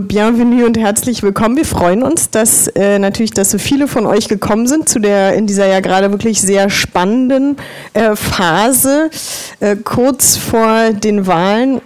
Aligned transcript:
Bienvenue 0.00 0.64
und 0.64 0.78
herzlich 0.78 1.24
willkommen. 1.24 1.56
Wir 1.56 1.64
freuen 1.64 2.04
uns, 2.04 2.30
dass 2.30 2.68
äh, 2.68 3.00
natürlich, 3.00 3.32
dass 3.32 3.50
so 3.50 3.58
viele 3.58 3.88
von 3.88 4.06
euch 4.06 4.28
gekommen 4.28 4.68
sind 4.68 4.88
zu 4.88 5.00
der 5.00 5.34
in 5.34 5.48
dieser 5.48 5.66
ja 5.66 5.80
gerade 5.80 6.12
wirklich 6.12 6.40
sehr 6.40 6.70
spannenden 6.70 7.56
äh, 7.94 8.14
Phase 8.14 9.10
äh, 9.58 9.74
kurz 9.74 10.36
vor 10.36 10.92
den 10.92 11.26
Wahlen 11.26 11.80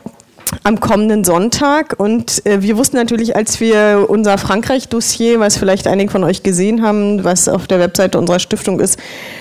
am 0.62 0.78
kommenden 0.78 1.24
Sonntag. 1.24 1.98
Und 1.98 2.44
äh, 2.44 2.60
wir 2.60 2.76
wussten 2.76 2.96
natürlich, 2.96 3.34
als 3.34 3.60
wir 3.60 4.04
unser 4.08 4.36
Frankreich-Dossier, 4.36 5.40
was 5.40 5.56
vielleicht 5.56 5.86
einige 5.86 6.10
von 6.10 6.22
euch 6.22 6.42
gesehen 6.42 6.82
haben, 6.82 7.24
was 7.24 7.48
auf 7.48 7.66
der 7.66 7.78
Webseite 7.78 8.18
unserer 8.18 8.40
Stiftung 8.40 8.78
ist, 8.80 8.98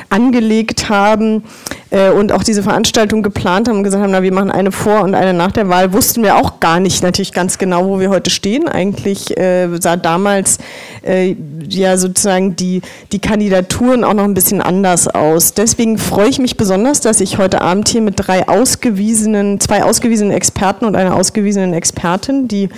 angelegt 0.10 0.88
haben 0.88 1.44
und 1.92 2.32
auch 2.32 2.44
diese 2.44 2.64
Veranstaltung 2.64 3.22
geplant 3.22 3.68
haben 3.68 3.78
und 3.78 3.84
gesagt 3.84 4.02
haben, 4.02 4.12
na, 4.12 4.24
wir 4.24 4.34
machen 4.34 4.50
eine 4.50 4.72
vor 4.72 5.02
und 5.02 5.14
eine 5.14 5.34
nach 5.34 5.52
der 5.52 5.68
Wahl, 5.68 5.92
wussten 5.92 6.24
wir 6.24 6.38
auch 6.38 6.62
gar 6.62 6.80
nicht 6.80 7.04
natürlich 7.04 7.34
ganz 7.34 7.58
genau, 7.58 7.86
wo 7.86 8.00
wir 8.00 8.10
heute 8.10 8.30
stehen. 8.30 8.70
Eigentlich 8.70 9.38
äh, 9.38 9.68
sah 9.80 9.98
damals 9.98 10.58
äh, 11.06 11.36
ja 11.68 11.98
sozusagen 11.98 12.56
die, 12.56 12.82
die 13.12 13.20
Kandidaturen 13.20 14.06
auch 14.06 14.14
noch 14.14 14.24
ein 14.24 14.34
bisschen 14.34 14.62
anders 14.62 15.10
aus. 15.10 15.54
Deswegen 15.54 15.98
freue 15.98 16.30
ich 16.30 16.40
mich 16.40 16.56
besonders, 16.56 17.02
dass 17.02 17.20
ich 17.20 17.38
heute 17.38 17.60
Abend 17.60 17.90
hier 17.90 18.02
mit 18.02 18.14
drei 18.16 18.48
ausgewiesenen, 18.48 19.60
zwei 19.60 19.84
ausgewiesenen 19.84 20.32
Experten 20.32 20.86
und 20.86 20.96
einer 20.96 21.16
ausgewiesenen 21.16 21.74
Expertin, 21.74 22.48
die 22.48 22.70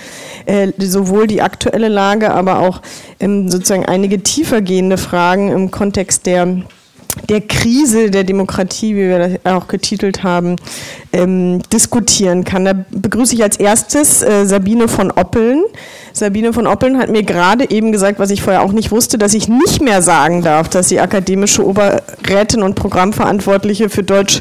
äh, 0.46 0.72
sowohl 0.78 1.28
die 1.28 1.40
aktuelle 1.40 1.88
Lage, 1.88 2.32
aber 2.32 2.58
auch 2.58 2.82
ähm, 3.20 3.48
sozusagen 3.48 3.86
einige 3.86 4.24
tiefergehende 4.24 4.98
Fragen 4.98 5.52
im 5.52 5.70
Kontext 5.70 6.26
der 6.26 6.64
der 7.28 7.40
Krise 7.40 8.10
der 8.10 8.24
Demokratie, 8.24 8.94
wie 8.94 9.08
wir 9.08 9.18
das 9.18 9.32
auch 9.44 9.68
getitelt 9.68 10.22
haben, 10.22 10.56
ähm, 11.12 11.62
diskutieren 11.72 12.44
kann. 12.44 12.64
Da 12.64 12.74
begrüße 12.90 13.34
ich 13.34 13.42
als 13.42 13.56
erstes 13.56 14.22
äh, 14.22 14.46
Sabine 14.46 14.88
von 14.88 15.10
Oppeln. 15.10 15.64
Sabine 16.16 16.52
von 16.52 16.68
Oppeln 16.68 16.96
hat 16.98 17.10
mir 17.10 17.24
gerade 17.24 17.68
eben 17.72 17.90
gesagt, 17.90 18.20
was 18.20 18.30
ich 18.30 18.40
vorher 18.40 18.62
auch 18.62 18.70
nicht 18.70 18.92
wusste, 18.92 19.18
dass 19.18 19.34
ich 19.34 19.48
nicht 19.48 19.82
mehr 19.82 20.00
sagen 20.00 20.42
darf, 20.42 20.68
dass 20.68 20.88
sie 20.88 21.00
akademische 21.00 21.66
Oberrätin 21.66 22.62
und 22.62 22.76
Programmverantwortliche 22.76 23.88
für 23.88 24.04
Deutsch, 24.04 24.38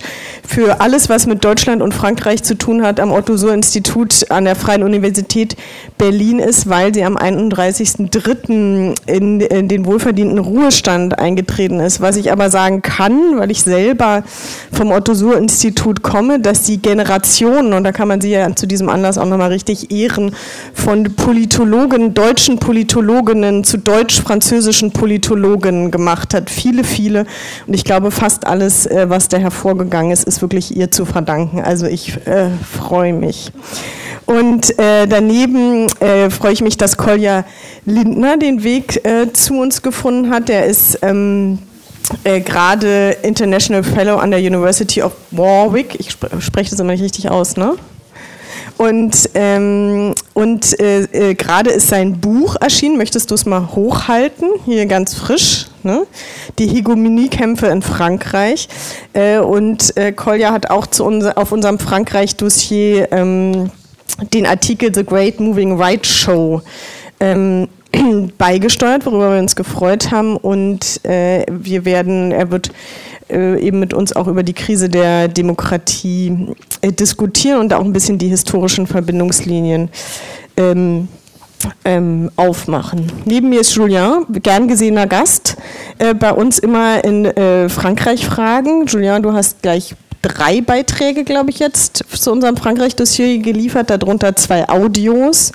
für 0.48 0.82
alles, 0.82 1.10
was 1.10 1.26
mit 1.26 1.44
Deutschland 1.44 1.82
und 1.82 1.92
Frankreich 1.96 2.44
zu 2.44 2.56
tun 2.60 2.84
hat, 2.84 3.00
am 3.00 3.12
Otto-Suhr-Institut 3.12 4.30
an 4.30 4.46
der 4.46 4.56
Freien 4.56 4.84
Universität 4.84 5.56
Berlin 5.98 6.38
ist, 6.38 6.70
weil 6.70 6.94
sie 6.94 7.04
am 7.04 7.18
31.03. 7.18 8.94
In, 9.08 9.42
in 9.42 9.68
den 9.68 9.86
wohlverdienten 9.88 10.38
Ruhestand 10.38 11.18
eingetreten 11.18 11.80
ist. 11.80 12.02
Was 12.02 12.18
ich 12.18 12.32
aber 12.32 12.52
sagen 12.52 12.84
kann, 12.84 13.40
weil 13.40 13.50
ich 13.50 13.64
selber 13.64 14.24
vom 14.72 14.92
Otto-Suhr-Institut 14.92 16.04
komme, 16.04 16.40
dass 16.40 16.62
die 16.64 16.80
Generationen, 16.80 17.74
und 17.74 17.84
da 17.84 17.92
kann 17.92 18.08
man 18.08 18.22
sie 18.22 18.30
ja 18.30 18.56
zu 18.56 18.68
diesem 18.68 18.90
Anlass 18.90 19.18
auch 19.18 19.26
nochmal 19.26 19.50
richtig 19.50 19.90
ehren, 19.90 20.36
von 20.76 21.16
Politologen 21.16 21.63
Politologen, 21.64 22.14
deutschen 22.14 22.60
Politologinnen 22.60 23.64
zu 23.64 23.78
deutsch-französischen 23.78 24.92
Politologen 24.92 25.92
gemacht 25.92 26.34
hat. 26.34 26.50
Viele, 26.50 26.84
viele. 26.84 27.26
Und 27.66 27.74
ich 27.74 27.86
glaube, 27.86 28.12
fast 28.12 28.46
alles, 28.46 28.86
äh, 28.86 29.06
was 29.10 29.30
da 29.30 29.38
hervorgegangen 29.38 30.12
ist, 30.12 30.26
ist 30.26 30.42
wirklich 30.42 30.76
ihr 30.76 30.92
zu 30.92 31.06
verdanken. 31.06 31.62
Also 31.62 31.86
ich 31.86 32.18
äh, 32.28 32.50
freue 32.70 33.14
mich. 33.14 33.54
Und 34.26 34.78
äh, 34.78 35.08
daneben 35.08 35.88
äh, 36.02 36.30
freue 36.30 36.52
ich 36.52 36.62
mich, 36.62 36.76
dass 36.76 36.98
Kolja 36.98 37.46
Lindner 37.86 38.36
den 38.36 38.64
Weg 38.64 39.06
äh, 39.06 39.32
zu 39.32 39.54
uns 39.54 39.82
gefunden 39.82 40.32
hat. 40.32 40.50
Der 40.50 40.66
ist 40.66 41.00
ähm, 41.02 41.60
äh, 42.26 42.42
gerade 42.42 43.16
International 43.22 43.84
Fellow 43.84 44.18
an 44.18 44.32
der 44.32 44.42
University 44.42 45.02
of 45.02 45.14
Warwick. 45.32 45.96
Ich 45.98 46.10
sp 46.12 46.28
spreche 46.40 46.72
das 46.72 46.80
immer 46.82 46.92
nicht 46.92 47.04
richtig 47.04 47.32
aus, 47.32 47.56
ne? 47.56 47.76
Und, 48.78 49.30
ähm, 49.36 50.14
und 50.34 50.80
äh, 50.80 51.04
äh, 51.04 51.36
gerade 51.36 51.70
ist 51.70 51.88
sein 51.88 52.20
Buch 52.20 52.56
erschienen. 52.60 52.98
Möchtest 52.98 53.32
du 53.32 53.36
es 53.36 53.46
mal 53.46 53.70
hochhalten? 53.76 54.50
Hier 54.66 54.86
ganz 54.86 55.14
frisch. 55.14 55.68
Ne? 55.84 56.06
Die 56.60 56.68
Hegemoniekämpfe 56.68 57.68
in 57.68 57.82
Frankreich. 57.82 58.68
Äh, 59.14 59.40
und 59.40 59.96
äh, 59.98 60.12
Kolja 60.12 60.52
hat 60.52 60.70
auch 60.70 60.88
zu 60.88 61.06
uns, 61.06 61.26
auf 61.26 61.52
unserem 61.52 61.80
Frankreich-Dossier 61.80 63.12
ähm, 63.12 63.70
den 64.34 64.46
Artikel 64.46 64.94
The 64.94 65.04
Great 65.04 65.40
Moving 65.40 65.80
Right 65.80 66.06
Show 66.06 66.62
ähm, 67.20 67.68
beigesteuert, 68.38 69.06
worüber 69.06 69.34
wir 69.34 69.40
uns 69.40 69.56
gefreut 69.56 70.12
haben. 70.12 70.38
Und 70.38 71.04
äh, 71.06 71.46
wir 71.50 71.86
werden, 71.86 72.32
er 72.32 72.50
wird 72.52 72.72
äh, 73.34 73.60
eben 73.60 73.80
mit 73.80 73.94
uns 73.94 74.16
auch 74.16 74.28
über 74.28 74.44
die 74.44 74.54
Krise 74.54 74.90
der 74.90 75.28
Demokratie 75.28 76.56
äh, 76.82 76.92
diskutieren 76.92 77.60
und 77.60 77.74
auch 77.74 77.84
ein 77.84 77.94
bisschen 77.94 78.18
die 78.18 78.28
historischen 78.28 78.88
Verbindungslinien 78.88 79.90
ähm, 80.58 81.08
ähm, 81.86 82.30
aufmachen. 82.36 83.12
Neben 83.26 83.50
mir 83.50 83.62
ist 83.62 83.74
Julien, 83.76 84.26
gern 84.42 84.68
gesehener 84.68 85.08
Gast, 85.08 85.58
äh, 85.98 86.14
bei 86.14 86.32
uns 86.32 86.60
immer 86.60 87.04
in 87.04 87.26
äh, 87.26 87.70
Frankreich 87.70 88.26
Fragen. 88.26 88.86
Julien, 88.86 89.24
du 89.24 89.34
hast 89.34 89.62
gleich 89.62 89.96
drei 90.22 90.62
Beiträge, 90.62 91.24
glaube 91.24 91.50
ich, 91.52 91.60
jetzt 91.60 92.04
zu 92.10 92.32
unserem 92.32 92.58
Frankreich-Dossier 92.58 93.40
geliefert, 93.40 93.90
darunter 93.90 94.36
zwei 94.36 94.68
Audios 94.70 95.52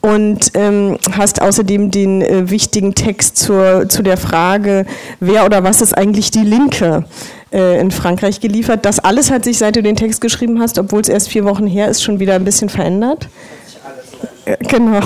und 0.00 0.52
ähm, 0.54 0.98
hast 1.12 1.42
außerdem 1.42 1.90
den 1.90 2.22
äh, 2.22 2.50
wichtigen 2.50 2.94
Text 2.94 3.36
zur, 3.36 3.88
zu 3.88 4.02
der 4.02 4.16
Frage, 4.16 4.86
wer 5.20 5.44
oder 5.44 5.64
was 5.64 5.80
ist 5.80 5.96
eigentlich 5.96 6.30
die 6.30 6.44
Linke 6.44 7.04
äh, 7.52 7.80
in 7.80 7.90
Frankreich 7.90 8.40
geliefert. 8.40 8.84
Das 8.84 8.98
alles 8.98 9.30
hat 9.30 9.44
sich, 9.44 9.58
seit 9.58 9.76
du 9.76 9.82
den 9.82 9.96
Text 9.96 10.20
geschrieben 10.20 10.60
hast, 10.60 10.78
obwohl 10.78 11.00
es 11.00 11.08
erst 11.08 11.28
vier 11.28 11.44
Wochen 11.44 11.66
her 11.66 11.88
ist, 11.88 12.02
schon 12.02 12.20
wieder 12.20 12.34
ein 12.34 12.44
bisschen 12.44 12.68
verändert. 12.68 13.28
Äh, 14.44 14.56
genau. 14.66 15.00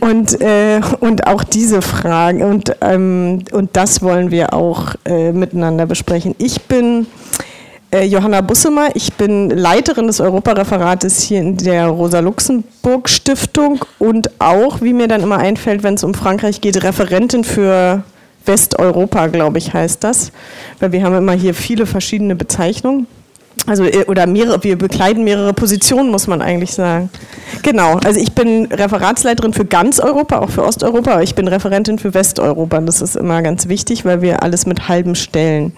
Und, 0.00 0.40
äh, 0.40 0.80
und 1.00 1.26
auch 1.26 1.44
diese 1.44 1.82
Fragen 1.82 2.42
und, 2.42 2.76
ähm, 2.80 3.44
und 3.52 3.70
das 3.76 4.02
wollen 4.02 4.30
wir 4.30 4.54
auch 4.54 4.94
äh, 5.04 5.32
miteinander 5.32 5.86
besprechen. 5.86 6.34
Ich 6.38 6.62
bin 6.62 7.06
äh, 7.94 8.04
Johanna 8.04 8.40
Bussemer. 8.40 8.88
Ich 8.94 9.12
bin 9.14 9.50
Leiterin 9.50 10.08
des 10.08 10.20
Europareferates 10.20 11.22
hier 11.22 11.40
in 11.40 11.56
der 11.56 11.86
Rosa-Luxemburg-Stiftung 11.86 13.84
und 13.98 14.30
auch, 14.40 14.82
wie 14.82 14.92
mir 14.92 15.06
dann 15.06 15.22
immer 15.22 15.38
einfällt, 15.38 15.84
wenn 15.84 15.94
es 15.94 16.02
um 16.02 16.12
Frankreich 16.12 16.60
geht, 16.60 16.82
Referentin 16.82 17.44
für 17.44 18.02
Westeuropa, 18.46 19.28
glaube 19.28 19.58
ich, 19.58 19.72
heißt 19.72 20.02
das. 20.02 20.32
Weil 20.80 20.92
wir 20.92 21.04
haben 21.04 21.14
immer 21.16 21.32
hier 21.32 21.54
viele 21.54 21.86
verschiedene 21.86 22.34
Bezeichnungen. 22.34 23.06
Also, 23.66 23.84
äh, 23.84 24.04
oder 24.08 24.26
mehrere, 24.26 24.62
wir 24.64 24.76
bekleiden 24.76 25.22
mehrere 25.22 25.54
Positionen, 25.54 26.10
muss 26.10 26.26
man 26.26 26.42
eigentlich 26.42 26.72
sagen. 26.72 27.10
Genau, 27.62 27.98
also 28.04 28.18
ich 28.18 28.32
bin 28.32 28.66
Referatsleiterin 28.66 29.54
für 29.54 29.64
ganz 29.64 30.00
Europa, 30.00 30.40
auch 30.40 30.50
für 30.50 30.64
Osteuropa, 30.64 31.12
aber 31.12 31.22
ich 31.22 31.34
bin 31.34 31.46
Referentin 31.46 31.98
für 31.98 32.12
Westeuropa. 32.12 32.80
Das 32.80 33.00
ist 33.00 33.14
immer 33.16 33.40
ganz 33.42 33.68
wichtig, 33.68 34.04
weil 34.04 34.20
wir 34.20 34.42
alles 34.42 34.66
mit 34.66 34.88
halben 34.88 35.14
Stellen 35.14 35.72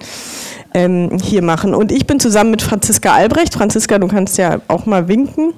ähm, 0.76 1.18
hier 1.22 1.42
machen. 1.42 1.74
Und 1.74 1.90
ich 1.90 2.06
bin 2.06 2.20
zusammen 2.20 2.50
mit 2.50 2.60
Franziska 2.60 3.14
Albrecht. 3.14 3.54
Franziska, 3.54 3.98
du 3.98 4.08
kannst 4.08 4.36
ja 4.36 4.60
auch 4.68 4.84
mal 4.84 5.08
winken. 5.08 5.54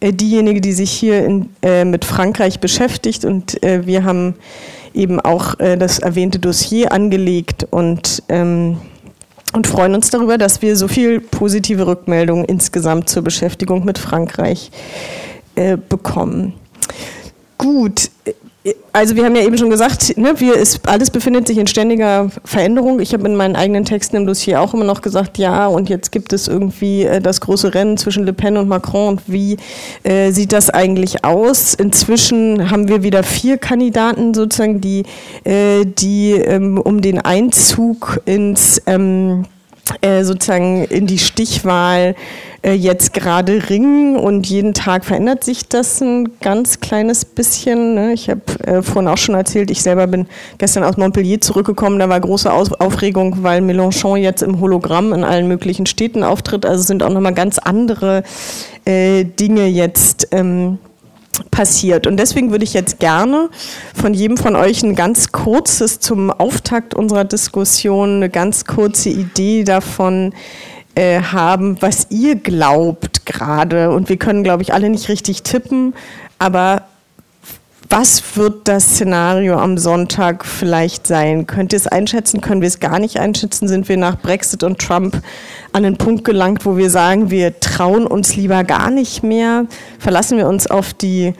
Äh, 0.00 0.12
diejenige, 0.12 0.60
die 0.60 0.72
sich 0.72 0.90
hier 0.90 1.24
in, 1.24 1.48
äh, 1.62 1.86
mit 1.86 2.04
Frankreich 2.04 2.60
beschäftigt. 2.60 3.24
Und 3.24 3.62
äh, 3.62 3.86
wir 3.86 4.04
haben 4.04 4.34
eben 4.92 5.20
auch 5.20 5.58
äh, 5.58 5.78
das 5.78 6.00
erwähnte 6.00 6.38
Dossier 6.38 6.92
angelegt 6.92 7.66
und, 7.70 8.22
ähm, 8.28 8.76
und 9.54 9.66
freuen 9.66 9.94
uns 9.94 10.10
darüber, 10.10 10.36
dass 10.36 10.60
wir 10.60 10.76
so 10.76 10.86
viel 10.86 11.20
positive 11.20 11.86
Rückmeldungen 11.86 12.44
insgesamt 12.44 13.08
zur 13.08 13.22
Beschäftigung 13.22 13.86
mit 13.86 13.96
Frankreich 13.96 14.70
äh, 15.54 15.78
bekommen. 15.78 16.52
Gut, 17.56 18.10
also 18.92 19.16
wir 19.16 19.24
haben 19.24 19.36
ja 19.36 19.42
eben 19.42 19.56
schon 19.58 19.70
gesagt, 19.70 20.16
ne, 20.16 20.34
wir 20.38 20.54
ist, 20.54 20.88
alles 20.88 21.10
befindet 21.10 21.46
sich 21.46 21.58
in 21.58 21.66
ständiger 21.66 22.30
Veränderung. 22.44 23.00
Ich 23.00 23.12
habe 23.12 23.26
in 23.28 23.36
meinen 23.36 23.56
eigenen 23.56 23.84
Texten 23.84 24.16
im 24.16 24.26
Dossier 24.26 24.60
auch 24.60 24.74
immer 24.74 24.84
noch 24.84 25.02
gesagt, 25.02 25.38
ja, 25.38 25.66
und 25.66 25.88
jetzt 25.88 26.10
gibt 26.10 26.32
es 26.32 26.48
irgendwie 26.48 27.04
äh, 27.04 27.20
das 27.20 27.40
große 27.40 27.74
Rennen 27.74 27.96
zwischen 27.96 28.24
Le 28.24 28.32
Pen 28.32 28.56
und 28.56 28.68
Macron. 28.68 29.08
Und 29.08 29.22
wie 29.26 29.56
äh, 30.02 30.30
sieht 30.32 30.52
das 30.52 30.70
eigentlich 30.70 31.24
aus? 31.24 31.74
Inzwischen 31.74 32.70
haben 32.70 32.88
wir 32.88 33.02
wieder 33.02 33.22
vier 33.22 33.58
Kandidaten 33.58 34.34
sozusagen, 34.34 34.80
die, 34.80 35.04
äh, 35.44 35.84
die 35.84 36.32
ähm, 36.32 36.78
um 36.78 37.00
den 37.00 37.20
Einzug 37.20 38.20
ins 38.24 38.82
ähm, 38.86 39.44
äh, 40.00 40.24
sozusagen 40.24 40.84
in 40.84 41.06
die 41.06 41.18
Stichwahl 41.18 42.14
äh, 42.62 42.72
jetzt 42.72 43.14
gerade 43.14 43.70
ringen 43.70 44.16
und 44.16 44.46
jeden 44.46 44.74
Tag 44.74 45.04
verändert 45.04 45.44
sich 45.44 45.68
das 45.68 46.00
ein 46.00 46.38
ganz 46.40 46.80
kleines 46.80 47.24
bisschen. 47.24 47.94
Ne? 47.94 48.12
Ich 48.12 48.28
habe 48.28 48.40
äh, 48.64 48.82
vorhin 48.82 49.08
auch 49.08 49.16
schon 49.16 49.34
erzählt, 49.34 49.70
ich 49.70 49.82
selber 49.82 50.06
bin 50.06 50.26
gestern 50.58 50.84
aus 50.84 50.96
Montpellier 50.96 51.40
zurückgekommen, 51.40 51.98
da 51.98 52.08
war 52.08 52.20
große 52.20 52.52
Aufregung, 52.52 53.42
weil 53.42 53.60
Mélenchon 53.60 54.16
jetzt 54.16 54.42
im 54.42 54.60
Hologramm 54.60 55.12
in 55.12 55.24
allen 55.24 55.48
möglichen 55.48 55.86
Städten 55.86 56.24
auftritt. 56.24 56.66
Also 56.66 56.82
sind 56.82 57.02
auch 57.02 57.10
nochmal 57.10 57.34
ganz 57.34 57.58
andere 57.58 58.22
äh, 58.84 59.24
Dinge 59.24 59.66
jetzt. 59.66 60.28
Ähm, 60.32 60.78
passiert. 61.50 62.06
Und 62.06 62.16
deswegen 62.16 62.50
würde 62.50 62.64
ich 62.64 62.74
jetzt 62.74 62.98
gerne 62.98 63.50
von 63.94 64.14
jedem 64.14 64.36
von 64.36 64.56
euch 64.56 64.82
ein 64.82 64.94
ganz 64.94 65.32
kurzes 65.32 66.00
zum 66.00 66.30
Auftakt 66.30 66.94
unserer 66.94 67.24
Diskussion, 67.24 68.16
eine 68.16 68.30
ganz 68.30 68.64
kurze 68.64 69.10
Idee 69.10 69.64
davon 69.64 70.32
äh, 70.94 71.20
haben, 71.20 71.76
was 71.80 72.08
ihr 72.10 72.36
glaubt 72.36 73.26
gerade. 73.26 73.90
Und 73.90 74.08
wir 74.08 74.16
können, 74.16 74.42
glaube 74.42 74.62
ich, 74.62 74.72
alle 74.72 74.90
nicht 74.90 75.08
richtig 75.08 75.42
tippen, 75.42 75.94
aber 76.38 76.82
Was 77.90 78.36
wird 78.36 78.68
das 78.68 78.84
Szenario 78.84 79.56
am 79.58 79.78
Sonntag 79.78 80.44
vielleicht 80.44 81.06
sein? 81.06 81.46
Könnt 81.46 81.72
ihr 81.72 81.78
es 81.78 81.86
einschätzen? 81.86 82.42
Können 82.42 82.60
wir 82.60 82.68
es 82.68 82.80
gar 82.80 82.98
nicht 82.98 83.18
einschätzen? 83.18 83.66
Sind 83.66 83.88
wir 83.88 83.96
nach 83.96 84.20
Brexit 84.20 84.62
und 84.62 84.78
Trump 84.78 85.22
an 85.72 85.84
den 85.84 85.96
Punkt 85.96 86.22
gelangt, 86.22 86.66
wo 86.66 86.76
wir 86.76 86.90
sagen, 86.90 87.30
wir 87.30 87.60
trauen 87.60 88.06
uns 88.06 88.36
lieber 88.36 88.62
gar 88.62 88.90
nicht 88.90 89.22
mehr? 89.22 89.64
Verlassen 89.98 90.36
wir 90.36 90.48
uns 90.48 90.66
auf 90.66 90.92
die 90.92 91.32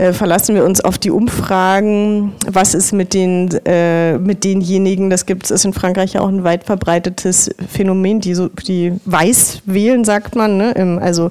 äh, 0.00 0.14
verlassen 0.14 0.54
wir 0.54 0.64
uns 0.64 0.80
auf 0.80 0.96
die 0.96 1.10
Umfragen. 1.10 2.32
Was 2.46 2.72
ist 2.72 2.92
mit, 2.92 3.12
den, 3.12 3.50
äh, 3.66 4.16
mit 4.16 4.44
denjenigen, 4.44 5.10
das 5.10 5.26
gibt 5.26 5.50
es 5.50 5.64
in 5.64 5.74
Frankreich 5.74 6.18
auch 6.18 6.28
ein 6.28 6.42
weit 6.42 6.64
verbreitetes 6.64 7.50
Phänomen, 7.68 8.20
die, 8.20 8.34
so, 8.34 8.48
die 8.48 8.94
weiß 9.04 9.60
wählen, 9.66 10.06
sagt 10.06 10.36
man, 10.36 10.56
ne? 10.56 10.98
also 11.02 11.30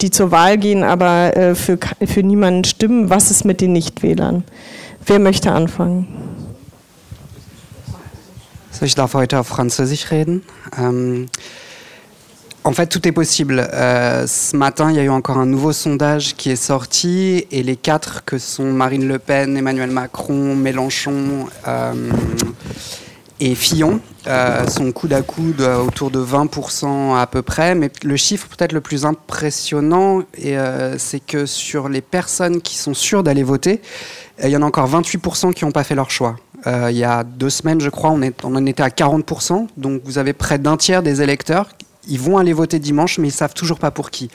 die 0.00 0.10
zur 0.10 0.30
Wahl 0.30 0.56
gehen, 0.56 0.82
aber 0.82 1.36
äh, 1.36 1.54
für, 1.54 1.78
für 2.06 2.22
niemanden 2.22 2.64
stimmen. 2.64 3.10
Was 3.10 3.30
ist 3.30 3.44
mit 3.44 3.60
den 3.60 3.72
Nichtwählern? 3.72 4.44
Wer 5.04 5.18
möchte 5.18 5.52
anfangen? 5.52 6.08
Ich 8.80 8.94
darf 8.94 9.12
heute 9.12 9.40
auf 9.40 9.46
Französisch 9.46 10.10
reden. 10.10 10.42
Ähm 10.78 11.28
En 12.66 12.72
fait, 12.72 12.88
tout 12.88 13.06
est 13.06 13.12
possible. 13.12 13.60
Euh, 13.72 14.26
ce 14.26 14.56
matin, 14.56 14.90
il 14.90 14.96
y 14.96 14.98
a 14.98 15.04
eu 15.04 15.08
encore 15.08 15.38
un 15.38 15.46
nouveau 15.46 15.72
sondage 15.72 16.34
qui 16.34 16.50
est 16.50 16.56
sorti 16.56 17.46
et 17.52 17.62
les 17.62 17.76
quatre 17.76 18.24
que 18.24 18.38
sont 18.38 18.72
Marine 18.72 19.06
Le 19.06 19.20
Pen, 19.20 19.56
Emmanuel 19.56 19.92
Macron, 19.92 20.56
Mélenchon 20.56 21.46
euh, 21.68 21.92
et 23.38 23.54
Fillon 23.54 24.00
euh, 24.26 24.66
sont 24.66 24.90
coude 24.90 25.12
à 25.12 25.22
coude 25.22 25.60
autour 25.60 26.10
de 26.10 26.18
20% 26.18 27.16
à 27.16 27.28
peu 27.28 27.40
près. 27.40 27.76
Mais 27.76 27.88
le 28.02 28.16
chiffre 28.16 28.48
peut-être 28.48 28.72
le 28.72 28.80
plus 28.80 29.04
impressionnant, 29.04 30.24
c'est 30.98 31.24
que 31.24 31.46
sur 31.46 31.88
les 31.88 32.00
personnes 32.00 32.60
qui 32.60 32.76
sont 32.76 32.94
sûres 32.94 33.22
d'aller 33.22 33.44
voter, 33.44 33.80
il 34.42 34.50
y 34.50 34.56
en 34.56 34.62
a 34.62 34.66
encore 34.66 34.90
28% 34.90 35.52
qui 35.52 35.64
n'ont 35.64 35.70
pas 35.70 35.84
fait 35.84 35.94
leur 35.94 36.10
choix. 36.10 36.34
il 36.66 36.96
y 36.96 37.04
a 37.04 37.22
deux 37.22 37.50
semaines, 37.50 37.80
je 37.80 37.90
crois, 37.90 38.10
on, 38.10 38.20
on 38.42 38.56
en 38.56 38.66
était 38.66 38.82
à 38.82 38.88
40%. 38.88 39.68
Donc 39.76 40.02
vous 40.04 40.18
avez 40.18 40.32
près 40.32 40.58
d'un 40.58 40.76
tiers 40.76 41.04
des 41.04 41.22
électeurs 41.22 41.68
ils 42.06 42.20
vont 42.20 42.38
aller 42.38 42.52
voter 42.52 42.78
dimanche, 42.78 43.18
mais 43.18 43.28
ils 43.28 43.32
savent 43.32 43.54
toujours 43.54 43.78
pas 43.78 43.90
pour 43.90 44.10
qui. 44.10 44.30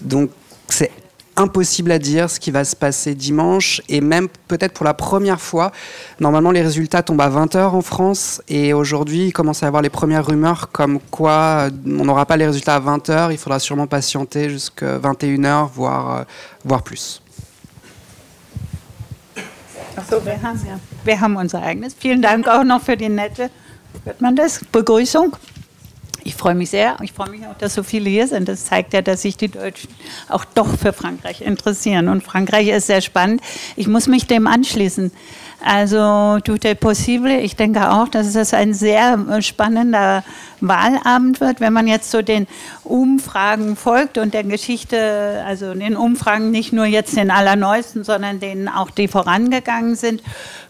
Donc 0.00 0.30
c'est 0.68 0.90
impossible 1.36 1.92
à 1.92 1.98
dire 1.98 2.30
ce 2.30 2.40
qui 2.40 2.50
va 2.50 2.64
se 2.64 2.74
passer 2.74 3.14
dimanche 3.14 3.82
et 3.88 4.00
même 4.00 4.28
peut-être 4.48 4.72
pour 4.72 4.84
la 4.84 4.94
première 4.94 5.40
fois. 5.40 5.70
Normalement, 6.18 6.50
les 6.50 6.62
résultats 6.62 7.02
tombent 7.02 7.20
à 7.20 7.28
20h 7.28 7.58
en 7.58 7.82
France 7.82 8.42
et 8.48 8.72
aujourd'hui, 8.72 9.26
il 9.26 9.32
commence 9.32 9.62
à 9.62 9.66
y 9.66 9.68
avoir 9.68 9.82
les 9.82 9.90
premières 9.90 10.26
rumeurs 10.26 10.70
comme 10.72 10.98
quoi 11.10 11.68
on 11.84 12.04
n'aura 12.04 12.26
pas 12.26 12.36
les 12.36 12.46
résultats 12.46 12.76
à 12.76 12.80
20h, 12.80 13.32
il 13.32 13.38
faudra 13.38 13.58
sûrement 13.58 13.86
patienter 13.86 14.48
jusqu'à 14.48 14.98
21h, 14.98 15.68
voire, 15.74 16.20
euh, 16.20 16.24
voire 16.64 16.82
plus. 16.82 17.22
Wir 21.04 21.20
haben. 21.20 21.36
Vielen 21.98 22.20
Dank 22.20 22.46
auch 22.48 22.64
noch 22.64 22.82
für 22.82 22.96
die 22.96 23.08
nette, 23.08 23.50
Begrüßung? 24.70 25.36
Ich 26.26 26.34
freue 26.34 26.56
mich 26.56 26.70
sehr. 26.70 26.96
Ich 27.02 27.12
freue 27.12 27.30
mich 27.30 27.46
auch, 27.46 27.56
dass 27.56 27.74
so 27.74 27.84
viele 27.84 28.10
hier 28.10 28.26
sind. 28.26 28.48
Das 28.48 28.64
zeigt 28.66 28.92
ja, 28.94 29.00
dass 29.00 29.22
sich 29.22 29.36
die 29.36 29.46
Deutschen 29.46 29.88
auch 30.28 30.44
doch 30.44 30.66
für 30.76 30.92
Frankreich 30.92 31.40
interessieren. 31.40 32.08
Und 32.08 32.24
Frankreich 32.24 32.66
ist 32.66 32.88
sehr 32.88 33.00
spannend. 33.00 33.42
Ich 33.76 33.86
muss 33.86 34.08
mich 34.08 34.26
dem 34.26 34.48
anschließen. 34.48 35.12
Also, 35.64 36.40
tout 36.40 36.64
est 36.64 36.80
possible. 36.80 37.38
Ich 37.38 37.54
denke 37.54 37.92
auch, 37.92 38.08
dass 38.08 38.34
es 38.34 38.52
ein 38.54 38.74
sehr 38.74 39.40
spannender 39.40 40.24
Wahlabend 40.60 41.40
wird, 41.40 41.60
wenn 41.60 41.72
man 41.72 41.86
jetzt 41.86 42.10
so 42.10 42.22
den 42.22 42.48
Umfragen 42.82 43.76
folgt 43.76 44.18
und 44.18 44.34
der 44.34 44.42
Geschichte, 44.42 45.44
also 45.46 45.74
den 45.74 45.96
Umfragen 45.96 46.50
nicht 46.50 46.72
nur 46.72 46.86
jetzt 46.86 47.16
den 47.16 47.30
allerneuesten, 47.30 48.02
sondern 48.02 48.40
denen 48.40 48.68
auch, 48.68 48.90
die 48.90 49.06
vorangegangen 49.06 49.94
sind 49.94 50.22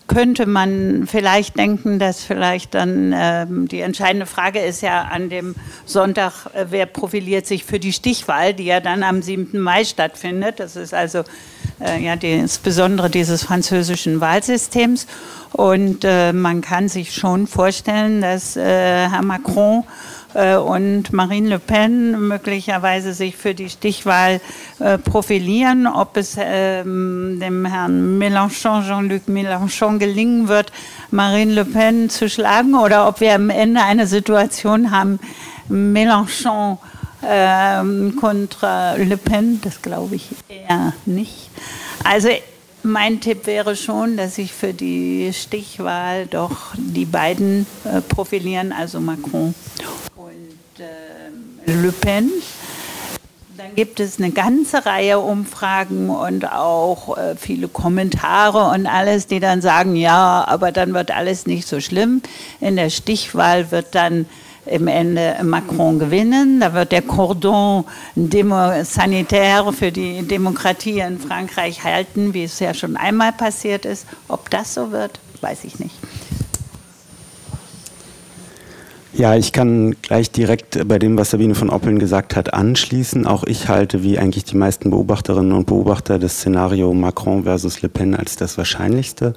könnte 0.09 0.47
man 0.47 1.07
vielleicht 1.07 1.57
denken, 1.57 1.99
dass 1.99 2.23
vielleicht 2.23 2.75
dann 2.75 3.13
ähm, 3.17 3.69
die 3.69 3.81
entscheidende 3.81 4.27
Frage 4.27 4.61
ist 4.61 4.81
ja 4.81 5.03
an 5.03 5.31
dem 5.31 5.55
Sonntag, 5.85 6.47
äh, 6.55 6.67
wer 6.71 6.87
profiliert 6.87 7.47
sich 7.47 7.65
für 7.65 7.79
die 7.79 7.93
Stichwahl, 7.93 8.55
die 8.55 8.65
ja 8.65 8.81
dann 8.81 9.03
am 9.03 9.23
7. 9.23 9.59
Mai 9.59 9.85
stattfindet. 9.85 10.61
Das 10.61 10.77
ist 10.77 10.95
also 10.95 11.25
äh, 11.81 12.03
ja 12.03 12.17
das 12.17 12.59
Besondere 12.59 13.11
dieses 13.11 13.43
französischen 13.43 14.21
Wahlsystems. 14.21 15.07
Und 15.53 16.05
äh, 16.05 16.33
man 16.33 16.61
kann 16.61 16.89
sich 16.89 17.15
schon 17.15 17.47
vorstellen, 17.47 18.21
dass 18.21 18.57
äh, 18.57 19.09
Herr 19.09 19.23
Macron 19.23 19.85
und 20.57 21.13
Marine 21.13 21.49
Le 21.49 21.59
Pen 21.59 22.29
möglicherweise 22.29 23.15
sich 23.15 23.37
für 23.37 23.55
die 23.55 23.71
Stichwahl 23.71 24.41
äh, 24.79 24.99
profilieren. 24.99 25.87
Ob 25.87 26.17
es 26.17 26.37
ähm, 26.39 27.39
dem 27.41 27.65
Herrn 27.65 28.19
Mélenchon, 28.19 28.87
Jean-Luc 28.87 29.29
Mélenchon 29.29 29.99
gelingen 29.99 30.49
wird, 30.49 30.73
Marine 31.11 31.53
Le 31.53 31.65
Pen 31.65 32.11
zu 32.11 32.29
schlagen 32.29 32.75
oder 32.75 33.09
ob 33.09 33.21
wir 33.21 33.35
am 33.35 33.51
Ende 33.51 33.83
eine 33.83 34.07
Situation 34.07 34.91
haben, 34.91 35.19
Mélenchon 35.71 36.79
ähm, 37.27 38.17
kontra 38.21 38.95
Le 38.95 39.17
Pen, 39.17 39.61
das 39.63 39.81
glaube 39.81 40.17
ich 40.17 40.29
eher 40.49 40.93
nicht. 41.07 41.51
Also 42.05 42.29
mein 42.87 43.21
Tipp 43.21 43.47
wäre 43.47 43.77
schon, 43.77 44.17
dass 44.17 44.37
sich 44.37 44.53
für 44.53 44.73
die 44.73 45.33
Stichwahl 45.33 46.27
doch 46.27 46.75
die 46.77 47.05
beiden 47.05 47.67
äh, 47.85 48.01
profilieren, 48.01 48.73
also 48.73 49.01
Macron 49.01 49.55
äh, 50.79 51.73
Le 51.73 51.93
Pen. 51.93 52.31
Dann 53.57 53.75
gibt 53.75 54.01
es 54.01 54.19
eine 54.19 54.31
ganze 54.31 54.87
Reihe 54.87 55.19
Umfragen 55.19 56.11
und 56.11 56.51
auch 56.53 57.17
äh, 57.17 57.37
viele 57.37 57.69
Kommentare 57.69 58.71
und 58.71 58.87
alles, 58.87 59.27
die 59.27 59.41
dann 59.41 59.63
sagen, 59.63 59.97
ja, 59.97 60.45
aber 60.47 60.73
dann 60.73 60.95
wird 60.95 61.11
alles 61.11 61.47
nicht 61.47 61.67
so 61.67 61.81
schlimm. 61.81 62.23
In 62.61 62.77
der 62.77 62.91
Stichwahl 62.91 63.71
wird 63.71 63.95
dann 63.95 64.27
im 64.67 64.89
Ende 64.89 65.37
Macron 65.43 65.99
gewinnen. 65.99 66.61
Da 66.61 66.75
wird 66.75 66.93
der 66.93 67.03
Cordon 67.03 67.85
sanitaire 68.15 69.73
für 69.73 69.93
die 69.93 70.23
Demokratie 70.23 71.01
in 71.01 71.19
Frankreich 71.19 71.85
halten, 71.85 72.35
wie 72.35 72.45
es 72.45 72.59
ja 72.59 72.75
schon 72.75 72.97
einmal 72.97 73.33
passiert 73.33 73.85
ist. 73.85 74.07
Ob 74.29 74.51
das 74.51 74.75
so 74.75 74.93
wird, 74.93 75.21
weiß 75.41 75.65
ich 75.65 75.79
nicht. 75.79 75.95
Ja, 79.17 79.35
ich 79.35 79.53
kann 79.53 79.97
gleich 80.03 80.31
direkt 80.31 80.87
bei 80.87 80.99
dem, 80.99 81.17
was 81.17 81.31
Sabine 81.31 81.55
von 81.55 81.71
Oppeln 81.71 81.99
gesagt 81.99 82.37
hat, 82.37 82.53
anschließen. 82.53 83.27
Auch 83.27 83.45
ich 83.45 83.67
halte, 83.69 84.03
wie 84.03 84.19
eigentlich 84.19 84.45
die 84.45 84.59
meisten 84.59 84.91
Beobachterinnen 84.91 85.53
und 85.53 85.65
Beobachter, 85.65 86.19
das 86.19 86.37
Szenario 86.37 86.93
Macron 86.93 87.45
versus 87.45 87.81
Le 87.81 87.89
Pen 87.89 88.15
als 88.15 88.37
das 88.37 88.59
Wahrscheinlichste. 88.59 89.33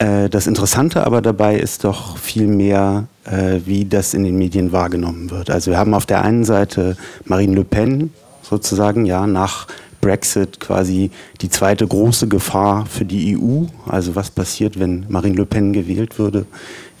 Äh, 0.00 0.28
das 0.28 0.48
Interessante 0.48 1.06
aber 1.06 1.22
dabei 1.22 1.56
ist 1.56 1.84
doch 1.84 2.18
viel 2.18 2.48
mehr, 2.48 3.06
äh, 3.24 3.60
wie 3.64 3.84
das 3.84 4.14
in 4.14 4.24
den 4.24 4.36
Medien 4.36 4.72
wahrgenommen 4.72 5.30
wird. 5.30 5.50
Also 5.50 5.70
wir 5.70 5.78
haben 5.78 5.94
auf 5.94 6.06
der 6.06 6.22
einen 6.22 6.44
Seite 6.44 6.96
Marine 7.24 7.54
Le 7.54 7.64
Pen 7.64 8.12
sozusagen, 8.42 9.06
ja, 9.06 9.28
nach 9.28 9.68
Brexit 10.00 10.58
quasi 10.58 11.10
die 11.42 11.50
zweite 11.50 11.86
große 11.86 12.26
Gefahr 12.26 12.86
für 12.86 13.04
die 13.04 13.36
EU. 13.36 13.66
Also 13.86 14.16
was 14.16 14.30
passiert, 14.30 14.80
wenn 14.80 15.06
Marine 15.08 15.36
Le 15.36 15.46
Pen 15.46 15.72
gewählt 15.72 16.18
würde? 16.18 16.46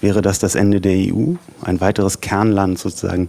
wäre 0.00 0.22
das 0.22 0.38
das 0.38 0.54
Ende 0.54 0.80
der 0.80 0.92
EU. 0.92 1.34
Ein 1.62 1.80
weiteres 1.80 2.20
Kernland 2.20 2.78
sozusagen 2.78 3.28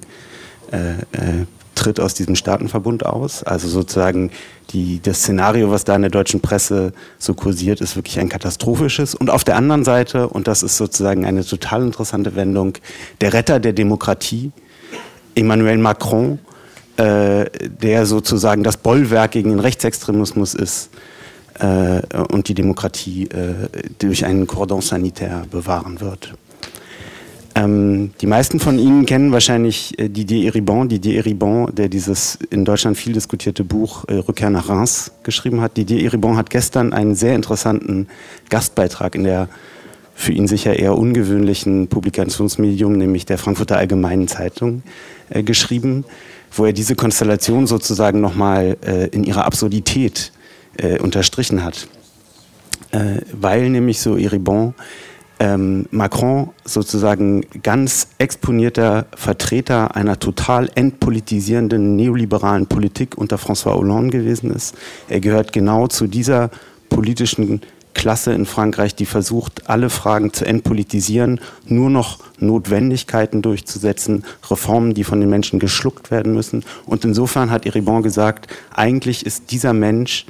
äh, 0.72 0.92
äh, 1.12 1.46
tritt 1.82 2.00
aus 2.00 2.14
diesem 2.14 2.36
Staatenverbund 2.36 3.06
aus. 3.06 3.44
Also 3.44 3.68
sozusagen 3.68 4.30
die, 4.70 5.02
das 5.02 5.22
Szenario, 5.22 5.72
was 5.72 5.84
da 5.84 5.96
in 5.96 6.04
der 6.04 6.12
deutschen 6.12 6.40
Presse 6.40 6.94
so 7.18 7.34
kursiert, 7.34 7.82
ist 7.82 7.96
wirklich 7.96 8.20
ein 8.20 8.30
katastrophisches. 8.30 9.16
Und 9.16 9.32
auf 9.32 9.44
der 9.44 9.56
anderen 9.56 9.84
Seite, 9.84 10.28
und 10.28 10.48
das 10.48 10.62
ist 10.62 10.78
sozusagen 10.78 11.26
eine 11.26 11.44
total 11.44 11.82
interessante 11.82 12.36
Wendung, 12.36 12.74
der 13.20 13.34
Retter 13.34 13.60
der 13.60 13.74
Demokratie, 13.74 14.52
Emmanuel 15.34 15.80
Macron, 15.80 16.38
äh, 16.98 17.46
der 17.82 18.06
sozusagen 18.06 18.64
das 18.64 18.78
Bollwerk 18.78 19.32
gegen 19.32 19.50
den 19.50 19.60
Rechtsextremismus 19.60 20.54
ist 20.54 20.92
äh, 21.60 22.02
und 22.32 22.48
die 22.48 22.54
Demokratie 22.54 23.24
äh, 23.30 23.70
durch 23.98 24.26
einen 24.26 24.46
Cordon 24.46 24.82
sanitaire 24.82 25.46
bewahren 25.50 26.00
wird. 26.00 26.36
Ähm, 27.54 28.12
die 28.22 28.28
meisten 28.28 28.60
von 28.60 28.80
Ihnen 28.80 29.06
kennen 29.06 29.32
wahrscheinlich 29.32 29.98
äh, 30.00 30.10
Didier 30.10 30.48
Eribon, 30.48 30.88
Didier 30.88 31.18
Eribon, 31.18 31.74
der 31.76 31.90
dieses 31.90 32.38
in 32.50 32.64
Deutschland 32.64 32.98
viel 32.98 33.14
diskutierte 33.14 33.64
Buch 33.64 34.06
äh, 34.08 34.16
Rückkehr 34.16 34.50
nach 34.50 34.70
Reims 34.70 35.12
geschrieben 35.24 35.62
hat. 35.62 35.76
Didier 35.76 36.04
Eribon 36.04 36.38
hat 36.38 36.50
gestern 36.50 36.94
einen 36.94 37.16
sehr 37.16 37.36
interessanten 37.36 38.08
Gastbeitrag 38.50 39.16
in 39.16 39.24
der 39.24 39.50
für 40.14 40.34
ihn 40.34 40.48
sicher 40.48 40.78
eher 40.78 40.98
ungewöhnlichen 40.98 41.88
Publikationsmedium, 41.88 42.94
nämlich 42.94 43.26
der 43.26 43.38
Frankfurter 43.38 43.78
Allgemeinen 43.78 44.28
Zeitung, 44.28 44.84
äh, 45.30 45.44
geschrieben, 45.44 46.06
wo 46.52 46.66
er 46.66 46.74
diese 46.74 46.96
Konstellation 46.96 47.66
sozusagen 47.66 48.22
nochmal 48.22 48.78
äh, 48.86 49.08
in 49.08 49.24
ihrer 49.24 49.46
Absurdität 49.46 50.32
äh, 50.78 51.00
unterstrichen 51.00 51.64
hat. 51.64 51.88
Äh, 52.92 53.22
weil 53.34 53.70
nämlich 53.70 54.00
so 54.00 54.18
Eribon 54.18 54.74
ähm, 55.42 55.88
Macron 55.90 56.52
sozusagen 56.66 57.42
ganz 57.64 58.10
exponierter 58.20 59.08
Vertreter 59.16 59.96
einer 59.96 60.20
total 60.20 60.70
entpolitisierenden 60.76 61.96
neoliberalen 61.96 62.68
Politik 62.68 63.18
unter 63.18 63.38
François 63.38 63.74
Hollande 63.74 64.20
gewesen 64.20 64.52
ist. 64.52 64.76
Er 65.10 65.20
gehört 65.20 65.52
genau 65.52 65.88
zu 65.88 66.06
dieser 66.06 66.52
politischen 66.90 67.62
Klasse 67.96 68.34
in 68.34 68.46
Frankreich, 68.46 68.94
die 68.94 69.08
versucht, 69.08 69.68
alle 69.68 69.90
Fragen 69.90 70.32
zu 70.32 70.46
entpolitisieren, 70.46 71.42
nur 71.66 71.90
noch 71.90 72.20
Notwendigkeiten 72.38 73.42
durchzusetzen, 73.42 74.24
Reformen, 74.48 74.94
die 74.94 75.04
von 75.04 75.20
den 75.20 75.30
Menschen 75.30 75.60
geschluckt 75.60 76.12
werden 76.12 76.36
müssen. 76.36 76.64
Und 76.86 77.04
insofern 77.04 77.50
hat 77.50 77.66
Eribon 77.66 78.04
gesagt, 78.04 78.48
eigentlich 78.74 79.26
ist 79.26 79.52
dieser 79.52 79.74
Mensch 79.74 80.28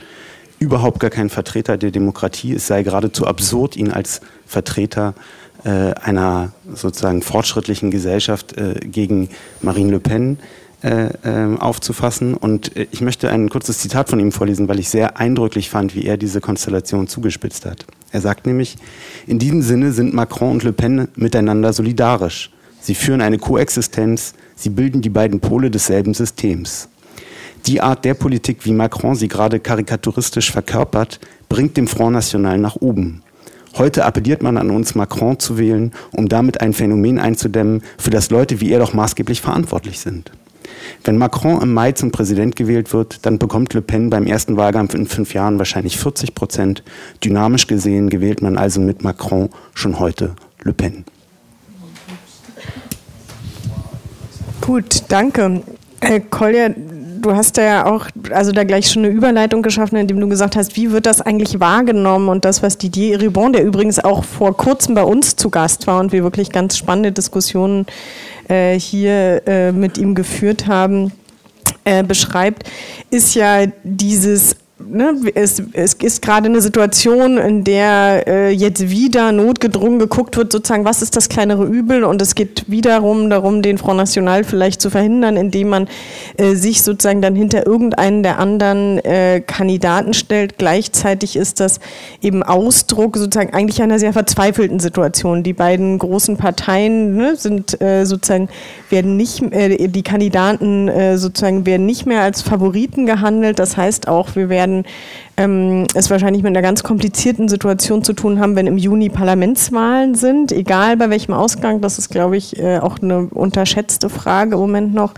überhaupt 0.62 1.00
gar 1.00 1.10
kein 1.10 1.30
Vertreter 1.30 1.78
der 1.78 1.92
Demokratie. 1.92 2.54
Es 2.54 2.68
sei 2.68 2.84
geradezu 2.84 3.26
absurd, 3.26 3.76
ihn 3.76 3.92
als 3.92 4.22
Vertreter 4.46 5.16
äh, 5.64 5.94
einer 5.96 6.54
sozusagen 6.74 7.24
fortschrittlichen 7.24 7.90
Gesellschaft 7.90 8.58
äh, 8.58 8.76
gegen 8.80 9.30
Marine 9.62 9.92
Le 9.92 10.00
Pen 10.00 10.38
äh, 10.84 11.10
ähm, 11.26 11.60
aufzufassen. 11.60 12.36
Und 12.36 12.78
äh, 12.78 12.88
ich 12.92 13.02
möchte 13.02 13.32
ein 13.32 13.50
kurzes 13.50 13.80
Zitat 13.80 14.10
von 14.10 14.20
ihm 14.20 14.32
vorlesen, 14.32 14.68
weil 14.68 14.80
ich 14.80 14.90
sehr 14.90 15.18
eindrücklich 15.18 15.70
fand, 15.70 15.96
wie 15.96 16.06
er 16.06 16.18
diese 16.18 16.42
Konstellation 16.42 17.08
zugespitzt 17.08 17.66
hat. 17.66 17.86
Er 18.12 18.22
sagt 18.22 18.46
nämlich, 18.46 18.78
in 19.26 19.40
diesem 19.40 19.64
Sinne 19.64 19.92
sind 19.92 20.14
Macron 20.14 20.52
und 20.52 20.64
Le 20.64 20.74
Pen 20.74 21.08
miteinander 21.16 21.74
solidarisch. 21.74 22.52
Sie 22.80 22.96
führen 22.96 23.22
eine 23.22 23.40
Koexistenz, 23.40 24.34
sie 24.56 24.70
bilden 24.70 25.02
die 25.02 25.10
beiden 25.10 25.40
Pole 25.40 25.72
desselben 25.72 26.14
Systems. 26.14 26.88
Die 27.68 27.82
Art 27.82 28.06
der 28.06 28.16
Politik, 28.16 28.66
wie 28.66 28.74
Macron 28.74 29.16
sie 29.16 29.28
gerade 29.28 29.60
karikaturistisch 29.60 30.52
verkörpert, 30.52 31.20
bringt 31.48 31.78
dem 31.78 31.88
Front 31.88 32.14
National 32.14 32.58
nach 32.58 32.76
oben. 32.78 33.22
Heute 33.78 34.04
appelliert 34.04 34.44
man 34.44 34.58
an 34.58 34.70
uns, 34.70 34.96
Macron 34.96 35.40
zu 35.40 35.58
wählen, 35.58 35.92
um 36.12 36.28
damit 36.28 36.60
ein 36.60 36.74
Phänomen 36.74 37.20
einzudämmen, 37.20 37.84
für 37.98 38.10
das 38.10 38.30
Leute 38.30 38.60
wie 38.60 38.72
er 38.72 38.80
doch 38.80 38.94
maßgeblich 38.94 39.42
verantwortlich 39.42 40.00
sind. 40.00 40.32
Wenn 41.04 41.18
Macron 41.18 41.62
im 41.62 41.74
Mai 41.74 41.92
zum 41.94 42.12
Präsident 42.12 42.56
gewählt 42.56 42.94
wird, 42.94 43.26
dann 43.26 43.38
bekommt 43.38 43.74
Le 43.74 43.82
Pen 43.82 44.10
beim 44.10 44.26
ersten 44.26 44.58
Wahlkampf 44.58 44.94
in 44.94 45.08
fünf 45.08 45.34
Jahren 45.34 45.58
wahrscheinlich 45.58 45.98
40 45.98 46.36
Prozent. 46.36 46.84
Dynamisch 47.24 47.68
gesehen 47.68 48.10
gewählt 48.10 48.42
man 48.42 48.58
also 48.58 48.82
mit 48.82 49.04
Macron 49.04 49.50
schon 49.74 50.00
heute 50.00 50.36
Le 50.64 50.74
Pen. 50.74 51.06
Gut, 54.62 55.04
danke. 55.08 55.64
Herr 56.02 56.20
Kolja, 56.20 56.70
du 57.22 57.36
hast 57.36 57.58
ja 57.58 57.86
auch, 57.86 58.08
also 58.32 58.52
da 58.52 58.64
gleich 58.64 58.90
schon 58.90 59.06
eine 59.06 59.14
Überleitung 59.14 59.62
geschaffen, 59.62 59.98
indem 59.98 60.20
du 60.20 60.28
gesagt 60.28 60.56
hast, 60.56 60.76
wie 60.76 60.92
wird 60.92 61.06
das 61.06 61.22
eigentlich 61.22 61.60
wahrgenommen 61.60 62.30
und 62.30 62.46
das, 62.46 62.64
was 62.64 62.78
Didier 62.78 63.22
Ribon, 63.22 63.54
der 63.54 63.64
übrigens 63.64 64.00
auch 64.00 64.24
vor 64.24 64.56
kurzem 64.58 64.96
bei 64.96 65.04
uns 65.04 65.36
zu 65.36 65.50
Gast 65.50 65.88
war 65.88 66.00
und 66.00 66.12
wir 66.12 66.24
wirklich 66.24 66.52
ganz 66.52 66.78
spannende 66.78 67.12
Diskussionen 67.12 67.86
äh, 68.48 68.80
hier 68.80 69.42
äh, 69.48 69.72
mit 69.72 69.98
ihm 69.98 70.16
geführt 70.16 70.68
haben, 70.68 71.12
äh, 71.84 72.04
beschreibt, 72.04 72.70
ist 73.10 73.36
ja 73.36 73.66
dieses 73.84 74.56
ne, 74.90 75.14
es, 75.36 75.62
es 75.74 75.94
ist 75.96 76.22
gerade 76.22 76.48
eine 76.48 76.62
Situation, 76.62 77.38
in 77.38 77.64
der 77.64 78.28
äh, 78.28 78.50
jetzt 78.52 78.90
wieder 78.90 79.32
notgedrungen 79.32 80.00
geguckt 80.00 80.38
wird, 80.38 80.52
sozusagen, 80.52 80.86
was 80.86 81.02
ist 81.02 81.16
das 81.16 81.30
kleinere 81.30 81.66
Übel? 81.66 82.04
Und 82.04 82.22
es 82.22 82.36
geht 82.36 82.66
wiederum 82.68 83.30
darum, 83.30 83.62
den 83.62 83.78
Front 83.78 83.98
National 83.98 84.44
vielleicht 84.44 84.82
zu 84.82 84.90
verhindern, 84.90 85.38
indem 85.38 85.70
man 85.70 85.88
äh, 86.38 86.56
sich 86.56 86.82
sozusagen 86.82 87.22
dann 87.22 87.36
hinter 87.36 87.66
irgendeinen 87.66 88.24
der 88.24 88.40
anderen 88.40 89.00
äh, 89.00 89.42
Kandidaten 89.46 90.14
stellt. 90.14 90.58
Gleichzeitig 90.58 91.36
ist 91.36 91.60
das 91.60 91.80
eben 92.22 92.44
Ausdruck 92.44 93.18
sozusagen 93.18 93.54
eigentlich 93.54 93.82
einer 93.82 94.00
sehr 94.00 94.14
verzweifelten 94.14 94.80
Situation. 94.80 95.44
Die 95.44 95.54
beiden 95.54 96.00
großen 96.00 96.38
Parteien 96.38 97.16
ne, 97.16 97.36
sind 97.36 97.82
äh, 97.82 98.06
sozusagen, 98.06 98.50
werden 98.90 99.18
nicht, 99.18 99.42
äh, 99.52 99.88
die 99.88 100.04
Kandidaten 100.04 100.88
äh, 100.88 101.18
sozusagen 101.18 101.66
werden 101.66 101.86
nicht 101.86 102.06
mehr 102.06 102.22
als 102.22 102.42
Favoriten 102.42 103.06
gehandelt. 103.06 103.60
Das 103.60 103.78
heißt 103.78 104.08
auch, 104.08 104.36
wir 104.36 104.50
werden 104.50 104.71
werden 104.72 104.86
ähm, 105.38 105.88
es 105.94 106.10
wahrscheinlich 106.10 106.44
mit 106.44 106.52
einer 106.52 106.62
ganz 106.62 106.84
komplizierten 106.84 107.48
Situation 107.50 108.04
zu 108.04 108.14
tun 108.14 108.40
haben, 108.40 108.56
wenn 108.56 108.68
im 108.68 108.78
Juni 108.78 109.10
Parlamentswahlen 109.10 110.16
sind, 110.16 110.52
egal 110.52 110.98
bei 110.98 111.10
welchem 111.10 111.34
Ausgang. 111.34 111.82
Das 111.82 111.98
ist, 111.98 112.10
glaube 112.10 112.38
ich, 112.38 112.60
äh, 112.60 112.80
auch 112.80 113.00
eine 113.00 113.28
unterschätzte 113.28 114.10
Frage 114.10 114.54
im 114.56 114.60
Moment 114.60 114.94
noch. 114.94 115.14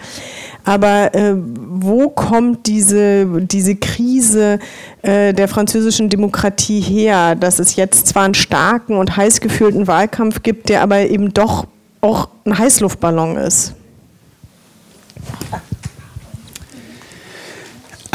Aber 0.66 1.14
äh, 1.14 1.36
wo 1.36 2.10
kommt 2.10 2.68
diese, 2.68 3.26
diese 3.42 3.76
Krise 3.76 4.60
äh, 5.02 5.34
der 5.34 5.48
französischen 5.48 6.10
Demokratie 6.10 6.80
her, 6.80 7.36
dass 7.36 7.60
es 7.60 7.76
jetzt 7.76 8.08
zwar 8.08 8.24
einen 8.24 8.34
starken 8.34 8.98
und 8.98 9.18
heiß 9.18 9.42
gefühlten 9.42 9.88
Wahlkampf 9.88 10.44
gibt, 10.44 10.70
der 10.70 10.82
aber 10.82 11.00
eben 11.02 11.34
doch 11.34 11.68
auch 12.02 12.30
ein 12.46 12.58
Heißluftballon 12.58 13.38
ist? 13.38 13.74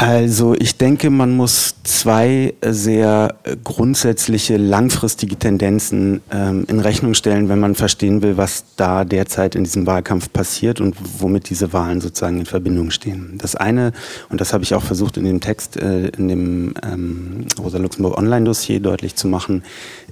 Also 0.01 0.55
ich 0.57 0.77
denke, 0.77 1.09
man 1.09 1.35
muss 1.35 1.75
zwei 1.83 2.53
sehr 2.65 3.35
grundsätzliche 3.65 4.55
langfristige 4.55 5.35
Tendenzen 5.35 6.21
ähm, 6.31 6.63
in 6.69 6.79
Rechnung 6.79 7.15
stellen, 7.15 7.49
wenn 7.49 7.59
man 7.59 7.75
verstehen 7.75 8.21
will, 8.21 8.37
was 8.37 8.63
da 8.77 9.03
derzeit 9.03 9.55
in 9.55 9.65
diesem 9.65 9.85
Wahlkampf 9.87 10.31
passiert 10.31 10.79
und 10.79 10.95
womit 11.19 11.49
diese 11.49 11.73
Wahlen 11.73 11.99
sozusagen 11.99 12.39
in 12.39 12.45
Verbindung 12.45 12.91
stehen. 12.91 13.37
Das 13.39 13.57
eine, 13.57 13.91
und 14.29 14.39
das 14.39 14.53
habe 14.53 14.63
ich 14.63 14.73
auch 14.73 14.83
versucht 14.83 15.17
in 15.17 15.25
dem 15.25 15.41
Text, 15.41 15.75
äh, 15.75 16.07
in 16.07 16.29
dem 16.29 16.73
ähm, 16.81 17.47
Rosa 17.61 17.77
Luxemburg 17.77 18.17
Online-Dossier 18.17 18.79
deutlich 18.79 19.17
zu 19.17 19.27
machen, 19.27 19.63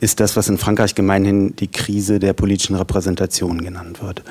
ist 0.01 0.20
das, 0.20 0.36
was 0.36 0.50
in 0.50 0.58
Frankreich 0.58 0.96
gemeinhin 0.96 1.56
die 1.56 1.70
Krise 1.70 2.20
der 2.20 2.34
politischen 2.34 2.75
Repräsentation 2.75 3.62
genannt 3.62 4.03
wird. 4.03 4.22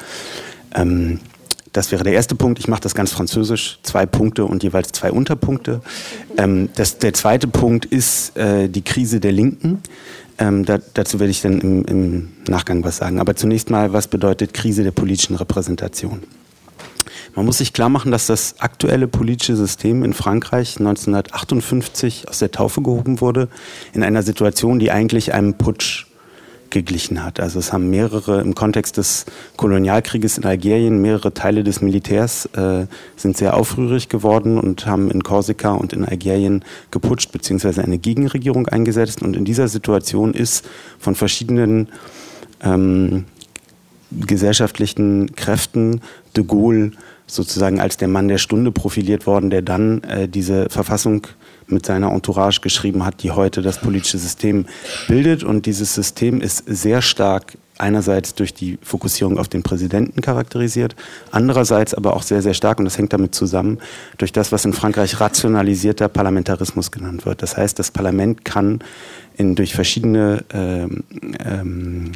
Ähm, 0.74 1.20
das 1.76 1.92
wäre 1.92 2.04
der 2.04 2.14
erste 2.14 2.34
Punkt. 2.34 2.58
Ich 2.58 2.68
mache 2.68 2.80
das 2.80 2.94
ganz 2.94 3.12
französisch. 3.12 3.78
Zwei 3.82 4.06
Punkte 4.06 4.46
und 4.46 4.62
jeweils 4.62 4.92
zwei 4.92 5.12
Unterpunkte. 5.12 5.82
Ähm, 6.38 6.70
das, 6.74 6.98
der 6.98 7.12
zweite 7.12 7.48
Punkt 7.48 7.84
ist 7.84 8.36
äh, 8.36 8.68
die 8.68 8.82
Krise 8.82 9.20
der 9.20 9.32
Linken. 9.32 9.80
Ähm, 10.38 10.64
da, 10.64 10.78
dazu 10.94 11.20
werde 11.20 11.30
ich 11.30 11.42
dann 11.42 11.60
im, 11.60 11.84
im 11.84 12.28
Nachgang 12.48 12.82
was 12.82 12.96
sagen. 12.96 13.20
Aber 13.20 13.36
zunächst 13.36 13.68
mal, 13.68 13.92
was 13.92 14.08
bedeutet 14.08 14.54
Krise 14.54 14.84
der 14.84 14.90
politischen 14.90 15.36
Repräsentation? 15.36 16.22
Man 17.34 17.44
muss 17.44 17.58
sich 17.58 17.74
klar 17.74 17.90
machen, 17.90 18.10
dass 18.10 18.26
das 18.26 18.54
aktuelle 18.60 19.06
politische 19.06 19.56
System 19.56 20.02
in 20.02 20.14
Frankreich 20.14 20.78
1958 20.78 22.28
aus 22.28 22.38
der 22.38 22.50
Taufe 22.50 22.80
gehoben 22.80 23.20
wurde, 23.20 23.48
in 23.92 24.02
einer 24.02 24.22
Situation, 24.22 24.78
die 24.78 24.90
eigentlich 24.90 25.34
einem 25.34 25.54
Putsch 25.54 26.05
geglichen 26.70 27.22
hat. 27.24 27.40
Also 27.40 27.58
es 27.58 27.72
haben 27.72 27.90
mehrere 27.90 28.40
im 28.40 28.54
Kontext 28.54 28.96
des 28.96 29.26
Kolonialkrieges 29.56 30.38
in 30.38 30.44
Algerien, 30.44 31.00
mehrere 31.00 31.34
Teile 31.34 31.64
des 31.64 31.80
Militärs 31.80 32.46
äh, 32.56 32.86
sind 33.16 33.36
sehr 33.36 33.56
aufrührig 33.56 34.08
geworden 34.08 34.58
und 34.58 34.86
haben 34.86 35.10
in 35.10 35.22
Korsika 35.22 35.72
und 35.72 35.92
in 35.92 36.04
Algerien 36.04 36.64
geputscht 36.90 37.32
bzw. 37.32 37.80
eine 37.80 37.98
Gegenregierung 37.98 38.68
eingesetzt. 38.68 39.22
Und 39.22 39.36
in 39.36 39.44
dieser 39.44 39.68
Situation 39.68 40.34
ist 40.34 40.68
von 40.98 41.14
verschiedenen 41.14 41.88
ähm, 42.62 43.24
gesellschaftlichen 44.10 45.34
Kräften 45.34 46.00
de 46.36 46.44
Gaulle 46.44 46.92
sozusagen 47.26 47.80
als 47.80 47.96
der 47.96 48.08
Mann 48.08 48.28
der 48.28 48.38
Stunde 48.38 48.70
profiliert 48.70 49.26
worden, 49.26 49.50
der 49.50 49.62
dann 49.62 50.02
äh, 50.04 50.28
diese 50.28 50.68
Verfassung 50.70 51.26
mit 51.68 51.86
seiner 51.86 52.12
Entourage 52.12 52.60
geschrieben 52.60 53.04
hat, 53.04 53.22
die 53.22 53.30
heute 53.30 53.62
das 53.62 53.78
politische 53.78 54.18
System 54.18 54.66
bildet. 55.08 55.44
Und 55.44 55.66
dieses 55.66 55.94
System 55.94 56.40
ist 56.40 56.64
sehr 56.66 57.02
stark 57.02 57.58
einerseits 57.78 58.34
durch 58.34 58.54
die 58.54 58.78
Fokussierung 58.82 59.38
auf 59.38 59.48
den 59.48 59.62
Präsidenten 59.62 60.20
charakterisiert, 60.20 60.96
andererseits 61.30 61.94
aber 61.94 62.16
auch 62.16 62.22
sehr, 62.22 62.42
sehr 62.42 62.54
stark, 62.54 62.78
und 62.78 62.86
das 62.86 62.96
hängt 62.98 63.12
damit 63.12 63.34
zusammen, 63.34 63.78
durch 64.18 64.32
das, 64.32 64.52
was 64.52 64.64
in 64.64 64.72
Frankreich 64.72 65.20
rationalisierter 65.20 66.08
Parlamentarismus 66.08 66.90
genannt 66.90 67.26
wird. 67.26 67.42
Das 67.42 67.56
heißt, 67.56 67.78
das 67.78 67.90
Parlament 67.90 68.44
kann 68.44 68.80
in, 69.36 69.54
durch 69.54 69.74
verschiedene, 69.74 70.44
ähm, 70.52 71.04
ähm, 71.44 72.12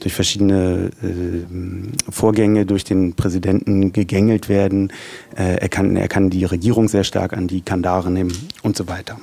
durch 0.00 0.14
verschiedene 0.14 0.90
äh, 1.02 2.10
Vorgänge 2.10 2.66
durch 2.66 2.84
den 2.84 3.14
Präsidenten 3.14 3.92
gegängelt 3.92 4.48
werden. 4.48 4.92
Äh, 5.36 5.56
er, 5.56 5.68
kann, 5.68 5.96
er 5.96 6.08
kann 6.08 6.30
die 6.30 6.44
Regierung 6.44 6.88
sehr 6.88 7.04
stark 7.04 7.32
an 7.34 7.46
die 7.46 7.60
Kandare 7.60 8.10
nehmen 8.10 8.32
und 8.62 8.76
so 8.76 8.88
weiter. 8.88 9.18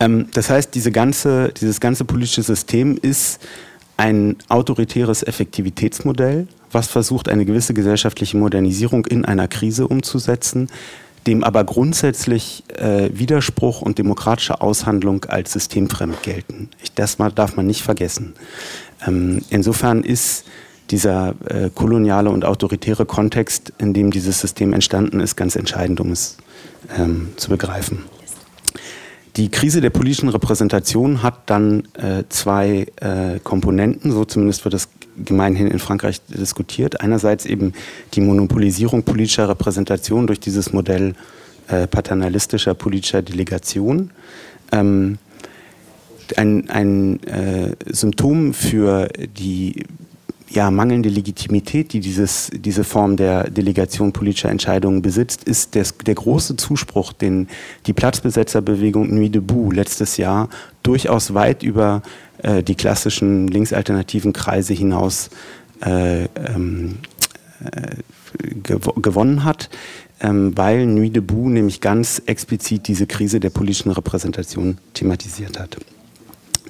Ähm, 0.00 0.26
das 0.34 0.50
heißt, 0.50 0.74
diese 0.74 0.92
ganze, 0.92 1.52
dieses 1.60 1.80
ganze 1.80 2.04
politische 2.04 2.42
System 2.42 2.98
ist 3.00 3.40
ein 3.96 4.36
autoritäres 4.48 5.22
Effektivitätsmodell, 5.22 6.46
was 6.70 6.86
versucht, 6.88 7.28
eine 7.28 7.44
gewisse 7.44 7.74
gesellschaftliche 7.74 8.36
Modernisierung 8.36 9.06
in 9.06 9.24
einer 9.24 9.48
Krise 9.48 9.88
umzusetzen 9.88 10.68
dem 11.26 11.44
aber 11.44 11.64
grundsätzlich 11.64 12.64
äh, 12.76 13.10
Widerspruch 13.12 13.82
und 13.82 13.98
demokratische 13.98 14.60
Aushandlung 14.60 15.24
als 15.26 15.52
systemfremd 15.52 16.22
gelten. 16.22 16.70
Ich, 16.82 16.92
das 16.92 17.16
darf 17.34 17.56
man 17.56 17.66
nicht 17.66 17.82
vergessen. 17.82 18.34
Ähm, 19.06 19.42
insofern 19.50 20.02
ist 20.02 20.44
dieser 20.90 21.34
äh, 21.46 21.70
koloniale 21.74 22.30
und 22.30 22.44
autoritäre 22.44 23.04
Kontext, 23.04 23.72
in 23.78 23.92
dem 23.92 24.10
dieses 24.10 24.40
System 24.40 24.72
entstanden 24.72 25.20
ist, 25.20 25.36
ganz 25.36 25.56
entscheidend, 25.56 26.00
um 26.00 26.12
es 26.12 26.38
ähm, 26.96 27.28
zu 27.36 27.50
begreifen. 27.50 28.04
Die 29.36 29.50
Krise 29.50 29.80
der 29.80 29.90
politischen 29.90 30.30
Repräsentation 30.30 31.22
hat 31.22 31.48
dann 31.50 31.84
äh, 31.94 32.24
zwei 32.28 32.86
äh, 32.96 33.38
Komponenten, 33.44 34.10
so 34.10 34.24
zumindest 34.24 34.64
wird 34.64 34.74
das 34.74 34.88
gemeinhin 35.24 35.68
in 35.68 35.78
Frankreich 35.78 36.20
diskutiert. 36.28 37.00
Einerseits 37.00 37.46
eben 37.46 37.72
die 38.14 38.20
Monopolisierung 38.20 39.02
politischer 39.02 39.48
Repräsentation 39.48 40.26
durch 40.26 40.40
dieses 40.40 40.72
Modell 40.72 41.14
äh, 41.68 41.86
paternalistischer 41.86 42.74
politischer 42.74 43.22
Delegation. 43.22 44.10
Ähm, 44.72 45.18
ein, 46.36 46.68
ein 46.70 47.22
äh, 47.24 47.74
Symptom 47.86 48.52
für 48.52 49.08
die 49.08 49.84
ja, 50.50 50.70
mangelnde 50.70 51.08
Legitimität, 51.08 51.92
die 51.92 52.00
dieses, 52.00 52.50
diese 52.54 52.84
Form 52.84 53.16
der 53.16 53.50
Delegation 53.50 54.12
politischer 54.12 54.48
Entscheidungen 54.48 55.02
besitzt, 55.02 55.44
ist 55.44 55.74
des, 55.74 55.96
der 55.98 56.14
große 56.14 56.56
Zuspruch, 56.56 57.12
den 57.12 57.48
die 57.86 57.92
Platzbesetzerbewegung 57.92 59.14
Nuit 59.14 59.34
debout 59.34 59.72
letztes 59.72 60.16
Jahr 60.16 60.48
durchaus 60.82 61.34
weit 61.34 61.62
über 61.62 62.02
äh, 62.42 62.62
die 62.62 62.74
klassischen 62.74 63.48
linksalternativen 63.48 64.32
Kreise 64.32 64.72
hinaus 64.72 65.30
äh, 65.84 66.24
ähm, 66.24 66.98
äh, 67.72 67.96
gew 68.62 68.78
gewonnen 69.00 69.44
hat, 69.44 69.68
ähm, 70.20 70.56
weil 70.56 70.86
Nuit 70.86 71.14
debout 71.14 71.50
nämlich 71.50 71.80
ganz 71.80 72.22
explizit 72.24 72.88
diese 72.88 73.06
Krise 73.06 73.38
der 73.38 73.50
politischen 73.50 73.90
Repräsentation 73.90 74.78
thematisiert 74.94 75.58
hat. 75.58 75.76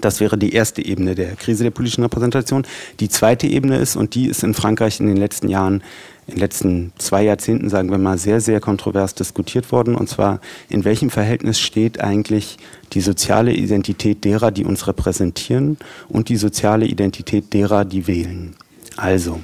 Das 0.00 0.20
wäre 0.20 0.38
die 0.38 0.52
erste 0.52 0.84
Ebene 0.84 1.14
der 1.14 1.36
Krise 1.36 1.64
der 1.64 1.70
politischen 1.70 2.02
Repräsentation. 2.02 2.66
Die 3.00 3.08
zweite 3.08 3.46
Ebene 3.46 3.78
ist, 3.78 3.96
und 3.96 4.14
die 4.14 4.26
ist 4.26 4.42
in 4.42 4.54
Frankreich 4.54 5.00
in 5.00 5.06
den 5.06 5.16
letzten 5.16 5.48
Jahren, 5.48 5.82
in 6.26 6.34
den 6.34 6.40
letzten 6.40 6.92
zwei 6.98 7.22
Jahrzehnten, 7.22 7.70
sagen 7.70 7.90
wir 7.90 7.98
mal, 7.98 8.18
sehr, 8.18 8.40
sehr 8.40 8.60
kontrovers 8.60 9.14
diskutiert 9.14 9.72
worden. 9.72 9.94
Und 9.94 10.08
zwar, 10.08 10.40
in 10.68 10.84
welchem 10.84 11.10
Verhältnis 11.10 11.58
steht 11.58 12.00
eigentlich 12.00 12.58
die 12.92 13.00
soziale 13.00 13.52
Identität 13.52 14.24
derer, 14.24 14.50
die 14.50 14.64
uns 14.64 14.86
repräsentieren 14.86 15.78
und 16.08 16.28
die 16.28 16.36
soziale 16.36 16.86
Identität 16.86 17.52
derer, 17.54 17.84
die 17.84 18.06
wählen. 18.06 18.54
Also, 18.96 19.40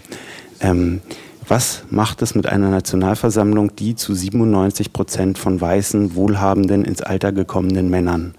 ähm, 0.61 1.01
was 1.47 1.83
macht 1.91 2.23
es 2.23 2.35
mit 2.35 2.47
einer 2.47 2.71
Nationalversammlung, 2.71 3.77
die 3.77 3.97
zu 3.97 4.15
97 4.15 4.93
Prozent 4.93 5.37
von 5.37 5.61
weißen, 5.61 6.15
wohlhabenden, 6.15 6.85
ins 6.85 7.03
Alter 7.03 7.33
gekommenen 7.33 7.91
Männern 7.91 8.35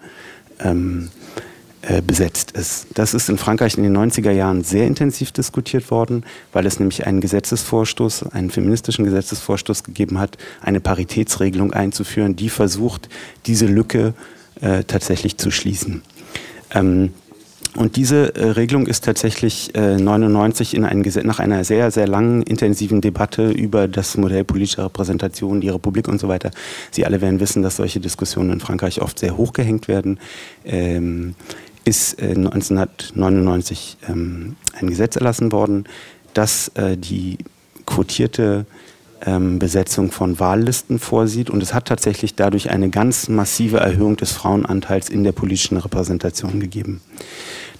ähm, 0.60 1.10
äh, 1.88 2.02
besetzt 2.02 2.52
ist. 2.52 2.88
Das 2.96 3.14
ist 3.14 3.30
in 3.30 3.38
Frankreich 3.38 3.78
in 3.78 3.84
den 3.84 3.96
90er 3.96 4.32
Jahren 4.32 4.64
sehr 4.64 4.88
intensiv 4.88 5.32
diskutiert 5.32 5.92
worden, 5.92 6.24
weil 6.52 6.66
es 6.66 6.80
nämlich 6.80 7.06
einen 7.06 7.22
Gesetzesvorstoß, 7.22 8.32
einen 8.32 8.50
feministischen 8.50 9.06
Gesetzesvorstoß 9.06 9.84
gegeben 9.84 10.18
hat, 10.18 10.38
eine 10.62 10.80
Paritätsregelung 10.80 11.74
einzuführen, 11.74 12.36
die 12.36 12.50
versucht, 12.50 13.10
diese 13.46 13.68
Lücke 13.68 14.14
äh, 14.62 14.84
tatsächlich 14.84 15.38
zu 15.38 15.52
schließen. 15.52 16.02
Ähm, 16.74 17.12
und 17.76 17.98
diese 17.98 18.34
äh, 18.36 18.52
Regelung 18.52 18.88
ist 18.88 19.04
tatsächlich 19.04 19.76
äh, 19.76 19.98
99 19.98 20.76
in 20.76 20.86
ein 20.86 21.04
Gesetz, 21.04 21.26
nach 21.26 21.40
einer 21.40 21.64
sehr, 21.66 21.92
sehr 21.92 22.08
langen, 22.08 22.42
intensiven 22.42 23.02
Debatte 23.02 23.52
über 23.52 23.90
das 23.90 24.16
Modell 24.16 24.46
politischer 24.46 24.86
Repräsentation, 24.86 25.60
die 25.60 25.70
Republik 25.70 26.08
und 26.08 26.20
so 26.20 26.30
weiter. 26.30 26.52
Sie 26.92 27.06
alle 27.06 27.20
werden 27.20 27.42
wissen, 27.42 27.64
dass 27.64 27.76
solche 27.76 28.00
Diskussionen 28.00 28.52
in 28.52 28.60
Frankreich 28.62 29.02
oft 29.02 29.20
sehr 29.20 29.36
hochgehängt 29.36 29.90
werden. 29.90 30.20
Ähm, 30.64 31.36
ist 31.86 32.20
äh, 32.22 32.30
1999 32.36 33.98
ähm, 34.10 34.56
ein 34.74 34.88
Gesetz 34.88 35.16
erlassen 35.16 35.52
worden, 35.52 35.86
das 36.34 36.70
äh, 36.70 36.98
die 36.98 37.38
quotierte 37.86 38.66
ähm, 39.26 39.60
Besetzung 39.60 40.12
von 40.12 40.40
Wahllisten 40.40 41.00
vorsieht. 41.00 41.50
Und 41.50 41.64
es 41.64 41.74
hat 41.74 41.88
tatsächlich 41.88 42.36
dadurch 42.36 42.70
eine 42.70 42.90
ganz 42.90 43.30
massive 43.30 43.78
Erhöhung 43.78 44.18
des 44.18 44.32
Frauenanteils 44.32 45.10
in 45.10 45.24
der 45.24 45.32
politischen 45.32 45.78
Repräsentation 45.78 46.60
gegeben. 46.60 47.02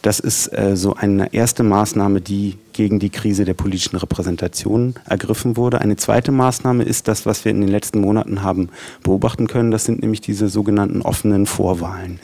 Das 0.06 0.20
ist 0.20 0.56
äh, 0.56 0.78
so 0.78 0.94
eine 0.94 1.34
erste 1.34 1.64
Maßnahme, 1.64 2.22
die 2.22 2.58
gegen 2.74 3.00
die 3.00 3.10
Krise 3.10 3.44
der 3.44 3.56
politischen 3.56 3.96
Repräsentation 3.96 4.94
ergriffen 5.10 5.58
wurde. 5.58 5.82
Eine 5.82 5.96
zweite 5.96 6.32
Maßnahme 6.32 6.84
ist 6.84 7.08
das, 7.08 7.26
was 7.26 7.44
wir 7.44 7.50
in 7.50 7.60
den 7.60 7.72
letzten 7.72 8.02
Monaten 8.02 8.44
haben 8.44 8.70
beobachten 9.02 9.48
können. 9.48 9.72
Das 9.72 9.86
sind 9.86 10.04
nämlich 10.04 10.22
diese 10.22 10.48
sogenannten 10.48 11.02
offenen 11.02 11.48
Vorwahlen. 11.48 12.20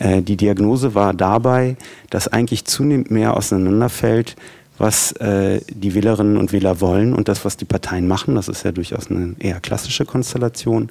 Äh, 0.00 0.22
die 0.22 0.36
Diagnose 0.36 0.96
war 0.96 1.14
dabei, 1.14 1.76
dass 2.10 2.26
eigentlich 2.26 2.64
zunehmend 2.64 3.12
mehr 3.12 3.36
auseinanderfällt, 3.36 4.34
was 4.78 5.12
äh, 5.12 5.60
die 5.68 5.94
Wählerinnen 5.94 6.36
und 6.36 6.50
Wähler 6.50 6.80
wollen 6.80 7.14
und 7.14 7.28
das, 7.28 7.44
was 7.44 7.56
die 7.56 7.64
Parteien 7.64 8.08
machen. 8.08 8.34
Das 8.34 8.48
ist 8.48 8.64
ja 8.64 8.72
durchaus 8.72 9.12
eine 9.12 9.36
eher 9.38 9.60
klassische 9.60 10.04
Konstellation. 10.04 10.90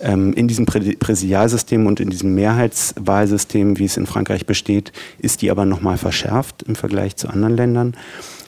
Ähm, 0.00 0.32
in 0.34 0.48
diesem 0.48 0.66
Prä 0.66 0.94
Präsidialsystem 0.98 1.86
und 1.86 2.00
in 2.00 2.10
diesem 2.10 2.34
Mehrheitswahlsystem, 2.34 3.78
wie 3.78 3.84
es 3.84 3.96
in 3.96 4.06
Frankreich 4.06 4.46
besteht, 4.46 4.92
ist 5.18 5.42
die 5.42 5.50
aber 5.50 5.64
nochmal 5.64 5.98
verschärft 5.98 6.62
im 6.64 6.76
Vergleich 6.76 7.16
zu 7.16 7.28
anderen 7.28 7.56
Ländern. 7.56 7.96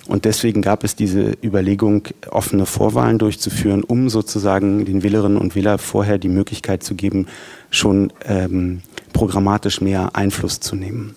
Und 0.09 0.25
deswegen 0.25 0.63
gab 0.63 0.85
es 0.85 0.97
diese 0.97 1.37
Überlegung, 1.45 2.09
offene 2.31 2.65
Vorwahlen 2.65 3.19
durchzuführen, 3.19 3.85
um 3.85 4.09
sozusagen 4.09 4.87
den 4.87 5.03
Wählerinnen 5.03 5.37
und 5.37 5.55
Wählern 5.55 5.79
vorher 5.79 6.17
die 6.17 6.31
Möglichkeit 6.31 6.83
zu 6.83 6.95
geben, 6.95 7.27
schon 7.71 8.11
ähm, 8.25 8.81
programmatisch 9.13 9.83
mehr 9.83 10.17
Einfluss 10.17 10.61
zu 10.61 10.77
nehmen. 10.77 11.15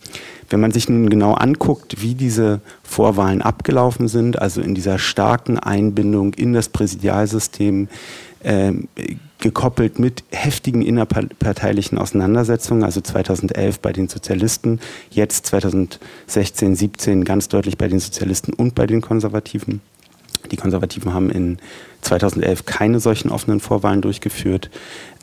Wenn 0.52 0.60
man 0.60 0.72
sich 0.72 0.90
nun 0.90 1.10
genau 1.10 1.34
anguckt, 1.34 2.02
wie 2.02 2.14
diese 2.14 2.62
Vorwahlen 2.84 3.42
abgelaufen 3.42 4.08
sind, 4.08 4.40
also 4.42 4.62
in 4.62 4.76
dieser 4.76 5.00
starken 5.00 5.58
Einbindung 5.58 6.34
in 6.34 6.54
das 6.54 6.70
Präsidialsystem, 6.70 7.88
äh, 8.44 8.74
gekoppelt 9.40 10.00
mit 10.00 10.24
heftigen 10.30 10.82
innerparteilichen 10.82 11.98
Auseinandersetzungen, 11.98 12.84
also 12.84 13.02
2011 13.02 13.80
bei 13.80 13.92
den 13.92 14.08
Sozialisten, 14.08 14.80
jetzt 15.10 15.48
2016, 15.48 16.76
17 16.76 17.24
ganz 17.24 17.48
deutlich 17.48 17.78
bei 17.78 17.88
den 17.88 18.00
Sozialisten 18.00 18.54
und 18.54 18.76
bei 18.76 18.86
den 18.86 19.02
Konservativen. 19.02 19.82
Die 20.52 20.58
Konservativen 20.58 21.14
haben 21.14 21.30
in 21.30 21.58
2011 22.02 22.66
keine 22.66 23.00
solchen 23.00 23.30
offenen 23.30 23.60
Vorwahlen 23.60 24.02
durchgeführt. 24.02 24.70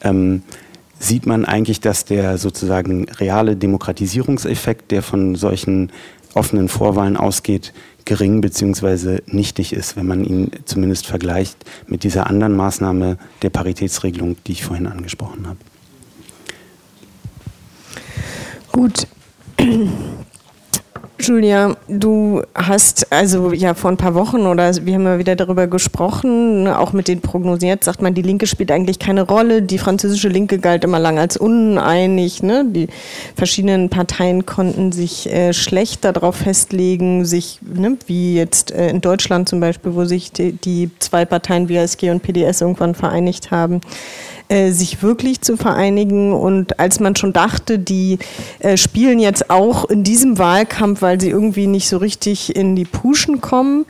Ähm, 0.02 0.42
sieht 0.98 1.26
man 1.26 1.44
eigentlich, 1.44 1.80
dass 1.80 2.04
der 2.04 2.38
sozusagen 2.38 3.08
reale 3.10 3.56
Demokratisierungseffekt, 3.56 4.90
der 4.90 5.02
von 5.02 5.34
solchen 5.36 5.92
offenen 6.34 6.68
Vorwahlen 6.68 7.16
ausgeht, 7.16 7.72
gering 8.04 8.40
bzw. 8.40 9.20
nichtig 9.26 9.72
ist, 9.72 9.96
wenn 9.96 10.06
man 10.06 10.24
ihn 10.24 10.50
zumindest 10.64 11.06
vergleicht 11.06 11.58
mit 11.86 12.04
dieser 12.04 12.26
anderen 12.26 12.56
Maßnahme 12.56 13.18
der 13.42 13.50
Paritätsregelung, 13.50 14.36
die 14.46 14.52
ich 14.52 14.64
vorhin 14.64 14.86
angesprochen 14.86 15.46
habe. 15.46 15.58
Gut. 18.72 19.06
Julia, 21.20 21.76
du 21.88 22.42
hast 22.54 23.12
also 23.12 23.52
ja 23.52 23.74
vor 23.74 23.90
ein 23.90 23.96
paar 23.96 24.14
Wochen 24.14 24.46
oder 24.46 24.72
wir 24.86 24.94
haben 24.94 25.04
ja 25.04 25.18
wieder 25.18 25.34
darüber 25.34 25.66
gesprochen, 25.66 26.68
auch 26.68 26.92
mit 26.92 27.08
den 27.08 27.20
prognosiert, 27.20 27.82
sagt 27.82 28.02
man, 28.02 28.14
die 28.14 28.22
Linke 28.22 28.46
spielt 28.46 28.70
eigentlich 28.70 29.00
keine 29.00 29.22
Rolle. 29.22 29.62
Die 29.62 29.78
französische 29.78 30.28
Linke 30.28 30.60
galt 30.60 30.84
immer 30.84 31.00
lang 31.00 31.18
als 31.18 31.36
uneinig. 31.36 32.44
Ne? 32.44 32.64
Die 32.68 32.86
verschiedenen 33.34 33.90
Parteien 33.90 34.46
konnten 34.46 34.92
sich 34.92 35.30
äh, 35.32 35.52
schlecht 35.52 36.04
darauf 36.04 36.36
festlegen, 36.36 37.24
sich, 37.24 37.58
ne, 37.62 37.96
wie 38.06 38.36
jetzt 38.36 38.70
äh, 38.70 38.88
in 38.88 39.00
Deutschland 39.00 39.48
zum 39.48 39.58
Beispiel, 39.58 39.96
wo 39.96 40.04
sich 40.04 40.30
die, 40.30 40.52
die 40.52 40.90
zwei 41.00 41.24
Parteien 41.24 41.68
WSG 41.68 42.10
und 42.10 42.22
PDS 42.22 42.60
irgendwann 42.60 42.94
vereinigt 42.94 43.50
haben. 43.50 43.80
Äh, 44.50 44.70
sich 44.70 45.02
wirklich 45.02 45.42
zu 45.42 45.58
vereinigen. 45.58 46.32
Und 46.32 46.80
als 46.80 47.00
man 47.00 47.14
schon 47.14 47.34
dachte, 47.34 47.78
die 47.78 48.18
äh, 48.60 48.78
spielen 48.78 49.18
jetzt 49.18 49.50
auch 49.50 49.84
in 49.84 50.04
diesem 50.04 50.38
Wahlkampf, 50.38 51.02
weil 51.02 51.20
sie 51.20 51.28
irgendwie 51.28 51.66
nicht 51.66 51.86
so 51.86 51.98
richtig 51.98 52.56
in 52.56 52.74
die 52.74 52.86
Puschen 52.86 53.42
kommen, 53.42 53.84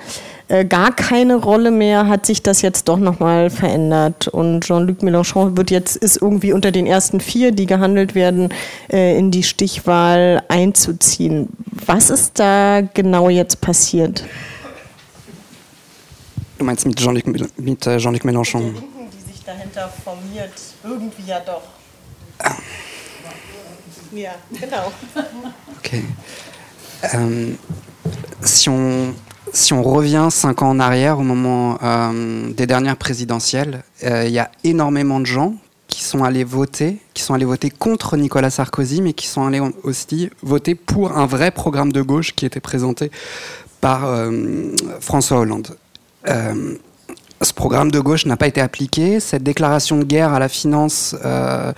äh, 0.49 0.65
gar 0.65 0.91
keine 0.91 1.37
Rolle 1.37 1.71
mehr, 1.71 2.09
hat 2.09 2.27
sich 2.27 2.43
das 2.43 2.61
jetzt 2.61 2.89
doch 2.89 2.99
nochmal 2.99 3.51
verändert. 3.51 4.27
Und 4.27 4.65
Jean-Luc 4.65 5.01
Mélenchon 5.01 5.57
wird 5.57 5.71
jetzt, 5.71 5.95
ist 5.95 6.21
irgendwie 6.21 6.53
unter 6.53 6.73
den 6.73 6.89
ersten 6.89 7.21
vier, 7.21 7.53
die 7.53 7.67
gehandelt 7.67 8.17
werden, 8.17 8.49
äh, 8.91 9.17
in 9.17 9.31
die 9.31 9.45
Stichwahl 9.45 10.43
einzuziehen. 10.49 11.51
Was 11.87 12.11
ist 12.11 12.41
da 12.41 12.81
genau 12.81 13.29
jetzt 13.29 13.61
passiert? 13.61 14.25
Du 16.59 16.65
meinst 16.65 16.85
mit 16.85 16.99
Jean-Luc 16.99 17.23
Jean 17.25 18.17
Mélenchon? 18.17 18.75
Dahinter 19.49 19.89
formiert. 20.05 20.53
Irgendwie 20.85 21.27
ja 21.27 21.41
doch. 21.41 21.63
Ja. 24.13 24.35
Euh, 27.15 27.53
si, 28.43 28.69
on, 28.69 29.15
si 29.53 29.73
on 29.73 29.83
revient 29.83 30.29
cinq 30.31 30.63
ans 30.63 30.71
en 30.71 30.81
arrière, 30.81 31.19
au 31.19 31.23
moment 31.23 31.79
euh, 31.83 32.53
des 32.53 32.67
dernières 32.67 32.97
présidentielles, 32.97 33.83
euh, 34.05 34.25
il 34.27 34.33
y 34.33 34.39
a 34.39 34.51
énormément 34.65 35.21
de 35.21 35.27
gens 35.27 35.55
qui 35.89 36.05
sont 36.05 36.25
allés 36.25 36.45
voter, 36.45 36.99
qui 37.15 37.23
sont 37.23 37.35
allés 37.35 37.45
voter 37.45 37.71
contre 37.71 38.17
Nicolas 38.17 38.51
Sarkozy, 38.51 39.03
mais 39.03 39.15
qui 39.15 39.27
sont 39.27 39.47
allés 39.47 39.63
aussi 39.83 40.31
voter 40.43 40.75
pour 40.75 41.17
un 41.17 41.27
vrai 41.27 41.51
programme 41.51 41.93
de 41.93 42.03
gauche 42.03 42.35
qui 42.35 42.45
était 42.45 42.61
présenté 42.61 43.11
par 43.81 44.07
François 45.01 45.39
Hollande. 45.39 45.77
Ce 47.41 47.53
programme 47.53 47.91
de 47.91 48.01
gauche 48.01 48.27
n'a 48.27 48.37
pas 48.37 48.49
été 48.49 48.61
appliqué. 48.61 49.21
Cette 49.21 49.45
déclaration 49.45 49.99
de 49.99 50.05
guerre 50.05 50.33
à 50.33 50.39
la 50.39 50.49
finance 50.49 51.15
euh, 51.25 51.73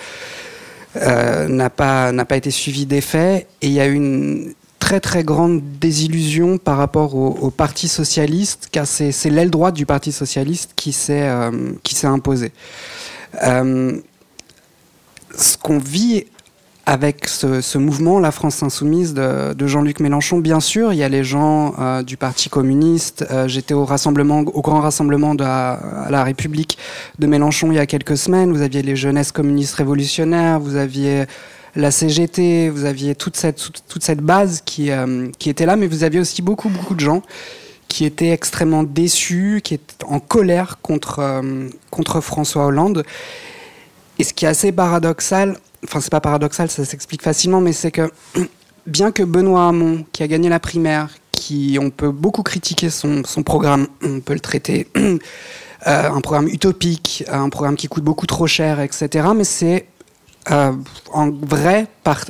euh, 0.96 1.48
n'a 1.48 1.68
pas, 1.68 2.12
été 2.30 2.50
suivie 2.50 2.86
d'effet. 2.86 3.46
Et 3.60 3.66
il 3.66 3.72
y 3.72 3.80
a 3.80 3.86
une 3.86 4.54
très 4.78 5.00
très 5.00 5.22
grande 5.22 5.60
désillusion 5.78 6.56
par 6.56 6.78
rapport 6.78 7.14
au, 7.14 7.50
Parti 7.50 7.88
socialiste, 7.88 8.68
car 8.72 8.86
c'est 8.86 9.12
l'aile 9.26 9.50
droite 9.50 9.74
du 9.74 9.84
Parti 9.84 10.12
socialiste 10.12 10.72
qui 10.76 10.92
s'est 10.92 11.28
euh, 11.28 11.50
imposée. 12.04 12.52
Ce 15.36 15.56
qu'on 15.62 15.78
vit 15.78 16.24
avec 16.86 17.28
ce, 17.28 17.78
mouvement, 17.78 18.18
la 18.18 18.32
France 18.32 18.62
insoumise 18.62 19.14
de, 19.14 19.66
Jean-Luc 19.66 20.00
Mélenchon. 20.00 20.38
Bien 20.38 20.60
sûr, 20.60 20.92
il 20.92 20.96
y 20.98 21.02
a 21.02 21.08
les 21.08 21.24
gens 21.24 21.74
euh, 21.78 22.02
du 22.02 22.16
Parti 22.16 22.48
communiste. 22.48 23.24
Euh, 23.30 23.46
j'étais 23.48 23.74
au 23.74 23.84
rassemblement, 23.84 24.40
au 24.40 24.60
grand 24.60 24.80
rassemblement 24.80 25.34
de 25.34 25.44
la, 25.44 26.24
République 26.24 26.78
de 27.18 27.26
Mélenchon 27.26 27.70
il 27.70 27.76
y 27.76 27.78
a 27.78 27.86
quelques 27.86 28.16
semaines. 28.16 28.52
Vous 28.52 28.62
aviez 28.62 28.82
les 28.82 28.96
jeunesses 28.96 29.32
communistes 29.32 29.74
révolutionnaires, 29.74 30.58
vous 30.58 30.76
aviez 30.76 31.24
la 31.76 31.90
CGT, 31.90 32.70
vous 32.70 32.84
aviez 32.84 33.14
toute 33.14 33.36
cette, 33.36 34.20
base 34.20 34.62
qui, 34.64 34.90
euh, 34.90 35.28
qui 35.38 35.50
était 35.50 35.66
là, 35.66 35.76
mais 35.76 35.86
vous 35.86 36.02
aviez 36.02 36.18
aussi 36.18 36.42
beaucoup, 36.42 36.68
beaucoup 36.68 36.94
de 36.94 37.00
gens 37.00 37.22
qui 37.86 38.04
étaient 38.04 38.30
extrêmement 38.30 38.84
déçus, 38.84 39.60
qui 39.62 39.74
étaient 39.74 40.04
en 40.06 40.20
colère 40.20 40.78
contre 40.80 42.20
François 42.20 42.66
Hollande. 42.66 43.04
Et 44.18 44.24
ce 44.24 44.32
qui 44.32 44.44
est 44.44 44.48
assez 44.48 44.70
paradoxal, 44.70 45.56
enfin 45.84 46.00
c'est 46.00 46.10
pas 46.10 46.20
paradoxal, 46.20 46.70
ça 46.70 46.84
s'explique 46.84 47.22
facilement, 47.22 47.60
mais 47.60 47.72
c'est 47.72 47.90
que 47.90 48.10
bien 48.86 49.12
que 49.12 49.22
Benoît 49.22 49.68
Hamon, 49.68 50.04
qui 50.12 50.22
a 50.22 50.28
gagné 50.28 50.48
la 50.48 50.60
primaire, 50.60 51.10
qui 51.32 51.78
on 51.80 51.90
peut 51.90 52.10
beaucoup 52.10 52.42
critiquer 52.42 52.90
son, 52.90 53.22
son 53.24 53.42
programme, 53.42 53.86
on 54.02 54.20
peut 54.20 54.34
le 54.34 54.40
traiter 54.40 54.88
euh, 54.96 55.18
un 55.86 56.20
programme 56.20 56.48
utopique, 56.48 57.24
un 57.28 57.48
programme 57.48 57.76
qui 57.76 57.88
coûte 57.88 58.04
beaucoup 58.04 58.26
trop 58.26 58.46
cher, 58.46 58.80
etc. 58.80 59.28
Mais 59.34 59.44
c'est 59.44 59.86
euh, 60.50 60.72
un, 61.14 61.30
vrai 61.30 61.86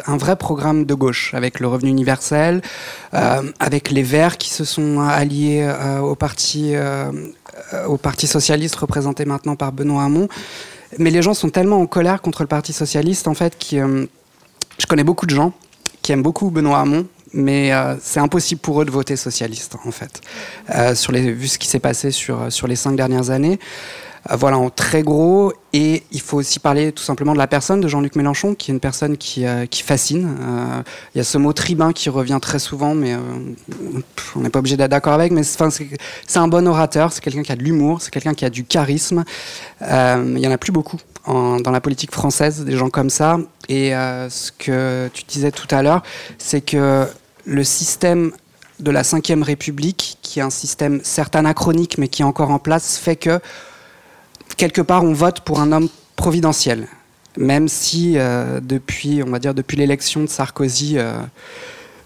un 0.06 0.16
vrai 0.16 0.36
programme 0.36 0.84
de 0.84 0.94
gauche, 0.94 1.34
avec 1.34 1.58
le 1.58 1.66
revenu 1.66 1.90
universel, 1.90 2.62
euh, 3.14 3.42
avec 3.58 3.90
les 3.90 4.02
Verts 4.02 4.38
qui 4.38 4.50
se 4.50 4.64
sont 4.64 5.00
alliés 5.00 5.68
au, 6.02 6.14
parti, 6.14 6.74
au 7.86 7.96
Parti 7.96 8.26
socialiste 8.26 8.76
représenté 8.76 9.24
maintenant 9.24 9.56
par 9.56 9.72
Benoît 9.72 10.04
Hamon. 10.04 10.28
Mais 10.98 11.10
les 11.10 11.22
gens 11.22 11.34
sont 11.34 11.50
tellement 11.50 11.80
en 11.80 11.86
colère 11.86 12.20
contre 12.20 12.42
le 12.42 12.48
Parti 12.48 12.72
socialiste, 12.72 13.28
en 13.28 13.34
fait, 13.34 13.58
que 13.58 13.76
euh, 13.76 14.06
je 14.78 14.86
connais 14.86 15.04
beaucoup 15.04 15.26
de 15.26 15.34
gens 15.34 15.52
qui 16.02 16.12
aiment 16.12 16.22
beaucoup 16.22 16.50
Benoît 16.50 16.80
Hamon, 16.80 17.06
mais 17.32 17.72
euh, 17.72 17.94
c'est 18.02 18.20
impossible 18.20 18.60
pour 18.60 18.82
eux 18.82 18.84
de 18.84 18.90
voter 18.90 19.16
socialiste, 19.16 19.76
en 19.84 19.90
fait, 19.92 20.20
euh, 20.74 20.94
vu 21.12 21.46
ce 21.48 21.58
qui 21.58 21.68
s'est 21.68 21.78
passé 21.78 22.10
sur, 22.10 22.50
sur 22.50 22.66
les 22.66 22.76
cinq 22.76 22.96
dernières 22.96 23.30
années. 23.30 23.58
Euh, 24.28 24.36
voilà, 24.36 24.58
en 24.58 24.70
très 24.70 25.02
gros. 25.02 25.52
Et 25.72 26.02
il 26.10 26.20
faut 26.20 26.38
aussi 26.38 26.58
parler 26.58 26.92
tout 26.92 27.02
simplement 27.02 27.32
de 27.32 27.38
la 27.38 27.46
personne 27.46 27.80
de 27.80 27.88
Jean-Luc 27.88 28.16
Mélenchon, 28.16 28.54
qui 28.54 28.70
est 28.70 28.74
une 28.74 28.80
personne 28.80 29.16
qui, 29.16 29.46
euh, 29.46 29.66
fascine. 29.84 30.36
Euh, 30.40 30.82
il 31.14 31.18
y 31.18 31.20
a 31.20 31.24
ce 31.24 31.38
mot 31.38 31.52
tribun 31.52 31.92
qui 31.92 32.10
revient 32.10 32.38
très 32.40 32.58
souvent, 32.58 32.94
mais 32.94 33.16
on 34.36 34.40
n'est 34.40 34.50
pas 34.50 34.58
obligé 34.58 34.76
d'être 34.76 34.90
d'accord 34.90 35.12
avec. 35.12 35.32
Mais 35.32 35.42
c'est 35.42 36.38
un 36.38 36.48
bon 36.48 36.66
orateur, 36.66 37.12
c'est 37.12 37.22
quelqu'un 37.22 37.42
qui 37.42 37.52
a 37.52 37.56
de 37.56 37.62
l'humour, 37.62 38.02
c'est 38.02 38.10
quelqu'un 38.10 38.34
qui 38.34 38.44
a 38.44 38.50
du 38.50 38.64
charisme. 38.64 39.24
il 39.80 40.38
y 40.38 40.46
en 40.46 40.52
a 40.52 40.58
plus 40.58 40.72
beaucoup 40.72 40.98
dans 41.26 41.70
la 41.70 41.80
politique 41.80 42.12
française, 42.12 42.64
des 42.64 42.76
gens 42.76 42.90
comme 42.90 43.10
ça. 43.10 43.38
Et 43.68 43.90
ce 43.90 44.50
que 44.52 45.08
tu 45.14 45.24
disais 45.24 45.52
tout 45.52 45.68
à 45.70 45.82
l'heure, 45.82 46.02
c'est 46.38 46.60
que 46.60 47.06
le 47.44 47.64
système 47.64 48.32
de 48.80 48.90
la 48.90 49.02
Ve 49.02 49.42
République, 49.42 50.18
qui 50.22 50.40
est 50.40 50.42
un 50.42 50.50
système 50.50 51.00
certes 51.04 51.36
anachronique, 51.36 51.98
mais 51.98 52.08
qui 52.08 52.22
est 52.22 52.24
encore 52.24 52.50
en 52.50 52.58
place, 52.58 52.98
fait 52.98 53.16
que 53.16 53.40
quelque 54.56 54.80
part, 54.80 55.04
on 55.04 55.12
vote 55.12 55.40
pour 55.40 55.60
un 55.60 55.72
homme 55.72 55.88
providentiel, 56.16 56.86
même 57.36 57.68
si 57.68 58.14
euh, 58.16 58.60
depuis, 58.60 59.22
on 59.22 59.30
va 59.30 59.38
dire, 59.38 59.54
depuis 59.54 59.76
l'élection 59.76 60.20
de 60.22 60.26
Sarkozy, 60.28 60.98
euh, 60.98 61.14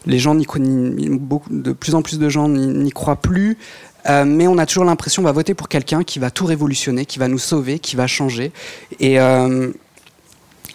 les 0.07 0.19
gens 0.19 0.35
de 0.35 1.73
plus 1.73 1.95
en 1.95 2.03
plus 2.03 2.19
de 2.19 2.29
gens 2.29 2.49
n'y 2.49 2.91
croient 2.91 3.17
plus. 3.17 3.59
Euh, 4.07 4.27
mais 4.27 4.47
on 4.47 4.59
a 4.59 4.67
toujours 4.67 4.85
l'impression 4.85 5.23
qu'on 5.23 5.29
va 5.29 5.33
voter 5.33 5.55
pour 5.55 5.69
quelqu'un 5.69 6.05
qui 6.05 6.19
va 6.19 6.31
tout 6.31 6.45
révolutionner, 6.45 7.07
qui 7.07 7.19
va 7.19 7.27
nous 7.27 7.39
sauver, 7.39 7.79
qui 7.79 7.97
va 7.97 8.07
changer. 8.07 8.53
Et 9.01 9.17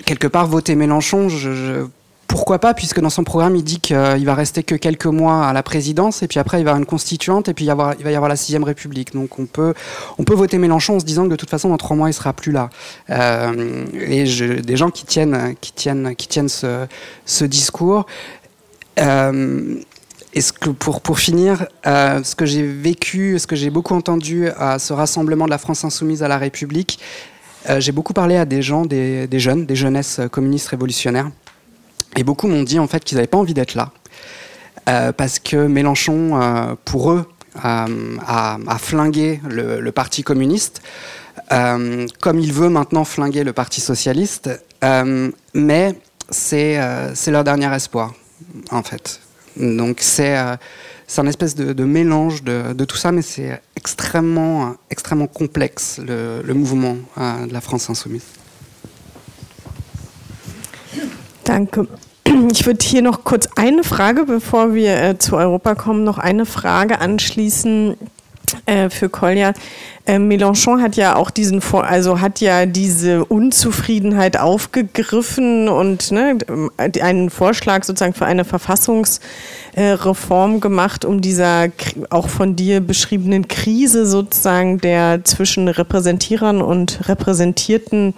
quelque 0.06 0.28
part, 0.28 0.48
voter 0.48 0.76
Mélenchon, 0.76 1.30
je, 1.30 1.86
pourquoi 2.30 2.60
pas, 2.60 2.76
puisque 2.76 3.00
dans 3.02 3.10
son 3.10 3.24
programme, 3.24 3.56
il 3.56 3.64
dit 3.64 3.80
qu'il 3.80 4.24
va 4.24 4.36
rester 4.36 4.62
que 4.62 4.76
quelques 4.76 5.08
mois 5.08 5.48
à 5.48 5.52
la 5.52 5.64
présidence, 5.64 6.22
et 6.22 6.28
puis 6.28 6.38
après, 6.38 6.62
il 6.62 6.64
va 6.64 6.70
y 6.70 6.70
avoir 6.70 6.78
une 6.78 6.86
constituante, 6.86 7.50
et 7.50 7.56
puis 7.56 7.66
il, 7.66 7.74
va 7.74 7.96
y 7.96 8.16
avoir 8.16 8.30
la 8.30 8.36
sixième 8.36 8.64
République. 8.64 9.14
Donc 9.14 9.40
on 9.40 9.48
peut, 9.48 9.74
voter 10.20 10.60
Mélenchon 10.60 10.98
en 10.98 11.00
se 11.00 11.06
disant 11.06 11.26
que 11.26 11.32
de 11.32 11.36
toute 11.36 11.50
façon, 11.50 11.70
dans 11.70 11.78
trois 11.78 11.98
mois, 11.98 12.08
il 12.08 12.14
sera 12.14 12.34
plus 12.34 12.52
là. 12.52 12.70
Euh, 13.10 13.84
et 14.00 14.26
des 14.62 14.78
gens 14.78 14.92
qui 14.92 15.06
tiennent, 15.06 15.56
qui 15.60 15.74
tiennent, 15.74 16.16
qui 16.16 16.28
tiennent 16.28 16.50
ce, 16.50 17.46
discours. 17.46 18.06
Euh, 19.00 19.76
et 20.36 20.42
ce 20.42 20.54
que 20.54 20.70
pour, 20.70 21.02
pour 21.02 21.18
finir, 21.18 21.66
euh, 21.88 22.24
ce 22.24 22.36
que 22.36 22.46
j'ai 22.46 22.62
vécu, 22.62 23.40
ce 23.40 23.48
que 23.48 23.56
j'ai 23.56 23.72
beaucoup 23.72 23.96
entendu 23.96 24.50
à 24.50 24.78
ce 24.78 24.94
rassemblement 24.94 25.46
de 25.46 25.50
la 25.50 25.58
France 25.58 25.84
insoumise 25.84 26.22
à 26.22 26.28
la 26.28 26.38
République, 26.38 27.00
j'ai 27.80 27.92
beaucoup 27.92 28.14
parlé 28.14 28.38
à 28.38 28.46
des 28.46 28.62
gens, 28.62 28.86
des, 28.86 29.26
des 29.26 29.40
jeunes, 29.40 29.66
des 29.66 29.76
jeunesses 29.76 30.22
communistes 30.32 30.68
révolutionnaires. 30.68 31.32
Et 32.16 32.24
beaucoup 32.24 32.48
m'ont 32.48 32.64
dit 32.64 32.80
en 32.80 32.88
fait 32.88 33.04
qu'ils 33.04 33.18
n'avaient 33.18 33.28
pas 33.28 33.38
envie 33.38 33.54
d'être 33.54 33.76
là. 33.76 33.92
Euh, 34.90 35.12
parce 35.12 35.40
que 35.40 35.68
Mélenchon, 35.68 36.42
euh, 36.42 36.76
pour 36.86 37.12
eux, 37.12 37.26
euh, 37.64 38.18
a, 38.26 38.78
flingué 38.80 39.40
le, 39.48 39.92
Parti 39.92 40.24
communiste, 40.24 40.82
comme 41.50 42.40
il 42.40 42.54
veut 42.54 42.70
maintenant 42.70 43.04
flinguer 43.04 43.44
le 43.44 43.54
Parti 43.54 43.82
socialiste, 43.82 44.50
mais 45.54 45.96
c'est 46.30 46.78
leur 47.28 47.44
dernier 47.44 47.74
espoir, 47.74 48.14
en 48.72 48.84
fait. 48.84 49.20
Donc 49.58 49.98
c'est 50.02 50.38
un 50.38 51.28
espèce 51.28 51.56
de, 51.56 51.84
mélange 51.84 52.44
de, 52.44 52.86
tout 52.86 52.98
ça, 52.98 53.12
mais 53.12 53.24
c'est 53.24 53.62
extrêmement, 53.76 54.76
extrêmement 54.90 55.28
complexe, 55.28 56.00
le, 56.06 56.42
le 56.44 56.54
mouvement 56.54 56.98
de 57.18 57.52
la 57.52 57.62
France 57.62 57.90
insoumise. 57.90 58.24
Danke. 61.50 61.88
Ich 62.52 62.68
würde 62.68 62.86
hier 62.86 63.02
noch 63.02 63.24
kurz 63.24 63.50
eine 63.56 63.84
Frage, 63.84 64.26
bevor 64.26 64.76
wir 64.76 65.02
äh, 65.02 65.18
zu 65.18 65.36
Europa 65.36 65.74
kommen, 65.74 66.04
noch 66.04 66.20
eine 66.20 66.46
Frage 66.46 67.02
anschließen 67.02 67.96
äh, 68.66 68.90
für 68.90 69.10
Kolja. 69.10 69.54
Äh, 70.06 70.18
Mélenchon 70.18 70.82
hat 70.82 70.96
ja 70.96 71.16
auch 71.16 71.30
diesen, 71.30 71.62
also 71.72 72.20
hat 72.20 72.42
ja 72.42 72.66
diese 72.66 73.24
Unzufriedenheit 73.26 74.40
aufgegriffen 74.40 75.70
und 75.70 76.12
ne, 76.12 76.40
einen 76.78 77.30
Vorschlag 77.30 77.84
sozusagen 77.84 78.16
für 78.16 78.26
eine 78.26 78.44
Verfassungsreform 78.44 80.62
gemacht, 80.62 81.06
um 81.06 81.22
dieser 81.22 81.68
auch 82.10 82.28
von 82.28 82.56
dir 82.56 82.82
beschriebenen 82.82 83.48
Krise 83.48 84.08
sozusagen 84.08 84.80
der 84.80 85.24
zwischen 85.26 85.68
Repräsentierern 85.68 86.64
und 86.64 87.08
Repräsentierten 87.08 88.16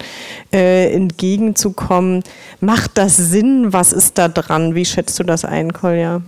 äh, 0.52 0.94
entgegenzukommen. 0.94 2.22
Macht 2.60 2.92
das 2.94 3.18
Sinn? 3.18 3.74
Was 3.74 3.92
ist 3.92 4.16
da 4.16 4.28
dran? 4.28 4.74
Wie 4.74 4.86
schätzt 4.86 5.18
du 5.18 5.24
das 5.24 5.44
ein, 5.44 5.74
Kolja? 5.74 6.22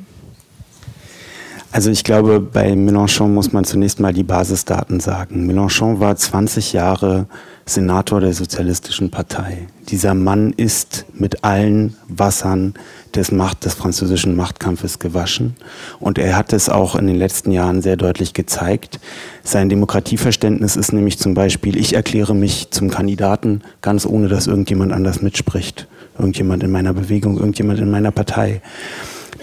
Also 1.75 1.91
ich 1.91 2.05
glaube, 2.05 2.39
bei 2.39 2.71
Mélenchon 2.75 3.35
muss 3.35 3.53
man 3.53 3.65
zunächst 3.65 3.99
mal 3.99 4.13
die 4.13 4.23
Basisdaten 4.23 5.01
sagen. 5.01 5.45
Mélenchon 5.45 5.99
war 5.99 6.15
20 6.15 6.73
Jahre 6.73 7.27
Senator 7.67 8.21
der 8.21 8.33
Sozialistischen 8.33 9.11
Partei. 9.11 9.67
Dieser 9.89 10.15
Mann 10.15 10.53
ist 10.53 11.05
mit 11.15 11.43
allen 11.43 11.97
Wassern 12.07 12.75
des, 13.17 13.33
Macht, 13.33 13.65
des 13.65 13.75
französischen 13.75 14.37
Machtkampfes 14.37 15.01
gewaschen. 15.01 15.57
Und 15.99 16.17
er 16.19 16.37
hat 16.37 16.53
es 16.53 16.69
auch 16.69 16.95
in 16.95 17.09
den 17.09 17.17
letzten 17.17 17.51
Jahren 17.51 17.83
sehr 17.83 17.97
deutlich 17.97 18.35
gezeigt. 18.35 19.01
Sein 19.43 19.69
Demokratieverständnis 19.69 20.77
ist 20.77 20.93
nämlich 20.93 21.19
zum 21.19 21.35
Beispiel, 21.35 21.77
ich 21.77 21.95
erkläre 21.95 22.37
mich 22.37 22.71
zum 22.71 22.89
Kandidaten, 22.89 23.63
ganz 23.83 24.07
ohne 24.07 24.29
dass 24.29 24.47
irgendjemand 24.47 24.93
anders 24.93 25.23
mitspricht. 25.23 25.89
Irgendjemand 26.17 26.63
in 26.63 26.71
meiner 26.71 26.95
Bewegung, 26.95 27.37
irgendjemand 27.37 27.81
in 27.81 27.91
meiner 27.91 28.13
Partei. 28.13 28.63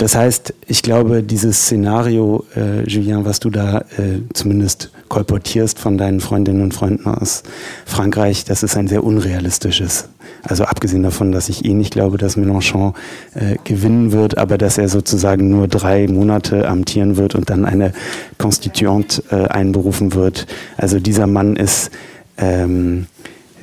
Das 0.02 0.16
heißt, 0.16 0.56
ich 0.66 0.82
glaube, 0.82 1.22
dieses 1.22 1.62
Szenario, 1.62 2.44
äh, 2.56 2.82
Julien, 2.90 3.24
was 3.24 3.40
du 3.40 3.52
da 3.52 3.82
äh, 4.00 4.24
zumindest 4.34 4.90
kolportierst 5.10 5.78
von 5.78 6.00
deinen 6.00 6.22
Freundinnen 6.22 6.64
und 6.64 6.74
Freunden 6.74 7.06
aus 7.06 7.44
Frankreich, 7.86 8.44
das 8.44 8.64
ist 8.64 8.76
ein 8.76 8.88
sehr 8.88 9.04
unrealistisches. 9.04 10.10
Also 10.42 10.64
abgesehen 10.64 11.04
davon, 11.04 11.32
dass 11.32 11.50
ich 11.50 11.66
eh 11.66 11.76
nicht 11.76 11.94
glaube, 11.94 12.18
dass 12.18 12.36
Mélenchon 12.36 12.96
äh, 13.36 13.58
gewinnen 13.64 14.12
wird, 14.12 14.40
aber 14.40 14.58
dass 14.58 14.80
er 14.80 14.90
sozusagen 14.90 15.52
nur 15.52 15.68
drei 15.68 16.08
Monate 16.08 16.68
amtieren 16.68 17.16
wird 17.16 17.36
und 17.36 17.52
dann 17.52 17.64
eine 17.64 17.94
Constituante 18.40 19.22
äh, 19.30 19.50
einberufen 19.50 20.16
wird. 20.16 20.48
Also 20.78 21.00
dieser 21.00 21.28
Mann 21.28 21.56
ist 21.56 21.92
ähm, 22.40 23.06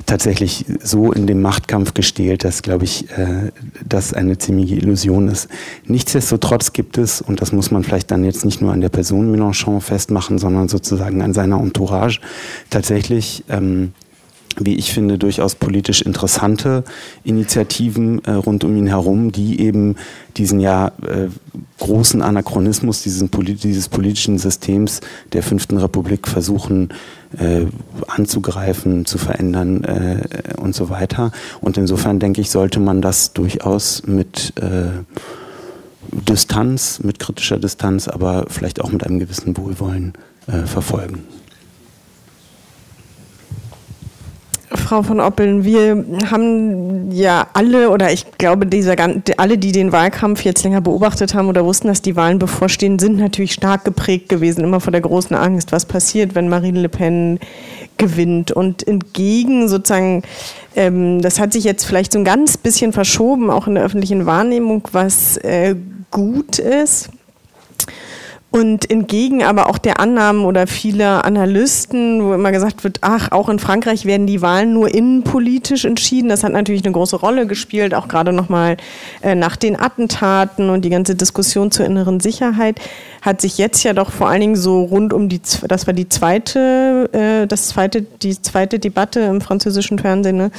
tatsächlich 0.09 0.65
so 0.83 1.11
in 1.11 1.27
dem 1.27 1.41
Machtkampf 1.41 1.93
gestählt, 1.93 2.43
dass, 2.43 2.63
glaube 2.63 2.85
ich, 2.85 3.09
äh, 3.11 3.51
das 3.87 4.13
eine 4.13 4.37
ziemliche 4.37 4.75
Illusion 4.75 5.27
ist. 5.27 5.47
Nichtsdestotrotz 5.85 6.73
gibt 6.73 6.97
es, 6.97 7.21
und 7.21 7.41
das 7.41 7.51
muss 7.51 7.69
man 7.69 7.83
vielleicht 7.83 8.09
dann 8.09 8.23
jetzt 8.23 8.43
nicht 8.43 8.61
nur 8.61 8.73
an 8.73 8.81
der 8.81 8.89
Person 8.89 9.33
Mélenchon 9.33 9.81
festmachen, 9.81 10.39
sondern 10.39 10.67
sozusagen 10.67 11.21
an 11.21 11.33
seiner 11.33 11.59
Entourage, 11.59 12.21
tatsächlich 12.69 13.43
ähm, 13.49 13.93
wie 14.59 14.75
ich 14.75 14.91
finde, 14.93 15.17
durchaus 15.17 15.55
politisch 15.55 16.01
interessante 16.01 16.83
Initiativen 17.23 18.23
äh, 18.25 18.31
rund 18.31 18.63
um 18.63 18.75
ihn 18.77 18.87
herum, 18.87 19.31
die 19.31 19.61
eben 19.61 19.95
diesen 20.37 20.59
ja 20.59 20.91
äh, 21.05 21.27
großen 21.79 22.21
Anachronismus 22.21 23.01
diesen, 23.03 23.29
dieses 23.31 23.89
politischen 23.89 24.37
Systems 24.37 25.01
der 25.33 25.43
Fünften 25.43 25.77
Republik 25.77 26.27
versuchen 26.27 26.89
äh, 27.37 27.65
anzugreifen, 28.07 29.05
zu 29.05 29.17
verändern 29.17 29.83
äh, 29.83 30.57
und 30.57 30.75
so 30.75 30.89
weiter. 30.89 31.31
Und 31.61 31.77
insofern 31.77 32.19
denke 32.19 32.41
ich, 32.41 32.49
sollte 32.49 32.79
man 32.79 33.01
das 33.01 33.33
durchaus 33.33 34.03
mit 34.05 34.53
äh, 34.57 34.89
Distanz, 36.11 37.01
mit 37.03 37.19
kritischer 37.19 37.57
Distanz, 37.57 38.07
aber 38.07 38.45
vielleicht 38.49 38.81
auch 38.81 38.91
mit 38.91 39.05
einem 39.05 39.19
gewissen 39.19 39.55
Wohlwollen 39.57 40.13
äh, 40.47 40.65
verfolgen. 40.65 41.23
Frau 44.75 45.01
von 45.01 45.19
Oppeln, 45.19 45.63
wir 45.63 46.05
haben 46.29 47.11
ja 47.11 47.47
alle 47.53 47.89
oder 47.89 48.11
ich 48.11 48.25
glaube, 48.37 48.67
dieser, 48.67 48.95
alle, 49.37 49.57
die 49.57 49.71
den 49.71 49.91
Wahlkampf 49.91 50.43
jetzt 50.43 50.63
länger 50.63 50.81
beobachtet 50.81 51.33
haben 51.33 51.47
oder 51.47 51.65
wussten, 51.65 51.87
dass 51.87 52.03
die 52.03 52.15
Wahlen 52.15 52.37
bevorstehen, 52.37 52.99
sind 52.99 53.17
natürlich 53.17 53.53
stark 53.53 53.83
geprägt 53.83 54.29
gewesen, 54.29 54.63
immer 54.63 54.79
vor 54.79 54.91
der 54.91 55.01
großen 55.01 55.35
Angst, 55.35 55.71
was 55.71 55.85
passiert, 55.85 56.35
wenn 56.35 56.49
Marine 56.49 56.81
Le 56.81 56.89
Pen 56.89 57.39
gewinnt. 57.97 58.51
Und 58.51 58.87
entgegen 58.87 59.67
sozusagen, 59.69 60.21
ähm, 60.75 61.21
das 61.21 61.39
hat 61.39 61.51
sich 61.51 61.63
jetzt 61.63 61.85
vielleicht 61.85 62.11
so 62.11 62.19
ein 62.19 62.25
ganz 62.25 62.55
bisschen 62.57 62.93
verschoben, 62.93 63.49
auch 63.49 63.65
in 63.65 63.75
der 63.75 63.83
öffentlichen 63.83 64.27
Wahrnehmung, 64.27 64.87
was 64.91 65.37
äh, 65.37 65.75
gut 66.11 66.59
ist 66.59 67.09
und 68.51 68.89
entgegen 68.89 69.43
aber 69.43 69.69
auch 69.69 69.77
der 69.77 69.99
Annahmen 69.99 70.43
oder 70.43 70.65
vieler 70.65 71.23
Analysten, 71.23 72.23
wo 72.23 72.33
immer 72.33 72.51
gesagt 72.51 72.83
wird, 72.83 72.97
ach, 73.01 73.31
auch 73.31 73.47
in 73.47 73.59
Frankreich 73.59 74.05
werden 74.05 74.25
die 74.25 74.41
Wahlen 74.41 74.73
nur 74.73 74.91
innenpolitisch 74.91 75.85
entschieden. 75.85 76.29
Das 76.29 76.43
hat 76.43 76.53
natürlich 76.53 76.83
eine 76.83 76.93
große 76.93 77.17
Rolle 77.17 77.45
gespielt, 77.45 77.93
auch 77.93 78.07
gerade 78.07 78.33
nochmal 78.33 78.77
äh, 79.21 79.35
nach 79.35 79.55
den 79.55 79.79
Attentaten 79.79 80.71
und 80.71 80.83
die 80.83 80.89
ganze 80.89 81.15
Diskussion 81.15 81.69
zur 81.69 81.85
inneren 81.85 82.19
Sicherheit 82.19 82.79
hat 83.21 83.41
sich 83.41 83.57
jetzt 83.57 83.83
ja 83.83 83.93
doch 83.93 84.11
vor 84.11 84.29
allen 84.29 84.41
Dingen 84.41 84.55
so 84.55 84.83
rund 84.83 85.13
um 85.13 85.29
die, 85.29 85.41
das 85.67 85.87
war 85.87 85.93
die 85.93 86.07
zweite, 86.07 87.09
äh, 87.11 87.47
das 87.47 87.67
zweite, 87.67 88.01
die 88.01 88.41
zweite 88.41 88.79
Debatte 88.79 89.19
im 89.21 89.41
französischen 89.41 89.99
Fernsehen, 89.99 90.37
ne, 90.37 90.51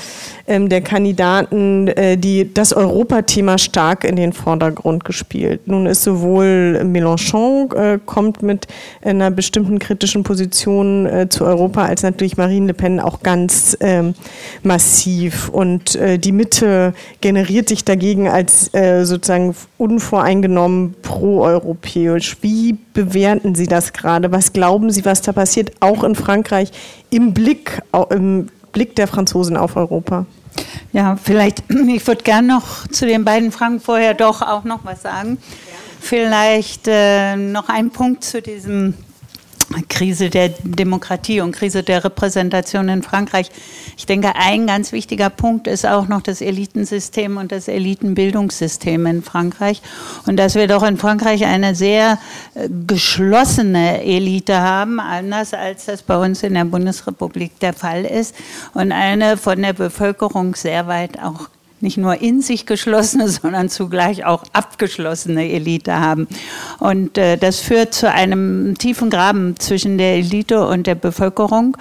ähm, 0.47 0.69
der 0.69 0.83
Kandidaten, 0.83 1.89
äh, 1.89 2.17
die 2.17 2.53
das 2.53 2.73
Europathema 2.73 3.59
stark 3.59 4.05
in 4.05 4.17
den 4.17 4.33
Vordergrund 4.33 5.05
gespielt. 5.05 5.63
Nun 5.67 5.87
ist 5.87 6.03
sowohl 6.03 6.81
Mélenchon 6.85 7.75
äh, 7.81 7.99
kommt 8.05 8.43
mit 8.43 8.67
einer 9.03 9.31
bestimmten 9.31 9.79
kritischen 9.79 10.23
Position 10.23 11.07
äh, 11.07 11.29
zu 11.29 11.45
Europa, 11.45 11.85
als 11.85 12.03
natürlich 12.03 12.37
Marine 12.37 12.69
Le 12.69 12.75
Pen 12.75 13.01
auch 13.01 13.23
ganz 13.23 13.77
ähm, 13.81 14.15
massiv. 14.63 15.49
Und 15.49 15.97
äh, 15.97 16.19
die 16.19 16.33
Mitte 16.33 16.95
generiert 17.21 17.69
sich 17.69 17.85
dagegen 17.85 18.29
als 18.29 18.73
äh, 18.75 19.05
sozusagen 19.05 19.55
unvoreingenommen 19.79 20.95
proeuropäisch. 21.03 22.37
Wie 22.43 22.77
bewerten 22.93 23.55
Sie 23.55 23.67
das 23.67 23.93
gerade? 23.93 24.33
Was 24.33 24.53
glauben 24.53 24.91
Sie, 24.91 25.05
was 25.05 25.23
da 25.23 25.33
passiert, 25.33 25.73
auch 25.81 26.05
in 26.05 26.15
Frankreich, 26.15 26.71
im 27.11 27.33
Blick, 27.33 27.81
im 28.11 28.49
Blick 28.73 28.97
der 28.97 29.07
Franzosen 29.07 29.57
auf 29.57 29.77
Europa? 29.77 30.27
Ja, 30.93 31.17
vielleicht, 31.17 31.63
ich 31.89 32.07
würde 32.07 32.23
gerne 32.23 32.49
noch 32.49 32.87
zu 32.89 33.07
den 33.07 33.25
beiden 33.25 33.53
Fragen 33.53 33.81
vorher 33.81 34.15
doch 34.15 34.43
auch 34.43 34.65
noch 34.65 34.85
was 34.85 35.03
sagen. 35.03 35.39
Vielleicht 36.01 36.89
äh, 36.89 37.37
noch 37.37 37.69
ein 37.69 37.91
Punkt 37.91 38.25
zu 38.25 38.43
diesem 38.43 38.95
Krise 39.89 40.31
der 40.31 40.49
Demokratie 40.49 41.41
und 41.41 41.53
Krise 41.53 41.85
der 41.85 42.03
Repräsentation 42.03 42.89
in 42.89 43.03
Frankreich. 43.03 43.51
Ich 43.97 44.05
denke, 44.05 44.35
ein 44.35 44.67
ganz 44.67 44.91
wichtiger 44.91 45.31
Punkt 45.31 45.69
ist 45.69 45.87
auch 45.87 46.09
noch 46.09 46.23
das 46.23 46.41
Elitensystem 46.41 47.37
und 47.37 47.53
das 47.53 47.69
Elitenbildungssystem 47.69 49.07
in 49.07 49.23
Frankreich. 49.23 49.81
Und 50.27 50.39
dass 50.39 50.57
wir 50.57 50.67
doch 50.67 50.83
in 50.83 50.97
Frankreich 50.97 51.45
eine 51.45 51.77
sehr 51.77 52.19
äh, 52.55 52.69
geschlossene 52.87 54.03
Elite 54.03 54.61
haben, 54.61 54.99
anders 54.99 55.55
als 55.55 55.85
das 55.85 56.03
bei 56.03 56.17
uns 56.17 56.43
in 56.43 56.55
der 56.55 56.65
Bundesrepublik 56.65 57.61
der 57.61 57.73
Fall 57.73 58.05
ist. 58.05 58.35
Und 58.75 58.91
eine 58.91 59.37
von 59.37 59.63
der 59.63 59.75
Bevölkerung 59.75 60.57
sehr 60.57 60.89
weit 60.89 61.23
auch 61.23 61.49
nicht 61.83 61.97
nur 61.97 62.21
in 62.21 62.43
sich 62.43 62.67
geschlossene, 62.67 63.29
sondern 63.29 63.69
zugleich 63.69 64.25
auch 64.25 64.45
abgeschlossene 64.53 65.51
Elite 65.51 66.01
haben. 66.01 66.29
Und 66.79 67.19
äh, 67.19 67.37
das 67.37 67.61
führt 67.61 67.95
zu 67.95 68.11
einem 68.11 68.77
tiefen 68.79 69.11
Graben 69.11 69.59
zwischen 69.59 69.99
der 69.99 70.15
Elite 70.17 70.67
und 70.67 70.87
der 70.87 70.95
Bevölkerung 70.95 71.77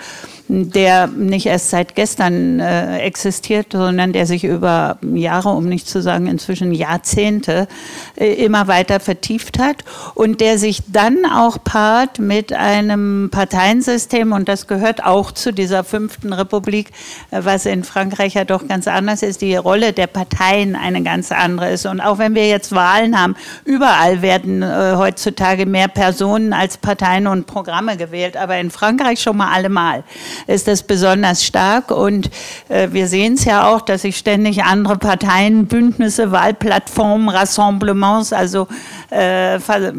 der 0.50 1.06
nicht 1.06 1.46
erst 1.46 1.70
seit 1.70 1.94
gestern 1.94 2.60
äh, 2.60 2.98
existiert, 3.00 3.68
sondern 3.72 4.14
der 4.14 4.26
sich 4.26 4.44
über 4.44 4.98
Jahre, 5.14 5.50
um 5.50 5.66
nicht 5.66 5.88
zu 5.88 6.02
sagen 6.02 6.26
inzwischen 6.26 6.74
Jahrzehnte, 6.74 7.68
äh, 8.16 8.34
immer 8.34 8.68
weiter 8.68 9.00
vertieft 9.00 9.60
hat 9.60 9.86
und 10.16 10.42
der 10.42 10.58
sich 10.58 10.82
dann 10.88 11.20
auch 11.32 11.64
paart 11.64 12.18
mit 12.18 12.52
einem 12.52 13.30
Parteiensystem 13.32 14.32
und 14.32 14.50
das 14.50 14.66
gehört 14.66 15.06
auch 15.06 15.32
zu 15.32 15.54
dieser 15.54 15.84
fünften 15.84 16.34
Republik, 16.34 16.90
äh, 17.30 17.42
was 17.44 17.68
in 17.68 17.84
Frankreich 17.84 18.34
ja 18.34 18.44
doch 18.44 18.68
ganz 18.68 18.88
anders 18.88 19.22
ist, 19.22 19.42
die 19.42 19.56
Rolle 19.56 19.94
der 19.94 20.08
Parteien 20.08 20.76
eine 20.76 21.04
ganz 21.04 21.32
andere 21.32 21.70
ist. 21.70 21.86
Und 21.86 22.02
auch 22.02 22.18
wenn 22.18 22.34
wir 22.34 22.48
jetzt 22.48 22.74
Wahlen 22.74 23.22
haben, 23.22 23.36
überall 23.66 24.24
werden 24.24 24.64
äh, 24.64 24.96
heutzutage 24.96 25.68
mehr 25.68 25.90
Personen 25.90 26.54
als 26.54 26.78
Parteien 26.78 27.28
und 27.28 27.46
Programme 27.46 27.98
gewählt, 27.98 28.36
aber 28.36 28.58
in 28.58 28.72
Frankreich 28.72 29.22
schon 29.22 29.38
mal 29.38 29.52
allemal 29.54 30.04
ist 30.48 30.68
das 30.68 30.84
besonders 30.84 31.44
stark. 31.44 31.92
Und 31.92 32.30
äh, 32.70 32.90
wir 32.92 33.08
sehen 33.08 33.34
es 33.34 33.46
ja 33.46 33.70
auch, 33.70 33.82
dass 33.82 34.04
sich 34.04 34.18
ständig 34.18 34.64
andere 34.64 34.98
Parteien, 34.98 35.66
Bündnisse, 35.66 36.32
Wahlplattformen, 36.32 37.30
Rassemblements, 37.30 38.34
also 38.34 38.68
äh, 39.10 39.60
Ver, 39.60 39.94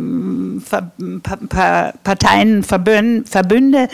Ver, 0.64 0.90
pa, 1.48 1.92
Parteien, 2.02 2.62
Verbünde, 2.62 3.28
Verbünde 3.28 3.88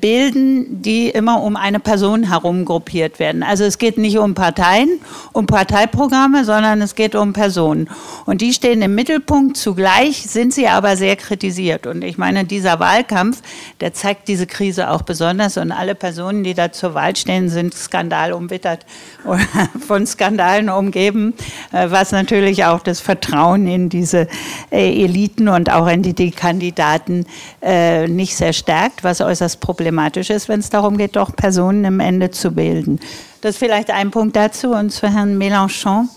bilden, 0.00 0.82
die 0.82 1.08
immer 1.08 1.42
um 1.42 1.56
eine 1.56 1.80
Person 1.80 2.28
herum 2.28 2.64
gruppiert 2.64 3.18
werden. 3.18 3.42
Also 3.42 3.64
es 3.64 3.78
geht 3.78 3.96
nicht 3.96 4.18
um 4.18 4.34
Parteien, 4.34 5.00
um 5.32 5.46
Parteiprogramme, 5.46 6.44
sondern 6.44 6.82
es 6.82 6.94
geht 6.94 7.14
um 7.14 7.32
Personen. 7.32 7.88
Und 8.26 8.42
die 8.42 8.52
stehen 8.52 8.82
im 8.82 8.94
Mittelpunkt. 8.94 9.56
Zugleich 9.56 10.22
sind 10.22 10.52
sie 10.52 10.68
aber 10.68 10.96
sehr 10.96 11.16
kritisiert. 11.16 11.86
Und 11.86 12.02
ich 12.02 12.18
meine, 12.18 12.44
dieser 12.44 12.78
Wahlkampf, 12.78 13.40
der 13.80 13.94
zeigt 13.94 14.28
diese 14.28 14.46
Krise 14.46 14.90
auch 14.90 15.02
besonders. 15.02 15.56
Und 15.56 15.72
alle 15.72 15.94
Personen, 15.94 16.44
die 16.44 16.54
da 16.54 16.72
zur 16.72 16.94
Wahl 16.94 17.16
stehen, 17.16 17.48
sind 17.48 17.72
skandalumwittert 17.72 18.84
oder 19.24 19.40
von 19.86 20.06
Skandalen 20.06 20.68
umgeben, 20.68 21.34
äh, 21.72 21.90
was 21.90 22.12
natürlich 22.12 22.64
auch 22.64 22.80
das 22.80 23.00
Vertrauen 23.00 23.66
in 23.66 23.88
diese 23.88 24.28
äh, 24.70 25.04
Eliten 25.04 25.48
und 25.48 25.70
auch 25.70 25.86
in 25.86 26.02
die, 26.02 26.30
Kandidaten 26.30 27.26
äh, 27.62 28.06
nicht 28.06 28.36
sehr 28.36 28.52
stärkt, 28.52 29.02
was 29.04 29.20
äußerst 29.20 29.60
problematisch 29.70 30.30
ist, 30.30 30.48
wenn 30.48 30.58
es 30.58 30.68
darum 30.68 30.98
geht, 30.98 31.14
doch 31.14 31.36
Personen 31.36 31.84
im 31.84 32.00
Ende 32.00 32.32
zu 32.32 32.50
bilden. 32.50 32.98
Das 33.40 33.50
ist 33.50 33.58
vielleicht 33.58 33.88
ein 33.92 34.10
Punkt 34.10 34.34
dazu 34.34 34.72
und 34.72 34.90
zu 34.90 35.06
Herrn 35.06 35.38
Mélenchon. 35.38 36.08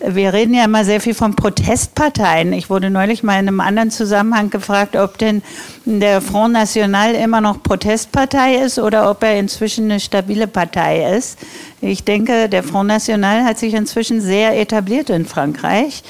Wir 0.00 0.32
reden 0.32 0.54
ja 0.54 0.64
immer 0.64 0.84
sehr 0.84 1.00
viel 1.00 1.14
von 1.14 1.34
Protestparteien. 1.34 2.52
Ich 2.52 2.70
wurde 2.70 2.88
neulich 2.88 3.24
mal 3.24 3.40
in 3.40 3.48
einem 3.48 3.58
anderen 3.58 3.90
Zusammenhang 3.90 4.48
gefragt, 4.48 4.94
ob 4.94 5.18
denn 5.18 5.42
der 5.86 6.20
Front 6.20 6.52
National 6.52 7.16
immer 7.16 7.40
noch 7.40 7.64
Protestpartei 7.64 8.58
ist 8.64 8.78
oder 8.78 9.10
ob 9.10 9.24
er 9.24 9.40
inzwischen 9.40 9.86
eine 9.86 9.98
stabile 9.98 10.46
Partei 10.46 11.16
ist. 11.16 11.36
Ich 11.80 12.04
denke, 12.04 12.48
der 12.48 12.62
Front 12.62 12.90
National 12.90 13.42
hat 13.44 13.58
sich 13.58 13.74
inzwischen 13.74 14.20
sehr 14.20 14.56
etabliert 14.60 15.10
in 15.10 15.26
Frankreich. 15.26 16.04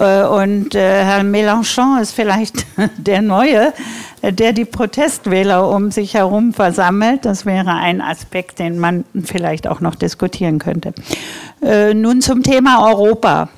Äh, 0.00 0.24
und 0.24 0.74
äh, 0.74 1.04
Herr 1.04 1.22
Mélenchon 1.22 2.00
ist 2.00 2.12
vielleicht 2.12 2.66
der 2.96 3.20
Neue, 3.20 3.72
der 4.22 4.52
die 4.52 4.64
Protestwähler 4.64 5.68
um 5.68 5.90
sich 5.90 6.14
herum 6.14 6.54
versammelt. 6.54 7.26
Das 7.26 7.44
wäre 7.44 7.74
ein 7.74 8.00
Aspekt, 8.00 8.58
den 8.58 8.78
man 8.78 9.04
vielleicht 9.22 9.68
auch 9.68 9.80
noch 9.80 9.94
diskutieren 9.94 10.58
könnte. 10.58 10.94
Äh, 11.62 11.92
nun 11.92 12.22
zum 12.22 12.42
Thema 12.42 12.88
Europa. 12.88 13.50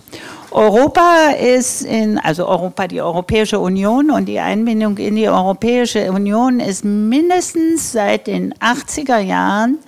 Europa 0.51 1.31
ist 1.41 1.83
in, 1.83 2.19
also 2.19 2.47
Europa, 2.47 2.87
die 2.87 3.01
Europäische 3.01 3.59
Union 3.59 4.11
und 4.11 4.27
die 4.27 4.39
Einbindung 4.39 4.99
in 4.99 5.17
die 5.17 5.29
Europäische 5.29 6.13
Union 6.13 6.61
ist 6.61 6.85
mindestens 6.85 7.93
seit 7.93 8.27
den 8.27 8.53
80er 8.55 9.19
Jahren 9.19 9.79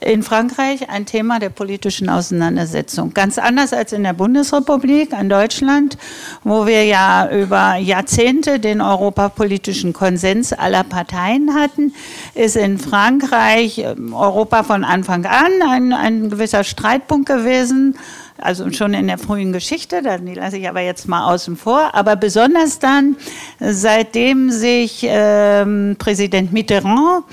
in 0.00 0.22
Frankreich 0.22 0.88
ein 0.90 1.06
Thema 1.06 1.38
der 1.38 1.50
politischen 1.50 2.08
Auseinandersetzung. 2.08 3.14
Ganz 3.14 3.38
anders 3.38 3.72
als 3.72 3.92
in 3.92 4.02
der 4.02 4.12
Bundesrepublik, 4.12 5.12
in 5.18 5.28
Deutschland, 5.28 5.96
wo 6.42 6.66
wir 6.66 6.84
ja 6.84 7.30
über 7.30 7.76
Jahrzehnte 7.76 8.60
den 8.60 8.80
europapolitischen 8.80 9.92
Konsens 9.92 10.52
aller 10.52 10.84
Parteien 10.84 11.54
hatten, 11.54 11.94
ist 12.34 12.56
in 12.56 12.78
Frankreich 12.78 13.78
ähm, 13.78 14.14
Europa 14.14 14.62
von 14.62 14.84
Anfang 14.84 15.26
an 15.26 15.62
ein, 15.66 15.92
ein 15.92 16.30
gewisser 16.30 16.64
Streitpunkt 16.64 17.26
gewesen 17.26 17.96
also 18.36 18.70
schon 18.72 18.94
in 18.94 19.06
der 19.06 19.18
frühen 19.18 19.52
Geschichte, 19.52 20.02
die 20.02 20.34
lasse 20.34 20.58
ich 20.58 20.68
aber 20.68 20.80
jetzt 20.80 21.06
mal 21.06 21.32
außen 21.32 21.56
vor, 21.56 21.94
aber 21.94 22.16
besonders 22.16 22.80
dann, 22.80 23.16
seitdem 23.60 24.50
sich 24.50 25.06
ähm, 25.08 25.96
Präsident 25.98 26.52
Mitterrand 26.52 27.24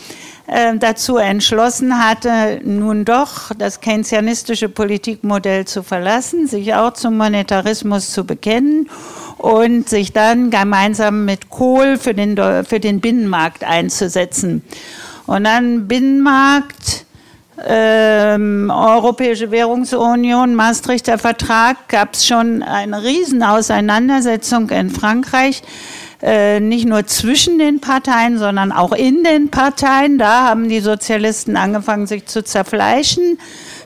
äh, 0.52 0.78
dazu 0.78 1.16
entschlossen 1.16 1.98
hatte, 1.98 2.60
nun 2.64 3.06
doch 3.06 3.52
das 3.58 3.80
keynesianistische 3.80 4.68
Politikmodell 4.68 5.64
zu 5.66 5.82
verlassen, 5.82 6.46
sich 6.46 6.76
auch 6.76 6.92
zum 6.92 7.16
Monetarismus 7.16 8.12
zu 8.12 8.26
bekennen 8.26 8.90
und 9.38 9.88
sich 9.88 10.12
dann 10.12 10.50
gemeinsam 10.50 11.24
mit 11.24 11.50
Kohl 11.50 11.98
für 11.98 12.14
den, 12.14 12.36
für 12.66 12.82
den 12.82 13.00
Binnenmarkt 13.00 13.64
einzusetzen. 13.64 14.62
Und 15.26 15.46
dann 15.46 15.88
Binnenmarkt, 15.88 17.06
ähm, 17.66 18.70
Europäische 18.76 19.52
Währungsunion, 19.52 20.54
Maastrichter 20.54 21.18
Vertrag, 21.18 21.88
gab 21.88 22.16
es 22.16 22.28
schon 22.28 22.62
eine 22.62 23.02
Riesenauseinandersetzung 23.02 24.70
in 24.70 24.90
Frankreich. 24.90 25.64
Äh, 26.22 26.60
nicht 26.60 26.86
nur 26.86 27.08
zwischen 27.08 27.58
den 27.58 27.82
Parteien, 27.82 28.38
sondern 28.38 28.72
auch 28.72 28.92
in 28.92 29.24
den 29.24 29.50
Parteien. 29.50 30.20
Da 30.20 30.44
haben 30.44 30.70
die 30.70 30.80
Sozialisten 30.80 31.58
angefangen, 31.58 32.06
sich 32.06 32.28
zu 32.28 32.44
zerfleischen. 32.44 33.40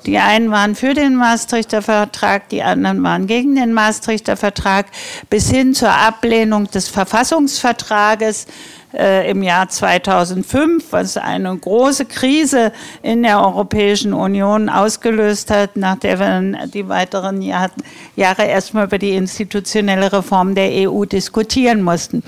Die 0.06 0.20
einen 0.20 0.52
waren 0.52 0.76
für 0.76 0.94
den 0.94 1.16
Maastrichter 1.16 1.82
Vertrag, 1.82 2.50
die 2.50 2.62
anderen 2.62 3.02
waren 3.02 3.26
gegen 3.26 3.56
den 3.56 3.74
Maastrichter 3.74 4.38
Vertrag, 4.38 4.86
bis 5.32 5.50
hin 5.50 5.74
zur 5.74 5.90
Ablehnung 5.92 6.70
des 6.70 6.90
Verfassungsvertrages 6.90 8.46
äh, 8.94 9.30
im 9.32 9.42
Jahr 9.42 9.68
2005, 9.68 10.92
was 10.92 11.18
eine 11.18 11.58
große 11.58 12.06
Krise 12.06 12.72
in 13.02 13.24
der 13.24 13.42
Europäischen 13.42 14.14
Union 14.14 14.70
ausgelöst 14.70 15.50
hat, 15.50 15.76
nach 15.76 15.98
der 15.98 16.20
wir 16.20 16.68
die 16.68 16.88
weiteren 16.88 17.42
Jahr, 17.42 17.72
Jahre 18.16 18.46
erstmal 18.46 18.86
über 18.86 19.00
die 19.00 19.16
institutionelle 19.16 20.14
Reform 20.14 20.54
der 20.54 20.70
EU 20.88 21.06
diskutieren 21.06 21.82
mussten. 21.82 22.22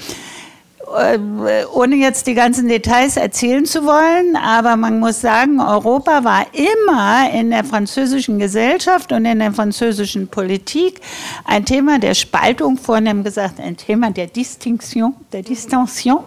Äh, 0.95 1.65
ohne 1.73 1.97
jetzt 1.97 2.27
die 2.27 2.33
ganzen 2.33 2.69
Details 2.69 3.17
erzählen 3.17 3.65
zu 3.65 3.83
wollen, 3.83 4.37
aber 4.37 4.77
man 4.77 4.99
muss 4.99 5.19
sagen, 5.19 5.59
Europa 5.59 6.23
war 6.23 6.45
immer 6.53 7.29
in 7.33 7.49
der 7.49 7.65
französischen 7.65 8.39
Gesellschaft 8.39 9.11
und 9.11 9.25
in 9.25 9.39
der 9.39 9.51
französischen 9.51 10.29
Politik 10.29 11.01
ein 11.43 11.65
Thema 11.65 11.99
der 11.99 12.13
Spaltung, 12.13 12.77
vornehm 12.77 13.25
gesagt 13.25 13.59
ein 13.59 13.75
Thema 13.75 14.11
der 14.11 14.27
Distinction, 14.27 15.13
der 15.33 15.41
Distension 15.41 16.19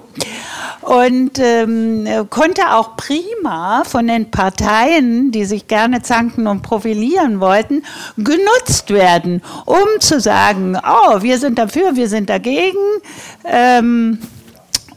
und 0.82 1.38
ähm, 1.38 2.06
konnte 2.28 2.70
auch 2.70 2.96
prima 2.96 3.84
von 3.84 4.08
den 4.08 4.30
Parteien, 4.30 5.30
die 5.30 5.46
sich 5.46 5.68
gerne 5.68 6.02
zanken 6.02 6.46
und 6.46 6.60
profilieren 6.60 7.40
wollten, 7.40 7.82
genutzt 8.18 8.90
werden, 8.90 9.40
um 9.64 10.00
zu 10.00 10.20
sagen, 10.20 10.76
oh, 10.76 11.22
wir 11.22 11.38
sind 11.38 11.58
dafür, 11.58 11.96
wir 11.96 12.08
sind 12.08 12.28
dagegen. 12.28 12.78
Ähm, 13.44 14.18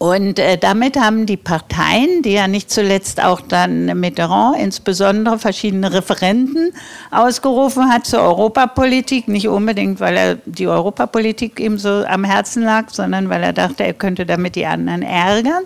und 0.04 0.38
äh, 0.38 0.58
damit 0.58 1.00
haben 1.00 1.26
die 1.26 1.38
Parteien, 1.38 2.24
die 2.24 2.34
ja 2.34 2.50
nicht 2.50 2.70
zuletzt 2.70 3.24
auch 3.24 3.40
dann 3.40 3.86
Mitterrand 3.98 4.58
insbesondere 4.58 5.40
verschiedene 5.40 5.94
Referenten 5.94 6.74
ausgerufen 7.10 7.88
hat 7.88 8.06
zur 8.06 8.20
Europapolitik, 8.20 9.30
nicht 9.30 9.48
unbedingt, 9.48 10.02
weil 10.02 10.18
er 10.18 10.36
die 10.46 10.68
Europapolitik 10.68 11.58
ihm 11.58 11.78
so 11.78 12.04
am 12.06 12.26
Herzen 12.26 12.64
lag, 12.64 12.90
sondern 12.90 13.30
weil 13.30 13.44
er 13.44 13.54
dachte, 13.54 13.86
er 13.86 13.94
könnte 13.94 14.26
damit 14.26 14.58
die 14.58 14.66
anderen 14.66 15.04
ärgern 15.04 15.64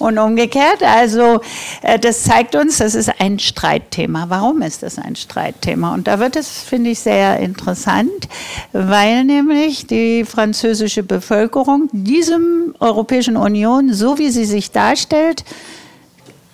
und 0.00 0.18
umgekehrt. 0.18 0.82
Also 0.82 1.40
äh, 1.82 2.00
das 2.00 2.24
zeigt 2.24 2.56
uns, 2.56 2.78
das 2.78 2.96
ist 2.96 3.12
ein 3.20 3.38
Streitthema. 3.38 4.24
Warum 4.28 4.62
ist 4.62 4.82
das 4.82 4.98
ein 4.98 5.14
Streitthema? 5.14 5.94
Und 5.94 6.08
da 6.08 6.18
wird 6.18 6.34
es, 6.34 6.62
finde 6.62 6.90
ich, 6.90 6.98
sehr 6.98 7.38
interessant, 7.38 8.28
weil 8.72 9.22
nämlich 9.22 9.86
die 9.86 10.24
französische 10.24 11.04
Bevölkerung 11.04 11.88
diesem 11.92 12.74
Europäischen 12.80 13.36
Union, 13.36 13.51
so 13.92 14.18
wie 14.18 14.30
sie 14.30 14.44
sich 14.44 14.70
darstellt, 14.70 15.44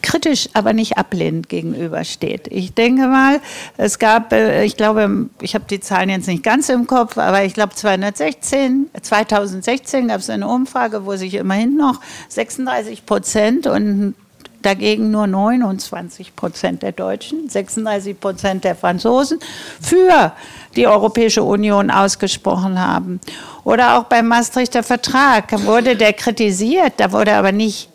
kritisch, 0.02 0.48
aber 0.54 0.72
nicht 0.72 0.96
ablehnend 0.96 1.48
gegenübersteht. 1.48 2.48
Ich 2.50 2.74
denke 2.74 3.08
mal, 3.08 3.40
es 3.76 3.98
gab, 3.98 4.32
äh, 4.32 4.64
ich 4.64 4.76
glaube, 4.76 5.28
ich 5.42 5.54
habe 5.54 5.64
die 5.68 5.80
Zahlen 5.80 6.08
jetzt 6.08 6.28
nicht 6.28 6.42
ganz 6.42 6.68
im 6.68 6.86
Kopf, 6.86 7.18
aber 7.18 7.44
ich 7.44 7.54
glaube 7.54 7.74
216, 7.74 8.90
2016 9.02 10.08
gab 10.08 10.20
es 10.20 10.30
eine 10.30 10.48
Umfrage, 10.48 11.04
wo 11.04 11.16
sich 11.16 11.34
immerhin 11.34 11.76
noch 11.76 12.00
36 12.28 13.04
Prozent 13.06 13.66
und 13.66 14.14
dagegen 14.62 15.10
nur 15.10 15.26
29 15.26 16.34
Prozent 16.34 16.82
der 16.82 16.92
Deutschen, 16.92 17.48
36 17.48 18.18
Prozent 18.18 18.64
der 18.64 18.74
Franzosen 18.74 19.38
für 19.80 20.32
die 20.76 20.86
Europäische 20.86 21.42
Union 21.42 21.90
ausgesprochen 21.90 22.80
haben. 22.80 23.20
Oder 23.64 23.98
auch 23.98 24.04
beim 24.04 24.28
Maastrichter 24.28 24.82
Vertrag 24.82 25.64
wurde 25.64 25.96
der 25.96 26.12
kritisiert, 26.12 26.94
da 26.98 27.12
wurde 27.12 27.34
aber 27.34 27.52
nicht 27.52 27.88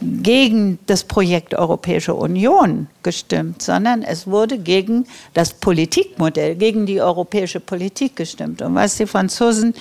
gegen 0.00 0.78
das 0.86 1.04
Projekt 1.04 1.54
Europäische 1.54 2.14
Union 2.14 2.86
gestimmt, 3.02 3.62
sondern 3.62 4.02
es 4.02 4.26
wurde 4.28 4.58
gegen 4.58 5.06
das 5.34 5.52
Politikmodell, 5.52 6.54
gegen 6.54 6.86
die 6.86 7.00
europäische 7.00 7.58
Politik 7.58 8.14
gestimmt. 8.14 8.62
Und 8.62 8.74
was 8.74 8.96
die 8.96 9.06
Franzosen 9.06 9.74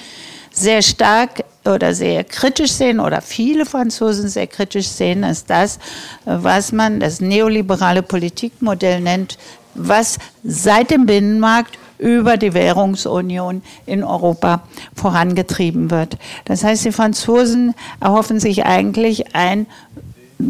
sehr 0.52 0.82
stark 0.82 1.44
oder 1.68 1.94
sehr 1.94 2.24
kritisch 2.24 2.72
sehen 2.72 3.00
oder 3.00 3.22
viele 3.22 3.66
Franzosen 3.66 4.30
sehr 4.30 4.48
kritisch 4.48 4.88
sehen, 4.88 5.24
ist 5.24 5.50
das, 5.50 5.80
was 6.26 6.72
man 6.72 7.00
das 7.00 7.22
neoliberale 7.22 8.02
Politikmodell 8.02 9.02
nennt, 9.02 9.38
was 9.76 10.18
seit 10.44 10.92
dem 10.92 11.06
Binnenmarkt 11.06 11.78
über 12.00 12.38
die 12.38 12.54
Währungsunion 12.54 13.62
in 13.86 14.04
Europa 14.04 14.62
vorangetrieben 14.96 15.90
wird. 15.90 16.18
Das 16.46 16.64
heißt, 16.64 16.86
die 16.86 16.92
Franzosen 16.92 17.74
erhoffen 18.00 18.40
sich 18.40 18.66
eigentlich 18.66 19.36
ein 19.36 19.66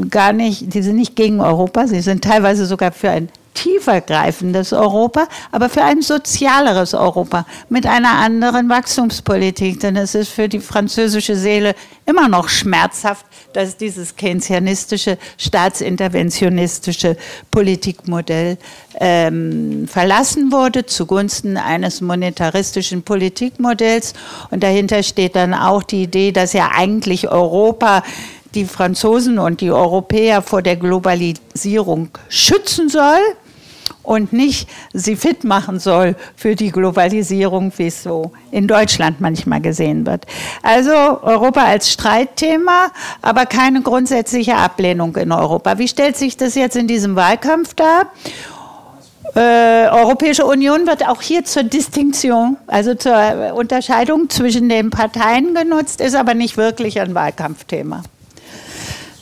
gar 0.10 0.34
nicht, 0.34 0.74
die 0.74 0.82
sind 0.82 0.98
nicht 0.98 1.16
gegen 1.16 1.40
Europa, 1.40 1.88
sie 1.88 2.02
sind 2.02 2.24
teilweise 2.24 2.66
sogar 2.66 2.92
für 2.92 3.10
ein 3.10 3.30
tiefergreifendes 3.58 4.72
Europa, 4.72 5.28
aber 5.52 5.68
für 5.70 5.84
ein 5.84 6.04
sozialeres 6.04 6.94
Europa 6.94 7.48
mit 7.70 7.88
einer 7.88 8.20
anderen 8.20 8.70
Wachstumspolitik. 8.70 9.80
Denn 9.80 9.96
es 9.96 10.14
ist 10.14 10.30
für 10.30 10.48
die 10.48 10.60
französische 10.60 11.36
Seele 11.36 11.74
immer 12.06 12.28
noch 12.28 12.50
schmerzhaft, 12.50 13.26
dass 13.54 13.76
dieses 13.76 14.16
keynesianistische, 14.16 15.18
staatsinterventionistische 15.40 17.18
Politikmodell 17.50 18.60
ähm, 19.00 19.88
verlassen 19.88 20.52
wurde 20.52 20.86
zugunsten 20.86 21.58
eines 21.58 22.02
monetaristischen 22.02 23.02
Politikmodells. 23.02 24.14
Und 24.52 24.62
dahinter 24.62 25.02
steht 25.02 25.36
dann 25.36 25.56
auch 25.56 25.82
die 25.82 26.04
Idee, 26.04 26.32
dass 26.32 26.54
ja 26.54 26.70
eigentlich 26.76 27.30
Europa 27.30 28.04
die 28.54 28.66
Franzosen 28.66 29.40
und 29.40 29.62
die 29.62 29.72
Europäer 29.72 30.44
vor 30.44 30.62
der 30.62 30.76
Globalisierung 30.76 32.10
schützen 32.30 32.90
soll 32.90 33.20
und 34.08 34.32
nicht 34.32 34.70
sie 34.94 35.18
fit 35.18 35.44
machen 35.44 35.80
soll 35.80 36.16
für 36.36 36.56
die 36.56 36.72
Globalisierung, 36.72 37.74
wie 37.76 37.88
es 37.88 38.04
so 38.04 38.32
in 38.52 38.66
Deutschland 38.66 39.20
manchmal 39.20 39.60
gesehen 39.60 40.06
wird. 40.06 40.26
Also 40.64 40.92
Europa 40.92 41.64
als 41.66 41.92
Streitthema, 41.92 42.92
aber 43.22 43.46
keine 43.46 43.82
grundsätzliche 43.82 44.56
Ablehnung 44.56 45.16
in 45.18 45.34
Europa. 45.34 45.78
Wie 45.78 45.90
stellt 45.90 46.16
sich 46.16 46.38
das 46.38 46.56
jetzt 46.56 46.78
in 46.78 46.88
diesem 46.88 47.18
Wahlkampf 47.18 47.74
dar? 47.74 48.08
Äh, 49.36 49.90
Europäische 49.90 50.46
Union 50.46 50.88
wird 50.88 51.06
auch 51.06 51.22
hier 51.22 51.44
zur 51.44 51.64
Distinktion, 51.64 52.56
also 52.66 52.96
zur 52.96 53.54
Unterscheidung 53.56 54.30
zwischen 54.30 54.70
den 54.70 54.90
Parteien 54.90 55.54
genutzt, 55.54 56.00
ist 56.00 56.16
aber 56.16 56.34
nicht 56.34 56.56
wirklich 56.56 57.02
ein 57.02 57.14
Wahlkampfthema. 57.14 58.04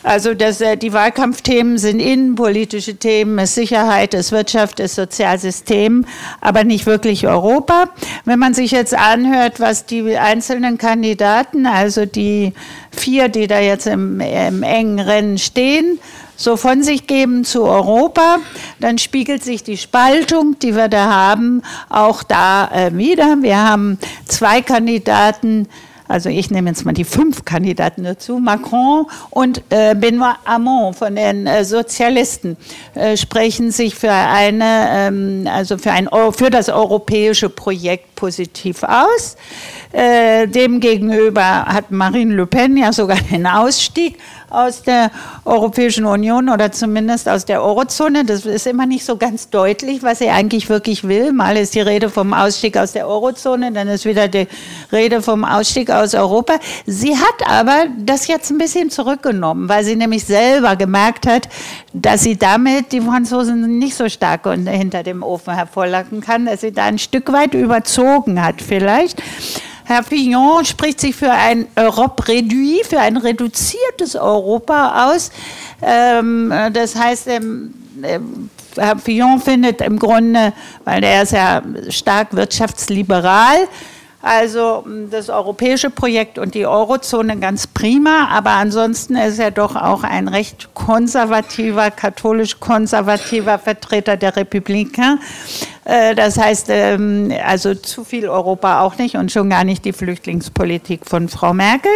Also 0.05 0.35
das, 0.35 0.61
äh, 0.61 0.77
die 0.77 0.93
Wahlkampfthemen 0.93 1.79
sind 1.79 1.99
innenpolitische 1.99 2.95
Themen, 2.95 3.39
es 3.39 3.49
ist 3.49 3.55
Sicherheit, 3.55 4.13
es 4.13 4.27
ist 4.27 4.31
Wirtschaft, 4.33 4.79
es 4.79 4.91
ist 4.91 4.95
Sozialsystem, 4.97 6.05
aber 6.41 6.63
nicht 6.63 6.85
wirklich 6.85 7.25
Europa. 7.25 7.89
Wenn 8.23 8.37
man 8.37 8.53
sich 8.53 8.69
jetzt 8.69 8.93
anhört, 8.93 9.59
was 9.59 9.87
die 9.87 10.15
einzelnen 10.15 10.77
Kandidaten, 10.77 11.65
also 11.65 12.05
die 12.05 12.53
vier, 12.91 13.29
die 13.29 13.47
da 13.47 13.59
jetzt 13.59 13.87
im, 13.87 14.21
im 14.21 14.61
engen 14.61 14.99
Rennen 14.99 15.39
stehen, 15.39 15.99
so 16.35 16.55
von 16.55 16.83
sich 16.83 17.07
geben 17.07 17.43
zu 17.43 17.63
Europa, 17.63 18.37
dann 18.79 18.99
spiegelt 18.99 19.43
sich 19.43 19.63
die 19.63 19.77
Spaltung, 19.77 20.59
die 20.59 20.75
wir 20.75 20.87
da 20.87 21.05
haben, 21.05 21.63
auch 21.89 22.21
da 22.21 22.69
äh, 22.71 22.95
wieder. 22.95 23.37
Wir 23.41 23.57
haben 23.57 23.97
zwei 24.27 24.61
Kandidaten, 24.61 25.67
also 26.07 26.29
ich 26.29 26.51
nehme 26.51 26.69
jetzt 26.69 26.85
mal 26.85 26.93
die 26.93 27.03
fünf 27.03 27.45
Kandidaten 27.45 28.03
dazu, 28.03 28.37
Macron 28.37 29.07
und 29.29 29.63
äh, 29.69 29.95
Benoit 29.95 30.35
Hamon 30.45 30.93
von 30.93 31.15
den 31.15 31.47
äh, 31.47 31.63
Sozialisten 31.63 32.57
äh, 32.93 33.17
sprechen 33.17 33.71
sich 33.71 33.95
für 33.95 34.11
eine, 34.11 34.87
ähm, 34.91 35.47
also 35.51 35.77
für 35.77 35.91
ein 35.91 36.09
für 36.31 36.49
das 36.49 36.69
europäische 36.69 37.49
Projekt 37.49 38.15
positiv 38.15 38.83
aus. 38.83 39.35
Äh, 39.91 40.47
Demgegenüber 40.47 41.65
hat 41.65 41.91
Marine 41.91 42.35
Le 42.35 42.45
Pen 42.45 42.77
ja 42.77 42.91
sogar 42.91 43.17
den 43.31 43.47
Ausstieg 43.47 44.17
aus 44.55 44.81
der 44.81 45.11
Europäischen 45.43 46.05
Union 46.05 46.49
oder 46.49 46.71
zumindest 46.71 47.27
aus 47.29 47.45
der 47.45 47.61
Eurozone. 47.61 48.25
Das 48.25 48.45
ist 48.45 48.67
immer 48.67 48.85
nicht 48.85 49.05
so 49.05 49.17
ganz 49.17 49.49
deutlich, 49.49 50.03
was 50.03 50.19
sie 50.19 50.29
eigentlich 50.29 50.69
wirklich 50.69 51.07
will. 51.07 51.33
Mal 51.33 51.57
ist 51.57 51.75
die 51.75 51.81
Rede 51.81 52.09
vom 52.09 52.33
Ausstieg 52.33 52.77
aus 52.77 52.93
der 52.93 53.07
Eurozone, 53.07 53.71
dann 53.71 53.87
ist 53.87 54.05
wieder 54.05 54.27
die 54.27 54.47
Rede 54.91 55.21
vom 55.21 55.43
Ausstieg 55.43 55.89
aus 55.91 56.13
Europa. 56.13 56.59
Sie 56.85 57.15
hat 57.15 57.47
aber 57.47 57.85
das 57.97 58.27
jetzt 58.27 58.49
ein 58.51 58.57
bisschen 58.57 58.89
zurückgenommen, 58.89 59.69
weil 59.69 59.83
sie 59.83 59.95
nämlich 59.95 60.25
selber 60.25 60.75
gemerkt 60.75 61.27
hat, 61.27 61.49
dass 61.93 62.23
sie 62.23 62.37
damit 62.37 62.91
die 62.91 63.01
Franzosen 63.01 63.77
nicht 63.77 63.95
so 63.95 64.09
stark 64.09 64.47
hinter 64.47 65.03
dem 65.03 65.23
Ofen 65.23 65.53
hervorlocken 65.53 66.21
kann, 66.21 66.45
dass 66.45 66.61
sie 66.61 66.71
da 66.71 66.85
ein 66.85 66.99
Stück 66.99 67.31
weit 67.31 67.53
überzogen 67.53 68.43
hat 68.43 68.61
vielleicht. 68.61 69.21
Herr 69.85 70.03
Fillon 70.03 70.65
spricht 70.65 70.99
sich 70.99 71.15
für 71.15 71.31
ein 71.31 71.67
Europe 71.75 72.23
réduit, 72.23 72.85
für 72.85 72.99
ein 72.99 73.17
reduziertes 73.17 74.15
Europa 74.15 75.07
aus. 75.07 75.29
Ähm, 75.81 76.51
das 76.73 76.95
heißt, 76.95 77.27
ähm, 77.27 77.73
ähm, 78.03 78.49
Herr 78.75 78.97
Fillon 78.97 79.39
findet 79.39 79.81
im 79.81 79.99
Grunde, 79.99 80.53
weil 80.83 81.03
er 81.03 81.21
ist 81.21 81.33
ja 81.33 81.61
stark 81.89 82.35
wirtschaftsliberal, 82.35 83.67
also 84.23 84.83
das 85.11 85.29
europäische 85.29 85.91
Projekt 85.91 86.39
und 86.39 86.55
die 86.55 86.65
Eurozone 86.65 87.37
ganz 87.37 87.67
prima, 87.67 88.27
aber 88.31 88.51
ansonsten 88.51 89.15
ist 89.15 89.37
er 89.37 89.51
doch 89.51 89.75
auch 89.75 90.03
ein 90.03 90.27
recht 90.27 90.69
konservativer, 90.73 91.91
katholisch-konservativer 91.91 93.59
Vertreter 93.59 94.17
der 94.17 94.35
Republiken. 94.35 95.19
Äh, 95.85 96.15
das 96.15 96.37
heißt, 96.37 96.67
ähm, 96.69 97.31
also 97.45 97.75
zu 97.75 98.03
viel 98.03 98.27
Europa 98.27 98.81
auch 98.81 98.97
nicht 98.97 99.15
und 99.15 99.31
schon 99.31 99.49
gar 99.49 99.63
nicht 99.63 99.85
die 99.85 99.93
Flüchtlingspolitik 99.93 101.05
von 101.05 101.29
Frau 101.29 101.53
Merkel. 101.53 101.91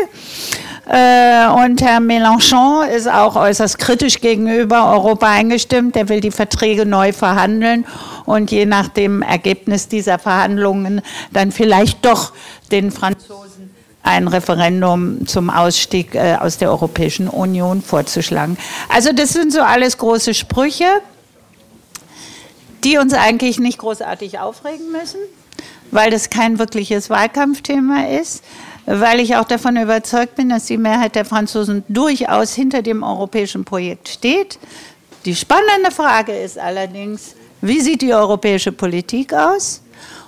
Äh, 0.87 1.47
und 1.65 1.81
Herr 1.81 1.99
Mélenchon 1.99 2.87
ist 2.87 3.11
auch 3.11 3.35
äußerst 3.35 3.77
kritisch 3.79 4.21
gegenüber 4.21 4.91
Europa 4.91 5.27
eingestimmt. 5.27 5.95
Er 5.95 6.07
will 6.07 6.21
die 6.21 6.31
Verträge 6.31 6.85
neu 6.85 7.13
verhandeln 7.13 7.85
und 8.25 8.51
je 8.51 8.65
nach 8.65 8.87
dem 8.87 9.21
Ergebnis 9.21 9.87
dieser 9.87 10.19
Verhandlungen 10.19 11.01
dann 11.31 11.51
vielleicht 11.51 12.05
doch 12.05 12.33
den 12.71 12.91
Franzosen 12.91 13.49
ein 14.01 14.27
Referendum 14.27 15.27
zum 15.27 15.49
Ausstieg 15.49 16.15
äh, 16.15 16.37
aus 16.39 16.57
der 16.57 16.69
Europäischen 16.69 17.27
Union 17.27 17.81
vorzuschlagen. 17.81 18.57
Also 18.93 19.11
das 19.13 19.29
sind 19.29 19.51
so 19.51 19.61
alles 19.61 19.97
große 19.97 20.33
Sprüche, 20.33 20.85
die 22.84 22.97
uns 22.97 23.13
eigentlich 23.13 23.59
nicht 23.59 23.80
großartig 23.80 24.39
aufregen 24.39 24.91
müssen, 24.91 25.19
weil 25.91 26.11
das 26.11 26.30
kein 26.30 26.59
wirkliches 26.59 27.09
Wahlkampfthema 27.09 28.07
ist, 28.07 28.43
weil 28.86 29.19
ich 29.19 29.36
auch 29.36 29.45
davon 29.45 29.77
überzeugt 29.77 30.36
bin, 30.36 30.49
dass 30.49 30.65
die 30.65 30.77
Mehrheit 30.77 31.15
der 31.15 31.25
Franzosen 31.25 31.84
durchaus 31.88 32.53
hinter 32.53 32.82
dem 32.82 33.03
europäischen 33.03 33.65
Projekt 33.65 34.09
steht. 34.09 34.59
Die 35.25 35.36
spannende 35.36 35.91
Frage 35.91 36.32
ist 36.32 36.57
allerdings, 36.57 37.36
wie 37.61 37.82
sieht 37.82 38.01
die 38.01 38.13
europäische 38.13 38.71
Politik 38.71 39.34
aus? 39.34 39.82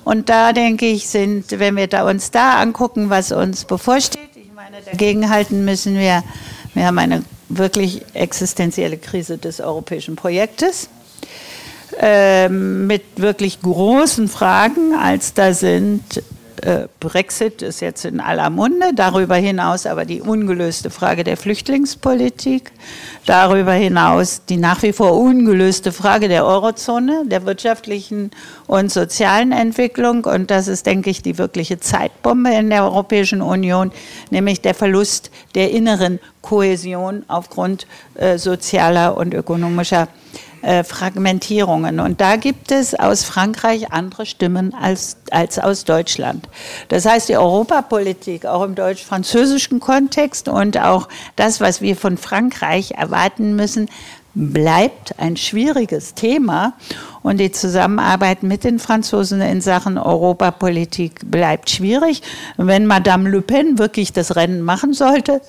Und 0.03 0.29
da 0.29 0.51
denke 0.51 0.87
ich, 0.87 1.07
sind, 1.07 1.59
wenn 1.59 1.75
wir 1.75 1.87
da 1.87 2.09
uns 2.09 2.31
da 2.31 2.59
angucken, 2.59 3.09
was 3.09 3.31
uns 3.31 3.65
bevorsteht, 3.65 4.29
ich 4.35 4.51
meine, 4.53 4.81
dagegen 4.83 5.29
halten 5.29 5.63
müssen 5.63 5.97
wir, 5.97 6.23
wir 6.73 6.85
haben 6.85 6.97
eine 6.97 7.23
wirklich 7.49 8.01
existenzielle 8.13 8.97
Krise 8.97 9.37
des 9.37 9.59
europäischen 9.59 10.15
Projektes 10.15 10.89
äh, 11.99 12.49
mit 12.49 13.03
wirklich 13.17 13.61
großen 13.61 14.27
Fragen, 14.27 14.93
als 14.95 15.33
da 15.33 15.53
sind 15.53 16.21
äh, 16.61 16.87
Brexit 16.99 17.61
ist 17.61 17.79
jetzt 17.79 18.05
in 18.05 18.19
aller 18.19 18.49
Munde, 18.51 18.91
darüber 18.93 19.35
hinaus 19.35 19.87
aber 19.87 20.05
die 20.05 20.21
ungelöste 20.21 20.91
Frage 20.91 21.23
der 21.23 21.35
Flüchtlingspolitik, 21.35 22.71
darüber 23.25 23.73
hinaus 23.73 24.41
die 24.47 24.57
nach 24.57 24.83
wie 24.83 24.93
vor 24.93 25.17
ungelöste 25.17 25.91
Frage 25.91 26.27
der 26.27 26.45
Eurozone, 26.45 27.23
der 27.25 27.45
wirtschaftlichen 27.45 28.29
und 28.67 28.91
sozialen 28.91 29.51
Entwicklung. 29.51 30.25
Und 30.25 30.51
das 30.51 30.67
ist, 30.67 30.85
denke 30.85 31.09
ich, 31.09 31.23
die 31.23 31.39
wirkliche 31.39 31.79
Zeitbombe 31.79 32.53
in 32.53 32.69
der 32.69 32.83
Europäischen 32.83 33.41
Union, 33.41 33.91
nämlich 34.29 34.61
der 34.61 34.75
Verlust 34.75 35.31
der 35.55 35.71
inneren 35.71 36.19
Kohäsion 36.41 37.23
aufgrund 37.27 37.87
äh, 38.15 38.37
sozialer 38.37 39.17
und 39.17 39.33
ökonomischer 39.33 40.03
äh, 40.03 40.50
Fragmentierungen. 40.83 41.99
Und 41.99 42.21
da 42.21 42.35
gibt 42.35 42.71
es 42.71 42.93
aus 42.93 43.23
Frankreich 43.23 43.91
andere 43.91 44.25
Stimmen 44.25 44.73
als, 44.73 45.17
als 45.31 45.59
aus 45.59 45.85
Deutschland. 45.85 46.47
Das 46.89 47.05
heißt, 47.05 47.29
die 47.29 47.37
Europapolitik, 47.37 48.45
auch 48.45 48.63
im 48.63 48.75
deutsch-französischen 48.75 49.79
Kontext 49.79 50.47
und 50.47 50.79
auch 50.79 51.07
das, 51.35 51.61
was 51.61 51.81
wir 51.81 51.95
von 51.95 52.17
Frankreich 52.17 52.91
erwarten 52.91 53.55
müssen, 53.55 53.89
bleibt 54.33 55.19
ein 55.19 55.35
schwieriges 55.35 56.13
Thema 56.13 56.73
und 57.21 57.37
die 57.37 57.51
Zusammenarbeit 57.51 58.43
mit 58.43 58.63
den 58.63 58.79
Franzosen 58.79 59.41
in 59.41 59.61
Sachen 59.61 59.97
Europapolitik 59.97 61.29
bleibt 61.29 61.69
schwierig. 61.69 62.21
Wenn 62.57 62.85
Madame 62.85 63.29
Le 63.29 63.41
Pen 63.41 63.77
wirklich 63.77 64.13
das 64.13 64.35
Rennen 64.35 64.61
machen 64.61 64.93
sollte, 64.93 65.41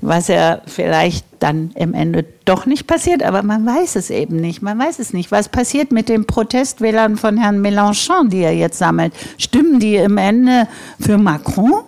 was 0.00 0.28
ja 0.28 0.60
vielleicht 0.66 1.24
dann 1.40 1.70
im 1.74 1.94
Ende 1.94 2.24
doch 2.44 2.66
nicht 2.66 2.86
passiert, 2.86 3.22
aber 3.22 3.42
man 3.42 3.66
weiß 3.66 3.96
es 3.96 4.10
eben 4.10 4.36
nicht. 4.36 4.62
Man 4.62 4.78
weiß 4.78 4.98
es 4.98 5.12
nicht. 5.12 5.30
Was 5.30 5.48
passiert 5.48 5.92
mit 5.92 6.08
den 6.08 6.26
Protestwählern 6.26 7.16
von 7.16 7.36
Herrn 7.36 7.60
Mélenchon, 7.64 8.28
die 8.28 8.42
er 8.42 8.54
jetzt 8.54 8.78
sammelt? 8.78 9.12
Stimmen 9.38 9.80
die 9.80 9.96
im 9.96 10.18
Ende 10.18 10.68
für 11.00 11.18
Macron? 11.18 11.82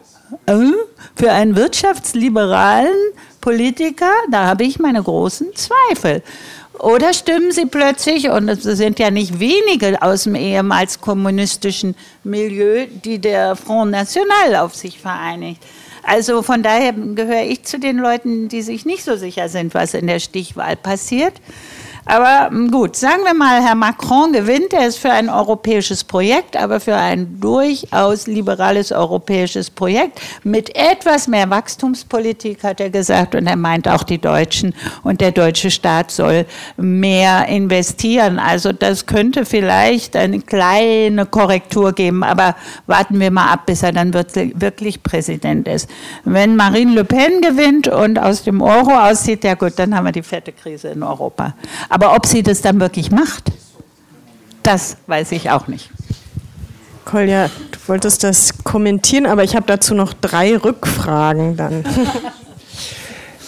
Äh? 0.46 0.72
Für 1.14 1.32
einen 1.32 1.56
wirtschaftsliberalen 1.56 2.94
Politiker? 3.40 4.11
Da 4.30 4.46
habe 4.46 4.64
ich 4.64 4.78
meine 4.78 5.02
großen 5.02 5.48
Zweifel. 5.54 6.22
Oder 6.78 7.12
stimmen 7.12 7.50
sie 7.50 7.66
plötzlich, 7.66 8.28
und 8.28 8.48
es 8.48 8.62
sind 8.62 9.00
ja 9.00 9.11
nicht 9.11 9.40
wenige 9.40 10.00
aus 10.00 10.24
dem 10.24 10.36
ehemals 10.36 11.00
kommunistischen 11.00 11.96
Milieu, 12.22 12.86
die 13.04 13.18
der 13.18 13.56
Front 13.56 13.90
National 13.90 14.56
auf 14.56 14.76
sich 14.76 15.00
vereinigt. 15.00 15.61
Also 16.09 16.42
von 16.42 16.62
daher 16.62 16.94
gehöre 16.94 17.42
ich 17.42 17.64
zu 17.64 17.78
den 17.78 17.98
Leuten, 17.98 18.48
die 18.48 18.62
sich 18.62 18.86
nicht 18.86 19.04
so 19.04 19.16
sicher 19.16 19.50
sind, 19.50 19.74
was 19.74 19.92
in 19.92 20.06
der 20.06 20.20
Stichwahl 20.20 20.74
passiert. 20.74 21.34
Aber 22.11 22.48
hm, 22.48 22.70
gut, 22.70 22.96
sagen 22.96 23.22
wir 23.24 23.34
mal, 23.34 23.62
Herr 23.62 23.74
Macron 23.74 24.32
gewinnt. 24.32 24.72
Er 24.72 24.86
ist 24.86 24.96
für 24.96 25.12
ein 25.12 25.28
europäisches 25.28 26.04
Projekt, 26.04 26.56
aber 26.56 26.80
für 26.80 26.96
ein 26.96 27.38
durchaus 27.38 28.26
liberales 28.26 28.92
europäisches 28.92 29.68
Projekt 29.68 30.18
mit 30.42 30.74
etwas 30.74 31.28
mehr 31.28 31.50
Wachstumspolitik, 31.50 32.64
hat 32.64 32.80
er 32.80 32.88
gesagt. 32.88 33.34
Und 33.34 33.46
er 33.46 33.56
meint 33.56 33.86
auch 33.86 34.04
die 34.04 34.16
Deutschen 34.16 34.74
und 35.02 35.20
der 35.20 35.32
deutsche 35.32 35.70
Staat 35.70 36.11
soll 36.11 36.46
mehr 36.78 37.46
investieren. 37.48 38.38
Also 38.38 38.72
das 38.72 39.04
könnte 39.04 39.44
vielleicht 39.44 40.16
eine 40.16 40.40
kleine 40.40 41.26
Korrektur 41.26 41.92
geben, 41.92 42.22
aber 42.22 42.56
warten 42.86 43.20
wir 43.20 43.30
mal 43.30 43.52
ab, 43.52 43.66
bis 43.66 43.82
er 43.82 43.92
dann 43.92 44.14
wirklich 44.14 45.02
Präsident 45.02 45.68
ist. 45.68 45.90
Wenn 46.24 46.56
Marine 46.56 46.92
Le 46.92 47.04
Pen 47.04 47.42
gewinnt 47.42 47.86
und 47.86 48.18
aus 48.18 48.44
dem 48.44 48.62
Euro 48.62 48.92
aussieht, 48.92 49.44
ja 49.44 49.54
gut, 49.54 49.74
dann 49.76 49.94
haben 49.94 50.06
wir 50.06 50.12
die 50.12 50.22
fette 50.22 50.52
Krise 50.52 50.88
in 50.88 51.02
Europa. 51.02 51.52
Ob 52.01 52.26
sie 52.26 52.42
das 52.42 52.61
dann 52.61 52.80
wirklich 52.80 53.11
macht, 53.11 53.53
das 54.62 54.96
weiß 55.07 55.32
ich 55.32 55.51
auch 55.51 55.66
nicht. 55.68 55.90
Kolja, 57.05 57.46
du 57.46 57.78
wolltest 57.86 58.22
das 58.22 58.64
kommentieren, 58.64 59.26
aber 59.26 59.42
ich 59.42 59.57
habe 59.57 59.64
dazu 59.66 59.94
noch 59.94 60.12
drei 60.12 60.57
Rückfragen 60.57 61.57
dann. 61.57 61.84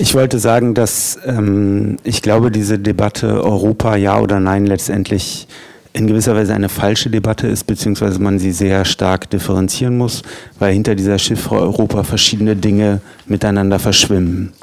Ich 0.02 0.14
wollte 0.14 0.38
sagen, 0.38 0.72
dass 0.72 1.18
ähm, 1.26 1.98
ich 2.04 2.22
glaube, 2.22 2.50
diese 2.50 2.78
Debatte 2.78 3.44
Europa 3.44 3.96
ja 3.96 4.18
oder 4.18 4.40
nein 4.40 4.64
letztendlich 4.64 5.46
in 5.92 6.06
gewisser 6.06 6.34
Weise 6.34 6.54
eine 6.54 6.70
falsche 6.70 7.10
Debatte 7.10 7.48
ist, 7.48 7.64
beziehungsweise 7.64 8.18
man 8.18 8.38
sie 8.38 8.52
sehr 8.52 8.86
stark 8.86 9.28
differenzieren 9.28 9.98
muss, 9.98 10.22
weil 10.58 10.72
hinter 10.72 10.94
dieser 10.94 11.18
Chiffre 11.18 11.56
Europa 11.56 12.02
verschiedene 12.04 12.56
Dinge 12.56 13.02
miteinander 13.26 13.78
verschwimmen. 13.78 14.54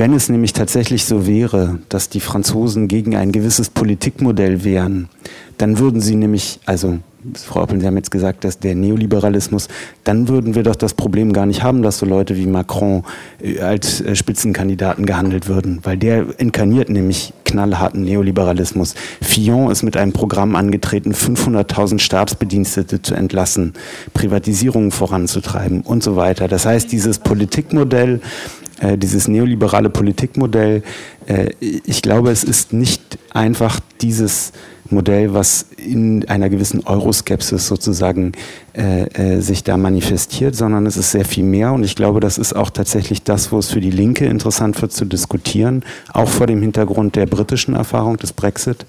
Wenn 0.00 0.14
es 0.14 0.30
nämlich 0.30 0.54
tatsächlich 0.54 1.04
so 1.04 1.26
wäre, 1.26 1.78
dass 1.90 2.08
die 2.08 2.20
Franzosen 2.20 2.88
gegen 2.88 3.16
ein 3.16 3.32
gewisses 3.32 3.68
Politikmodell 3.68 4.64
wären, 4.64 5.10
dann 5.58 5.78
würden 5.78 6.00
sie 6.00 6.14
nämlich, 6.14 6.58
also 6.64 7.00
Frau 7.34 7.62
Oppel, 7.62 7.78
Sie 7.82 7.86
haben 7.86 7.98
jetzt 7.98 8.10
gesagt, 8.10 8.44
dass 8.44 8.58
der 8.58 8.74
Neoliberalismus, 8.74 9.68
dann 10.04 10.28
würden 10.28 10.54
wir 10.54 10.62
doch 10.62 10.74
das 10.74 10.94
Problem 10.94 11.34
gar 11.34 11.44
nicht 11.44 11.62
haben, 11.62 11.82
dass 11.82 11.98
so 11.98 12.06
Leute 12.06 12.34
wie 12.38 12.46
Macron 12.46 13.04
äh, 13.42 13.60
als 13.60 14.00
äh, 14.00 14.16
Spitzenkandidaten 14.16 15.04
gehandelt 15.04 15.48
würden, 15.48 15.80
weil 15.82 15.98
der 15.98 16.40
inkarniert 16.40 16.88
nämlich 16.88 17.34
knallharten 17.44 18.02
Neoliberalismus. 18.04 18.94
Fillon 19.20 19.70
ist 19.70 19.82
mit 19.82 19.98
einem 19.98 20.14
Programm 20.14 20.56
angetreten, 20.56 21.12
500.000 21.12 21.98
Staatsbedienstete 21.98 23.02
zu 23.02 23.14
entlassen, 23.14 23.74
Privatisierungen 24.14 24.92
voranzutreiben 24.92 25.82
und 25.82 26.02
so 26.02 26.16
weiter. 26.16 26.48
Das 26.48 26.64
heißt, 26.64 26.90
dieses 26.90 27.18
Politikmodell 27.18 28.22
äh, 28.80 28.98
dieses 28.98 29.28
neoliberale 29.28 29.90
Politikmodell, 29.90 30.82
äh, 31.26 31.50
ich 31.60 32.02
glaube, 32.02 32.30
es 32.30 32.44
ist 32.44 32.72
nicht 32.72 33.18
einfach 33.30 33.80
dieses 34.00 34.52
Modell, 34.90 35.34
was 35.34 35.66
in 35.76 36.28
einer 36.28 36.48
gewissen 36.48 36.84
Euroskepsis 36.84 37.66
sozusagen 37.66 38.32
äh, 38.74 39.36
äh, 39.36 39.40
sich 39.40 39.62
da 39.62 39.76
manifestiert, 39.76 40.56
sondern 40.56 40.86
es 40.86 40.96
ist 40.96 41.12
sehr 41.12 41.24
viel 41.24 41.44
mehr. 41.44 41.72
Und 41.72 41.84
ich 41.84 41.94
glaube, 41.94 42.20
das 42.20 42.38
ist 42.38 42.54
auch 42.54 42.70
tatsächlich 42.70 43.22
das, 43.22 43.52
wo 43.52 43.58
es 43.58 43.68
für 43.68 43.80
die 43.80 43.90
Linke 43.90 44.26
interessant 44.26 44.80
wird 44.82 44.92
zu 44.92 45.04
diskutieren, 45.04 45.84
auch 46.12 46.28
vor 46.28 46.46
dem 46.46 46.60
Hintergrund 46.60 47.16
der 47.16 47.26
britischen 47.26 47.74
Erfahrung 47.74 48.16
des 48.16 48.32
Brexit. 48.32 48.84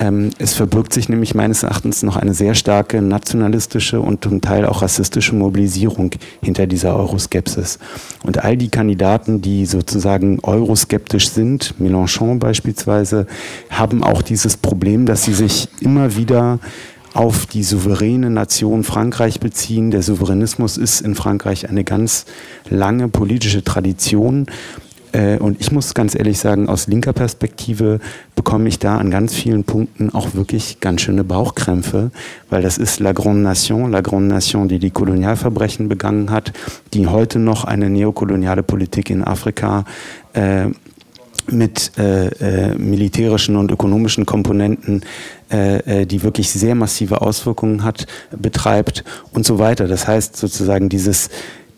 Ähm, 0.00 0.30
es 0.38 0.54
verbirgt 0.54 0.94
sich 0.94 1.10
nämlich 1.10 1.34
meines 1.34 1.62
Erachtens 1.62 2.02
noch 2.02 2.16
eine 2.16 2.32
sehr 2.32 2.54
starke 2.54 3.02
nationalistische 3.02 4.00
und 4.00 4.24
zum 4.24 4.40
Teil 4.40 4.64
auch 4.64 4.80
rassistische 4.80 5.34
Mobilisierung 5.34 6.12
hinter 6.42 6.66
dieser 6.66 6.96
Euroskepsis. 6.96 7.78
Und 8.24 8.42
all 8.42 8.56
die 8.56 8.70
Kandidaten, 8.70 9.42
die 9.42 9.66
sozusagen 9.66 10.40
euroskeptisch 10.42 11.28
sind, 11.28 11.74
Mélenchon 11.78 12.38
beispielsweise, 12.38 13.26
haben 13.68 14.02
auch 14.02 14.22
dieses 14.22 14.56
Problem, 14.56 15.04
dass 15.04 15.24
sie 15.24 15.34
sich 15.34 15.68
immer 15.80 16.16
wieder 16.16 16.60
auf 17.12 17.44
die 17.44 17.62
souveräne 17.62 18.30
Nation 18.30 18.84
Frankreich 18.84 19.38
beziehen. 19.38 19.90
Der 19.90 20.02
Souveränismus 20.02 20.78
ist 20.78 21.02
in 21.02 21.14
Frankreich 21.14 21.68
eine 21.68 21.84
ganz 21.84 22.24
lange 22.70 23.08
politische 23.08 23.64
Tradition 23.64 24.46
äh, 25.12 25.38
und 25.38 25.60
ich 25.60 25.72
muss 25.72 25.94
ganz 25.94 26.14
ehrlich 26.14 26.38
sagen, 26.38 26.68
aus 26.68 26.86
linker 26.86 27.12
Perspektive 27.12 28.00
bekomme 28.34 28.68
ich 28.68 28.78
da 28.78 28.98
an 28.98 29.10
ganz 29.10 29.34
vielen 29.34 29.64
Punkten 29.64 30.10
auch 30.10 30.34
wirklich 30.34 30.80
ganz 30.80 31.02
schöne 31.02 31.24
Bauchkrämpfe, 31.24 32.10
weil 32.48 32.62
das 32.62 32.78
ist 32.78 33.00
La 33.00 33.12
Grande 33.12 33.42
Nation, 33.42 33.90
La 33.90 34.00
Grande 34.00 34.28
Nation, 34.28 34.68
die 34.68 34.78
die 34.78 34.90
Kolonialverbrechen 34.90 35.88
begangen 35.88 36.30
hat, 36.30 36.52
die 36.94 37.06
heute 37.06 37.38
noch 37.38 37.64
eine 37.64 37.90
neokoloniale 37.90 38.62
Politik 38.62 39.10
in 39.10 39.24
Afrika 39.24 39.84
äh, 40.32 40.68
mit 41.52 41.92
äh, 41.98 42.26
äh, 42.28 42.74
militärischen 42.76 43.56
und 43.56 43.70
ökonomischen 43.70 44.26
Komponenten, 44.26 45.02
äh, 45.48 46.06
die 46.06 46.22
wirklich 46.22 46.50
sehr 46.50 46.74
massive 46.74 47.22
Auswirkungen 47.22 47.82
hat, 47.82 48.06
betreibt 48.36 49.04
und 49.32 49.44
so 49.44 49.58
weiter. 49.58 49.88
Das 49.88 50.06
heißt 50.06 50.36
sozusagen 50.36 50.88
dieses 50.88 51.30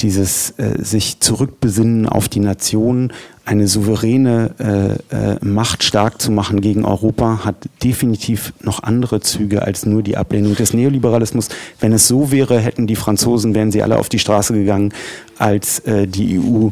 dieses 0.02 0.50
äh, 0.58 0.82
sich 0.82 1.20
zurückbesinnen 1.20 2.08
auf 2.08 2.28
die 2.28 2.40
Nation, 2.40 3.12
eine 3.44 3.66
souveräne 3.66 4.98
äh, 5.10 5.16
äh, 5.16 5.44
Macht 5.44 5.82
stark 5.82 6.20
zu 6.20 6.30
machen 6.30 6.60
gegen 6.60 6.84
Europa, 6.84 7.44
hat 7.44 7.56
definitiv 7.82 8.52
noch 8.60 8.82
andere 8.82 9.20
Züge 9.20 9.62
als 9.62 9.86
nur 9.86 10.02
die 10.02 10.16
Ablehnung 10.16 10.54
des 10.54 10.74
Neoliberalismus. 10.74 11.48
Wenn 11.80 11.92
es 11.92 12.06
so 12.06 12.30
wäre, 12.30 12.58
hätten 12.60 12.86
die 12.86 12.96
Franzosen, 12.96 13.54
wären 13.54 13.72
sie 13.72 13.82
alle 13.82 13.98
auf 13.98 14.08
die 14.08 14.18
Straße 14.18 14.54
gegangen, 14.54 14.92
als 15.38 15.80
äh, 15.80 16.06
die 16.06 16.38
EU 16.38 16.68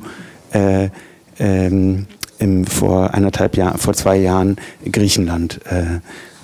äh, 0.53 0.91
ähm, 1.39 2.07
im, 2.39 2.67
vor 2.67 3.15
eineinhalb 3.15 3.57
Jahren, 3.57 3.79
vor 3.79 3.95
zwei 3.95 4.17
Jahren 4.17 4.57
Griechenland 4.91 5.61
äh, 5.67 6.01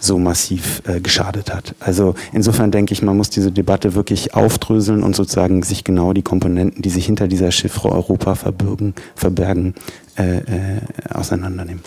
so 0.06 0.18
massiv 0.18 0.82
äh, 0.86 1.00
geschadet 1.00 1.52
hat. 1.52 1.74
Also 1.80 2.14
insofern 2.32 2.70
denke 2.70 2.92
ich, 2.92 3.02
man 3.02 3.16
muss 3.16 3.30
diese 3.30 3.52
Debatte 3.52 3.94
wirklich 3.94 4.34
aufdröseln 4.34 5.02
und 5.02 5.16
sozusagen 5.16 5.62
sich 5.62 5.84
genau 5.84 6.12
die 6.12 6.22
Komponenten, 6.22 6.82
die 6.82 6.90
sich 6.90 7.06
hinter 7.06 7.28
dieser 7.28 7.50
Chiffre 7.50 7.90
Europa 7.90 8.34
verbirgen, 8.34 8.94
verbergen, 9.14 9.74
äh, 10.16 10.38
äh, 10.38 10.80
auseinandernehmen. 11.12 11.82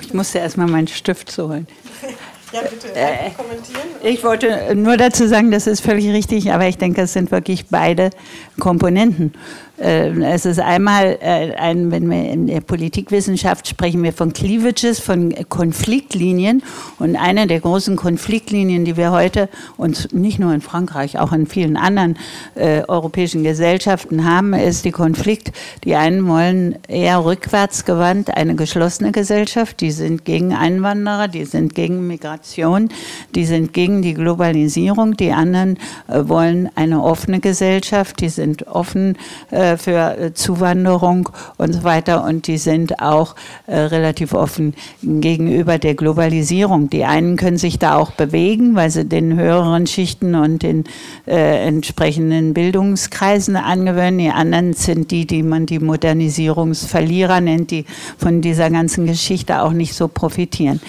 Ich 0.00 0.14
musste 0.14 0.38
erstmal 0.38 0.68
meinen 0.68 0.88
Stift 0.88 1.36
holen. 1.36 1.66
Ja, 2.50 2.62
bitte, 2.62 2.94
äh, 2.94 3.30
kommentieren. 3.36 3.82
Ich 4.02 4.24
wollte 4.24 4.74
nur 4.74 4.96
dazu 4.96 5.28
sagen, 5.28 5.50
das 5.50 5.66
ist 5.66 5.80
völlig 5.80 6.08
richtig, 6.08 6.50
aber 6.50 6.66
ich 6.66 6.78
denke, 6.78 7.02
es 7.02 7.12
sind 7.12 7.30
wirklich 7.30 7.66
beide 7.66 8.08
Komponenten. 8.58 9.34
Äh, 9.80 10.10
es 10.22 10.44
ist 10.44 10.58
einmal 10.58 11.18
äh, 11.20 11.54
ein, 11.54 11.90
wenn 11.90 12.10
wir 12.10 12.30
in 12.30 12.46
der 12.46 12.60
Politikwissenschaft 12.60 13.68
sprechen 13.68 14.02
wir 14.02 14.12
von 14.12 14.32
Cleavages, 14.32 14.98
von 14.98 15.34
Konfliktlinien. 15.48 16.62
Und 16.98 17.16
eine 17.16 17.46
der 17.46 17.60
großen 17.60 17.96
Konfliktlinien, 17.96 18.84
die 18.84 18.96
wir 18.96 19.12
heute 19.12 19.48
und 19.76 20.12
nicht 20.12 20.38
nur 20.38 20.52
in 20.52 20.60
Frankreich, 20.60 21.18
auch 21.18 21.32
in 21.32 21.46
vielen 21.46 21.76
anderen 21.76 22.18
äh, 22.54 22.82
europäischen 22.88 23.44
Gesellschaften 23.44 24.24
haben, 24.24 24.52
ist 24.52 24.84
die 24.84 24.90
Konflikt. 24.90 25.52
Die 25.84 25.94
einen 25.94 26.26
wollen 26.26 26.76
eher 26.88 27.24
rückwärts 27.24 27.84
gewandt 27.84 28.36
eine 28.36 28.56
geschlossene 28.56 29.12
Gesellschaft. 29.12 29.80
Die 29.80 29.92
sind 29.92 30.24
gegen 30.24 30.54
Einwanderer, 30.54 31.28
die 31.28 31.44
sind 31.44 31.74
gegen 31.74 32.06
Migration, 32.06 32.88
die 33.34 33.44
sind 33.44 33.72
gegen 33.72 34.02
die 34.02 34.14
Globalisierung. 34.14 35.16
Die 35.16 35.32
anderen 35.32 35.78
äh, 36.08 36.28
wollen 36.28 36.68
eine 36.74 37.02
offene 37.02 37.38
Gesellschaft, 37.38 38.20
die 38.20 38.28
sind 38.28 38.66
offen 38.66 39.16
äh, 39.50 39.67
für 39.76 40.16
äh, 40.16 40.34
Zuwanderung 40.34 41.28
und 41.56 41.72
so 41.74 41.84
weiter. 41.84 42.24
Und 42.24 42.46
die 42.46 42.58
sind 42.58 43.00
auch 43.00 43.34
äh, 43.66 43.76
relativ 43.76 44.32
offen 44.32 44.74
gegenüber 45.02 45.78
der 45.78 45.94
Globalisierung. 45.94 46.88
Die 46.88 47.04
einen 47.04 47.36
können 47.36 47.58
sich 47.58 47.78
da 47.78 47.96
auch 47.96 48.12
bewegen, 48.12 48.74
weil 48.74 48.90
sie 48.90 49.04
den 49.04 49.38
höheren 49.38 49.86
Schichten 49.86 50.34
und 50.34 50.62
den 50.62 50.84
äh, 51.26 51.66
entsprechenden 51.66 52.54
Bildungskreisen 52.54 53.56
angewöhnen. 53.56 54.18
Die 54.18 54.30
anderen 54.30 54.72
sind 54.72 55.10
die, 55.10 55.26
die 55.26 55.42
man 55.42 55.66
die 55.66 55.80
Modernisierungsverlierer 55.80 57.40
nennt, 57.40 57.70
die 57.70 57.84
von 58.16 58.40
dieser 58.40 58.70
ganzen 58.70 59.06
Geschichte 59.06 59.62
auch 59.62 59.72
nicht 59.72 59.94
so 59.94 60.08
profitieren. 60.08 60.80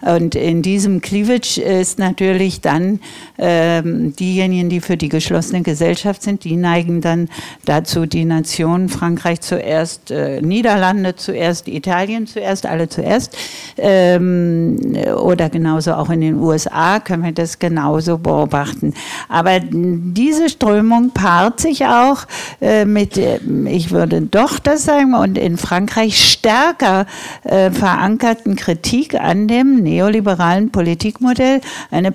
Und 0.00 0.34
in 0.34 0.62
diesem 0.62 1.00
Cleavage 1.00 1.60
ist 1.60 1.98
natürlich 1.98 2.60
dann 2.60 3.00
ähm, 3.38 4.14
diejenigen, 4.14 4.68
die 4.68 4.80
für 4.80 4.96
die 4.96 5.08
geschlossene 5.08 5.62
Gesellschaft 5.62 6.22
sind, 6.22 6.44
die 6.44 6.56
neigen 6.56 7.00
dann 7.00 7.28
dazu, 7.64 8.06
die 8.06 8.24
Nation, 8.28 8.88
Frankreich 8.88 9.40
zuerst, 9.40 10.10
äh, 10.10 10.40
Niederlande 10.40 11.16
zuerst, 11.16 11.68
Italien 11.68 12.26
zuerst, 12.26 12.66
alle 12.66 12.88
zuerst. 12.88 13.36
Ähm, 13.76 14.96
oder 15.16 15.48
genauso 15.48 15.94
auch 15.94 16.10
in 16.10 16.20
den 16.20 16.36
USA 16.36 17.00
können 17.00 17.24
wir 17.24 17.32
das 17.32 17.58
genauso 17.58 18.18
beobachten. 18.18 18.94
Aber 19.28 19.60
diese 19.60 20.48
Strömung 20.48 21.10
paart 21.10 21.60
sich 21.60 21.84
auch 21.86 22.26
äh, 22.60 22.84
mit, 22.84 23.16
äh, 23.16 23.40
ich 23.66 23.90
würde 23.90 24.22
doch 24.22 24.58
das 24.58 24.84
sagen, 24.84 25.14
und 25.14 25.38
in 25.38 25.56
Frankreich 25.56 26.22
stärker 26.30 27.06
äh, 27.44 27.70
verankerten 27.70 28.56
Kritik 28.56 29.14
an 29.14 29.48
dem 29.48 29.82
neoliberalen 29.82 30.70
Politikmodell. 30.70 31.60
Eine, 31.90 32.14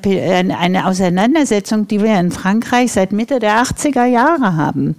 eine 0.57 0.86
Auseinandersetzung, 0.86 1.88
die 1.88 2.01
wir 2.01 2.20
in 2.20 2.32
Frankreich 2.32 2.91
seit 2.91 3.11
Mitte 3.11 3.39
der 3.39 3.64
80er 3.64 4.05
Jahre 4.05 4.55
haben. 4.55 4.95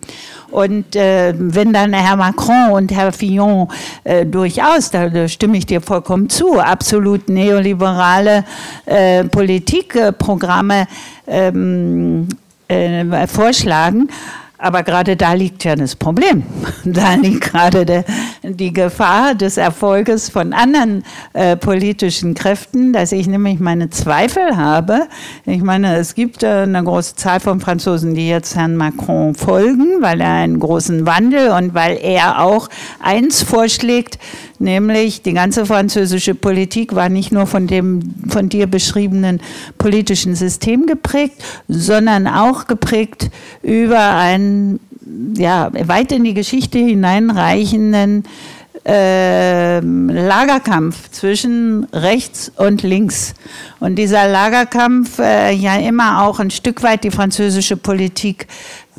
Und 0.51 0.95
äh, 1.05 1.35
wenn 1.37 1.73
dann 1.73 1.93
Herr 1.93 2.17
Macron 2.17 2.73
und 2.73 2.93
Herr 2.93 3.13
Fillon 3.13 3.69
äh, 4.05 4.25
durchaus, 4.25 4.91
da, 4.91 5.09
da, 5.09 5.29
stimme 5.29 5.59
ich 5.59 5.67
dir 5.67 5.81
vollkommen 5.81 6.29
zu, 6.29 6.59
absolut 6.59 7.29
neoliberale 7.29 8.45
äh, 8.87 9.25
Politikprogramme 9.25 10.87
ähm, 11.27 12.29
äh, 12.69 13.27
vorschlagen, 13.27 14.09
aber 14.65 14.83
gerade 14.83 15.15
da 15.15 15.35
liegt 15.35 15.65
ja 15.65 15.77
das 15.77 15.95
Problem. 15.95 16.43
Da 16.87 17.15
liegt 17.15 17.41
gerade 17.41 17.85
de, 17.87 18.05
die 18.43 18.73
Gefahr 18.73 19.35
des 19.35 19.57
Erfolges 19.57 20.29
von 20.29 20.53
anderen 20.53 21.03
äh, 21.33 21.57
politischen 21.57 22.35
Kräften, 22.35 22.93
dass 22.93 23.11
ich 23.11 23.27
nämlich 23.27 23.59
meine 23.59 23.91
Zweifel 23.91 24.57
habe. 24.57 25.09
Ich 25.47 25.63
meine, 25.63 25.97
es 25.97 26.15
gibt 26.15 26.43
äh, 26.43 26.63
eine 26.63 26.85
große 26.85 27.17
Zahl 27.17 27.41
von 27.41 27.61
Franzosen, 27.61 28.15
die 28.15 28.29
jetzt 28.29 28.55
Herrn 28.55 28.77
Macron 28.77 29.35
folgen, 29.35 30.01
weil 30.01 30.21
er 30.21 30.33
einen 30.33 30.61
großen 30.61 31.07
Wandel 31.07 31.51
und 31.51 31.75
weil 31.75 31.99
er 32.01 32.43
auch 32.43 32.69
eins 33.01 33.43
vorschlägt, 33.43 34.19
nämlich 34.59 35.23
die 35.23 35.33
ganze 35.33 35.67
französische 35.67 36.35
Politik 36.35 36.95
war 36.95 37.09
nicht 37.09 37.33
nur 37.33 37.47
von 37.47 37.67
dem 37.67 38.15
von 38.29 38.49
dir 38.49 38.67
beschriebenen 38.67 39.41
politischen 39.79 40.35
System 40.35 40.87
geprägt, 40.87 41.43
sondern 41.69 42.27
auch 42.27 42.67
geprägt 42.67 43.31
über 43.63 43.99
ja, 45.37 45.71
weit 45.73 46.13
in 46.13 46.25
die 46.25 46.35
Geschichte 46.35 46.79
hineinreichenden 46.79 48.25
äh, 48.87 49.81
Lagerkampf 49.81 51.11
zwischen 51.11 51.87
rechts 51.93 52.53
und 52.57 52.83
links. 52.83 53.35
Und 53.81 53.97
dieser 53.97 54.29
Lagerkampf 54.29 55.19
äh, 55.19 55.53
ja 55.53 55.77
immer 55.77 56.23
auch 56.23 56.39
ein 56.39 56.51
Stück 56.51 56.83
weit 56.83 57.05
die 57.05 57.11
französische 57.11 57.77
Politik 57.77 58.47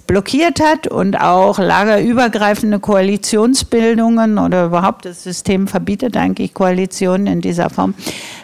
blockiert 0.07 0.59
hat 0.59 0.87
und 0.87 1.15
auch 1.15 1.57
lagerübergreifende 1.57 2.79
Koalitionsbildungen 2.79 4.37
oder 4.37 4.65
überhaupt 4.65 5.05
das 5.05 5.23
System 5.23 5.67
verbietet 5.67 6.15
eigentlich 6.15 6.53
Koalitionen 6.53 7.27
in 7.27 7.41
dieser 7.41 7.69
Form, 7.69 7.95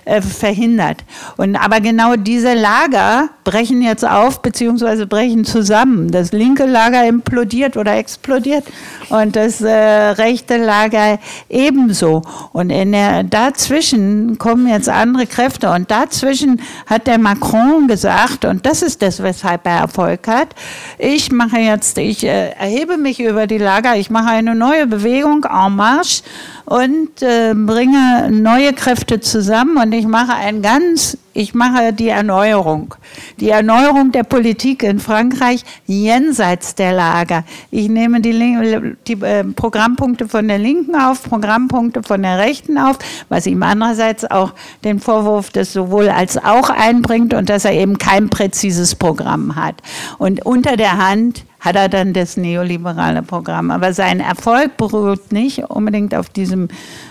äh, 0.06 0.22
verhindert. 0.22 1.04
Und 1.38 1.56
aber 1.56 1.80
genau 1.80 2.16
diese 2.16 2.54
Lager 2.54 3.30
brechen 3.44 3.82
jetzt 3.82 4.08
auf 4.08 4.42
beziehungsweise 4.42 5.08
brechen 5.08 5.46
zusammen. 5.46 6.12
Das 6.12 6.32
linke 6.32 6.66
Lager 6.66 7.08
implodiert 7.08 7.78
oder 7.78 7.96
explodiert 7.96 8.64
und 9.10 9.36
das 9.36 9.62
äh, 9.62 9.72
rechte 9.72 10.58
Lager 10.58 11.20
ebenso. 11.50 12.22
Und 12.54 12.70
in 12.70 12.92
der, 12.94 13.24
dazwischen 13.24 14.38
kommen 14.38 14.68
jetzt 14.68 14.90
andere 14.90 15.28
Kräfte 15.28 15.70
und 15.72 15.92
dazwischen 15.92 16.62
hat 16.88 17.08
der 17.08 17.18
Macron 17.18 17.88
gesagt 17.88 18.46
und 18.46 18.66
das 18.66 18.82
ist 18.82 19.02
das, 19.02 19.22
weshalb 19.22 19.66
er 19.66 19.82
Erfolg 19.82 20.28
hat. 20.28 20.50
Ich 20.98 21.32
mache 21.32 21.60
jetzt, 21.60 21.98
ich 21.98 22.24
äh, 22.24 22.52
erhebe 22.52 22.98
mich 22.98 23.20
über 23.20 23.48
die 23.48 23.58
Lager, 23.58 23.96
ich 23.96 24.10
mache 24.10 24.30
eine 24.30 24.56
neue 24.56 24.88
Bewegung 24.88 25.46
en 25.46 25.76
marche 25.76 26.24
und 26.72 27.22
äh, 27.22 27.54
bringe 27.54 28.30
neue 28.32 28.72
Kräfte 28.72 29.20
zusammen 29.20 29.76
und 29.76 29.92
ich 29.92 30.08
mache 30.08 30.34
ein 30.34 30.62
ganz, 30.62 31.18
ich 31.34 31.54
mache 31.54 31.92
die 31.92 32.08
Erneuerung. 32.08 32.96
Die 33.42 33.50
Erneuerung 33.50 34.14
der 34.14 34.24
Politik 34.24 34.82
in 34.82 35.02
Frankreich 35.02 35.66
jenseits 35.86 36.74
der 36.74 36.94
Lager. 36.94 37.44
Ich 37.72 37.90
nehme 37.90 38.22
die, 38.22 38.96
die 39.06 39.22
äh, 39.22 39.44
Programmpunkte 39.44 40.30
von 40.30 40.48
der 40.48 40.60
Linken 40.60 40.96
auf, 40.96 41.24
Programmpunkte 41.24 42.04
von 42.04 42.22
der 42.22 42.38
Rechten 42.38 42.78
auf, 42.78 42.98
was 43.28 43.48
ihm 43.48 43.64
andererseits 43.64 44.24
auch 44.24 44.54
den 44.86 45.02
Vorwurf 45.02 45.50
des 45.50 45.74
sowohl 45.74 46.08
als 46.08 46.38
auch 46.38 46.70
einbringt 46.70 47.34
und 47.34 47.50
dass 47.50 47.66
er 47.66 47.74
eben 47.74 47.98
kein 47.98 48.30
präzises 48.30 48.96
Programm 48.96 49.58
hat. 49.58 49.76
Und 50.20 50.46
unter 50.46 50.78
der 50.78 50.98
Hand 50.98 51.44
hat 51.62 51.76
er 51.76 51.90
dann 51.90 52.12
das 52.12 52.38
neoliberale 52.38 53.22
Programm. 53.22 53.70
Aber 53.70 53.94
sein 53.94 54.20
Erfolg 54.20 54.76
beruht 54.78 55.32
nicht 55.32 55.64
unbedingt 55.70 56.16
auf 56.16 56.28
diesem, 56.28 56.68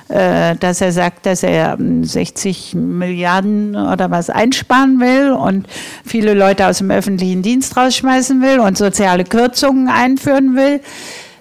äh, 0.08 0.56
dass 0.56 0.80
er 0.80 0.90
sagt, 0.92 1.24
dass 1.24 1.44
er 1.44 1.78
60 1.78 2.74
Milliarden 2.74 3.76
oder 3.76 4.10
was 4.10 4.28
einsparen 4.28 5.00
will 5.00 5.30
und 5.30 5.68
viele 6.04 6.34
Leute 6.34 6.66
aus 6.66 6.78
dem 6.78 6.90
öffentlichen 6.90 7.42
Dienst 7.42 7.76
rausschmeißen 7.76 8.42
will 8.42 8.58
und 8.58 8.76
soziale 8.76 9.24
Kürzungen 9.24 9.88
einführen 9.88 10.56
will. 10.56 10.80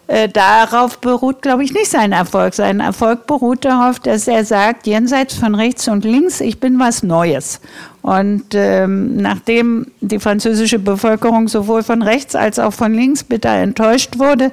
Äh, 0.09 0.27
darauf 0.27 0.97
beruht, 0.97 1.43
glaube 1.43 1.63
ich, 1.63 1.71
nicht 1.71 1.91
sein 1.91 2.13
Erfolg. 2.13 2.55
Sein 2.55 2.79
Erfolg 2.79 3.27
beruht 3.27 3.63
darauf, 3.63 3.99
dass 3.99 4.27
er 4.27 4.43
sagt, 4.43 4.87
jenseits 4.87 5.35
von 5.35 5.53
rechts 5.53 5.87
und 5.87 6.03
links, 6.03 6.41
ich 6.41 6.59
bin 6.59 6.79
was 6.79 7.03
Neues. 7.03 7.61
Und 8.01 8.55
ähm, 8.55 9.17
nachdem 9.17 9.85
die 10.01 10.17
französische 10.17 10.79
Bevölkerung 10.79 11.47
sowohl 11.47 11.83
von 11.83 12.01
rechts 12.01 12.33
als 12.33 12.57
auch 12.57 12.73
von 12.73 12.91
links 12.91 13.23
bitter 13.23 13.51
enttäuscht 13.51 14.17
wurde, 14.17 14.51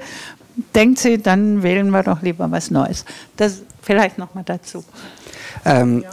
denkt 0.74 0.98
sie, 0.98 1.16
dann 1.16 1.62
wählen 1.62 1.88
wir 1.88 2.02
doch 2.02 2.20
lieber 2.20 2.50
was 2.50 2.70
Neues. 2.70 3.06
Das 3.38 3.62
vielleicht 3.80 4.18
noch 4.18 4.34
mal 4.34 4.44
dazu. 4.44 4.84
Ähm, 5.64 6.04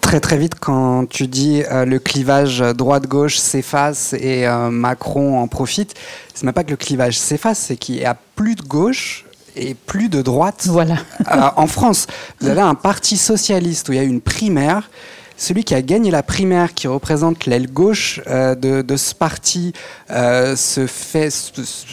Très 0.00 0.20
très 0.20 0.36
vite, 0.36 0.54
quand 0.60 1.08
tu 1.08 1.26
dis 1.26 1.62
euh, 1.70 1.84
le 1.84 1.98
clivage 1.98 2.60
droite-gauche 2.60 3.36
s'efface 3.36 4.12
et 4.14 4.46
euh, 4.46 4.70
Macron 4.70 5.38
en 5.40 5.48
profite, 5.48 5.94
c'est 6.34 6.44
même 6.44 6.54
pas 6.54 6.64
que 6.64 6.70
le 6.70 6.76
clivage 6.76 7.18
s'efface, 7.18 7.58
c'est 7.58 7.76
qu'il 7.76 7.96
y 7.96 8.04
a 8.04 8.16
plus 8.36 8.54
de 8.54 8.62
gauche 8.62 9.24
et 9.56 9.74
plus 9.74 10.08
de 10.08 10.22
droite 10.22 10.66
voilà. 10.66 10.96
euh, 11.32 11.48
en 11.56 11.66
France. 11.66 12.06
Vous 12.40 12.48
avez 12.48 12.60
un 12.60 12.74
parti 12.74 13.16
socialiste 13.16 13.88
où 13.88 13.92
il 13.92 13.96
y 13.96 14.00
a 14.00 14.04
une 14.04 14.20
primaire. 14.20 14.90
Celui 15.36 15.64
qui 15.64 15.74
a 15.74 15.82
gagné 15.82 16.12
la 16.12 16.22
primaire, 16.22 16.74
qui 16.74 16.86
représente 16.86 17.46
l'aile 17.46 17.66
gauche 17.72 18.20
euh, 18.28 18.54
de, 18.54 18.82
de, 18.82 18.96
ce 18.96 19.14
parti, 19.14 19.72
euh, 20.10 20.54
se 20.54 20.86
fait 20.86 21.28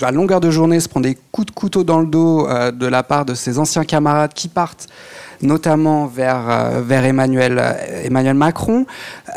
à 0.02 0.12
longueur 0.12 0.40
de 0.42 0.52
journée 0.52 0.80
se 0.80 0.88
prend 0.88 1.00
des 1.00 1.18
coups 1.32 1.48
de 1.48 1.52
couteau 1.52 1.84
dans 1.84 2.00
le 2.00 2.06
dos 2.06 2.48
euh, 2.48 2.72
de 2.72 2.86
la 2.86 3.02
part 3.02 3.26
de 3.26 3.34
ses 3.34 3.58
anciens 3.58 3.84
camarades 3.84 4.34
qui 4.34 4.48
partent 4.48 4.88
notamment 5.42 6.06
vers, 6.06 6.50
euh, 6.50 6.82
euh, 6.90 8.04
Emmanuel 8.04 8.34
Macron. 8.34 8.86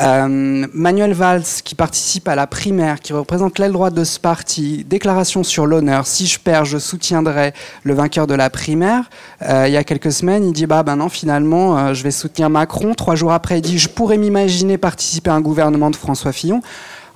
Euh, 0.00 0.66
Manuel 0.72 1.12
Valls, 1.12 1.44
qui 1.64 1.74
participe 1.74 2.28
à 2.28 2.34
la 2.34 2.46
primaire, 2.46 3.00
qui 3.00 3.12
représente 3.12 3.58
l'aile 3.58 3.72
droite 3.72 3.94
de 3.94 4.04
ce 4.04 4.18
parti, 4.18 4.84
déclaration 4.88 5.42
sur 5.42 5.66
l'honneur, 5.66 6.06
si 6.06 6.26
je 6.26 6.38
perds, 6.38 6.64
je 6.64 6.78
soutiendrai 6.78 7.52
le 7.82 7.94
vainqueur 7.94 8.26
de 8.26 8.34
la 8.34 8.50
primaire. 8.50 9.10
il 9.42 9.72
y 9.72 9.76
a 9.76 9.84
quelques 9.84 10.12
semaines, 10.12 10.44
il 10.44 10.52
dit, 10.52 10.66
bah 10.66 10.82
ben 10.82 10.96
non, 10.96 11.08
finalement, 11.08 11.94
je 11.94 12.02
vais 12.02 12.10
soutenir 12.10 12.50
Macron. 12.50 12.94
Trois 12.94 13.14
jours 13.14 13.32
après, 13.32 13.58
il 13.58 13.62
dit, 13.62 13.78
je 13.78 13.88
pourrais 13.88 14.18
m'imaginer 14.18 14.78
participer 14.78 15.30
à 15.30 15.34
un 15.34 15.40
gouvernement 15.40 15.90
de 15.90 15.96
François 15.96 16.32
Fillon. 16.32 16.60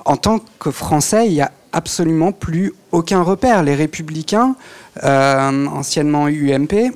En 0.04 0.16
tant 0.16 0.40
que 0.58 0.70
Français, 0.70 1.26
il 1.26 1.34
n'y 1.34 1.40
a 1.40 1.50
absolument 1.72 2.32
plus 2.32 2.72
aucun 2.92 3.22
repère. 3.22 3.62
Les 3.62 3.74
républicains, 3.74 4.54
anciennement 5.02 6.28
UMP, 6.28 6.92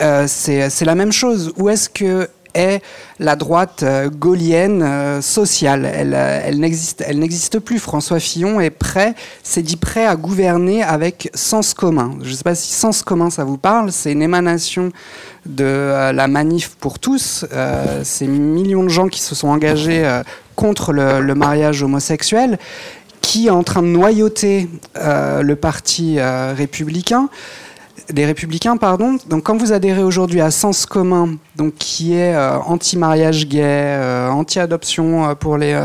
euh, 0.00 0.26
c'est 0.28 0.84
la 0.84 0.94
même 0.94 1.12
chose. 1.12 1.52
Où 1.56 1.68
est-ce 1.68 1.88
que 1.88 2.28
est 2.54 2.80
la 3.18 3.36
droite 3.36 3.82
euh, 3.82 4.08
gaulienne 4.08 4.82
euh, 4.82 5.20
sociale? 5.20 5.84
Elle, 5.84 6.14
elle 6.14 7.18
n'existe 7.18 7.58
plus. 7.58 7.78
François 7.78 8.20
Fillon 8.20 8.60
est 8.60 8.70
prêt, 8.70 9.14
s'est 9.42 9.62
dit 9.62 9.76
prêt 9.76 10.06
à 10.06 10.16
gouverner 10.16 10.82
avec 10.82 11.30
sens 11.34 11.74
commun. 11.74 12.12
Je 12.22 12.30
ne 12.30 12.34
sais 12.34 12.44
pas 12.44 12.54
si 12.54 12.72
sens 12.72 13.02
commun 13.02 13.30
ça 13.30 13.44
vous 13.44 13.58
parle. 13.58 13.92
C'est 13.92 14.12
une 14.12 14.22
émanation 14.22 14.90
de 15.46 16.12
la 16.12 16.28
manif 16.28 16.76
pour 16.80 16.98
tous. 16.98 17.44
ces 18.02 18.26
millions 18.26 18.84
de 18.84 18.88
gens 18.88 19.08
qui 19.08 19.20
se 19.20 19.34
sont 19.34 19.48
engagés 19.48 20.20
contre 20.56 20.92
le, 20.92 21.20
le, 21.20 21.34
mariage 21.34 21.82
homosexuel, 21.82 22.58
qui 23.20 23.46
est 23.46 23.50
en 23.50 23.62
train 23.62 23.82
de 23.82 23.88
noyauter 23.88 24.68
le 24.94 25.54
parti 25.54 26.20
républicain 26.20 27.30
des 28.10 28.24
républicains, 28.24 28.76
pardon. 28.76 29.18
Donc, 29.28 29.44
quand 29.44 29.56
vous 29.56 29.72
adhérez 29.72 30.02
aujourd'hui 30.02 30.40
à 30.40 30.50
Sens 30.50 30.86
commun, 30.86 31.36
donc 31.56 31.74
qui 31.74 32.14
est 32.14 32.34
euh, 32.34 32.58
anti-mariage 32.58 33.46
gay, 33.46 33.62
euh, 33.62 34.28
anti-adoption 34.28 35.28
euh, 35.28 35.34
pour 35.34 35.58
les, 35.58 35.78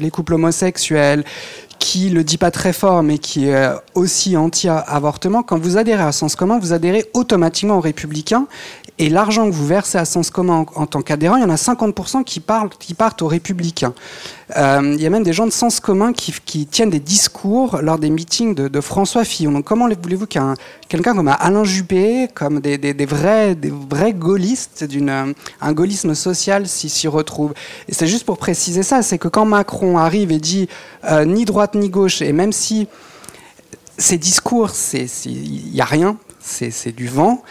les 0.00 0.10
couples 0.10 0.34
homosexuels, 0.34 1.24
qui 1.78 2.10
le 2.10 2.24
dit 2.24 2.38
pas 2.38 2.50
très 2.50 2.72
fort, 2.72 3.02
mais 3.02 3.18
qui 3.18 3.48
est 3.48 3.68
aussi 3.94 4.36
anti-avortement, 4.36 5.42
quand 5.42 5.58
vous 5.58 5.76
adhérez 5.76 6.02
à 6.02 6.12
Sens 6.12 6.34
commun, 6.34 6.58
vous 6.58 6.72
adhérez 6.72 7.04
automatiquement 7.14 7.78
aux 7.78 7.80
républicains. 7.80 8.46
Et 9.00 9.08
l'argent 9.08 9.46
que 9.46 9.52
vous 9.52 9.66
versez 9.66 9.96
à 9.96 10.04
Sens 10.04 10.30
commun 10.30 10.66
en, 10.74 10.86
tant 10.86 11.02
qu'adhérent, 11.02 11.36
il 11.36 11.42
y 11.42 11.44
en 11.44 11.50
a 11.50 11.54
50% 11.54 12.24
qui, 12.24 12.40
partent 12.40 13.22
aux 13.22 13.28
républicains. 13.28 13.94
Il 14.56 15.00
y 15.00 15.06
a 15.06 15.10
même 15.10 15.22
des 15.22 15.32
gens 15.32 15.46
de 15.46 15.52
Sens 15.52 15.78
commun 15.78 16.12
qui, 16.12 16.34
qui 16.44 16.66
tiennent 16.66 16.90
des 16.90 16.98
discours 16.98 17.78
lors 17.80 17.98
des 18.00 18.10
meetings 18.10 18.56
de, 18.56 18.66
de 18.66 18.80
François 18.80 19.22
Fillon. 19.24 19.52
Donc 19.52 19.66
comment 19.66 19.88
voulez-vous 19.88 20.26
qu'un 20.26 20.54
quelqu'un 20.88 21.14
comme 21.14 21.28
Alain 21.28 21.64
Juppé, 21.64 22.28
comme 22.34 22.60
des, 22.60 23.06
vrais, 23.06 23.56
gaullistes, 24.14 24.84
d'une, 24.84 25.34
un 25.60 25.72
gaullisme 25.72 26.14
social 26.14 26.66
s'y 26.66 27.08
retrouve 27.08 27.52
Et 27.88 27.94
c'est 27.94 28.06
juste 28.06 28.24
pour 28.24 28.38
préciser 28.38 28.82
ça, 28.82 29.02
c'est 29.02 29.18
que 29.18 29.28
quand 29.28 29.44
Macron 29.44 29.98
arrive 29.98 30.32
et 30.32 30.38
dit 30.38 30.68
euh, 31.04 31.24
ni 31.24 31.44
droite 31.44 31.74
ni 31.74 31.88
gauche, 31.88 32.22
et 32.22 32.32
même 32.32 32.52
si 32.52 32.88
ces 33.98 34.16
discours, 34.16 34.70
il 35.24 35.72
n'y 35.72 35.80
a 35.80 35.84
rien, 35.84 36.16
c'est 36.40 36.94
du 36.94 37.08
vent. 37.08 37.42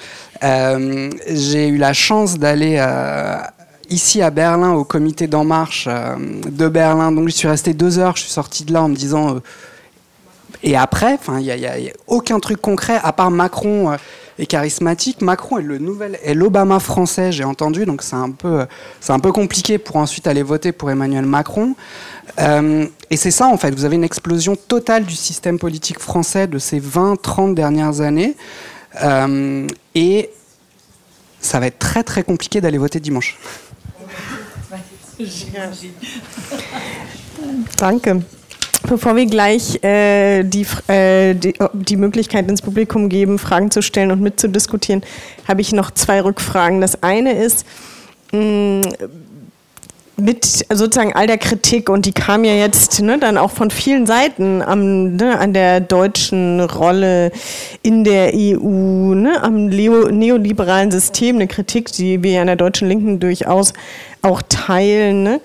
Euh, 0.43 1.09
j'ai 1.27 1.67
eu 1.67 1.77
la 1.77 1.93
chance 1.93 2.38
d'aller 2.38 2.77
euh, 2.79 3.38
ici 3.89 4.21
à 4.21 4.29
Berlin 4.29 4.73
au 4.73 4.83
comité 4.83 5.27
d'En 5.27 5.43
Marche 5.43 5.88
euh, 5.89 6.15
de 6.49 6.67
Berlin. 6.67 7.11
Donc 7.11 7.27
je 7.27 7.33
suis 7.33 7.47
resté 7.47 7.73
deux 7.73 7.99
heures, 7.99 8.15
je 8.15 8.23
suis 8.23 8.31
sorti 8.31 8.65
de 8.65 8.73
là 8.73 8.83
en 8.83 8.89
me 8.89 8.95
disant... 8.95 9.39
et 10.63 10.75
après, 10.75 11.17
il 11.27 11.37
n'y 11.37 11.51
a, 11.51 11.73
a, 11.73 11.77
aucun 12.07 12.39
truc 12.39 12.61
concret 12.61 12.99
à 13.03 13.13
part 13.13 13.31
Macron 13.31 13.97
est 14.39 14.45
charismatique. 14.45 15.21
Macron 15.21 15.59
est 15.59 15.63
le 15.63 15.77
nouvel, 15.77 16.19
est 16.23 16.33
l'Obama 16.33 16.79
français, 16.79 17.31
j'ai 17.31 17.43
entendu, 17.43 17.85
donc 17.85 18.03
c'est 18.03 18.15
un 18.15 18.31
peu, 18.31 18.65
c'est 18.99 19.13
un 19.13 19.19
peu 19.19 19.31
compliqué 19.31 19.77
pour 19.77 19.97
ensuite 19.97 20.27
aller 20.27 20.43
voter 20.43 20.71
pour 20.71 20.91
Emmanuel 20.91 21.25
Macron. 21.25 21.75
Euh, 22.39 22.85
et 23.09 23.17
c'est 23.17 23.31
ça 23.31 23.47
en 23.47 23.57
fait, 23.57 23.71
vous 23.71 23.85
avez 23.85 23.95
une 23.95 24.03
explosion 24.03 24.55
totale 24.55 25.05
du 25.05 25.15
système 25.15 25.57
politique 25.57 25.99
français 25.99 26.47
de 26.47 26.59
ces 26.59 26.79
20-30 26.79 27.53
dernières 27.53 28.01
années. 28.01 28.35
Euh, 29.03 29.67
et 29.95 30.29
ça 31.39 31.59
va 31.59 31.67
être 31.67 31.79
très 31.79 32.03
très 32.03 32.23
compliqué 32.23 32.61
d'aller 32.61 32.77
voter 32.77 32.99
dimanche. 32.99 33.37
Danke. 37.77 38.09
Bevor 38.88 39.17
wir 39.17 39.25
gleich 39.25 39.83
äh, 39.83 40.43
die, 40.43 40.65
äh, 40.88 41.33
die, 41.33 41.53
die, 41.73 41.97
Möglichkeit 41.97 42.49
ins 42.49 42.61
Publikum 42.61 43.09
geben, 43.09 43.38
Fragen 43.38 43.69
zu 43.69 43.81
stellen 43.81 44.11
und 44.11 44.21
mitzudiskutieren, 44.21 45.03
habe 45.47 45.59
ich 45.59 45.73
noch 45.73 45.91
zwei 45.91 46.21
Rückfragen. 46.21 46.79
Das 46.79 47.03
eine 47.03 47.33
ist, 47.33 47.65
mh, 48.31 48.81
mit 50.19 50.45
sozusagen 50.45 51.13
all 51.13 51.27
der 51.27 51.38
Kritik 51.38 51.89
und 51.89 52.05
die 52.07 52.11
kam 52.11 52.43
ja 52.43 52.53
jetzt 52.53 53.01
ne, 53.01 53.19
dann 53.19 53.38
auch 53.38 53.51
von 53.51 53.69
vielen 53.69 54.07
Seiten 54.07 54.63
am, 54.63 55.15
ne, 55.15 55.38
an 55.38 55.53
der 55.53 55.79
deutschen 55.79 56.59
Rolle 56.59 57.31
in 57.83 58.03
der 58.03 58.31
EU, 58.33 59.13
ne, 59.13 59.43
am 59.43 59.67
Leo, 59.67 60.09
neoliberalen 60.09 60.89
System, 60.89 61.35
eine 61.35 61.47
Kritik, 61.47 61.91
die 61.91 62.23
wir 62.23 62.31
ja 62.31 62.41
in 62.41 62.47
der 62.47 62.55
deutschen 62.55 62.88
Linken 62.88 63.19
durchaus 63.19 63.73
auch 64.23 64.41
teilen. 64.49 65.21
Ne? 65.21 65.41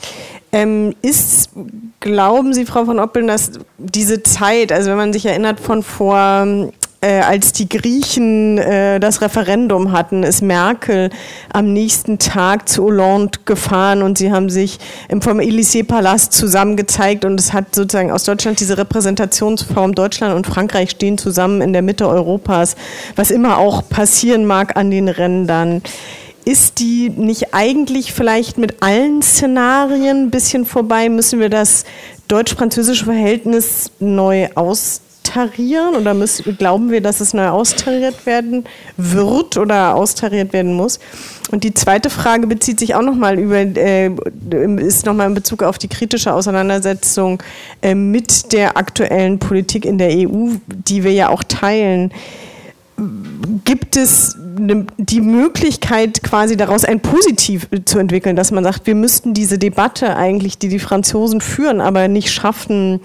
Ähm, 0.54 0.94
ist, 1.00 1.48
glauben 2.00 2.52
Sie, 2.52 2.66
Frau 2.66 2.84
von 2.84 2.98
Oppeln, 2.98 3.26
dass 3.26 3.52
diese 3.78 4.22
Zeit, 4.22 4.70
also 4.70 4.90
wenn 4.90 4.98
man 4.98 5.12
sich 5.14 5.24
erinnert 5.24 5.60
von 5.60 5.82
vor 5.82 6.70
äh, 7.02 7.20
als 7.20 7.52
die 7.52 7.68
Griechen 7.68 8.58
äh, 8.58 9.00
das 9.00 9.22
Referendum 9.22 9.92
hatten, 9.92 10.22
ist 10.22 10.40
Merkel 10.40 11.10
am 11.52 11.72
nächsten 11.72 12.18
Tag 12.18 12.68
zu 12.68 12.84
Hollande 12.84 13.40
gefahren 13.44 14.02
und 14.02 14.18
sie 14.18 14.30
haben 14.30 14.48
sich 14.48 14.78
vom 15.20 15.40
Élysée-Palast 15.40 16.32
zusammengezeigt 16.32 17.24
und 17.24 17.40
es 17.40 17.52
hat 17.52 17.74
sozusagen 17.74 18.12
aus 18.12 18.24
Deutschland 18.24 18.60
diese 18.60 18.78
Repräsentationsform 18.78 19.94
Deutschland 19.94 20.34
und 20.34 20.46
Frankreich 20.46 20.90
stehen 20.90 21.18
zusammen 21.18 21.60
in 21.60 21.72
der 21.72 21.82
Mitte 21.82 22.06
Europas, 22.06 22.76
was 23.16 23.30
immer 23.30 23.58
auch 23.58 23.88
passieren 23.88 24.44
mag 24.44 24.76
an 24.76 24.90
den 24.90 25.08
Rändern 25.08 25.82
ist 26.44 26.78
die 26.78 27.10
nicht 27.10 27.54
eigentlich 27.54 28.12
vielleicht 28.12 28.58
mit 28.58 28.82
allen 28.82 29.22
Szenarien 29.22 30.24
ein 30.24 30.30
bisschen 30.30 30.64
vorbei? 30.64 31.08
Müssen 31.08 31.40
wir 31.40 31.48
das 31.48 31.84
deutsch-französische 32.28 33.04
Verhältnis 33.04 33.90
neu 34.00 34.48
austarieren 34.54 35.94
oder 35.94 36.14
müssen, 36.14 36.56
glauben 36.56 36.90
wir, 36.90 37.00
dass 37.00 37.20
es 37.20 37.34
neu 37.34 37.48
austariert 37.48 38.26
werden 38.26 38.64
wird 38.96 39.56
oder 39.56 39.94
austariert 39.94 40.52
werden 40.52 40.74
muss? 40.74 40.98
Und 41.52 41.64
die 41.64 41.74
zweite 41.74 42.10
Frage 42.10 42.46
bezieht 42.46 42.80
sich 42.80 42.94
auch 42.94 43.02
nochmal 43.02 43.38
über, 43.38 43.58
äh, 43.58 44.10
ist 44.78 45.06
nochmal 45.06 45.28
in 45.28 45.34
Bezug 45.34 45.62
auf 45.62 45.78
die 45.78 45.88
kritische 45.88 46.32
Auseinandersetzung 46.32 47.42
äh, 47.82 47.94
mit 47.94 48.52
der 48.52 48.76
aktuellen 48.76 49.38
Politik 49.38 49.84
in 49.84 49.98
der 49.98 50.10
EU, 50.10 50.48
die 50.66 51.04
wir 51.04 51.12
ja 51.12 51.28
auch 51.28 51.44
teilen 51.44 52.12
gibt 53.64 53.96
es 53.96 54.36
ne, 54.58 54.86
die 54.98 55.20
Möglichkeit, 55.20 56.22
quasi 56.22 56.56
daraus 56.56 56.84
ein 56.84 57.00
Positiv 57.00 57.68
zu 57.84 57.98
entwickeln, 57.98 58.36
dass 58.36 58.50
man 58.50 58.64
sagt, 58.64 58.86
wir 58.86 58.94
müssten 58.94 59.34
diese 59.34 59.58
Debatte 59.58 60.16
eigentlich, 60.16 60.58
die 60.58 60.68
die 60.68 60.78
Franzosen 60.78 61.40
führen, 61.40 61.80
aber 61.80 62.08
nicht 62.08 62.30
schaffen, 62.30 63.00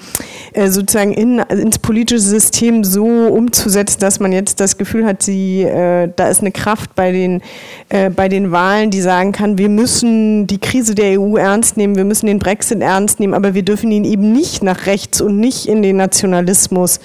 äh, 0.53 0.69
sozusagen 0.69 1.13
in, 1.13 1.39
ins 1.39 1.79
politische 1.79 2.19
System 2.19 2.83
so 2.83 3.05
umzusetzen, 3.05 3.99
dass 3.99 4.19
man 4.19 4.31
jetzt 4.31 4.59
das 4.59 4.77
Gefühl 4.77 5.05
hat, 5.05 5.23
sie, 5.23 5.63
äh, 5.63 6.09
da 6.15 6.27
ist 6.29 6.41
eine 6.41 6.51
Kraft 6.51 6.95
bei 6.95 7.11
den, 7.11 7.41
äh, 7.89 8.09
bei 8.09 8.29
den 8.29 8.51
Wahlen, 8.51 8.91
die 8.91 9.01
sagen 9.01 9.31
kann, 9.31 9.57
wir 9.57 9.69
müssen 9.69 10.47
die 10.47 10.59
Krise 10.59 10.95
der 10.95 11.19
EU 11.19 11.37
ernst 11.37 11.77
nehmen, 11.77 11.95
wir 11.95 12.05
müssen 12.05 12.27
den 12.27 12.39
Brexit 12.39 12.81
ernst 12.81 13.19
nehmen, 13.19 13.33
aber 13.33 13.53
wir 13.53 13.63
dürfen 13.63 13.91
ihn 13.91 14.03
eben 14.03 14.33
nicht 14.33 14.63
nach 14.63 14.85
rechts 14.85 15.21
und 15.21 15.39
nicht 15.39 15.67
in 15.67 15.81
den 15.81 15.97
Nationalismus 15.97 16.99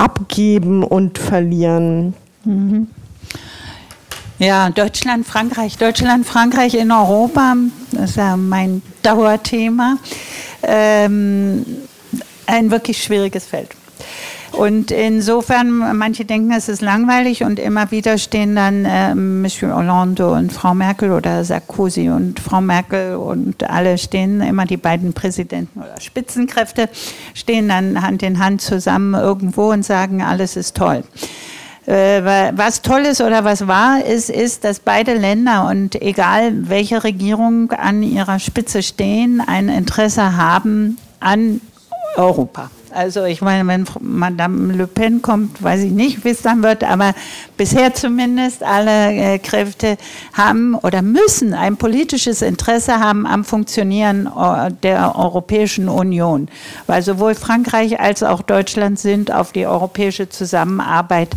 abgeben 0.00 0.82
und 0.82 1.18
verlieren. 1.18 2.14
Mhm. 2.44 2.88
Ja, 4.38 4.70
Deutschland, 4.70 5.26
Frankreich, 5.26 5.76
Deutschland, 5.76 6.24
Frankreich 6.24 6.74
in 6.74 6.90
Europa, 6.90 7.54
das 7.92 8.10
ist 8.10 8.16
ja 8.16 8.38
mein 8.38 8.80
Dauerthema. 9.02 9.98
Ähm, 10.62 11.66
ein 12.46 12.70
wirklich 12.70 13.02
schwieriges 13.02 13.44
Feld. 13.44 13.68
Und 14.52 14.90
insofern, 14.90 15.96
manche 15.96 16.24
denken, 16.24 16.52
es 16.52 16.68
ist 16.68 16.82
langweilig 16.82 17.44
und 17.44 17.58
immer 17.58 17.90
wieder 17.90 18.18
stehen 18.18 18.56
dann 18.56 18.84
äh, 18.84 19.14
Monsieur 19.14 19.74
Hollande 19.74 20.28
und 20.28 20.52
Frau 20.52 20.74
Merkel 20.74 21.12
oder 21.12 21.44
Sarkozy 21.44 22.10
und 22.10 22.40
Frau 22.40 22.60
Merkel 22.60 23.16
und 23.16 23.68
alle 23.68 23.96
stehen, 23.96 24.40
immer 24.40 24.66
die 24.66 24.76
beiden 24.76 25.12
Präsidenten 25.12 25.80
oder 25.80 26.00
Spitzenkräfte 26.00 26.88
stehen 27.34 27.68
dann 27.68 28.02
Hand 28.02 28.22
in 28.22 28.38
Hand 28.38 28.60
zusammen 28.60 29.14
irgendwo 29.14 29.70
und 29.70 29.84
sagen, 29.84 30.22
alles 30.22 30.56
ist 30.56 30.76
toll. 30.76 31.04
Äh, 31.86 32.52
was 32.54 32.82
toll 32.82 33.00
ist 33.00 33.20
oder 33.20 33.44
was 33.44 33.66
wahr 33.66 34.04
ist, 34.04 34.30
ist, 34.30 34.64
dass 34.64 34.80
beide 34.80 35.14
Länder 35.14 35.66
und 35.68 36.00
egal 36.02 36.68
welche 36.68 37.04
Regierung 37.04 37.70
an 37.72 38.02
ihrer 38.02 38.38
Spitze 38.38 38.82
stehen, 38.82 39.40
ein 39.40 39.68
Interesse 39.68 40.36
haben 40.36 40.98
an 41.20 41.60
Europa. 42.16 42.70
Also 42.92 43.24
ich 43.24 43.40
meine, 43.40 43.68
wenn 43.68 43.86
Madame 44.00 44.72
Le 44.72 44.86
Pen 44.86 45.22
kommt, 45.22 45.62
weiß 45.62 45.82
ich 45.82 45.92
nicht, 45.92 46.24
wie 46.24 46.30
es 46.30 46.42
dann 46.42 46.62
wird, 46.62 46.82
aber 46.82 47.14
bisher 47.56 47.94
zumindest 47.94 48.62
alle 48.62 49.12
äh, 49.12 49.38
Kräfte 49.38 49.96
haben 50.32 50.74
oder 50.74 51.00
müssen 51.02 51.54
ein 51.54 51.76
politisches 51.76 52.42
Interesse 52.42 52.98
haben 52.98 53.26
am 53.26 53.44
Funktionieren 53.44 54.26
äh, 54.26 54.72
der 54.82 55.14
Europäischen 55.16 55.88
Union, 55.88 56.48
weil 56.86 57.02
sowohl 57.02 57.34
Frankreich 57.34 58.00
als 58.00 58.22
auch 58.22 58.42
Deutschland 58.42 58.98
sind 58.98 59.32
auf 59.32 59.52
die 59.52 59.66
europäische 59.66 60.28
Zusammenarbeit 60.28 61.30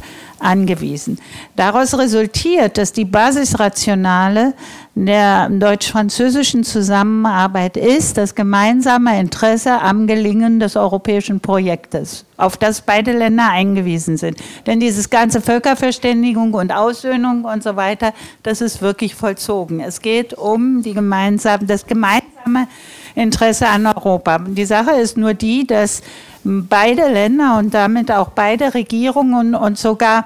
angewiesen. 0.43 1.19
Daraus 1.55 1.97
resultiert, 1.97 2.77
dass 2.77 2.93
die 2.93 3.05
Basisrationale 3.05 4.53
der 4.95 5.49
deutsch-französischen 5.49 6.63
Zusammenarbeit 6.63 7.77
ist 7.77 8.17
das 8.17 8.35
gemeinsame 8.35 9.19
Interesse 9.19 9.81
am 9.81 10.05
Gelingen 10.05 10.59
des 10.59 10.75
europäischen 10.75 11.39
Projektes, 11.39 12.25
auf 12.37 12.57
das 12.57 12.81
beide 12.81 13.11
Länder 13.11 13.49
eingewiesen 13.49 14.17
sind. 14.17 14.37
Denn 14.67 14.79
dieses 14.79 15.09
ganze 15.09 15.41
Völkerverständigung 15.41 16.53
und 16.53 16.71
Aussöhnung 16.71 17.45
und 17.45 17.63
so 17.63 17.75
weiter, 17.75 18.13
das 18.43 18.61
ist 18.61 18.83
wirklich 18.83 19.15
vollzogen. 19.15 19.79
Es 19.79 20.01
geht 20.01 20.35
um 20.35 20.83
die 20.83 20.93
gemeinsame, 20.93 21.65
das 21.65 21.87
gemeinsame 21.87 22.67
Interesse 23.15 23.67
an 23.67 23.87
Europa. 23.87 24.39
Die 24.39 24.65
Sache 24.65 24.91
ist 24.91 25.17
nur 25.17 25.33
die, 25.33 25.65
dass 25.65 26.01
beide 26.43 27.07
Länder 27.07 27.57
und 27.57 27.73
damit 27.73 28.11
auch 28.11 28.29
beide 28.29 28.73
Regierungen 28.73 29.55
und 29.55 29.77
sogar 29.77 30.25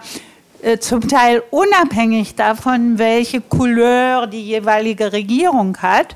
äh, 0.61 0.79
zum 0.79 1.07
Teil 1.07 1.43
unabhängig 1.51 2.35
davon, 2.35 2.97
welche 2.97 3.41
Couleur 3.41 4.27
die 4.27 4.43
jeweilige 4.43 5.13
Regierung 5.13 5.77
hat, 5.77 6.15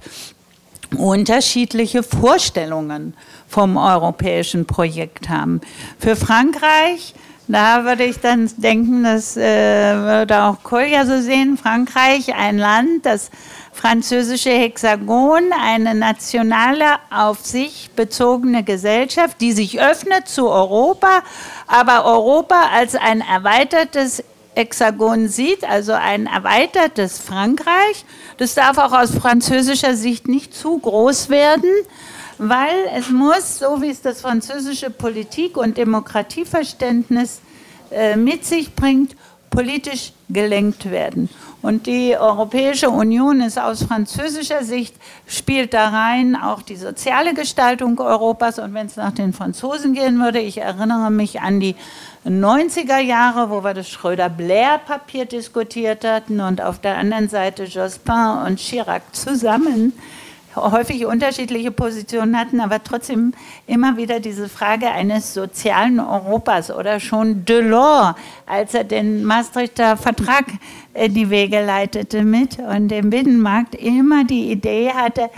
unterschiedliche 0.98 2.04
Vorstellungen 2.04 3.14
vom 3.48 3.78
europäischen 3.78 4.66
Projekt 4.66 5.30
haben. 5.30 5.62
Für 6.00 6.16
Frankreich, 6.16 7.14
da 7.48 7.86
würde 7.86 8.04
ich 8.04 8.20
dann 8.20 8.50
denken, 8.58 9.04
das 9.04 9.38
äh, 9.38 9.96
würde 9.96 10.44
auch 10.44 10.64
Kolja 10.64 11.06
so 11.06 11.22
sehen, 11.22 11.58
Frankreich, 11.58 12.34
ein 12.36 12.58
Land, 12.58 13.06
das 13.06 13.30
französische 13.74 14.52
Hexagon, 14.52 15.52
eine 15.54 15.96
nationale, 15.96 16.86
auf 17.10 17.46
sich 17.46 17.90
bezogene 17.96 18.64
Gesellschaft, 18.64 19.40
die 19.42 19.54
sich 19.54 19.82
öffnet 19.82 20.28
zu 20.28 20.50
Europa, 20.50 21.24
aber 21.68 22.06
Europa 22.06 22.70
als 22.74 22.96
ein 22.96 23.22
erweitertes 23.22 24.24
Hexagon 24.56 25.30
sieht, 25.30 25.64
also 25.64 25.94
ein 25.94 26.26
erweitertes 26.26 27.20
Frankreich. 27.20 28.06
Das 28.38 28.54
darf 28.54 28.78
auch 28.78 28.92
aus 28.92 29.12
französischer 29.12 29.96
Sicht 29.96 30.28
nicht 30.28 30.54
zu 30.54 30.78
groß 30.78 31.30
werden, 31.30 31.70
weil 32.38 32.76
es 32.96 33.10
muss, 33.10 33.60
so 33.60 33.82
wie 33.82 33.90
es 33.90 34.02
das 34.02 34.22
französische 34.22 34.90
Politik- 34.90 35.58
und 35.58 35.78
Demokratieverständnis 35.78 37.40
äh, 37.92 38.16
mit 38.18 38.46
sich 38.46 38.76
bringt, 38.76 39.16
politisch 39.50 40.14
gelenkt 40.34 40.92
werden. 40.92 41.30
Und 41.62 41.86
die 41.86 42.18
Europäische 42.18 42.90
Union 42.90 43.42
ist 43.42 43.60
aus 43.60 43.84
französischer 43.84 44.64
Sicht, 44.64 44.96
spielt 45.28 45.74
da 45.74 45.90
rein 45.90 46.36
auch 46.36 46.64
die 46.64 46.76
soziale 46.76 47.34
Gestaltung 47.34 48.00
Europas. 48.00 48.58
Und 48.58 48.74
wenn 48.74 48.88
es 48.88 48.96
nach 48.96 49.12
den 49.12 49.34
Franzosen 49.34 49.94
gehen 49.94 50.20
würde, 50.20 50.40
ich 50.40 50.58
erinnere 50.58 51.12
mich 51.12 51.42
an 51.42 51.60
die 51.60 51.76
90er 52.26 53.00
Jahre, 53.00 53.50
wo 53.50 53.64
wir 53.64 53.74
das 53.74 53.90
Schröder-Blair-Papier 53.90 55.26
diskutiert 55.26 56.04
hatten 56.04 56.40
und 56.40 56.62
auf 56.62 56.80
der 56.80 56.98
anderen 56.98 57.30
Seite 57.30 57.66
Jospin 57.66 58.38
und 58.46 58.60
Chirac 58.60 59.04
zusammen 59.12 59.94
häufig 60.56 61.06
unterschiedliche 61.06 61.72
Positionen 61.72 62.38
hatten, 62.38 62.60
aber 62.60 62.84
trotzdem 62.84 63.34
immer 63.68 63.98
wieder 63.98 64.20
diese 64.20 64.50
Frage 64.50 64.90
eines 64.90 65.34
sozialen 65.34 66.00
Europas 66.00 66.72
oder 66.72 67.00
schon 67.00 67.46
Delors, 67.46 68.16
als 68.46 68.74
er 68.74 68.84
den 68.84 69.24
Maastrichter 69.24 69.98
Vertrag 69.98 70.46
in 70.94 71.14
die 71.14 71.30
Wege 71.30 71.64
leitete 71.64 72.24
mit 72.24 72.60
und 72.60 72.90
den 72.90 73.10
Binnenmarkt, 73.10 73.76
immer 73.76 74.24
die 74.24 74.52
Idee 74.52 74.92
hatte, 74.94 75.30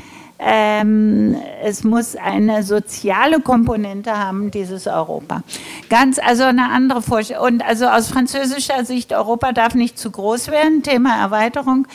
ähm, 0.46 1.38
es 1.64 1.84
muss 1.84 2.16
eine 2.16 2.64
soziale 2.64 3.40
Komponente 3.40 4.18
haben, 4.18 4.52
dieses 4.52 4.88
Europa. 4.88 5.44
Ganz, 5.90 6.20
also 6.20 6.44
eine 6.44 6.70
andere 6.70 7.02
Vorstellung. 7.02 7.46
Und 7.46 7.66
also 7.66 7.86
aus 7.86 8.10
französischer 8.10 8.84
Sicht, 8.84 9.14
Europa 9.14 9.54
darf 9.54 9.76
nicht 9.76 9.98
zu 9.98 10.12
groß 10.12 10.50
werden, 10.50 10.84
Thema 10.84 11.22
Erweiterung. 11.22 11.88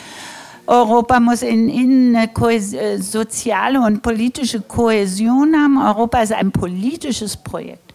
Europa 0.69 1.19
muss 1.19 1.41
in, 1.41 1.67
in 1.67 2.15
eine 2.15 2.29
äh, 2.31 2.97
soziale 2.99 3.81
und 3.81 4.03
politische 4.03 4.61
Kohäsion 4.61 5.55
haben. 5.55 5.83
Europa 5.83 6.21
ist 6.21 6.31
ein 6.31 6.51
politisches 6.51 7.37
Projekt. 7.37 7.91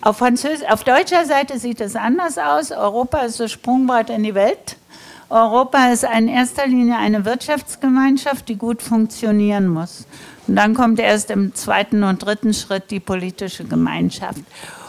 Auf, 0.00 0.18
Französ 0.18 0.64
auf 0.68 0.82
deutscher 0.82 1.24
Seite 1.26 1.60
sieht 1.60 1.80
es 1.80 1.94
anders 1.94 2.36
aus. 2.36 2.72
Europa 2.72 3.18
ist 3.18 3.38
das 3.38 3.52
Sprungbrett 3.52 4.10
in 4.10 4.24
die 4.24 4.34
Welt. 4.34 4.76
Europa 5.30 5.92
ist 5.92 6.02
in 6.02 6.26
erster 6.26 6.66
Linie 6.66 6.96
eine 6.96 7.24
Wirtschaftsgemeinschaft, 7.24 8.48
die 8.48 8.56
gut 8.56 8.82
funktionieren 8.82 9.68
muss. 9.68 10.04
Und 10.48 10.56
dann 10.56 10.74
kommt 10.74 10.98
erst 10.98 11.30
im 11.30 11.54
zweiten 11.54 12.02
und 12.02 12.24
dritten 12.24 12.52
Schritt 12.52 12.90
die 12.90 12.98
politische 12.98 13.64
Gemeinschaft. 13.64 14.40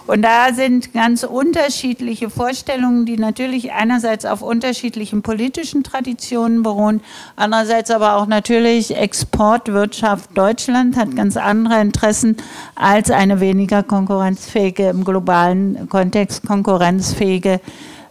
Und 0.09 0.23
da 0.23 0.55
sind 0.55 0.91
ganz 0.91 1.23
unterschiedliche 1.23 2.31
Vorstellungen, 2.31 3.05
die 3.05 3.15
natürlich 3.15 3.73
einerseits 3.73 4.25
auf 4.25 4.41
unterschiedlichen 4.41 5.21
politischen 5.21 5.83
Traditionen 5.83 6.63
beruhen, 6.63 7.01
andererseits 7.35 7.91
aber 7.91 8.15
auch 8.15 8.25
natürlich 8.25 8.97
Exportwirtschaft. 8.97 10.35
Deutschland 10.35 10.97
hat 10.97 11.15
ganz 11.15 11.37
andere 11.37 11.79
Interessen 11.79 12.37
als 12.73 13.11
eine 13.11 13.39
weniger 13.39 13.83
konkurrenzfähige, 13.83 14.89
im 14.89 15.03
globalen 15.03 15.87
Kontext 15.89 16.43
konkurrenzfähige 16.43 17.61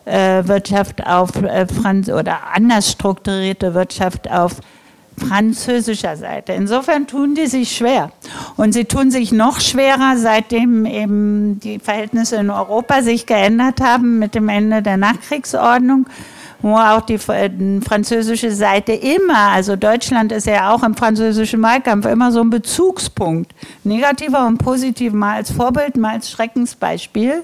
äh, 0.04 0.46
Wirtschaft 0.46 1.04
auf 1.04 1.34
äh, 1.42 1.66
Franz 1.66 2.08
oder 2.10 2.52
anders 2.54 2.92
strukturierte 2.92 3.74
Wirtschaft 3.74 4.30
auf 4.30 4.60
französischer 5.18 6.16
Seite. 6.16 6.52
Insofern 6.52 7.06
tun 7.06 7.34
die 7.34 7.46
sich 7.46 7.76
schwer. 7.76 8.10
Und 8.56 8.72
sie 8.72 8.84
tun 8.84 9.10
sich 9.10 9.32
noch 9.32 9.60
schwerer, 9.60 10.16
seitdem 10.16 10.86
eben 10.86 11.60
die 11.60 11.78
Verhältnisse 11.78 12.36
in 12.36 12.50
Europa 12.50 13.02
sich 13.02 13.26
geändert 13.26 13.80
haben 13.80 14.18
mit 14.18 14.34
dem 14.34 14.48
Ende 14.48 14.82
der 14.82 14.96
Nachkriegsordnung 14.96 16.06
wo 16.60 16.76
auch 16.76 17.02
die 17.02 17.14
äh, 17.14 17.80
französische 17.80 18.50
Seite 18.50 18.92
immer, 18.92 19.50
also 19.52 19.76
Deutschland 19.76 20.32
ist 20.32 20.46
ja 20.46 20.72
auch 20.72 20.82
im 20.82 20.94
französischen 20.94 21.62
Wahlkampf 21.62 22.06
immer 22.06 22.32
so 22.32 22.40
ein 22.40 22.50
Bezugspunkt, 22.50 23.54
negativer 23.84 24.46
und 24.46 24.58
positiver, 24.58 25.16
mal 25.16 25.36
als 25.36 25.52
Vorbild, 25.52 25.96
mal 25.96 26.14
als 26.14 26.30
Schreckensbeispiel. 26.30 27.42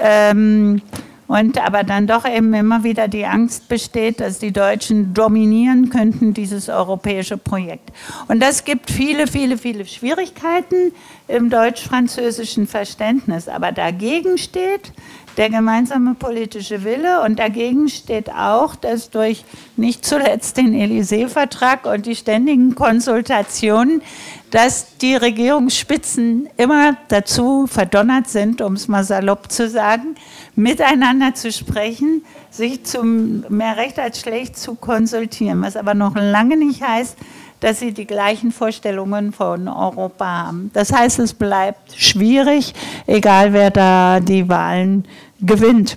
Ähm, 0.00 0.82
und 1.28 1.62
aber 1.64 1.84
dann 1.84 2.06
doch 2.06 2.26
eben 2.26 2.52
immer 2.54 2.82
wieder 2.82 3.06
die 3.06 3.26
Angst 3.26 3.68
besteht, 3.68 4.20
dass 4.20 4.38
die 4.38 4.50
Deutschen 4.50 5.12
dominieren 5.14 5.90
könnten 5.90 6.32
dieses 6.34 6.70
europäische 6.70 7.36
Projekt. 7.36 7.90
Und 8.28 8.40
das 8.40 8.64
gibt 8.64 8.90
viele, 8.90 9.26
viele, 9.26 9.58
viele 9.58 9.84
Schwierigkeiten 9.86 10.92
im 11.28 11.50
deutsch-französischen 11.50 12.66
Verständnis. 12.66 13.46
Aber 13.46 13.72
dagegen 13.72 14.38
steht 14.38 14.92
der 15.36 15.50
gemeinsame 15.50 16.14
politische 16.14 16.82
Wille 16.82 17.22
und 17.22 17.38
dagegen 17.38 17.88
steht 17.88 18.30
auch, 18.30 18.74
dass 18.74 19.10
durch 19.10 19.44
nicht 19.76 20.04
zuletzt 20.04 20.56
den 20.56 20.74
Élysée-Vertrag 20.74 21.86
und 21.86 22.06
die 22.06 22.16
ständigen 22.16 22.74
Konsultationen, 22.74 24.02
dass 24.50 24.96
die 24.96 25.14
Regierungsspitzen 25.14 26.48
immer 26.56 26.96
dazu 27.06 27.66
verdonnert 27.68 28.28
sind, 28.28 28.60
um 28.60 28.72
es 28.72 28.88
mal 28.88 29.04
salopp 29.04 29.52
zu 29.52 29.68
sagen, 29.68 30.16
miteinander 30.58 31.34
zu 31.34 31.52
sprechen, 31.52 32.22
sich 32.50 32.84
zum 32.84 33.44
mehr 33.48 33.76
recht 33.76 33.98
als 33.98 34.20
schlecht 34.20 34.58
zu 34.58 34.74
konsultieren, 34.74 35.62
was 35.62 35.76
aber 35.76 35.94
noch 35.94 36.16
lange 36.16 36.56
nicht 36.56 36.82
heißt, 36.82 37.16
dass 37.60 37.78
sie 37.80 37.92
die 37.92 38.06
gleichen 38.06 38.50
Vorstellungen 38.50 39.32
von 39.32 39.68
Europa 39.68 40.26
haben. 40.26 40.70
Das 40.74 40.92
heißt, 40.92 41.20
es 41.20 41.32
bleibt 41.32 41.94
schwierig, 41.96 42.74
egal 43.06 43.52
wer 43.52 43.70
da 43.70 44.20
die 44.20 44.48
Wahlen 44.48 45.06
gewinnt. 45.40 45.96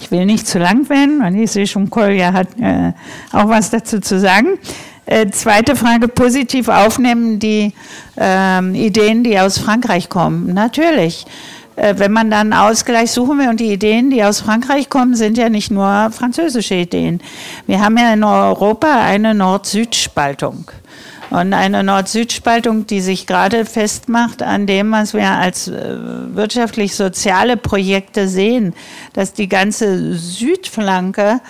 Ich 0.00 0.10
will 0.10 0.24
nicht 0.24 0.46
zu 0.46 0.58
lang 0.58 0.88
werden, 0.88 1.20
weil 1.20 1.36
ich 1.36 1.50
sehe 1.50 1.66
schon, 1.66 1.90
Kolja 1.90 2.32
hat 2.32 2.48
äh, 2.58 2.92
auch 3.32 3.48
was 3.48 3.70
dazu 3.70 4.00
zu 4.00 4.18
sagen. 4.18 4.58
Äh, 5.04 5.30
zweite 5.30 5.76
Frage, 5.76 6.08
positiv 6.08 6.68
aufnehmen 6.68 7.38
die 7.38 7.72
äh, 8.18 8.86
Ideen, 8.86 9.24
die 9.24 9.38
aus 9.38 9.58
Frankreich 9.58 10.08
kommen. 10.08 10.52
Natürlich. 10.54 11.26
Äh, 11.78 11.94
wenn 11.98 12.12
man 12.12 12.30
dann 12.30 12.52
Ausgleich 12.52 13.12
suchen 13.12 13.38
will 13.38 13.48
und 13.48 13.60
die 13.60 13.72
Ideen, 13.72 14.10
die 14.10 14.24
aus 14.24 14.40
Frankreich 14.40 14.88
kommen, 14.88 15.14
sind 15.14 15.38
ja 15.38 15.48
nicht 15.48 15.70
nur 15.70 16.10
französische 16.10 16.74
Ideen. 16.74 17.20
Wir 17.66 17.80
haben 17.80 17.96
ja 17.96 18.12
in 18.12 18.24
Europa 18.24 18.88
eine 19.00 19.32
Nord-Süd-Spaltung. 19.34 20.70
Und 21.30 21.52
eine 21.52 21.84
Nord-Süd-Spaltung, 21.84 22.86
die 22.86 23.00
sich 23.00 23.26
gerade 23.26 23.64
festmacht 23.64 24.42
an 24.42 24.66
dem, 24.66 24.90
was 24.90 25.14
wir 25.14 25.30
als 25.30 25.68
äh, 25.68 25.94
wirtschaftlich-soziale 26.34 27.56
Projekte 27.56 28.28
sehen, 28.28 28.74
dass 29.12 29.32
die 29.32 29.48
ganze 29.48 30.14
Südflanke 30.14 31.40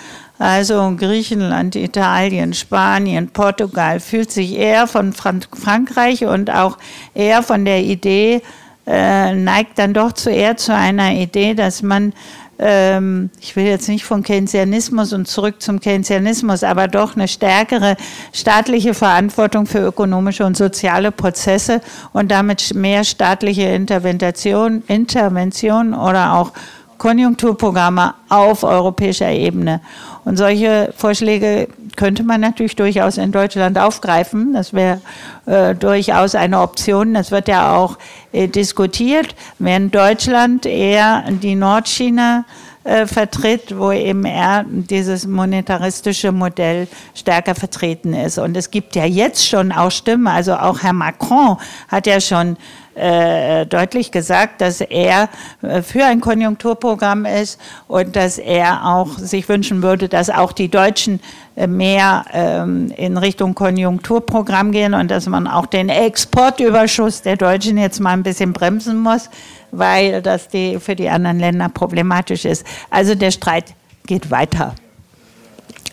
also 0.41 0.95
Griechenland, 0.97 1.75
Italien, 1.75 2.55
Spanien, 2.55 3.29
Portugal 3.31 3.99
fühlt 3.99 4.31
sich 4.31 4.57
eher 4.57 4.87
von 4.87 5.13
Frankreich 5.13 6.27
und 6.27 6.51
auch 6.51 6.79
eher 7.13 7.43
von 7.43 7.65
der 7.65 7.83
Idee 7.83 8.43
äh, 8.89 9.35
neigt 9.35 9.79
dann 9.79 9.93
doch 9.93 10.13
zu 10.13 10.31
eher 10.31 10.57
zu 10.57 10.75
einer 10.75 11.13
Idee, 11.13 11.55
dass 11.55 11.83
man 11.83 12.15
ähm, 12.59 13.31
ich 13.41 13.55
will 13.55 13.65
jetzt 13.65 13.89
nicht 13.89 14.05
von 14.05 14.23
Keynesianismus 14.23 15.13
und 15.13 15.29
zurück 15.29 15.63
zum 15.63 15.81
Keynesianismus, 15.81 16.65
aber 16.65 16.89
doch 16.89 17.15
eine 17.15 17.29
stärkere 17.29 17.97
staatliche 18.33 18.95
Verantwortung 18.95 19.67
für 19.67 19.79
ökonomische 19.79 20.45
und 20.45 20.57
soziale 20.57 21.13
Prozesse 21.13 21.81
und 22.13 22.31
damit 22.31 22.75
mehr 22.75 23.05
staatliche 23.05 23.63
Intervention, 23.63 24.83
Intervention 24.89 25.95
oder 25.95 26.35
auch 26.35 26.53
Konjunkturprogramme 26.99 28.15
auf 28.29 28.65
europäischer 28.65 29.31
Ebene. 29.31 29.81
Und 30.25 30.37
solche 30.37 30.93
Vorschläge 30.97 31.69
könnte 31.99 32.23
man 32.23 32.41
natürlich 32.41 32.77
durchaus 32.77 33.19
in 33.19 33.33
Deutschland 33.33 33.77
aufgreifen. 33.77 34.53
Das 34.53 34.73
wäre 34.73 35.01
äh, 35.47 35.75
durchaus 35.75 36.37
eine 36.37 36.61
Option. 36.61 37.13
Das 37.13 37.33
wird 37.33 37.49
ja 37.49 37.75
auch 37.75 37.99
äh, 38.33 38.47
diskutiert, 38.47 39.35
während 39.59 39.95
Deutschland 39.95 40.65
eher 40.65 41.25
die 41.29 41.57
Nordschiene 41.57 42.45
äh, 42.85 43.07
vertritt, 43.07 43.77
wo 43.77 43.91
eben 43.91 44.25
er 44.25 44.65
dieses 44.69 45.27
monetaristische 45.27 46.31
Modell 46.31 46.87
stärker 47.15 47.57
vertreten 47.57 48.15
ist. 48.15 48.39
Und 48.39 48.57
es 48.57 48.71
gibt 48.71 48.95
ja 48.95 49.05
jetzt 49.05 49.47
schon 49.47 49.73
auch 49.73 49.91
Stimmen, 49.91 50.29
also 50.29 50.55
auch 50.55 50.83
Herr 50.83 50.93
Macron 50.93 51.57
hat 51.89 52.07
ja 52.07 52.21
schon 52.21 52.57
äh, 52.99 53.67
deutlich 53.67 54.11
gesagt, 54.11 54.61
dass 54.61 54.81
er 54.81 55.29
äh, 55.63 55.83
für 55.83 56.05
ein 56.05 56.21
Konjunkturprogramm 56.21 57.25
ist 57.25 57.61
und 57.87 58.17
dass 58.17 58.39
er 58.39 58.87
auch 58.87 59.19
sich 59.19 59.49
wünschen 59.49 59.83
würde, 59.83 60.09
dass 60.09 60.31
auch 60.31 60.53
die 60.53 60.69
Deutschen 60.69 61.21
äh, 61.57 61.67
mehr 61.67 62.25
ähm, 62.33 62.93
in 62.97 63.17
Richtung 63.17 63.55
Konjunkturprogramm 63.55 64.73
gehen 64.73 64.95
und 64.95 65.11
dass 65.11 65.27
man 65.27 65.47
auch 65.47 65.67
den 65.67 65.89
Exportüberschuss 65.89 67.23
der 67.23 67.37
Deutschen 67.37 67.79
jetzt 67.79 68.01
mal 68.01 68.13
ein 68.13 68.23
bisschen 68.23 68.53
bremsen 68.53 68.99
muss, 68.99 69.31
weil 69.71 70.23
das 70.23 70.49
die, 70.49 70.79
für 70.79 70.97
die 70.97 71.09
anderen 71.09 71.39
Länder 71.39 71.69
problematisch 71.69 72.45
ist. 72.45 72.67
Also 72.91 73.15
der 73.15 73.31
Streit 73.31 73.75
geht 74.07 74.31
weiter. 74.31 74.75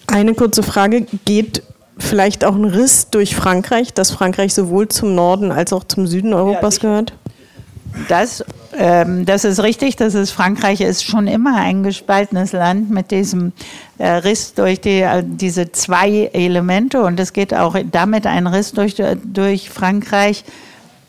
Eine 0.07 0.33
kurze 0.33 0.63
Frage. 0.63 1.07
Geht 1.25 1.63
vielleicht 1.97 2.43
auch 2.43 2.55
ein 2.55 2.65
Riss 2.65 3.09
durch 3.09 3.35
Frankreich, 3.35 3.93
dass 3.93 4.11
Frankreich 4.11 4.53
sowohl 4.53 4.87
zum 4.87 5.15
Norden 5.15 5.51
als 5.51 5.73
auch 5.73 5.83
zum 5.83 6.07
Süden 6.07 6.33
Europas 6.33 6.77
ja, 6.77 6.81
gehört? 6.81 7.13
Das, 8.09 8.43
ähm, 8.77 9.25
das 9.25 9.45
ist 9.45 9.63
richtig, 9.63 9.95
das 9.95 10.15
ist 10.15 10.31
Frankreich 10.31 10.81
ist 10.81 11.05
schon 11.05 11.27
immer 11.27 11.55
ein 11.55 11.83
gespaltenes 11.83 12.51
Land 12.51 12.89
mit 12.89 13.11
diesem 13.11 13.53
äh, 13.97 14.07
Riss 14.07 14.53
durch 14.53 14.81
die, 14.81 15.01
äh, 15.01 15.23
diese 15.25 15.71
zwei 15.71 16.29
Elemente 16.33 17.01
und 17.01 17.19
es 17.19 17.31
geht 17.31 17.53
auch 17.53 17.77
damit 17.91 18.27
ein 18.27 18.47
Riss 18.47 18.73
durch, 18.73 18.95
durch 19.23 19.69
Frankreich. 19.69 20.43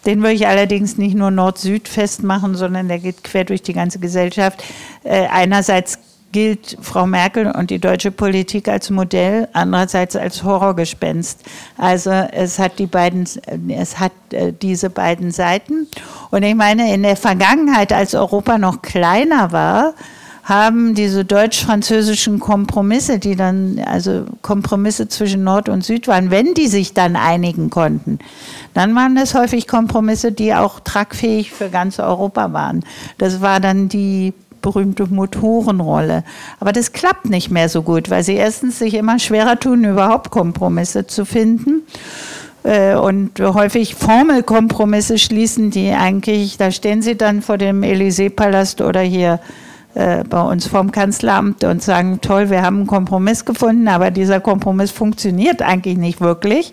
Den 0.04 0.20
würde 0.20 0.34
ich 0.34 0.46
allerdings 0.46 0.98
nicht 0.98 1.16
nur 1.16 1.32
Nord-Süd 1.32 1.88
festmachen, 1.88 2.54
sondern 2.54 2.86
der 2.86 3.00
geht 3.00 3.24
quer 3.24 3.42
durch 3.42 3.62
die 3.62 3.72
ganze 3.72 3.98
Gesellschaft. 3.98 4.62
Äh, 5.02 5.26
einerseits 5.26 5.98
gilt 6.32 6.76
Frau 6.80 7.06
Merkel 7.06 7.50
und 7.50 7.70
die 7.70 7.78
deutsche 7.78 8.10
Politik 8.10 8.68
als 8.68 8.90
Modell, 8.90 9.48
andererseits 9.52 10.16
als 10.16 10.42
Horrorgespenst. 10.42 11.40
Also 11.78 12.10
es 12.10 12.58
hat 12.58 12.78
die 12.78 12.86
beiden, 12.86 13.26
es 13.68 13.98
hat 13.98 14.12
äh, 14.32 14.52
diese 14.52 14.90
beiden 14.90 15.30
Seiten. 15.30 15.86
Und 16.30 16.42
ich 16.42 16.54
meine, 16.54 16.92
in 16.92 17.02
der 17.02 17.16
Vergangenheit, 17.16 17.92
als 17.92 18.14
Europa 18.14 18.58
noch 18.58 18.82
kleiner 18.82 19.52
war, 19.52 19.94
haben 20.46 20.94
diese 20.94 21.24
deutsch-französischen 21.24 22.38
Kompromisse, 22.38 23.18
die 23.18 23.34
dann, 23.34 23.80
also 23.84 24.26
Kompromisse 24.42 25.08
zwischen 25.08 25.42
Nord 25.42 25.68
und 25.68 25.84
Süd 25.84 26.06
waren, 26.06 26.30
wenn 26.30 26.54
die 26.54 26.68
sich 26.68 26.94
dann 26.94 27.16
einigen 27.16 27.68
konnten, 27.68 28.20
dann 28.72 28.94
waren 28.94 29.16
das 29.16 29.34
häufig 29.34 29.66
Kompromisse, 29.66 30.30
die 30.30 30.54
auch 30.54 30.78
tragfähig 30.78 31.50
für 31.50 31.68
ganz 31.68 31.98
Europa 31.98 32.52
waren. 32.52 32.84
Das 33.18 33.40
war 33.40 33.58
dann 33.58 33.88
die 33.88 34.34
berühmte 34.66 35.06
Motorenrolle. 35.06 36.24
Aber 36.58 36.72
das 36.72 36.90
klappt 36.90 37.26
nicht 37.30 37.52
mehr 37.52 37.68
so 37.68 37.82
gut, 37.82 38.10
weil 38.10 38.24
sie 38.24 38.34
erstens 38.34 38.80
sich 38.80 38.94
immer 38.94 39.20
schwerer 39.20 39.60
tun, 39.60 39.84
überhaupt 39.84 40.32
Kompromisse 40.32 41.06
zu 41.06 41.24
finden 41.24 41.82
äh, 42.64 42.96
und 42.96 43.38
häufig 43.38 43.94
Formelkompromisse 43.94 45.18
schließen, 45.18 45.70
die 45.70 45.92
eigentlich, 45.92 46.56
da 46.56 46.72
stehen 46.72 47.00
sie 47.00 47.16
dann 47.16 47.42
vor 47.42 47.58
dem 47.58 47.82
Élysée-Palast 47.82 48.80
oder 48.82 49.02
hier 49.02 49.38
äh, 49.94 50.24
bei 50.24 50.42
uns 50.42 50.66
vom 50.66 50.90
Kanzleramt 50.90 51.62
und 51.62 51.80
sagen, 51.80 52.20
toll, 52.20 52.50
wir 52.50 52.62
haben 52.62 52.78
einen 52.78 52.86
Kompromiss 52.88 53.44
gefunden, 53.44 53.86
aber 53.86 54.10
dieser 54.10 54.40
Kompromiss 54.40 54.90
funktioniert 54.90 55.62
eigentlich 55.62 55.96
nicht 55.96 56.20
wirklich. 56.20 56.72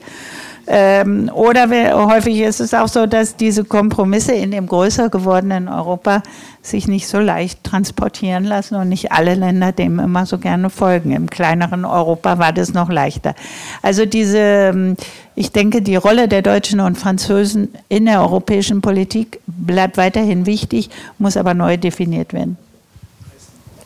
Ähm, 0.66 1.30
oder 1.34 1.70
wir, 1.70 1.95
häufig 2.07 2.39
ist 2.39 2.61
es 2.61 2.74
auch 2.74 2.88
so, 2.88 3.05
dass 3.05 3.36
diese 3.36 3.66
Kompromisse 3.66 4.32
in 4.34 4.51
dem 4.51 4.68
größer 4.68 5.09
gewordenen 5.09 5.68
Europa 5.68 6.24
sich 6.61 6.88
nicht 6.88 7.07
so 7.07 7.20
leicht 7.20 7.64
transportieren 7.64 8.45
lassen 8.45 8.76
und 8.76 8.88
nicht 8.88 9.11
alle 9.11 9.36
Länder 9.36 9.74
dem 9.74 9.99
immer 9.99 10.26
so 10.26 10.38
gerne 10.38 10.70
folgen. 10.70 11.11
Im 11.11 11.30
kleineren 11.30 11.84
Europa 11.84 12.39
war 12.39 12.53
das 12.53 12.74
noch 12.74 12.89
leichter. 12.89 13.36
Also 13.82 14.05
diese, 14.05 14.38
ähm, 14.38 14.95
ich 15.36 15.51
denke, 15.51 15.82
die 15.82 15.97
Rolle 15.97 16.30
der 16.30 16.41
Deutschen 16.41 16.80
und 16.80 16.97
Französen 16.97 17.70
in 17.89 18.05
der 18.05 18.22
europäischen 18.22 18.82
Politik 18.82 19.41
bleibt 19.47 19.97
weiterhin 19.97 20.45
wichtig, 20.45 20.89
muss 21.18 21.36
aber 21.36 21.53
neu 21.53 21.76
definiert 21.76 22.32
werden. 22.32 22.57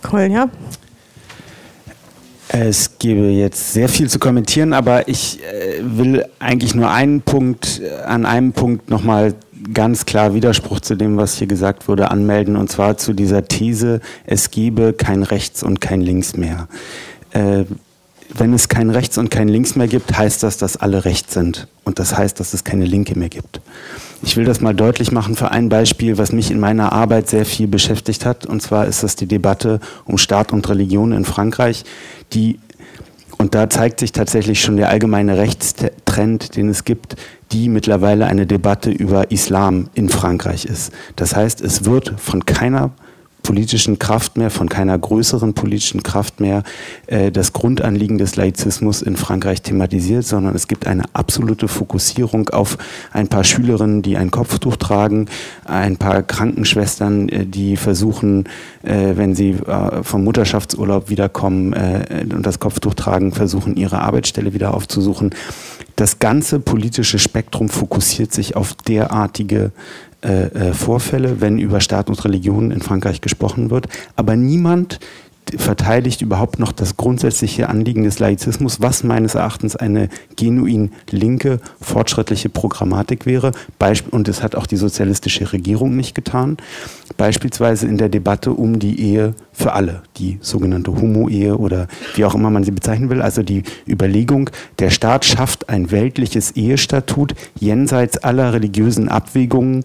Kolja? 0.03 0.49
Es 2.49 2.97
gäbe 2.97 3.27
jetzt 3.27 3.73
sehr 3.73 3.89
viel 3.89 4.09
zu 4.09 4.19
kommentieren, 4.19 4.73
aber 4.73 5.07
ich 5.07 5.39
äh, 5.43 5.81
will 5.81 6.25
eigentlich 6.39 6.75
nur 6.75 6.89
einen 6.89 7.21
Punkt, 7.21 7.81
äh, 7.81 8.03
an 8.03 8.25
einem 8.25 8.53
Punkt 8.53 8.89
nochmal 8.89 9.33
ganz 9.73 10.05
klar 10.05 10.33
Widerspruch 10.33 10.79
zu 10.79 10.95
dem, 10.95 11.17
was 11.17 11.37
hier 11.37 11.47
gesagt 11.47 11.87
wurde, 11.87 12.09
anmelden, 12.11 12.55
und 12.55 12.71
zwar 12.71 12.97
zu 12.97 13.13
dieser 13.13 13.47
These, 13.47 13.99
es 14.25 14.51
gebe 14.51 14.93
kein 14.93 15.23
Rechts 15.23 15.63
und 15.63 15.81
kein 15.81 16.01
Links 16.01 16.37
mehr. 16.37 16.67
Äh, 17.31 17.65
wenn 18.33 18.53
es 18.53 18.69
kein 18.69 18.89
Rechts 18.89 19.17
und 19.17 19.31
kein 19.31 19.47
Links 19.47 19.75
mehr 19.75 19.87
gibt, 19.87 20.17
heißt 20.17 20.43
das, 20.43 20.57
dass 20.57 20.77
alle 20.77 21.05
recht 21.05 21.31
sind. 21.31 21.67
Und 21.83 21.99
das 21.99 22.17
heißt, 22.17 22.39
dass 22.39 22.53
es 22.53 22.63
keine 22.63 22.85
Linke 22.85 23.17
mehr 23.17 23.29
gibt. 23.29 23.61
Ich 24.21 24.35
will 24.35 24.45
das 24.45 24.61
mal 24.61 24.73
deutlich 24.73 25.11
machen 25.11 25.35
für 25.35 25.51
ein 25.51 25.69
Beispiel, 25.69 26.17
was 26.17 26.31
mich 26.31 26.51
in 26.51 26.59
meiner 26.59 26.91
Arbeit 26.91 27.29
sehr 27.29 27.45
viel 27.45 27.67
beschäftigt 27.67 28.25
hat. 28.25 28.45
Und 28.45 28.61
zwar 28.61 28.85
ist 28.87 29.03
das 29.03 29.15
die 29.15 29.27
Debatte 29.27 29.79
um 30.05 30.17
Staat 30.17 30.51
und 30.53 30.67
Religion 30.67 31.11
in 31.11 31.25
Frankreich, 31.25 31.83
die 32.33 32.59
und 33.39 33.53
da 33.53 33.69
zeigt 33.69 33.99
sich 33.99 34.11
tatsächlich 34.11 34.61
schon 34.61 34.77
der 34.77 34.89
allgemeine 34.89 35.37
Rechtstrend, 35.37 36.55
den 36.55 36.69
es 36.69 36.85
gibt, 36.85 37.17
die 37.51 37.69
mittlerweile 37.69 38.25
eine 38.25 38.47
Debatte 38.47 38.89
über 38.89 39.29
Islam 39.31 39.89
in 39.93 40.09
Frankreich 40.09 40.65
ist. 40.65 40.91
Das 41.15 41.35
heißt, 41.35 41.61
es 41.61 41.85
wird 41.85 42.15
von 42.19 42.45
keiner 42.45 42.91
politischen 43.47 43.97
Kraft 43.97 44.37
mehr, 44.37 44.49
von 44.49 44.67
keiner 44.67 44.99
größeren 44.99 45.53
politischen 45.53 46.03
Kraft 46.03 46.41
mehr 46.41 46.63
äh, 47.05 47.31
das 47.31 47.53
Grundanliegen 47.53 48.17
des 48.17 48.35
Laizismus 48.35 49.01
in 49.01 49.15
Frankreich 49.15 49.61
thematisiert, 49.61 50.25
sondern 50.25 50.53
es 50.53 50.67
gibt 50.67 50.85
eine 50.85 51.05
absolute 51.13 51.69
Fokussierung 51.69 52.49
auf 52.49 52.77
ein 53.13 53.29
paar 53.29 53.45
Schülerinnen, 53.45 54.01
die 54.01 54.17
ein 54.17 54.31
Kopftuch 54.31 54.75
tragen, 54.75 55.27
ein 55.63 55.95
paar 55.95 56.23
Krankenschwestern, 56.23 57.29
äh, 57.29 57.45
die 57.45 57.77
versuchen, 57.77 58.49
äh, 58.83 59.13
wenn 59.15 59.33
sie 59.33 59.51
äh, 59.51 60.03
vom 60.03 60.25
Mutterschaftsurlaub 60.25 61.09
wiederkommen 61.09 61.71
äh, 61.71 62.25
und 62.29 62.45
das 62.45 62.59
Kopftuch 62.59 62.95
tragen, 62.95 63.31
versuchen, 63.31 63.77
ihre 63.77 64.01
Arbeitsstelle 64.01 64.53
wieder 64.53 64.73
aufzusuchen. 64.73 65.33
Das 65.95 66.19
ganze 66.19 66.59
politische 66.59 67.17
Spektrum 67.17 67.69
fokussiert 67.69 68.33
sich 68.33 68.57
auf 68.57 68.73
derartige 68.73 69.71
äh, 70.27 70.47
äh, 70.47 70.73
Vorfälle, 70.73 71.39
wenn 71.39 71.57
über 71.57 71.79
Staat 71.79 72.09
und 72.09 72.23
Religion 72.25 72.71
in 72.71 72.81
Frankreich 72.81 73.21
gesprochen 73.21 73.69
wird. 73.71 73.87
Aber 74.17 74.35
niemand 74.35 74.99
verteidigt 75.55 76.21
überhaupt 76.21 76.59
noch 76.59 76.71
das 76.71 76.97
grundsätzliche 76.97 77.69
Anliegen 77.69 78.03
des 78.03 78.19
Laizismus, 78.19 78.81
was 78.81 79.03
meines 79.03 79.35
Erachtens 79.35 79.75
eine 79.75 80.09
genuin 80.35 80.91
linke, 81.09 81.59
fortschrittliche 81.79 82.49
Programmatik 82.49 83.25
wäre. 83.25 83.51
Und 84.11 84.27
das 84.27 84.43
hat 84.43 84.55
auch 84.55 84.67
die 84.67 84.75
sozialistische 84.75 85.53
Regierung 85.53 85.95
nicht 85.95 86.15
getan. 86.15 86.57
Beispielsweise 87.15 87.87
in 87.87 87.97
der 87.97 88.09
Debatte 88.09 88.51
um 88.51 88.79
die 88.79 88.99
Ehe 88.99 89.33
für 89.53 89.73
alle, 89.73 90.03
die 90.17 90.37
sogenannte 90.41 90.93
Homo-Ehe 90.93 91.57
oder 91.57 91.87
wie 92.15 92.25
auch 92.25 92.35
immer 92.35 92.49
man 92.49 92.63
sie 92.63 92.71
bezeichnen 92.71 93.09
will. 93.09 93.21
Also 93.21 93.43
die 93.43 93.63
Überlegung, 93.87 94.49
der 94.79 94.89
Staat 94.89 95.25
schafft 95.25 95.69
ein 95.69 95.91
weltliches 95.91 96.51
Ehestatut 96.51 97.33
jenseits 97.59 98.17
aller 98.17 98.53
religiösen 98.53 99.09
Abwägungen 99.09 99.83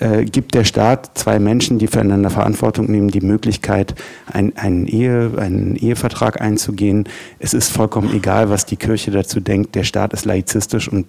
äh, 0.00 0.24
gibt 0.24 0.54
der 0.54 0.64
Staat 0.64 1.16
zwei 1.18 1.38
Menschen, 1.38 1.78
die 1.78 1.86
füreinander 1.86 2.30
Verantwortung 2.30 2.90
nehmen, 2.90 3.08
die 3.08 3.20
Möglichkeit, 3.20 3.94
ein, 4.32 4.56
einen, 4.56 4.86
Ehe, 4.86 5.32
einen 5.36 5.76
Ehevertrag 5.76 6.40
einzugehen. 6.40 7.04
Es 7.38 7.54
ist 7.54 7.70
vollkommen 7.70 8.12
egal, 8.14 8.50
was 8.50 8.66
die 8.66 8.76
Kirche 8.76 9.10
dazu 9.10 9.40
denkt. 9.40 9.74
Der 9.74 9.84
Staat 9.84 10.12
ist 10.12 10.24
laizistisch 10.24 10.88
und 10.88 11.06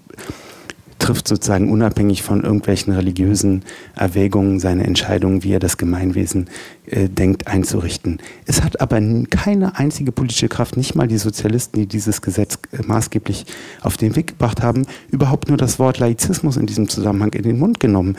trifft 0.99 1.27
sozusagen 1.27 1.71
unabhängig 1.71 2.23
von 2.23 2.43
irgendwelchen 2.43 2.93
religiösen 2.93 3.63
Erwägungen 3.95 4.59
seine 4.59 4.85
Entscheidungen, 4.85 5.43
wie 5.43 5.51
er 5.51 5.59
das 5.59 5.77
Gemeinwesen 5.77 6.49
äh, 6.85 7.09
denkt, 7.09 7.47
einzurichten. 7.47 8.19
Es 8.45 8.63
hat 8.63 8.79
aber 8.81 9.01
keine 9.29 9.77
einzige 9.77 10.11
politische 10.11 10.47
Kraft, 10.47 10.77
nicht 10.77 10.95
mal 10.95 11.07
die 11.07 11.17
Sozialisten, 11.17 11.79
die 11.79 11.85
dieses 11.85 12.21
Gesetz 12.21 12.59
äh, 12.71 12.81
maßgeblich 12.85 13.45
auf 13.81 13.97
den 13.97 14.15
Weg 14.15 14.27
gebracht 14.27 14.63
haben, 14.63 14.87
überhaupt 15.11 15.49
nur 15.49 15.57
das 15.57 15.79
Wort 15.79 15.99
Laizismus 15.99 16.57
in 16.57 16.65
diesem 16.65 16.87
Zusammenhang 16.87 17.33
in 17.33 17.43
den 17.43 17.59
Mund 17.59 17.79
genommen. 17.79 18.15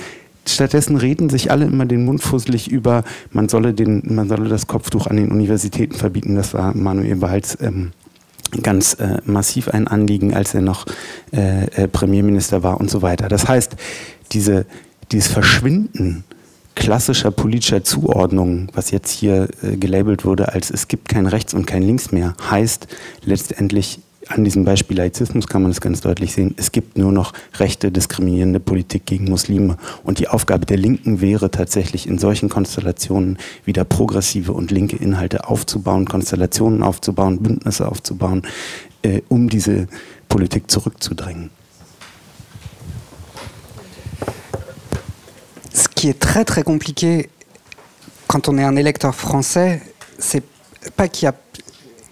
Stattdessen 0.49 0.97
reden 0.97 1.29
sich 1.29 1.51
alle 1.51 1.65
immer 1.67 1.87
den 1.87 2.05
Mund 2.05 2.23
fusselig 2.23 2.71
über, 2.71 3.05
man 3.31 3.49
solle, 3.49 3.75
den, 3.75 4.03
man 4.15 4.29
solle 4.29 4.49
das 4.49 4.67
Kopftuch 4.67 5.07
an 5.07 5.17
den 5.17 5.31
Universitäten 5.31 5.95
verbieten. 5.95 6.37
Das 6.37 6.55
war 6.55 6.77
Manuel 6.77 7.17
Behalts 7.17 7.59
ähm, 7.61 7.93
ganz 8.63 8.95
äh, 8.95 9.19
massiv 9.25 9.69
ein 9.69 9.89
Anliegen, 9.89 10.35
als 10.35 10.55
er 10.55 10.63
noch 10.63 10.87
äh, 11.33 11.65
äh, 11.67 11.89
Premierminister 11.89 12.63
war 12.63 12.81
und 12.81 12.91
so 12.91 13.03
weiter. 13.03 13.29
Das 13.29 13.49
heißt, 13.49 13.77
diese, 14.33 14.67
dieses 15.13 15.29
Verschwinden 15.29 16.25
klassischer 16.75 17.31
politischer 17.31 17.83
Zuordnung, 17.83 18.69
was 18.75 18.91
jetzt 18.91 19.11
hier 19.11 19.49
äh, 19.63 19.77
gelabelt 19.77 20.25
wurde 20.25 20.53
als 20.53 20.71
es 20.71 20.89
gibt 20.89 21.09
kein 21.09 21.27
Rechts 21.27 21.55
und 21.55 21.67
kein 21.67 21.83
Links 21.83 22.13
mehr, 22.13 22.35
heißt 22.51 22.87
letztendlich 23.25 24.01
an 24.29 24.45
diesem 24.45 24.65
Beispiel 24.65 24.97
Laizismus 24.97 25.47
kann 25.47 25.63
man 25.63 25.71
es 25.71 25.81
ganz 25.81 26.01
deutlich 26.01 26.33
sehen. 26.33 26.55
Es 26.57 26.73
gibt 26.73 26.99
nur 26.99 27.13
noch 27.13 27.33
rechte, 27.55 27.93
diskriminierende 27.93 28.59
Politik 28.59 29.07
gegen 29.07 29.27
Muslime. 29.27 29.77
Und 30.03 30.19
die 30.19 30.29
Aufgabe 30.29 30.67
der 30.67 30.77
Linken 30.77 31.21
wäre 31.21 31.51
tatsächlich 31.51 32.09
in 32.09 32.19
solchen 32.19 32.49
Konstellationen 32.49 33.39
wieder 33.65 33.85
progressive 33.85 34.53
und 34.53 34.71
linke 34.71 34.97
Inhalte 34.97 35.49
aufzubauen, 35.49 36.07
Konstellationen 36.07 36.83
aufzubauen, 36.83 37.41
Bündnisse 37.41 37.87
aufzubauen, 37.87 38.43
äh, 39.03 39.23
um 39.29 39.49
diese 39.49 39.87
Politik 40.29 40.71
zurückzudrängen. 40.71 41.51
Ce 45.73 45.89
qui 45.95 46.09
est 46.09 46.19
très 46.19 46.45
très 46.45 46.63
compliqué 46.63 47.29
quand 48.27 48.49
on 48.49 48.59
est 48.59 48.65
un 48.65 48.77
électeur 48.77 49.15
français, 49.15 49.83
c'est 50.19 50.43
pas 50.97 51.07
qu'il 51.07 51.27
y 51.27 51.29
a 51.29 51.35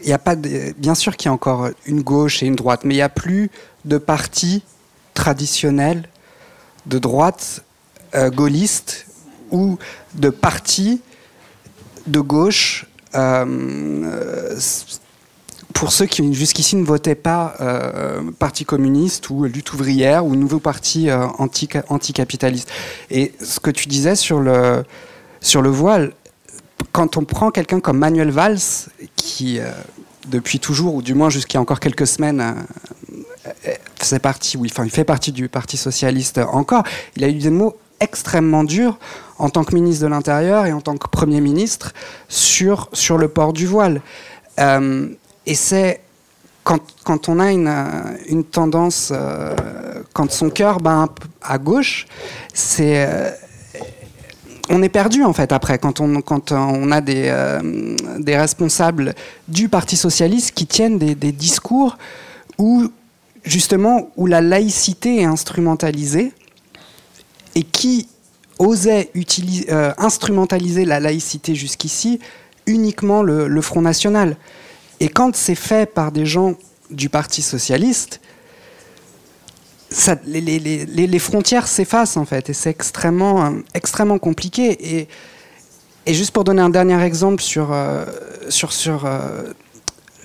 il 0.04 0.10
y 0.10 0.12
a 0.12 0.18
pas 0.18 0.36
bien 0.36 0.94
sûr 0.94 1.16
qu'il 1.16 1.28
y 1.28 1.30
a 1.30 1.32
encore 1.32 1.70
une 1.86 2.02
gauche 2.02 2.42
et 2.42 2.46
une 2.46 2.56
droite, 2.56 2.82
mais 2.84 2.94
il 2.94 2.98
n'y 2.98 3.02
a 3.02 3.08
plus 3.08 3.50
de 3.84 3.98
partis 3.98 4.62
traditionnels 5.14 6.08
de 6.86 6.98
droite 6.98 7.64
euh, 8.14 8.30
gaulliste 8.30 9.06
ou 9.50 9.78
de 10.14 10.30
partis 10.30 11.00
de 12.06 12.20
gauche 12.20 12.86
euh, 13.14 14.56
pour 15.74 15.92
ceux 15.92 16.06
qui 16.06 16.32
jusqu'ici 16.32 16.76
ne 16.76 16.84
votaient 16.84 17.14
pas 17.14 17.54
euh, 17.60 18.30
Parti 18.38 18.64
communiste 18.64 19.28
ou 19.30 19.44
lutte 19.44 19.72
ouvrière 19.72 20.24
ou 20.24 20.36
nouveau 20.36 20.60
parti 20.60 21.10
euh, 21.10 21.26
anti, 21.38 21.68
anticapitaliste. 21.88 22.70
Et 23.10 23.34
ce 23.42 23.60
que 23.60 23.70
tu 23.70 23.88
disais 23.88 24.14
sur 24.14 24.40
le, 24.40 24.84
sur 25.40 25.62
le 25.62 25.70
voile, 25.70 26.12
quand 26.92 27.16
on 27.16 27.24
prend 27.24 27.50
quelqu'un 27.50 27.80
comme 27.80 27.98
Manuel 27.98 28.30
Valls, 28.30 28.58
qui 29.16 29.58
euh, 29.58 29.70
depuis 30.26 30.60
toujours, 30.60 30.94
ou 30.94 31.02
du 31.02 31.14
moins 31.14 31.30
jusqu'à 31.30 31.60
encore 31.60 31.80
quelques 31.80 32.06
semaines, 32.06 32.40
euh, 32.40 33.72
faisait 33.96 34.18
partie, 34.18 34.56
oui, 34.56 34.68
enfin, 34.70 34.84
il 34.84 34.90
fait 34.90 35.04
partie 35.04 35.32
du 35.32 35.48
Parti 35.48 35.76
socialiste 35.76 36.38
encore, 36.38 36.82
il 37.16 37.24
a 37.24 37.28
eu 37.28 37.34
des 37.34 37.50
mots 37.50 37.76
extrêmement 38.00 38.64
durs 38.64 38.98
en 39.38 39.48
tant 39.48 39.64
que 39.64 39.74
ministre 39.74 40.04
de 40.04 40.08
l'Intérieur 40.08 40.66
et 40.66 40.72
en 40.72 40.80
tant 40.80 40.96
que 40.96 41.08
Premier 41.08 41.40
ministre 41.40 41.92
sur, 42.28 42.88
sur 42.92 43.18
le 43.18 43.28
port 43.28 43.52
du 43.52 43.66
voile. 43.66 44.00
Euh, 44.60 45.08
et 45.46 45.54
c'est 45.54 46.00
quand, 46.62 46.80
quand, 47.04 47.28
on 47.28 47.40
a 47.40 47.52
une, 47.52 47.72
une 48.28 48.44
tendance, 48.44 49.12
euh, 49.14 49.54
quand 50.12 50.30
son 50.30 50.50
cœur 50.50 50.80
bat 50.80 51.08
à 51.42 51.58
gauche, 51.58 52.06
c'est 52.52 53.36
on 54.70 54.82
est 54.82 54.88
perdu 54.88 55.22
en 55.22 55.32
fait 55.32 55.52
après 55.52 55.78
quand 55.78 56.00
on, 56.00 56.90
a 56.90 57.00
des, 57.00 57.24
euh, 57.26 57.96
des 58.18 58.36
responsables 58.36 59.14
du 59.48 59.68
Parti 59.68 59.96
socialiste 59.96 60.52
qui 60.52 60.66
tiennent 60.66 60.98
des, 60.98 61.14
discours 61.32 61.98
où 62.58 62.88
justement 63.44 64.10
où 64.16 64.26
la 64.26 64.40
laïcité 64.40 65.20
est 65.20 65.24
instrumentalisée 65.24 66.32
et 67.54 67.62
qui 67.62 68.08
osait 68.58 69.10
utiliser, 69.14 69.66
euh, 69.70 69.92
instrumentaliser 69.98 70.84
la 70.84 71.00
laïcité 71.00 71.54
jusqu'ici 71.54 72.20
uniquement 72.66 73.22
le, 73.22 73.60
Front 73.60 73.82
National. 73.82 74.36
Et 75.00 75.08
quand 75.08 75.36
c'est 75.36 75.54
fait 75.54 75.92
par 75.92 76.12
des 76.12 76.24
gens 76.24 76.54
du 76.90 77.08
Parti 77.08 77.42
socialiste, 77.42 78.20
les, 80.26 81.18
frontières 81.18 81.68
s'effacent 81.68 82.16
en 82.16 82.24
fait, 82.24 82.50
et 82.50 82.52
c'est 82.52 82.70
extrêmement, 82.70 83.52
extrêmement 83.74 84.18
compliqué. 84.18 85.06
Et, 86.06 86.12
juste 86.12 86.32
pour 86.32 86.44
donner 86.44 86.62
un 86.62 86.70
dernier 86.70 87.00
exemple 87.02 87.42
sur, 87.42 87.72
euh, 87.72 88.04
sur, 88.48 88.72
sur 88.72 89.06
euh, 89.06 89.52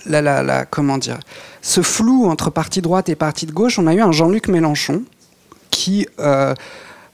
la, 0.05 0.21
la, 0.21 0.65
comment 0.65 0.97
dire, 0.97 1.19
ce 1.61 1.81
flou 1.81 2.25
entre 2.25 2.49
parti 2.49 2.81
droite 2.81 3.09
et 3.09 3.15
parti 3.15 3.45
de 3.45 3.51
gauche, 3.51 3.79
on 3.79 3.87
a 3.87 3.93
eu 3.93 4.01
un 4.01 4.11
Jean-Luc 4.11 4.47
Mélenchon 4.47 5.03
qui, 5.69 6.07
euh, 6.19 6.53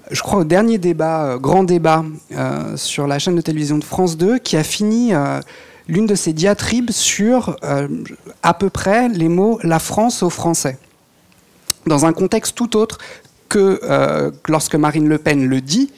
je 0.09 0.21
crois 0.21 0.39
au 0.39 0.43
dernier 0.43 0.77
débat, 0.77 1.37
grand 1.39 1.63
débat 1.63 2.03
sur 2.75 3.07
la 3.07 3.19
chaîne 3.19 3.35
de 3.35 3.41
télévision 3.41 3.77
de 3.77 3.83
France 3.83 4.17
2, 4.17 4.37
qui 4.37 4.55
a 4.55 4.63
fini 4.63 5.13
l'une 5.87 6.05
de 6.05 6.15
ses 6.15 6.31
diatribes 6.31 6.91
sur 6.91 7.57
à 8.43 8.53
peu 8.53 8.69
près 8.69 9.09
les 9.09 9.29
mots 9.29 9.59
la 9.63 9.79
France 9.79 10.23
aux 10.23 10.29
Français. 10.29 10.77
Dans 11.87 12.05
un 12.05 12.13
contexte 12.13 12.55
tout 12.55 12.75
autre 12.77 12.97
que 13.49 13.79
euh, 13.83 14.31
lorsque 14.47 14.75
Marine 14.75 15.07
Le 15.07 15.17
Pen 15.17 15.45
le 15.47 15.61
dit, 15.61 15.91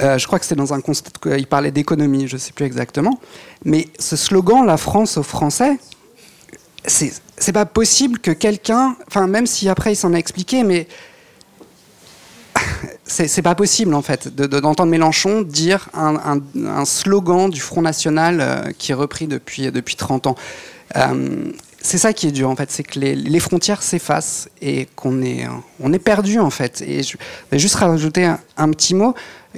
euh, 0.00 0.16
je 0.16 0.26
crois 0.26 0.38
que 0.38 0.46
c'est 0.46 0.54
dans 0.54 0.72
un 0.72 0.80
contexte 0.80 1.18
qu'il 1.22 1.46
parlait 1.46 1.70
d'économie, 1.72 2.28
je 2.28 2.34
ne 2.36 2.38
sais 2.40 2.52
plus 2.52 2.64
exactement. 2.64 3.18
Mais 3.64 3.88
ce 3.98 4.16
slogan 4.16 4.64
La 4.64 4.76
France 4.76 5.16
aux 5.18 5.22
Français, 5.22 5.78
c'est 6.86 7.52
pas 7.52 7.66
possible 7.66 8.18
que 8.18 8.30
quelqu'un, 8.30 8.96
enfin 9.08 9.26
même 9.26 9.46
si 9.46 9.68
après 9.68 9.92
il 9.92 9.96
s'en 9.96 10.14
a 10.14 10.18
expliqué, 10.18 10.62
mais 10.64 10.86
c'est 13.04 13.42
pas 13.42 13.54
possible 13.54 13.94
en 13.94 14.02
fait 14.02 14.34
de- 14.34 14.46
de- 14.46 14.60
d'entendre 14.60 14.90
Mélenchon 14.90 15.42
dire 15.42 15.88
un, 15.94 16.40
un- 16.66 16.84
slogan 16.84 17.50
du 17.50 17.60
Front 17.60 17.82
National 17.82 18.38
euh, 18.40 18.70
qui 18.78 18.92
est 18.92 18.94
repris 18.94 19.26
depuis, 19.26 19.70
depuis 19.70 19.96
30 19.96 20.26
ans. 20.28 20.36
C'est 21.82 21.98
ça 21.98 22.12
qui 22.12 22.28
est 22.28 22.32
dur 22.32 22.48
en 22.48 22.56
fait, 22.56 22.70
c'est 22.70 22.84
que 22.84 22.98
les, 22.98 23.40
frontières 23.40 23.82
s'effacent 23.82 24.48
et 24.60 24.86
qu'on 24.94 25.20
est, 25.22 25.46
on 25.80 25.92
est 25.92 25.98
perdu 25.98 26.38
en 26.38 26.50
fait. 26.50 26.80
Et 26.80 27.02
je 27.02 27.16
juste 27.58 27.74
rajouter 27.74 28.30
un, 28.56 28.70
petit 28.70 28.94
mot. 28.94 29.14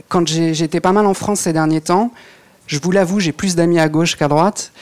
Quand 0.08 0.26
j'étais 0.26 0.80
pas 0.80 0.92
mal 0.92 1.06
en 1.06 1.14
France 1.14 1.40
ces 1.40 1.52
derniers 1.52 1.82
temps, 1.82 2.12
je 2.66 2.78
vous 2.82 2.90
l'avoue, 2.90 3.20
j'ai 3.20 3.32
plus 3.32 3.54
d'amis 3.56 3.78
à 3.78 3.88
gauche 3.88 4.16
qu'à 4.16 4.28
droite. 4.28 4.72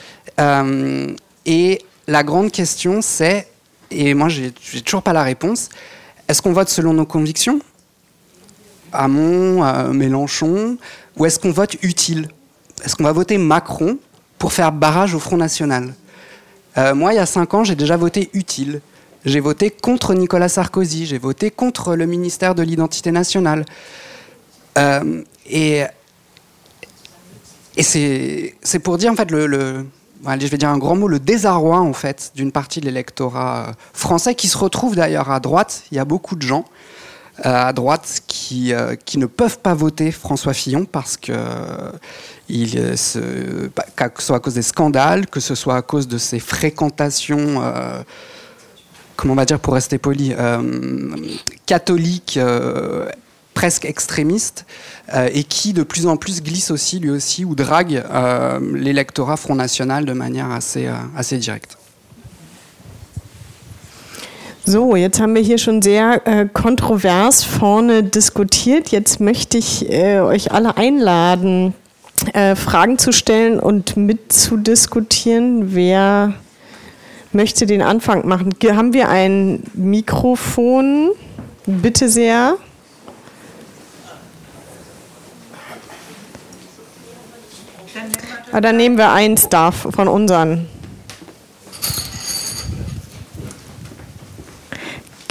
Euh, 0.40 1.12
et 1.45 1.82
la 2.07 2.22
grande 2.22 2.53
question, 2.53 3.03
c'est, 3.03 3.49
et 3.90 4.14
moi 4.14 4.28
j'ai 4.28 4.53
j'ai 4.62 4.80
toujours 4.80 5.03
pas 5.03 5.12
la 5.12 5.24
réponse, 5.24 5.68
est-ce 6.28 6.40
qu'on 6.40 6.53
vote 6.53 6.68
selon 6.68 6.95
nos 6.95 7.07
convictions? 7.07 7.61
Hamon, 8.93 9.64
euh, 9.64 9.93
Mélenchon, 9.93 10.76
ou 11.16 11.26
est-ce 11.26 11.40
qu'on 11.40 11.51
vote 11.51 11.76
utile? 11.82 12.28
Est-ce 12.84 12.95
qu'on 12.95 13.05
va 13.05 13.12
voter 13.12 13.36
Macron 13.36 13.99
pour 14.38 14.53
faire 14.53 14.70
barrage 14.70 15.14
au 15.14 15.18
Front 15.18 15.36
National? 15.36 15.93
Euh, 16.79 16.95
Moi, 16.95 17.12
il 17.12 17.16
y 17.16 17.20
a 17.20 17.27
cinq 17.27 17.55
ans, 17.55 17.64
j'ai 17.64 17.75
déjà 17.77 17.97
voté 17.97 18.31
utile. 18.33 18.81
J'ai 19.25 19.41
voté 19.41 19.70
contre 19.70 20.14
Nicolas 20.14 20.49
Sarkozy, 20.49 21.07
j'ai 21.07 21.18
voté 21.18 21.51
contre 21.53 21.95
le 21.95 22.07
ministère 22.07 22.55
de 22.57 22.62
l'Identité 22.62 23.12
nationale. 23.12 23.64
Euh, 24.79 25.23
et 25.49 25.85
c'est 27.79 28.79
pour 28.83 28.99
dire 28.99 29.12
en 29.12 29.16
fait 29.16 29.31
le, 29.31 29.47
le- 29.47 29.87
allez, 30.27 30.47
je 30.47 30.51
vais 30.51 30.59
dire 30.59 30.70
un 30.70 30.79
grand 30.79 30.97
mot, 30.97 31.07
le 31.09 31.20
désarroi 31.20 31.79
en 31.79 31.93
fait 31.93 32.33
d'une 32.35 32.51
partie 32.51 32.81
de 32.81 32.87
l'électorat 32.87 33.68
euh, 33.68 33.73
français 33.93 34.35
qui 34.35 34.49
se 34.49 34.59
retrouve 34.59 34.97
d'ailleurs 34.97 35.31
à 35.31 35.39
droite. 35.41 35.85
Il 35.93 35.97
y 35.97 36.01
a 36.01 36.05
beaucoup 36.05 36.35
de 36.35 36.43
gens 36.43 36.64
à 37.43 37.72
droite 37.72 38.20
qui, 38.26 38.74
euh, 38.74 38.95
qui 38.95 39.18
ne 39.18 39.26
peuvent 39.26 39.59
pas 39.59 39.74
voter 39.74 40.11
François 40.12 40.53
Fillon 40.53 40.85
parce 40.85 41.16
que 41.16 41.33
euh, 41.33 41.93
euh, 42.51 43.68
bah, 43.74 43.85
que 44.09 44.20
ce 44.20 44.26
soit 44.26 44.37
à 44.37 44.41
cause 44.41 44.55
des 44.55 44.62
scandales, 44.62 45.26
que 45.26 45.41
ce 45.41 45.55
soit 45.55 45.76
à 45.76 45.83
cause 45.83 46.09
de 46.09 46.18
ses 46.18 46.39
fréquentations. 46.39 47.62
euh, 47.62 48.03
comment 49.16 49.35
on 49.35 49.37
va 49.37 49.45
dire 49.45 49.61
pour 49.61 49.74
rester 49.74 49.99
poli, 49.99 50.35
euh, 50.37 51.16
catholique, 51.66 52.37
euh, 52.37 53.09
presque 53.55 53.85
extrémiste, 53.85 54.66
euh, 55.14 55.28
et 55.33 55.45
qui 55.45 55.72
de 55.72 55.83
plus 55.83 56.07
en 56.07 56.16
plus 56.16 56.43
glisse 56.43 56.70
aussi, 56.70 56.99
lui 56.99 57.11
aussi, 57.11 57.45
ou 57.45 57.55
drague 57.55 58.03
euh, 58.11 58.59
l'électorat 58.74 59.37
Front 59.37 59.55
National 59.55 60.05
de 60.05 60.12
manière 60.12 60.51
euh, 60.51 60.93
assez 61.16 61.39
directe. 61.39 61.76
So, 64.64 64.94
jetzt 64.94 65.20
haben 65.20 65.34
wir 65.34 65.42
hier 65.42 65.58
schon 65.58 65.82
sehr 65.82 66.24
äh, 66.26 66.46
kontrovers 66.46 67.42
vorne 67.42 68.04
diskutiert. 68.04 68.88
Jetzt 68.90 69.18
möchte 69.20 69.58
ich 69.58 69.90
äh, 69.90 70.20
euch 70.20 70.52
alle 70.52 70.76
einladen, 70.76 71.74
äh, 72.32 72.54
Fragen 72.54 72.96
zu 72.98 73.12
stellen 73.12 73.58
und 73.58 73.96
mitzudiskutieren. 73.96 75.74
Wer 75.74 76.34
möchte 77.32 77.66
den 77.66 77.82
Anfang 77.82 78.28
machen? 78.28 78.50
Ge- 78.60 78.74
Haben 78.74 78.92
wir 78.92 79.08
ein 79.08 79.64
Mikrofon? 79.74 81.10
Bitte 81.66 82.08
sehr. 82.08 82.56
Ah, 88.52 88.60
dann 88.60 88.76
nehmen 88.76 88.96
wir 88.98 89.10
eins 89.12 89.48
da 89.48 89.70
von 89.72 90.08
unseren. 90.08 90.68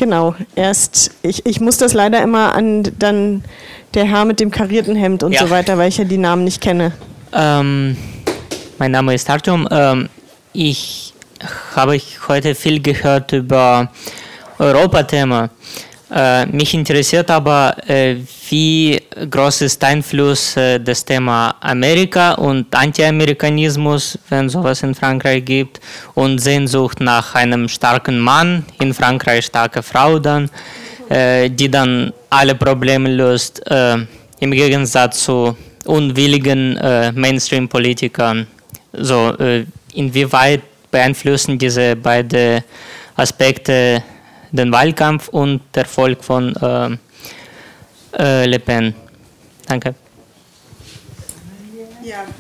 Genau, 0.01 0.33
erst, 0.55 1.11
ich, 1.21 1.45
ich 1.45 1.61
muss 1.61 1.77
das 1.77 1.93
leider 1.93 2.23
immer 2.23 2.55
an 2.55 2.81
dann 2.97 3.43
der 3.93 4.03
Herr 4.05 4.25
mit 4.25 4.39
dem 4.39 4.49
karierten 4.49 4.95
Hemd 4.95 5.21
und 5.21 5.31
Ja. 5.31 5.41
so 5.41 5.51
weiter, 5.51 5.77
weil 5.77 5.89
ich 5.89 5.99
ja 5.99 6.05
die 6.05 6.17
Namen 6.17 6.43
nicht 6.43 6.59
kenne. 6.59 6.91
Ähm, 7.31 7.95
mein 8.79 8.89
Name 8.89 9.13
ist 9.13 9.29
Artyom. 9.29 9.67
Ähm, 9.69 10.09
ich 10.53 11.13
habe 11.75 12.01
heute 12.27 12.55
viel 12.55 12.81
gehört 12.81 13.31
über 13.33 13.91
Europathema. 14.57 15.51
Äh, 16.13 16.45
mich 16.47 16.73
interessiert 16.73 17.31
aber, 17.31 17.73
äh, 17.87 18.17
wie 18.49 19.01
groß 19.29 19.61
ist 19.61 19.81
Einfluss 19.81 20.57
äh, 20.57 20.77
das 20.77 21.05
Thema 21.05 21.55
Amerika 21.61 22.33
und 22.33 22.75
Anti-Amerikanismus, 22.75 24.19
wenn 24.27 24.49
sowas 24.49 24.83
in 24.83 24.93
Frankreich 24.93 25.45
gibt, 25.45 25.79
und 26.13 26.39
Sehnsucht 26.39 26.99
nach 26.99 27.33
einem 27.35 27.69
starken 27.69 28.19
Mann, 28.19 28.65
in 28.81 28.93
Frankreich 28.93 29.45
starke 29.45 29.81
Frau 29.81 30.19
dann, 30.19 30.49
die 31.09 31.69
dann 31.69 32.13
alle 32.29 32.55
Probleme 32.55 33.09
löst, 33.09 33.61
im 34.39 34.51
Gegensatz 34.51 35.25
zu 35.25 35.57
unwilligen 35.85 36.79
Mainstream-Politikern. 37.13 38.47
So, 38.93 39.35
inwieweit 39.93 40.61
beeinflussen 40.89 41.57
diese 41.57 41.97
beiden 41.97 42.61
Aspekte 43.17 44.01
den 44.51 44.71
Wahlkampf 44.71 45.27
und 45.29 45.61
der 45.75 45.83
Erfolg 45.83 46.23
von 46.23 46.55
äh, 46.55 46.97
äh, 48.17 48.45
Le 48.45 48.59
Pen? 48.59 48.93
Danke. 49.67 49.95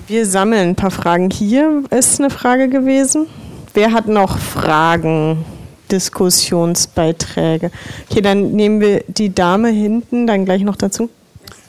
Wir 0.07 0.25
sammeln 0.25 0.69
ein 0.69 0.75
paar 0.75 0.91
Fragen. 0.91 1.29
Hier 1.29 1.83
ist 1.91 2.19
eine 2.19 2.29
Frage 2.29 2.67
gewesen. 2.67 3.27
Wer 3.73 3.93
hat 3.93 4.07
noch 4.07 4.37
Fragen, 4.37 5.45
Diskussionsbeiträge? 5.91 7.71
Okay, 8.09 8.21
dann 8.21 8.51
nehmen 8.51 8.81
wir 8.81 9.03
die 9.07 9.33
Dame 9.33 9.69
hinten 9.69 10.27
dann 10.27 10.45
gleich 10.45 10.63
noch 10.63 10.75
dazu. 10.75 11.09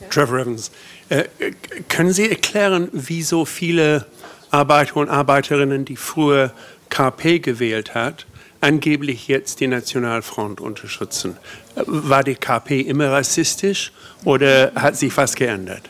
Trevor 0.09 0.39
Evans. 0.39 0.71
Äh, 1.09 1.25
können 1.87 2.11
Sie 2.11 2.29
erklären, 2.29 2.89
wieso 2.91 3.45
viele 3.45 4.05
Arbeiter 4.51 4.97
und 4.97 5.09
Arbeiterinnen, 5.09 5.85
die 5.85 5.95
früher 5.95 6.51
KP 6.89 7.39
gewählt 7.39 7.95
hat, 7.95 8.25
angeblich 8.63 9.27
jetzt 9.27 9.59
die 9.59 9.67
Nationalfront 9.67 10.61
unterstützen? 10.61 11.37
War 11.85 12.23
die 12.23 12.35
KP 12.35 12.81
immer 12.81 13.11
rassistisch 13.11 13.91
oder 14.25 14.71
hat 14.75 14.95
sich 14.97 15.15
was 15.17 15.35
geändert? 15.35 15.89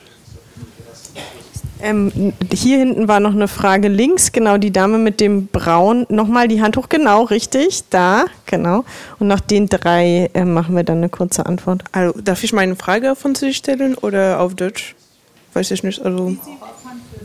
Ähm, 1.82 2.32
hier 2.53 2.78
hinten 2.78 3.09
war 3.09 3.19
noch 3.19 3.34
eine 3.34 3.49
Frage 3.49 3.89
links, 3.89 4.32
genau 4.32 4.57
die 4.57 4.71
Dame 4.71 4.97
mit 4.97 5.19
dem 5.19 5.47
Braun. 5.47 6.05
Nochmal 6.07 6.47
die 6.47 6.61
Hand 6.61 6.78
hoch, 6.78 6.88
genau, 6.88 7.24
richtig, 7.24 7.84
da, 7.89 8.26
genau. 8.45 8.86
Und 9.19 9.28
nach 9.28 9.41
den 9.41 9.67
drei 9.67 10.30
äh, 10.34 10.45
machen 10.45 10.78
wir 10.78 10.84
dann 10.86 10.97
eine 10.97 11.09
kurze 11.09 11.45
Antwort. 11.45 11.84
Also, 11.91 12.17
darf 12.21 12.41
ich 12.45 12.53
meine 12.53 12.78
Frage 12.78 13.11
auf 13.11 13.19
Französisch 13.19 13.57
stellen 13.57 13.95
oder 13.95 14.39
auf 14.39 14.55
Deutsch? 14.55 14.95
Weiß 15.53 15.71
ich 15.71 15.84
nicht. 15.84 16.01
Also, 16.01 16.38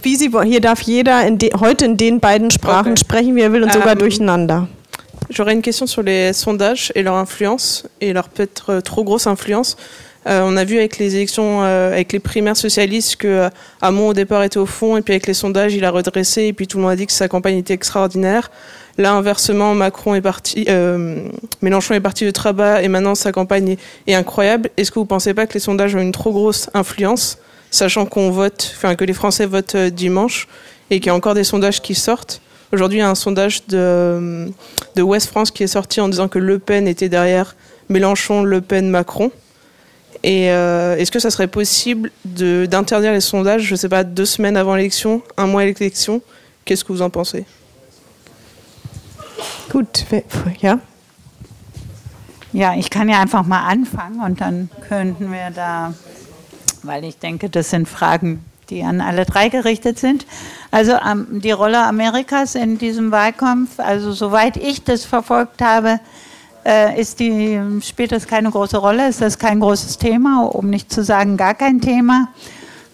Wie 0.03 0.17
Sie 0.17 0.33
wollen, 0.33 0.49
hier 0.49 0.61
darf 0.61 0.81
jeder 0.83 1.25
in 1.25 1.39
de, 1.39 1.53
heute 1.61 1.85
in 1.85 1.97
den 1.97 2.19
beiden 2.19 2.51
Sprachen 2.51 2.93
Okay. 2.93 3.01
sprechen, 3.01 3.37
wie 3.37 3.43
er 3.43 3.53
will 3.53 3.63
und 3.63 3.73
sogar 3.73 3.93
Ähm, 3.93 3.99
durcheinander. 4.01 4.67
J'aurais 5.31 5.53
une 5.53 5.63
question 5.63 5.87
sur 5.87 6.03
les 6.03 6.33
sondages 6.33 6.93
et 6.95 7.03
leur 7.03 7.15
influence 7.15 7.87
et 8.01 8.13
leur 8.13 8.29
peut-être 8.29 8.71
euh, 8.71 8.81
trop 8.81 9.05
grosse 9.05 9.27
influence. 9.27 9.77
Euh, 10.27 10.43
on 10.45 10.57
a 10.57 10.65
vu 10.65 10.77
avec 10.79 10.99
les 10.99 11.17
élections, 11.17 11.63
euh, 11.63 11.93
avec 11.93 12.13
les 12.13 12.19
primaires 12.19 12.57
socialistes, 12.57 13.17
que 13.17 13.29
euh, 13.29 13.51
Hamon 13.81 14.09
au 14.09 14.15
départ 14.15 14.43
était 14.43 14.59
au 14.59 14.67
fond 14.67 14.97
et 14.97 15.03
puis 15.03 15.15
avec 15.15 15.27
les 15.27 15.35
sondages 15.35 15.75
il 15.75 15.85
a 15.85 15.91
redressé 15.91 16.45
et 16.45 16.53
puis 16.53 16.67
tout 16.67 16.77
le 16.77 16.83
monde 16.83 16.93
a 16.93 16.97
dit 16.97 17.07
que 17.07 17.13
sa 17.13 17.29
campagne 17.29 17.57
était 17.57 17.75
extraordinaire. 17.75 18.51
Là 18.99 19.13
inversement, 19.13 19.75
Macron 19.75 20.15
est 20.15 20.21
parti, 20.21 20.67
euh, 20.69 21.29
Mélenchon 21.63 21.95
est 21.95 22.01
parti 22.01 22.25
de 22.25 22.31
très 22.31 22.53
bas 22.53 22.83
et 22.83 22.89
maintenant 22.89 23.15
sa 23.15 23.33
campagne 23.33 23.77
est, 24.07 24.15
incroyable. 24.15 24.71
Est-ce 24.77 24.91
que 24.91 24.99
vous 24.99 25.07
pensez 25.07 25.35
pas 25.35 25.47
que 25.47 25.55
les 25.55 25.61
sondages 25.61 25.95
ont 25.95 26.01
une 26.01 26.13
trop 26.13 26.33
grosse 26.33 26.69
influence, 26.75 27.39
sachant 27.71 28.05
qu'on 28.05 28.31
vote, 28.31 28.75
enfin 28.77 28.97
que 28.97 29.05
les 29.05 29.15
Français 29.15 29.47
votent 29.47 29.77
dimanche 29.77 30.49
et 30.91 30.99
qu'il 30.99 31.07
y 31.07 31.11
a 31.11 31.15
encore 31.15 31.35
des 31.35 31.45
sondages 31.45 31.81
qui 31.81 31.95
sortent? 31.95 32.43
Aujourd'hui, 32.73 32.99
il 32.99 33.01
y 33.01 33.05
a 33.05 33.09
un 33.09 33.15
sondage 33.15 33.67
de, 33.67 34.53
de 34.95 35.03
West 35.03 35.29
France 35.31 35.51
qui 35.51 35.63
est 35.63 35.69
sorti 35.69 36.01
en 36.01 36.09
disant 36.09 36.29
que 36.29 36.39
Le 36.39 36.59
Pen 36.59 36.87
était 36.87 37.09
derrière 37.09 37.57
Mélenchon, 37.89 38.43
Le 38.43 38.61
Pen, 38.61 38.91
Macron. 38.91 39.31
Et 40.23 40.51
euh, 40.51 40.97
est-ce 40.97 41.11
que 41.11 41.21
ça 41.21 41.31
serait 41.31 41.47
possible 41.49 42.11
de- 42.25 42.67
d'interdire 42.67 43.13
les 43.13 43.21
sondages, 43.21 43.63
je 43.63 43.73
ne 43.73 43.77
sais 43.77 43.89
pas, 43.89 44.05
deux 44.05 44.27
semaines 44.27 44.57
avant 44.57 44.75
l'élection, 44.75 45.23
un 45.37 45.47
mois 45.47 45.63
à 45.63 45.65
l'élection? 45.65 46.21
Qu'est-ce 46.65 46.85
que 46.85 46.93
vous 46.93 47.03
en 47.03 47.09
pensez? 47.11 47.47
Gut, 49.71 50.05
ja. 50.63 50.81
Ja, 52.53 52.75
ich 52.75 52.89
kann 52.91 53.09
ja 53.09 53.21
einfach 53.21 53.45
mal 53.45 53.69
anfangen 53.71 54.21
und 54.25 54.41
dann 54.41 54.71
könnten 54.89 55.31
wir 55.31 55.51
da, 55.55 55.93
weil 56.83 57.05
ich 57.05 57.19
denke, 57.19 57.49
das 57.51 57.71
sind 57.71 57.87
Fragen, 57.87 58.43
die 58.71 58.83
an 58.83 59.01
alle 59.01 59.25
drei 59.25 59.49
gerichtet 59.49 59.99
sind. 59.99 60.27
Also 60.71 60.93
ähm, 60.93 61.41
die 61.41 61.51
Rolle 61.51 61.85
Amerikas 61.85 62.55
in 62.55 62.79
diesem 62.79 63.11
Wahlkampf, 63.11 63.79
also 63.79 64.13
soweit 64.13 64.57
ich 64.57 64.85
das 64.85 65.05
verfolgt 65.05 65.63
habe, 65.63 66.01
äh, 66.65 67.01
ist 67.01 67.21
die, 67.21 67.61
spielt 67.83 68.13
das 68.13 68.27
keine 68.27 68.51
große 68.51 68.77
Rolle, 68.77 69.09
ist 69.09 69.21
das 69.21 69.39
kein 69.39 69.61
großes 69.61 69.99
Thema, 69.99 70.43
um 70.43 70.69
nicht 70.69 70.93
zu 70.93 71.03
sagen 71.03 71.37
gar 71.37 71.55
kein 71.55 71.81
Thema. 71.81 72.29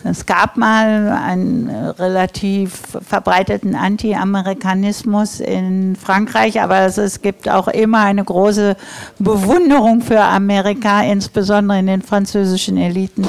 Es 0.07 0.27
gab 0.27 0.59
mal 0.59 1.09
einen 1.09 1.71
relativ 1.71 2.73
verbreiteten 3.07 3.75
Anti-Amerikanismus 3.75 5.41
in 5.41 5.97
Frankreich, 5.97 6.61
aber 6.61 6.81
es, 6.81 7.23
gibt 7.23 7.49
auch 7.49 7.69
immer 7.69 8.01
eine 8.01 8.23
große 8.23 8.77
Bewunderung 9.19 10.03
für 10.03 10.21
Amerika, 10.21 11.03
insbesondere 11.03 11.79
in 11.79 11.87
den 11.87 12.03
französischen 12.03 12.77
Eliten 12.77 13.27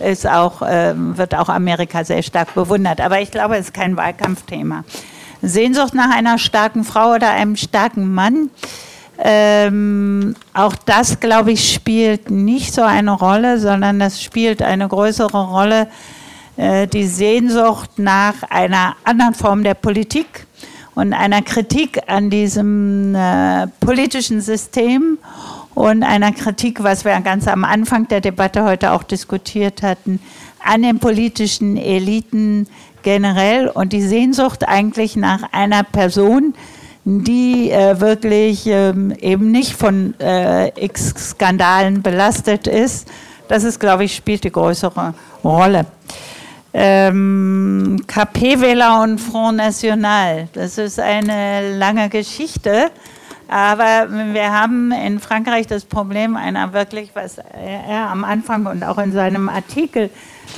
ist 0.00 0.26
auch, 0.26 0.62
äh, 0.62 0.94
wird 0.96 1.34
auch 1.34 1.48
Amerika 1.48 2.04
sehr 2.04 2.22
stark 2.22 2.54
bewundert. 2.54 3.00
Aber 3.00 3.20
ich 3.20 3.30
glaube, 3.30 3.56
es 3.56 3.66
ist 3.66 3.74
kein 3.74 3.96
Wahlkampfthema. 3.96 4.84
Sehnsucht 5.42 5.94
nach 5.94 6.10
einer 6.14 6.38
starken 6.38 6.84
Frau 6.84 7.14
oder 7.14 7.30
einem 7.30 7.56
starken 7.56 8.12
Mann. 8.14 8.50
Ähm, 9.18 10.34
auch 10.54 10.74
das, 10.74 11.20
glaube 11.20 11.52
ich, 11.52 11.72
spielt 11.72 12.30
nicht 12.30 12.74
so 12.74 12.82
eine 12.82 13.12
Rolle, 13.12 13.58
sondern 13.58 13.98
das 13.98 14.22
spielt 14.22 14.62
eine 14.62 14.88
größere 14.88 15.50
Rolle, 15.50 15.88
die 16.56 17.06
Sehnsucht 17.06 17.98
nach 17.98 18.44
einer 18.48 18.94
anderen 19.04 19.34
Form 19.34 19.64
der 19.64 19.74
Politik 19.74 20.46
und 20.94 21.12
einer 21.12 21.42
Kritik 21.42 22.00
an 22.06 22.30
diesem 22.30 23.14
äh, 23.14 23.66
politischen 23.80 24.40
System 24.40 25.18
und 25.74 26.02
einer 26.02 26.32
Kritik, 26.32 26.82
was 26.82 27.04
wir 27.04 27.18
ganz 27.20 27.48
am 27.48 27.64
Anfang 27.64 28.06
der 28.08 28.20
Debatte 28.20 28.64
heute 28.64 28.92
auch 28.92 29.02
diskutiert 29.02 29.82
hatten, 29.82 30.20
an 30.64 30.82
den 30.82 30.98
politischen 30.98 31.76
Eliten 31.76 32.68
generell 33.02 33.68
und 33.68 33.92
die 33.92 34.02
Sehnsucht 34.02 34.66
eigentlich 34.66 35.16
nach 35.16 35.52
einer 35.52 35.82
Person, 35.82 36.54
die 37.04 37.70
äh, 37.70 38.00
wirklich 38.00 38.66
ähm, 38.66 39.12
eben 39.20 39.50
nicht 39.50 39.74
von 39.74 40.18
äh, 40.20 40.68
X-Skandalen 40.82 42.02
belastet 42.02 42.66
ist. 42.66 43.08
Das 43.48 43.62
ist, 43.62 43.78
glaube 43.78 44.04
ich, 44.04 44.14
spielt 44.14 44.44
die 44.44 44.52
größere 44.52 45.12
Rolle. 45.42 45.84
Ähm, 46.76 48.00
KP-Wähler 48.08 49.02
und 49.02 49.20
Front 49.20 49.58
National, 49.58 50.48
das 50.54 50.76
ist 50.76 50.98
eine 50.98 51.76
lange 51.78 52.08
Geschichte. 52.08 52.90
Aber 53.46 54.08
wir 54.32 54.50
haben 54.50 54.90
in 54.90 55.20
Frankreich 55.20 55.68
das 55.68 55.84
Problem 55.84 56.34
einer 56.36 56.72
wirklich, 56.72 57.10
was 57.14 57.38
er 57.38 58.08
am 58.10 58.24
Anfang 58.24 58.66
und 58.66 58.82
auch 58.82 58.98
in 58.98 59.12
seinem 59.12 59.48
Artikel 59.48 60.10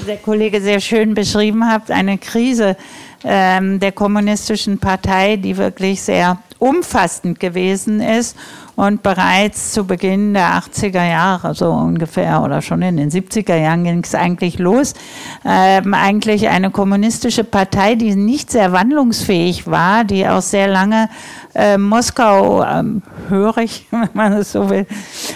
der 0.07 0.17
Kollege 0.17 0.63
sehr 0.63 0.81
schön 0.81 1.13
beschrieben 1.13 1.69
hat, 1.69 1.91
eine 1.91 2.17
Krise 2.17 2.77
ähm, 3.25 3.81
der 3.81 3.93
kommunistischen 3.93 4.79
Partei, 4.79 5.37
die 5.37 5.59
wirklich 5.59 6.01
sehr 6.01 6.39
umfassend 6.59 7.41
gewesen 7.41 8.01
ist 8.01 8.37
und 8.77 9.03
bereits 9.03 9.73
zu 9.73 9.87
Beginn 9.87 10.35
der 10.35 10.51
80er 10.51 11.09
Jahre, 11.09 11.55
so 11.55 11.71
ungefähr, 11.71 12.43
oder 12.43 12.61
schon 12.63 12.83
in 12.83 12.99
den 12.99 13.11
70er 13.11 13.57
Jahren 13.57 13.85
ging 13.85 14.05
es 14.05 14.15
eigentlich 14.15 14.59
los, 14.59 14.93
ähm, 15.45 15.95
eigentlich 15.95 16.49
eine 16.49 16.71
kommunistische 16.71 17.43
Partei, 17.43 17.95
die 17.95 18.15
nicht 18.15 18.51
sehr 18.51 18.73
wandlungsfähig 18.73 19.67
war, 19.67 20.05
die 20.05 20.29
auch 20.29 20.43
sehr 20.43 20.69
lange 20.69 21.09
äh, 21.55 21.79
Moskau 21.79 22.63
ähm, 22.65 23.03
hörig, 23.29 23.87
wenn 23.91 24.11
man 24.13 24.33
es 24.35 24.53
so 24.53 24.69
will, 24.69 24.87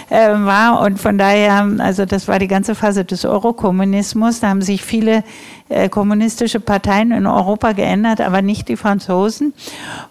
äh, 0.09 0.29
war. 0.29 0.81
Und 0.81 0.99
von 0.99 1.17
daher, 1.17 1.67
also 1.79 2.05
das 2.05 2.27
war 2.27 2.37
die 2.37 2.47
ganze 2.47 2.75
Phase 2.75 3.03
des 3.05 3.25
Eurokommunismus. 3.25 4.39
Da 4.39 4.49
haben 4.49 4.61
sich 4.61 4.83
viele 4.83 5.23
äh, 5.69 5.89
kommunistische 5.89 6.59
Parteien 6.59 7.11
in 7.11 7.25
Europa 7.25 7.71
geändert, 7.71 8.21
aber 8.21 8.41
nicht 8.41 8.67
die 8.67 8.77
Franzosen. 8.77 9.53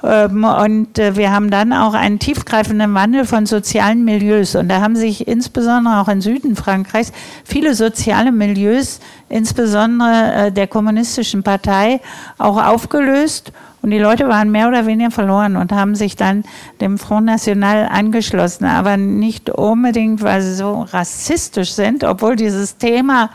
Ähm, 0.03 0.45
und 0.45 0.99
äh, 0.99 1.17
wir 1.17 1.33
haben 1.33 1.51
dann 1.51 1.73
auch 1.73 1.95
einen 1.95 2.19
tiefgreifenden 2.19 2.95
Wandel 2.95 3.20
von 3.25 3.47
sozialen 3.47 4.05
Milieus. 4.05 4.55
Und 4.55 4.69
da 4.69 4.81
haben 4.81 4.97
sich 4.97 5.27
insbesondere 5.27 6.01
auch 6.01 6.09
im 6.09 6.21
Süden 6.21 6.57
Frankreichs 6.57 7.13
viele 7.45 7.75
soziale 7.75 8.33
Milieus, 8.33 9.01
insbesondere 9.29 10.33
äh, 10.33 10.53
der 10.53 10.67
kommunistischen 10.67 11.43
Partei, 11.43 12.01
auch 12.39 12.63
aufgelöst. 12.63 13.53
Und 13.83 13.91
die 13.91 13.99
Leute 13.99 14.29
waren 14.29 14.51
mehr 14.51 14.69
oder 14.69 14.87
weniger 14.87 15.11
verloren 15.11 15.57
und 15.57 15.73
haben 15.73 15.95
sich 15.95 16.17
dann 16.17 16.45
dem 16.81 16.99
Front 16.99 17.27
National 17.27 17.89
angeschlossen, 17.91 18.67
aber 18.67 18.97
nicht 18.97 19.49
unbedingt, 19.49 20.23
weil 20.23 20.43
sie 20.43 20.55
so 20.55 20.83
rassistisch 20.93 21.73
sind, 21.73 22.05
obwohl 22.05 22.37
dieses 22.37 22.77
Thema, 22.77 23.31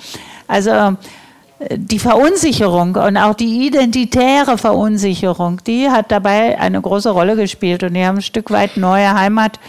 also 0.47 0.95
die 1.59 1.99
Verunsicherung 1.99 2.95
und 2.95 3.17
auch 3.17 3.33
die 3.33 3.65
identitäre 3.65 4.57
Verunsicherung, 4.57 5.61
die 5.65 5.89
hat 5.89 6.11
dabei 6.11 6.59
eine 6.59 6.81
große 6.81 7.09
Rolle 7.09 7.35
gespielt 7.35 7.83
und 7.83 7.93
die 7.93 8.05
haben 8.05 8.17
ein 8.17 8.21
Stück 8.21 8.51
weit 8.51 8.75
neue 8.75 9.13
Heimat 9.13 9.59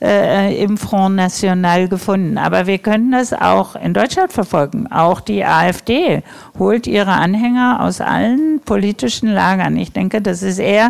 äh, 0.00 0.62
im 0.62 0.78
Front 0.78 1.16
National 1.16 1.88
gefunden. 1.88 2.38
Aber 2.38 2.66
wir 2.66 2.78
können 2.78 3.12
das 3.12 3.34
auch 3.34 3.76
in 3.76 3.92
Deutschland 3.92 4.32
verfolgen. 4.32 4.90
Auch 4.90 5.20
die 5.20 5.44
AfD 5.44 6.22
holt 6.58 6.86
ihre 6.86 7.12
Anhänger 7.12 7.78
aus 7.80 8.00
allen 8.00 8.60
politischen 8.64 9.28
Lagern. 9.28 9.76
Ich 9.76 9.92
denke, 9.92 10.22
das 10.22 10.42
ist 10.42 10.58
eher 10.58 10.88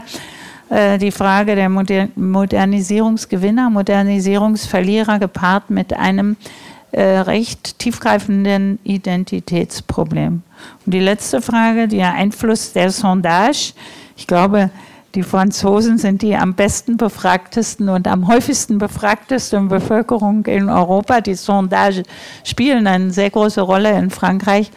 äh, 0.70 0.98
die 0.98 1.10
Frage 1.10 1.56
der 1.56 1.68
Moder 1.68 2.08
Modernisierungsgewinner, 2.14 3.70
Modernisierungsverlierer 3.70 5.18
gepaart 5.18 5.70
mit 5.70 5.92
einem 5.94 6.32
äh, 6.32 6.73
recht 7.00 7.78
tiefgreifenden 7.78 8.78
Identitätsproblem. 8.84 10.42
Und 10.86 10.94
die 10.94 11.00
letzte 11.00 11.42
Frage, 11.42 11.88
der 11.88 12.14
Einfluss 12.14 12.72
der 12.72 12.90
Sondage. 12.90 13.72
Ich 14.16 14.26
glaube, 14.26 14.70
die 15.14 15.22
Franzosen 15.22 15.98
sind 15.98 16.22
die 16.22 16.34
am 16.34 16.54
besten 16.54 16.96
befragtesten 16.96 17.88
und 17.88 18.08
am 18.08 18.26
häufigsten 18.26 18.78
befragtesten 18.78 19.68
Bevölkerung 19.68 20.44
in 20.46 20.68
Europa. 20.68 21.20
Die 21.20 21.34
Sondage 21.34 22.02
spielen 22.42 22.86
eine 22.86 23.10
sehr 23.12 23.30
große 23.30 23.60
Rolle 23.60 23.96
in 23.96 24.10
Frankreich. 24.10 24.70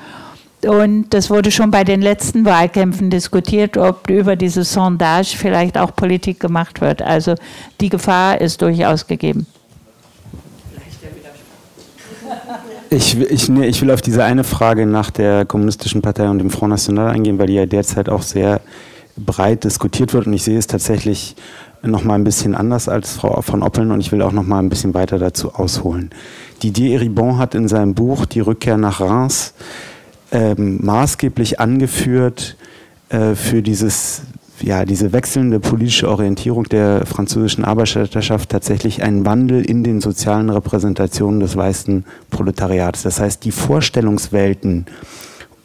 Und 0.65 1.09
das 1.11 1.29
wurde 1.29 1.51
schon 1.51 1.71
bei 1.71 1.83
den 1.83 2.01
letzten 2.01 2.45
Wahlkämpfen 2.45 3.09
diskutiert, 3.09 3.77
ob 3.77 4.09
über 4.09 4.35
diese 4.35 4.63
Sondage 4.63 5.35
vielleicht 5.37 5.77
auch 5.77 5.95
Politik 5.95 6.39
gemacht 6.39 6.81
wird. 6.81 7.01
Also 7.01 7.35
die 7.79 7.89
Gefahr 7.89 8.41
ist 8.41 8.61
durchaus 8.61 9.05
gegeben. 9.05 9.45
Ich, 12.89 13.19
ich, 13.19 13.49
nee, 13.49 13.65
ich 13.67 13.81
will 13.81 13.91
auf 13.91 14.01
diese 14.01 14.23
eine 14.23 14.43
Frage 14.43 14.85
nach 14.85 15.11
der 15.11 15.45
Kommunistischen 15.45 16.01
Partei 16.01 16.29
und 16.29 16.39
dem 16.39 16.49
Front 16.49 16.71
National 16.71 17.09
eingehen, 17.09 17.37
weil 17.37 17.47
die 17.47 17.55
ja 17.55 17.65
derzeit 17.65 18.07
auch 18.07 18.21
sehr 18.21 18.61
breit 19.17 19.63
diskutiert 19.63 20.13
wird 20.13 20.27
und 20.27 20.33
ich 20.33 20.43
sehe 20.43 20.57
es 20.57 20.67
tatsächlich 20.67 21.35
noch 21.81 22.03
mal 22.03 22.15
ein 22.15 22.23
bisschen 22.23 22.55
anders 22.55 22.87
als 22.89 23.13
Frau 23.13 23.41
von 23.41 23.61
Oppeln 23.61 23.91
und 23.91 23.99
ich 23.99 24.11
will 24.11 24.21
auch 24.21 24.31
noch 24.31 24.43
mal 24.43 24.59
ein 24.59 24.69
bisschen 24.69 24.93
weiter 24.93 25.19
dazu 25.19 25.53
ausholen. 25.53 26.11
Didier 26.63 26.95
Eribon 26.95 27.37
hat 27.37 27.55
in 27.55 27.67
seinem 27.67 27.93
Buch 27.93 28.25
Die 28.25 28.39
Rückkehr 28.39 28.77
nach 28.77 29.01
Reims 29.01 29.53
ähm, 30.31 30.79
maßgeblich 30.81 31.59
angeführt 31.59 32.57
äh, 33.09 33.35
für 33.35 33.61
dieses 33.61 34.21
ja, 34.61 34.85
diese 34.85 35.13
wechselnde 35.13 35.59
politische 35.59 36.09
Orientierung 36.09 36.63
der 36.65 37.05
französischen 37.05 37.63
Arbeiterschaft 37.63 38.49
tatsächlich 38.49 39.03
einen 39.03 39.25
Wandel 39.25 39.63
in 39.63 39.83
den 39.83 40.01
sozialen 40.01 40.49
Repräsentationen 40.49 41.39
des 41.39 41.55
weißen 41.55 42.05
Proletariats. 42.29 43.03
Das 43.03 43.19
heißt, 43.19 43.45
die 43.45 43.51
Vorstellungswelten 43.51 44.85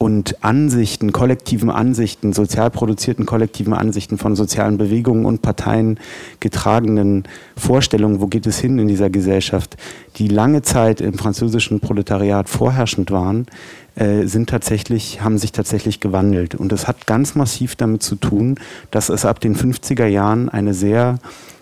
und 0.03 0.43
Ansichten, 0.43 1.13
kollektiven 1.13 1.71
Ansichten, 1.71 2.33
sozial 2.33 2.73
produzierten 2.73 3.25
kollektiven 3.25 3.73
Ansichten 3.73 4.19
von 4.19 4.35
sozialen 4.35 4.77
Bewegungen 4.77 5.25
und 5.25 5.43
Parteien 5.43 6.01
getragenen 6.41 7.23
Vorstellungen, 7.57 8.21
wo 8.21 8.27
geht 8.27 8.49
es 8.49 8.59
hin 8.59 8.81
in 8.81 8.89
dieser 8.89 9.11
Gesellschaft, 9.11 9.77
die 10.17 10.27
lange 10.27 10.63
Zeit 10.63 11.01
im 11.01 11.15
französischen 11.15 11.79
Proletariat 11.79 12.49
vorherrschend 12.49 13.13
waren, 13.13 13.47
äh, 13.95 14.27
sind 14.27 14.51
tatsächlich, 14.51 15.23
haben 15.23 15.39
sich 15.39 15.53
tatsächlich 15.53 16.01
gewandelt. 16.01 16.57
Und 16.57 16.73
das 16.73 16.89
hat 16.89 17.07
ganz 17.07 17.37
massiv 17.37 17.77
damit 17.77 18.03
zu 18.03 18.17
tun, 18.17 18.57
dass 18.91 19.09
es 19.09 19.25
ab 19.25 19.39
den 19.39 19.55
50er 19.55 20.07
Jahren 20.07 20.49
eine 20.49 20.75
sehr 20.75 21.21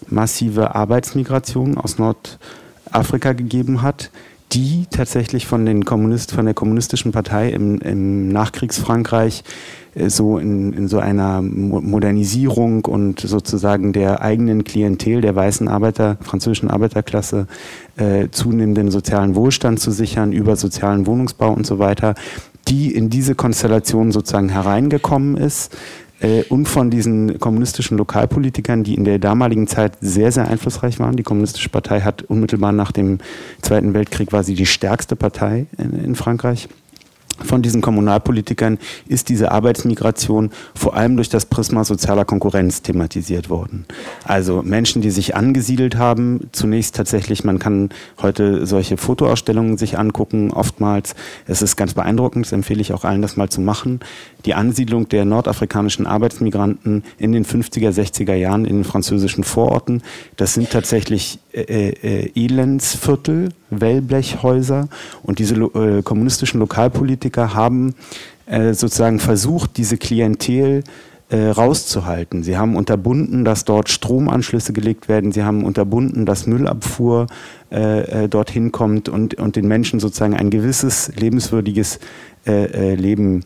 massive 0.08 0.74
Arbeitsmigration 0.74 1.76
aus 1.76 1.98
Nordafrika 1.98 3.34
gegeben 3.34 3.82
hat, 3.82 4.10
die 4.52 4.86
tatsächlich 4.90 5.46
von, 5.46 5.64
den 5.64 5.84
Kommunist, 5.84 6.32
von 6.32 6.44
der 6.44 6.54
kommunistischen 6.54 7.12
Partei 7.12 7.50
im, 7.50 7.78
im 7.80 8.28
Nachkriegsfrankreich 8.28 9.44
äh, 9.94 10.10
so 10.10 10.38
in, 10.38 10.72
in 10.72 10.88
so 10.88 10.98
einer 10.98 11.40
Modernisierung 11.40 12.84
und 12.84 13.20
sozusagen 13.20 13.92
der 13.92 14.22
eigenen 14.22 14.64
Klientel 14.64 15.20
der 15.20 15.36
weißen 15.36 15.68
Arbeiter, 15.68 16.16
französischen 16.20 16.70
Arbeiterklasse 16.70 17.46
äh, 17.96 18.28
zunehmenden 18.30 18.90
sozialen 18.90 19.34
Wohlstand 19.36 19.78
zu 19.78 19.92
sichern 19.92 20.32
über 20.32 20.56
sozialen 20.56 21.06
Wohnungsbau 21.06 21.52
und 21.52 21.66
so 21.66 21.78
weiter, 21.78 22.14
die 22.66 22.94
in 22.94 23.08
diese 23.08 23.34
Konstellation 23.34 24.12
sozusagen 24.12 24.48
hereingekommen 24.48 25.36
ist 25.36 25.76
äh, 26.20 26.44
und 26.44 26.66
von 26.66 26.90
diesen 26.90 27.38
kommunistischen 27.38 27.98
Lokalpolitikern, 27.98 28.84
die 28.84 28.94
in 28.94 29.04
der 29.04 29.18
damaligen 29.18 29.66
Zeit 29.66 29.92
sehr, 30.00 30.32
sehr 30.32 30.48
einflussreich 30.48 30.98
waren. 30.98 31.16
Die 31.16 31.22
Kommunistische 31.22 31.68
Partei 31.68 32.00
hat 32.00 32.22
unmittelbar 32.22 32.72
nach 32.72 32.92
dem 32.92 33.18
Zweiten 33.62 33.94
Weltkrieg 33.94 34.32
sie 34.44 34.54
die 34.54 34.66
stärkste 34.66 35.16
Partei 35.16 35.66
in, 35.78 36.04
in 36.04 36.14
Frankreich 36.14 36.68
von 37.44 37.62
diesen 37.62 37.80
Kommunalpolitikern 37.80 38.78
ist 39.08 39.28
diese 39.28 39.52
Arbeitsmigration 39.52 40.50
vor 40.74 40.94
allem 40.94 41.16
durch 41.16 41.28
das 41.28 41.46
Prisma 41.46 41.84
sozialer 41.84 42.24
Konkurrenz 42.24 42.82
thematisiert 42.82 43.50
worden. 43.50 43.84
Also 44.24 44.62
Menschen, 44.62 45.02
die 45.02 45.10
sich 45.10 45.36
angesiedelt 45.36 45.96
haben, 45.96 46.48
zunächst 46.52 46.96
tatsächlich, 46.96 47.44
man 47.44 47.58
kann 47.58 47.90
heute 48.20 48.66
solche 48.66 48.96
Fotoausstellungen 48.96 49.78
sich 49.78 49.98
angucken, 49.98 50.50
oftmals. 50.52 51.14
Es 51.46 51.62
ist 51.62 51.76
ganz 51.76 51.94
beeindruckend, 51.94 52.46
das 52.46 52.52
empfehle 52.52 52.80
ich 52.80 52.92
auch 52.92 53.04
allen, 53.04 53.22
das 53.22 53.36
mal 53.36 53.48
zu 53.48 53.60
machen. 53.60 54.00
Die 54.44 54.54
Ansiedlung 54.54 55.08
der 55.08 55.24
nordafrikanischen 55.24 56.06
Arbeitsmigranten 56.06 57.04
in 57.18 57.32
den 57.32 57.44
50er, 57.44 57.90
60er 57.90 58.34
Jahren 58.34 58.64
in 58.64 58.76
den 58.76 58.84
französischen 58.84 59.44
Vororten, 59.44 60.02
das 60.36 60.54
sind 60.54 60.70
tatsächlich 60.70 61.38
äh, 61.52 61.90
äh, 61.90 62.30
Elendsviertel, 62.34 63.50
Wellblechhäuser 63.70 64.88
und 65.22 65.38
diese 65.38 65.54
äh, 65.56 66.02
kommunistischen 66.02 66.60
Lokalpolitiker 66.60 67.54
haben 67.54 67.94
äh, 68.46 68.74
sozusagen 68.74 69.20
versucht, 69.20 69.76
diese 69.76 69.96
Klientel 69.96 70.84
äh, 71.28 71.48
rauszuhalten. 71.48 72.42
Sie 72.42 72.56
haben 72.56 72.76
unterbunden, 72.76 73.44
dass 73.44 73.64
dort 73.64 73.88
Stromanschlüsse 73.88 74.72
gelegt 74.72 75.08
werden. 75.08 75.32
Sie 75.32 75.44
haben 75.44 75.64
unterbunden, 75.64 76.26
dass 76.26 76.46
Müllabfuhr 76.46 77.26
äh, 77.70 78.24
äh 78.24 78.28
dorthin 78.28 78.72
kommt 78.72 79.08
und, 79.08 79.34
und 79.34 79.56
den 79.56 79.68
Menschen 79.68 80.00
sozusagen 80.00 80.34
ein 80.34 80.50
gewisses 80.50 81.12
lebenswürdiges 81.14 82.00
äh, 82.46 82.94
Leben 82.94 83.40
äh, 83.40 83.44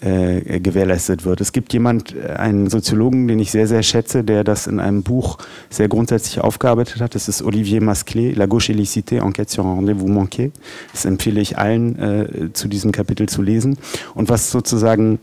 gewährleistet 0.00 1.24
wird. 1.24 1.40
Es 1.40 1.52
gibt 1.52 1.72
jemand, 1.72 2.14
äh, 2.14 2.34
einen 2.34 2.68
Soziologen, 2.68 3.28
den 3.28 3.38
ich 3.38 3.50
sehr, 3.50 3.66
sehr 3.66 3.82
schätze, 3.82 4.24
der 4.24 4.44
das 4.44 4.66
in 4.66 4.80
einem 4.80 5.02
Buch 5.02 5.38
sehr 5.70 5.88
grundsätzlich 5.88 6.40
aufgearbeitet 6.40 7.00
hat. 7.00 7.14
Das 7.14 7.28
ist 7.28 7.42
Olivier 7.42 7.80
Masclé, 7.80 8.34
La 8.34 8.46
gauche 8.46 8.70
illicité, 8.70 9.20
enquête 9.20 9.50
sur 9.50 9.64
un 9.64 9.76
rendez-vous 9.76 10.08
manqué. 10.08 10.52
Das 10.92 11.04
empfehle 11.04 11.40
ich 11.40 11.58
allen 11.58 11.98
äh, 11.98 12.52
zu 12.52 12.68
diesem 12.68 12.92
Kapitel 12.92 13.28
zu 13.28 13.42
lesen. 13.42 13.78
Und 14.14 14.28
was 14.28 14.50
sozusagen 14.50 15.18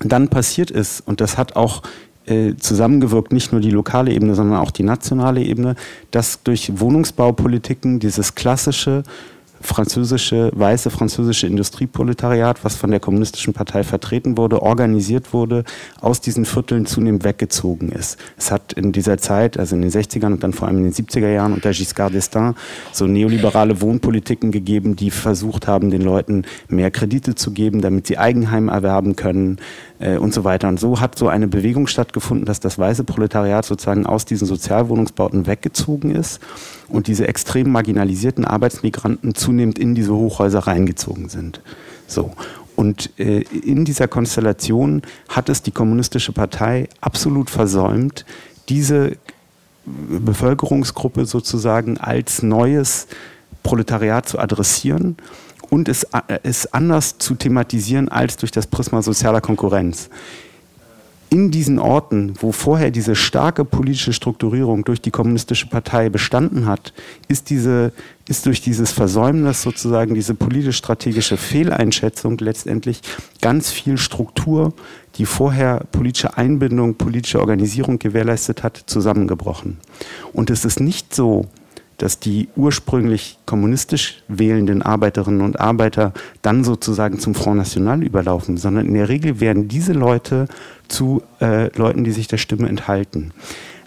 dann 0.00 0.28
passiert 0.28 0.70
ist, 0.70 1.00
und 1.06 1.20
das 1.20 1.38
hat 1.38 1.56
auch 1.56 1.82
äh, 2.26 2.54
zusammengewirkt, 2.56 3.32
nicht 3.32 3.52
nur 3.52 3.60
die 3.60 3.70
lokale 3.70 4.12
Ebene, 4.12 4.34
sondern 4.34 4.58
auch 4.58 4.70
die 4.70 4.82
nationale 4.82 5.42
Ebene, 5.42 5.74
dass 6.10 6.42
durch 6.42 6.72
Wohnungsbaupolitiken 6.80 8.00
dieses 8.00 8.34
klassische 8.34 9.02
französische, 9.64 10.50
weiße 10.54 10.90
französische 10.90 11.46
Industrieproletariat, 11.46 12.64
was 12.64 12.76
von 12.76 12.90
der 12.90 13.00
Kommunistischen 13.00 13.54
Partei 13.54 13.82
vertreten 13.82 14.36
wurde, 14.36 14.62
organisiert 14.62 15.32
wurde, 15.32 15.64
aus 16.00 16.20
diesen 16.20 16.44
Vierteln 16.44 16.86
zunehmend 16.86 17.24
weggezogen 17.24 17.90
ist. 17.90 18.18
Es 18.36 18.50
hat 18.50 18.74
in 18.74 18.92
dieser 18.92 19.18
Zeit, 19.18 19.58
also 19.58 19.74
in 19.74 19.82
den 19.82 19.90
60ern 19.90 20.32
und 20.32 20.42
dann 20.42 20.52
vor 20.52 20.68
allem 20.68 20.78
in 20.78 20.84
den 20.84 20.92
70er 20.92 21.32
Jahren 21.32 21.54
unter 21.54 21.70
Giscard 21.70 22.12
d'Estaing, 22.12 22.54
so 22.92 23.06
neoliberale 23.06 23.80
Wohnpolitiken 23.80 24.52
gegeben, 24.52 24.96
die 24.96 25.10
versucht 25.10 25.66
haben, 25.66 25.90
den 25.90 26.02
Leuten 26.02 26.44
mehr 26.68 26.90
Kredite 26.90 27.34
zu 27.34 27.52
geben, 27.52 27.80
damit 27.80 28.06
sie 28.06 28.18
Eigenheim 28.18 28.68
erwerben 28.68 29.16
können, 29.16 29.58
äh, 30.04 30.18
und 30.18 30.34
so 30.34 30.44
weiter. 30.44 30.68
Und 30.68 30.78
so 30.78 31.00
hat 31.00 31.18
so 31.18 31.28
eine 31.28 31.48
Bewegung 31.48 31.86
stattgefunden, 31.86 32.44
dass 32.44 32.60
das 32.60 32.78
weiße 32.78 33.04
Proletariat 33.04 33.64
sozusagen 33.64 34.06
aus 34.06 34.26
diesen 34.26 34.46
Sozialwohnungsbauten 34.46 35.46
weggezogen 35.46 36.14
ist 36.14 36.40
und 36.88 37.06
diese 37.06 37.26
extrem 37.26 37.72
marginalisierten 37.72 38.44
Arbeitsmigranten 38.44 39.34
zunehmend 39.34 39.78
in 39.78 39.94
diese 39.94 40.14
Hochhäuser 40.14 40.60
reingezogen 40.60 41.28
sind. 41.28 41.60
So. 42.06 42.32
Und 42.76 43.18
äh, 43.18 43.40
in 43.40 43.84
dieser 43.84 44.08
Konstellation 44.08 45.02
hat 45.28 45.48
es 45.48 45.62
die 45.62 45.70
Kommunistische 45.70 46.32
Partei 46.32 46.88
absolut 47.00 47.48
versäumt, 47.48 48.26
diese 48.68 49.16
Bevölkerungsgruppe 49.86 51.24
sozusagen 51.24 51.98
als 51.98 52.42
neues 52.42 53.06
Proletariat 53.62 54.28
zu 54.28 54.38
adressieren 54.38 55.16
und 55.70 55.88
es, 55.88 56.04
äh, 56.04 56.38
es 56.42 56.72
anders 56.72 57.18
zu 57.18 57.34
thematisieren 57.34 58.08
als 58.08 58.36
durch 58.36 58.52
das 58.52 58.66
Prisma 58.66 59.02
sozialer 59.02 59.40
Konkurrenz. 59.40 60.08
In 61.30 61.50
diesen 61.50 61.80
Orten, 61.80 62.34
wo 62.38 62.52
vorher 62.52 62.92
diese 62.92 63.16
starke 63.16 63.64
politische 63.64 64.12
Strukturierung 64.12 64.84
durch 64.84 65.00
die 65.00 65.10
kommunistische 65.10 65.66
Partei 65.66 66.08
bestanden 66.08 66.66
hat, 66.66 66.92
ist, 67.26 67.50
diese, 67.50 67.92
ist 68.28 68.46
durch 68.46 68.60
dieses 68.60 68.92
Versäumnis 68.92 69.62
sozusagen, 69.62 70.14
diese 70.14 70.34
politisch-strategische 70.34 71.36
Fehleinschätzung 71.36 72.38
letztendlich 72.38 73.00
ganz 73.40 73.72
viel 73.72 73.98
Struktur, 73.98 74.74
die 75.16 75.26
vorher 75.26 75.80
politische 75.90 76.36
Einbindung, 76.36 76.94
politische 76.94 77.40
Organisierung 77.40 77.98
gewährleistet 77.98 78.62
hat, 78.62 78.84
zusammengebrochen. 78.86 79.78
Und 80.32 80.50
es 80.50 80.64
ist 80.64 80.78
nicht 80.78 81.16
so, 81.16 81.46
dass 82.04 82.18
die 82.18 82.48
ursprünglich 82.54 83.38
kommunistisch 83.46 84.22
wählenden 84.28 84.82
Arbeiterinnen 84.82 85.40
und 85.40 85.58
Arbeiter 85.58 86.12
dann 86.42 86.62
sozusagen 86.62 87.18
zum 87.18 87.34
Front 87.34 87.56
National 87.56 88.02
überlaufen, 88.02 88.58
sondern 88.58 88.84
in 88.84 88.92
der 88.92 89.08
Regel 89.08 89.40
werden 89.40 89.68
diese 89.68 89.94
Leute 89.94 90.46
zu 90.86 91.22
äh, 91.40 91.74
Leuten, 91.78 92.04
die 92.04 92.10
sich 92.10 92.28
der 92.28 92.36
Stimme 92.36 92.68
enthalten. 92.68 93.32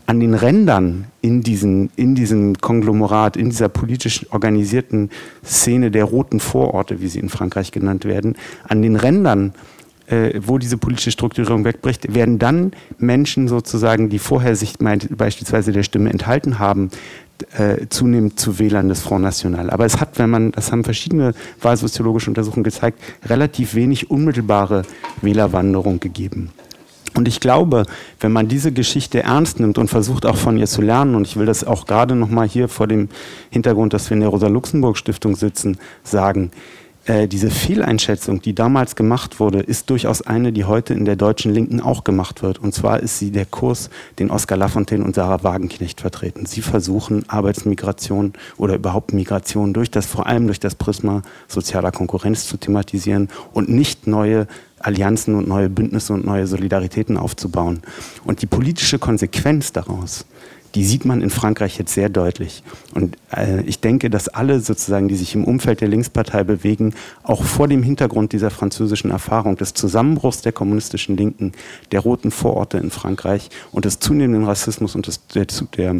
An 0.07 0.19
den 0.19 0.33
Rändern 0.33 1.05
in, 1.21 1.43
diesen, 1.43 1.91
in 1.95 2.15
diesem 2.15 2.57
Konglomerat, 2.57 3.37
in 3.37 3.51
dieser 3.51 3.69
politisch 3.69 4.25
organisierten 4.31 5.11
Szene 5.45 5.91
der 5.91 6.05
roten 6.05 6.39
Vororte, 6.39 7.01
wie 7.01 7.09
sie 7.09 7.19
in 7.19 7.29
Frankreich 7.29 7.71
genannt 7.71 8.05
werden, 8.05 8.35
an 8.67 8.81
den 8.81 8.95
Rändern 8.95 9.53
äh, 10.07 10.39
wo 10.41 10.57
diese 10.57 10.77
politische 10.77 11.11
Strukturierung 11.11 11.65
wegbricht, 11.65 12.15
werden 12.15 12.39
dann 12.39 12.71
Menschen 12.97 13.47
sozusagen, 13.47 14.09
die 14.09 14.19
vorher 14.19 14.55
sich 14.55 14.75
beispielsweise 14.79 15.73
der 15.73 15.83
Stimme 15.83 16.09
enthalten 16.09 16.59
haben, 16.59 16.89
äh, 17.57 17.87
zunehmend 17.89 18.39
zu 18.39 18.59
Wählern 18.59 18.89
des 18.89 19.01
Front 19.01 19.23
National. 19.23 19.69
Aber 19.69 19.85
es 19.85 19.99
hat, 19.99 20.19
wenn 20.19 20.29
man, 20.29 20.51
das 20.51 20.71
haben 20.71 20.83
verschiedene 20.83 21.33
wahlsoziologische 21.61 22.29
Untersuchungen 22.29 22.63
gezeigt, 22.63 22.99
relativ 23.25 23.75
wenig 23.75 24.09
unmittelbare 24.09 24.83
Wählerwanderung 25.21 25.99
gegeben. 25.99 26.51
Und 27.17 27.27
ich 27.27 27.39
glaube, 27.39 27.85
wenn 28.19 28.31
man 28.31 28.47
diese 28.47 28.71
Geschichte 28.71 29.23
ernst 29.23 29.59
nimmt 29.59 29.79
und 29.79 29.87
versucht 29.87 30.25
auch 30.25 30.37
von 30.37 30.55
ihr 30.57 30.67
zu 30.67 30.81
lernen, 30.81 31.15
und 31.15 31.25
ich 31.25 31.35
will 31.35 31.47
das 31.47 31.63
auch 31.63 31.87
gerade 31.87 32.15
nochmal 32.15 32.47
hier 32.47 32.67
vor 32.67 32.87
dem 32.87 33.09
Hintergrund, 33.49 33.93
dass 33.93 34.09
wir 34.09 34.15
in 34.15 34.21
der 34.21 34.29
Rosa-Luxemburg-Stiftung 34.29 35.35
sitzen, 35.35 35.77
sagen, 36.03 36.51
äh, 37.07 37.27
diese 37.27 37.49
Fehleinschätzung, 37.49 38.41
die 38.41 38.53
damals 38.53 38.95
gemacht 38.95 39.39
wurde, 39.39 39.59
ist 39.59 39.89
durchaus 39.89 40.21
eine, 40.21 40.51
die 40.51 40.65
heute 40.65 40.93
in 40.93 41.05
der 41.05 41.15
deutschen 41.15 41.53
Linken 41.53 41.79
auch 41.79 42.03
gemacht 42.03 42.43
wird. 42.43 42.59
Und 42.59 42.73
zwar 42.73 42.99
ist 42.99 43.17
sie 43.17 43.31
der 43.31 43.45
Kurs, 43.45 43.89
den 44.19 44.29
Oskar 44.29 44.57
Lafontaine 44.57 45.03
und 45.03 45.15
Sarah 45.15 45.43
Wagenknecht 45.43 46.01
vertreten. 46.01 46.45
Sie 46.45 46.61
versuchen 46.61 47.23
Arbeitsmigration 47.29 48.33
oder 48.57 48.75
überhaupt 48.75 49.13
Migration 49.13 49.73
durch 49.73 49.89
das, 49.89 50.05
vor 50.05 50.27
allem 50.27 50.47
durch 50.47 50.59
das 50.59 50.75
Prisma 50.75 51.21
sozialer 51.47 51.91
Konkurrenz 51.91 52.45
zu 52.45 52.57
thematisieren 52.57 53.29
und 53.53 53.69
nicht 53.69 54.05
neue 54.05 54.47
Allianzen 54.79 55.35
und 55.35 55.47
neue 55.47 55.69
Bündnisse 55.69 56.13
und 56.13 56.25
neue 56.25 56.45
Solidaritäten 56.45 57.17
aufzubauen. 57.17 57.81
Und 58.25 58.41
die 58.41 58.45
politische 58.45 58.99
Konsequenz 58.99 59.71
daraus 59.71 60.25
die 60.77 60.85
sieht 60.85 61.05
man 61.05 61.23
in 61.23 61.31
Frankreich 61.31 61.79
jetzt 61.79 61.95
sehr 61.95 62.07
deutlich. 62.07 62.61
Und 62.93 63.17
äh, 63.35 63.61
ich 63.61 63.79
denke, 63.79 64.11
dass 64.11 64.27
alle 64.27 64.59
sozusagen, 64.59 65.07
die 65.07 65.15
sich 65.15 65.33
im 65.33 65.43
Umfeld 65.43 65.81
der 65.81 65.87
Linkspartei 65.87 66.43
bewegen, 66.43 66.93
auch 67.23 67.43
vor 67.43 67.67
dem 67.67 67.81
Hintergrund 67.81 68.31
dieser 68.31 68.51
französischen 68.51 69.09
Erfahrung 69.09 69.57
des 69.57 69.73
Zusammenbruchs 69.73 70.43
der 70.43 70.51
kommunistischen 70.51 71.17
Linken, 71.17 71.53
der 71.91 72.01
roten 72.01 72.29
Vororte 72.29 72.77
in 72.77 72.91
Frankreich 72.91 73.49
und 73.71 73.85
des 73.85 73.97
zunehmenden 73.97 74.45
Rassismus 74.45 74.93
und 74.93 75.07
des, 75.07 75.25
der, 75.33 75.47
der, 75.75 75.95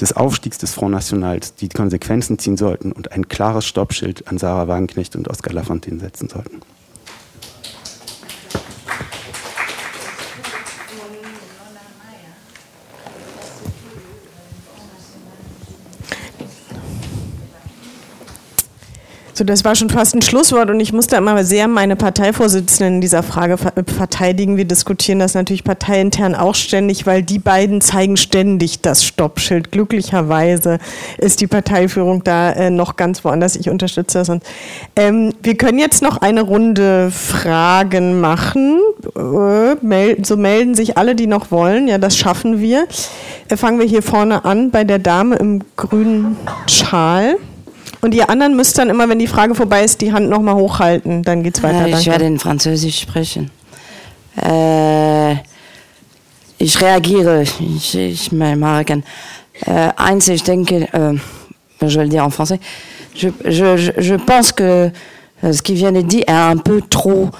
des 0.00 0.14
Aufstiegs 0.14 0.56
des 0.56 0.72
Front 0.72 0.92
Nationals 0.92 1.54
die 1.54 1.68
Konsequenzen 1.68 2.38
ziehen 2.38 2.56
sollten 2.56 2.92
und 2.92 3.12
ein 3.12 3.28
klares 3.28 3.66
Stoppschild 3.66 4.28
an 4.28 4.38
Sarah 4.38 4.66
Wagenknecht 4.66 5.14
und 5.14 5.28
Oskar 5.28 5.52
Lafontaine 5.52 6.00
setzen 6.00 6.30
sollten. 6.30 6.62
So, 19.36 19.44
das 19.44 19.66
war 19.66 19.74
schon 19.74 19.90
fast 19.90 20.14
ein 20.14 20.22
Schlusswort 20.22 20.70
und 20.70 20.80
ich 20.80 20.94
musste 20.94 21.16
immer 21.16 21.44
sehr 21.44 21.68
meine 21.68 21.94
Parteivorsitzenden 21.94 22.94
in 22.94 23.00
dieser 23.02 23.22
Frage 23.22 23.58
verteidigen. 23.58 24.56
Wir 24.56 24.64
diskutieren 24.64 25.18
das 25.18 25.34
natürlich 25.34 25.62
parteiintern 25.62 26.34
auch 26.34 26.54
ständig, 26.54 27.04
weil 27.04 27.22
die 27.22 27.38
beiden 27.38 27.82
zeigen 27.82 28.16
ständig 28.16 28.80
das 28.80 29.04
Stoppschild. 29.04 29.72
Glücklicherweise 29.72 30.78
ist 31.18 31.42
die 31.42 31.46
Parteiführung 31.48 32.24
da 32.24 32.50
äh, 32.52 32.70
noch 32.70 32.96
ganz 32.96 33.26
woanders. 33.26 33.56
Ich 33.56 33.68
unterstütze 33.68 34.20
das. 34.20 34.30
Und, 34.30 34.42
ähm, 34.96 35.34
wir 35.42 35.58
können 35.58 35.78
jetzt 35.78 36.00
noch 36.00 36.16
eine 36.16 36.40
Runde 36.40 37.10
Fragen 37.10 38.18
machen. 38.18 38.80
Äh, 39.14 39.74
mel 39.82 40.16
so 40.24 40.38
melden 40.38 40.74
sich 40.74 40.96
alle, 40.96 41.14
die 41.14 41.26
noch 41.26 41.50
wollen. 41.50 41.88
Ja, 41.88 41.98
das 41.98 42.16
schaffen 42.16 42.62
wir. 42.62 42.86
Äh, 43.50 43.58
fangen 43.58 43.80
wir 43.80 43.86
hier 43.86 44.00
vorne 44.00 44.46
an 44.46 44.70
bei 44.70 44.84
der 44.84 44.98
Dame 44.98 45.36
im 45.36 45.60
grünen 45.76 46.38
Schal. 46.68 47.36
Und 48.06 48.14
ihr 48.14 48.30
anderen 48.30 48.54
müsst 48.54 48.78
dann 48.78 48.88
immer, 48.88 49.08
wenn 49.08 49.18
die 49.18 49.26
Frage 49.26 49.56
vorbei 49.56 49.82
ist, 49.82 50.00
die 50.00 50.12
Hand 50.12 50.30
nochmal 50.30 50.54
hochhalten. 50.54 51.24
Dann 51.24 51.42
geht's 51.42 51.60
weiter. 51.60 51.88
Ja, 51.88 51.98
ich 51.98 52.06
werde 52.06 52.24
in 52.24 52.38
Französisch 52.38 53.00
sprechen. 53.00 53.50
Äh, 54.40 55.32
ich 56.58 56.80
reagiere, 56.80 57.42
ich, 57.42 57.96
ich 57.96 58.30
marocaine. 58.30 59.02
Euh, 59.66 59.88
eins, 59.96 60.28
ich 60.28 60.44
denke, 60.44 60.86
euh, 60.94 61.18
je 61.80 61.98
vais 61.98 62.04
le 62.04 62.08
dire 62.08 62.24
en 62.24 62.30
français, 62.30 62.60
je, 63.16 63.30
je, 63.44 63.90
je 63.98 64.14
pense 64.14 64.52
que 64.52 64.92
euh, 65.42 65.52
ce 65.52 65.60
qui 65.62 65.74
vient 65.74 65.90
d'être 65.90 66.06
dit 66.06 66.22
est 66.28 66.30
un 66.30 66.58
peu 66.58 66.82
trop 66.82 67.30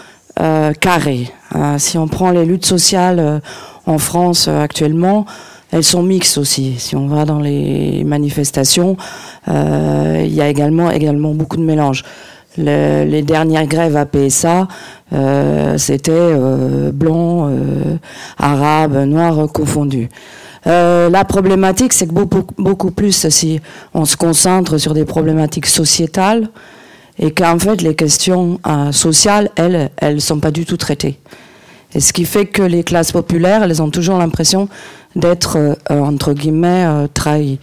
euh, 0.41 0.73
carré. 0.73 1.31
Euh, 1.55 1.79
si 1.79 1.97
on 1.97 2.09
prend 2.09 2.33
les 2.33 2.45
luttes 2.45 2.67
sociales 2.67 3.21
euh, 3.21 3.39
en 3.87 3.99
France 3.99 4.49
actuellement, 4.49 5.27
elles 5.73 5.85
sont 5.85 6.03
mixtes 6.03 6.39
aussi. 6.39 6.75
Si 6.79 6.95
on 6.97 7.07
va 7.09 7.25
dans 7.25 7.41
les 7.41 8.05
manifestations, 8.05 8.97
il 9.49 10.35
y 10.35 10.41
a 10.41 10.49
également, 10.49 10.91
beaucoup 11.35 11.57
de 11.57 11.63
mélange. 11.63 12.05
Le, 12.59 13.05
les 13.05 13.23
dernières 13.23 13.67
grèves 13.67 13.97
à 13.97 14.07
PSA, 14.07 14.67
euh, 15.13 15.79
c'était 15.79 16.13
euh, 16.13 16.91
blanc, 16.91 17.49
euh, 17.51 17.97
arabe, 18.39 18.97
noir 19.05 19.47
confondus. 19.53 20.09
la 20.65 21.25
problématique, 21.25 21.93
c'est 21.93 22.07
que 22.07 22.13
beaucoup, 22.13 22.47
beaucoup 22.59 22.91
plus 22.91 23.29
si 23.29 23.61
on 23.95 24.05
se 24.05 24.17
concentre 24.17 24.79
sur 24.79 24.95
des 24.95 25.05
problématiques 25.05 25.67
sociétales 25.67 26.49
et 27.19 27.31
qu'en 27.31 27.59
fait 27.59 27.83
les 27.83 27.95
questions 27.95 28.59
sociales, 28.91 29.51
elles, 29.57 29.91
elles 29.99 30.21
sont 30.21 30.41
pas 30.41 30.51
du 30.51 30.65
tout 30.65 30.77
traitées. 30.77 31.19
Et 31.95 32.01
ce 32.01 32.13
qui 32.13 32.25
fait 32.25 32.47
que 32.47 32.63
les 32.63 32.83
classes 32.83 33.13
populaires, 33.13 33.63
elles 33.63 33.81
ont 33.81 33.91
toujours 33.91 34.19
l'impression 34.19 34.69
d'être, 35.17 35.77
entre 35.91 36.33
guillemets, 36.33 37.09
trahies. 37.13 37.59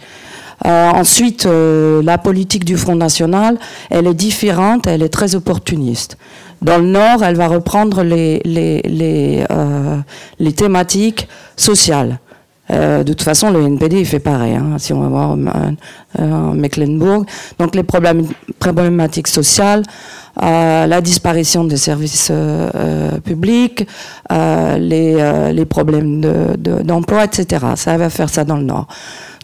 Euh, 0.66 0.90
ensuite, 0.90 1.46
euh, 1.46 2.02
la 2.02 2.16
politique 2.16 2.64
du 2.64 2.76
Front 2.76 2.96
National, 2.96 3.58
elle 3.90 4.06
est 4.06 4.14
différente, 4.14 4.86
elle 4.86 5.02
est 5.02 5.10
très 5.10 5.34
opportuniste. 5.34 6.16
Dans 6.62 6.78
le 6.78 6.86
Nord, 6.86 7.22
elle 7.22 7.36
va 7.36 7.48
reprendre 7.48 8.02
les, 8.02 8.40
les, 8.44 8.80
les, 8.82 9.44
euh, 9.50 9.98
les 10.38 10.52
thématiques 10.52 11.28
sociales. 11.56 12.18
Euh, 12.70 13.04
de 13.04 13.12
toute 13.12 13.22
façon, 13.22 13.50
le 13.50 13.62
NPD 13.62 14.00
il 14.00 14.06
fait 14.06 14.20
pareil. 14.20 14.54
Hein, 14.54 14.76
si 14.78 14.92
on 14.92 15.00
va 15.00 15.08
voir 15.08 15.36
euh, 16.18 16.52
Mecklenburg, 16.52 17.26
donc 17.58 17.74
les 17.74 17.82
problématiques 17.82 19.28
sociales, 19.28 19.82
euh, 20.42 20.86
la 20.86 21.00
disparition 21.00 21.64
des 21.64 21.76
services 21.76 22.32
publics, 23.24 23.86
les, 24.30 25.66
problèmes 25.68 26.20
d'emploi, 26.84 27.26
de, 27.26 27.32
etc. 27.40 27.66
Ça 27.76 27.96
va 27.96 28.10
faire 28.10 28.30
ça 28.30 28.44
dans 28.44 28.56
le 28.56 28.64
Nord. 28.64 28.88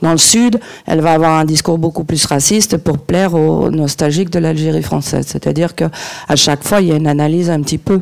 Dans 0.02 0.12
le 0.12 0.18
Sud, 0.18 0.58
elle 0.86 1.02
va 1.02 1.12
avoir 1.12 1.38
un 1.38 1.44
discours 1.44 1.76
beaucoup 1.76 2.04
plus 2.04 2.24
raciste 2.24 2.78
pour 2.78 2.98
plaire 2.98 3.34
aux 3.34 3.70
nostalgiques 3.70 4.30
de 4.30 4.38
l'Algérie 4.38 4.82
française. 4.82 5.26
C'est-à-dire 5.28 5.74
que 5.74 5.84
à 6.26 6.36
chaque 6.36 6.64
fois, 6.64 6.80
il 6.80 6.88
y 6.88 6.92
a 6.92 6.96
une 6.96 7.06
analyse 7.06 7.50
un 7.50 7.60
petit 7.60 7.76
peu 7.76 8.00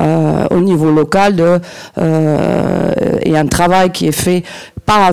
euh, 0.00 0.46
au 0.50 0.60
niveau 0.60 0.90
local 0.90 1.36
de 1.36 1.60
euh, 1.98 2.92
et 3.22 3.36
un 3.36 3.46
travail 3.46 3.90
qui 3.90 4.06
est 4.08 4.12
fait 4.12 4.42
pas 4.86 5.06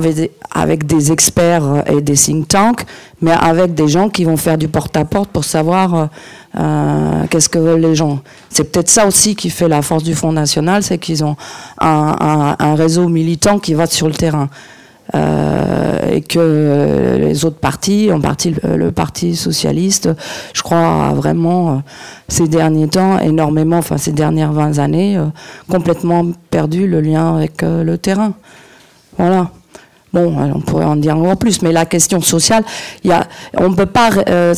avec, 0.53 0.85
des 0.85 1.11
experts 1.13 1.83
et 1.87 2.01
des 2.01 2.15
think 2.15 2.49
tanks, 2.49 2.83
mais 3.21 3.31
avec 3.31 3.73
des 3.73 3.87
gens 3.87 4.09
qui 4.09 4.25
vont 4.25 4.35
faire 4.35 4.57
du 4.57 4.67
porte-à-porte 4.67 5.29
pour 5.29 5.45
savoir 5.45 6.09
euh, 6.59 7.23
qu'est-ce 7.29 7.47
que 7.47 7.57
veulent 7.57 7.79
les 7.79 7.95
gens. 7.95 8.19
C'est 8.49 8.69
peut-être 8.69 8.89
ça 8.89 9.07
aussi 9.07 9.35
qui 9.35 9.49
fait 9.49 9.69
la 9.69 9.81
force 9.81 10.03
du 10.03 10.13
Front 10.13 10.33
National, 10.33 10.83
c'est 10.83 10.97
qu'ils 10.97 11.23
ont 11.23 11.37
un, 11.79 12.15
un, 12.19 12.55
un 12.59 12.75
réseau 12.75 13.07
militant 13.07 13.59
qui 13.59 13.73
va 13.73 13.85
sur 13.85 14.07
le 14.07 14.13
terrain. 14.13 14.49
Euh, 15.13 16.09
et 16.09 16.21
que 16.21 17.17
les 17.19 17.43
autres 17.45 17.57
partis, 17.57 18.11
en 18.11 18.21
partie 18.21 18.55
le, 18.63 18.91
Parti 18.91 19.35
socialiste, 19.35 20.09
je 20.53 20.61
crois, 20.61 21.07
a 21.07 21.13
vraiment, 21.13 21.69
euh, 21.69 21.75
ces 22.27 22.47
derniers 22.47 22.87
temps, 22.87 23.19
énormément, 23.19 23.77
enfin 23.77 23.97
ces 23.97 24.11
dernières 24.11 24.53
20 24.53 24.79
années, 24.79 25.17
euh, 25.17 25.25
complètement 25.69 26.25
perdu 26.49 26.87
le 26.87 27.01
lien 27.01 27.35
avec 27.35 27.61
le 27.61 27.97
terrain. 27.97 28.33
Voilà. 29.17 29.51
Bon, 30.13 30.35
on 30.53 30.59
pourrait 30.59 30.83
en 30.83 30.97
dire 30.97 31.17
encore 31.17 31.37
plus, 31.37 31.61
mais 31.61 31.71
la 31.71 31.85
question 31.85 32.19
sociale, 32.19 32.65
y 33.05 33.11
on 33.57 33.71
peut 33.73 33.85
pas, 33.85 34.09
euh, 34.27 34.53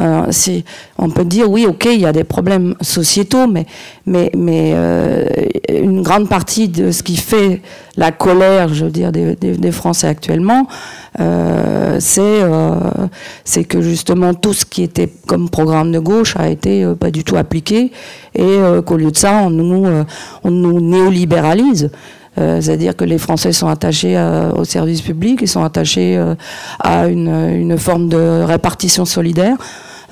euh, 0.00 1.24
dire 1.24 1.50
oui, 1.50 1.66
ok, 1.66 1.86
il 1.86 2.00
y 2.00 2.06
a 2.06 2.12
des 2.12 2.22
problèmes 2.22 2.76
sociétaux, 2.80 3.48
mais 3.48 3.66
euh, 4.06 5.26
une 5.68 6.02
grande 6.02 6.28
partie 6.28 6.68
de 6.68 6.92
ce 6.92 7.02
qui 7.02 7.16
fait 7.16 7.62
la 7.96 8.12
colère, 8.12 8.72
je 8.72 8.84
veux 8.84 8.92
dire, 8.92 9.10
des, 9.10 9.72
Français 9.72 10.06
actuellement, 10.06 10.68
c'est 11.98 12.44
que 13.64 13.82
justement 13.82 14.34
tout 14.34 14.52
ce 14.52 14.64
qui 14.64 14.84
était 14.84 15.12
comme 15.26 15.50
programme 15.50 15.90
de 15.90 15.98
gauche 15.98 16.36
a 16.36 16.48
été 16.48 16.86
pas 16.98 17.10
du 17.10 17.24
tout 17.24 17.36
appliqué 17.36 17.90
et 18.36 18.58
qu'au 18.86 18.96
lieu 18.96 19.10
de 19.10 19.16
ça, 19.16 19.48
nous 19.50 19.84
on 20.44 20.50
nous 20.50 20.80
néolibéralise. 20.80 21.90
Euh, 22.38 22.60
c'est-à-dire 22.60 22.94
que 22.94 23.04
les 23.04 23.18
Français 23.18 23.52
sont 23.52 23.68
attachés 23.68 24.16
euh, 24.16 24.52
au 24.52 24.64
service 24.64 25.02
public, 25.02 25.40
ils 25.42 25.48
sont 25.48 25.64
attachés 25.64 26.16
euh, 26.16 26.34
à 26.78 27.06
une, 27.06 27.28
une, 27.28 27.78
forme 27.78 28.08
de 28.08 28.42
répartition 28.42 29.04
solidaire. 29.04 29.56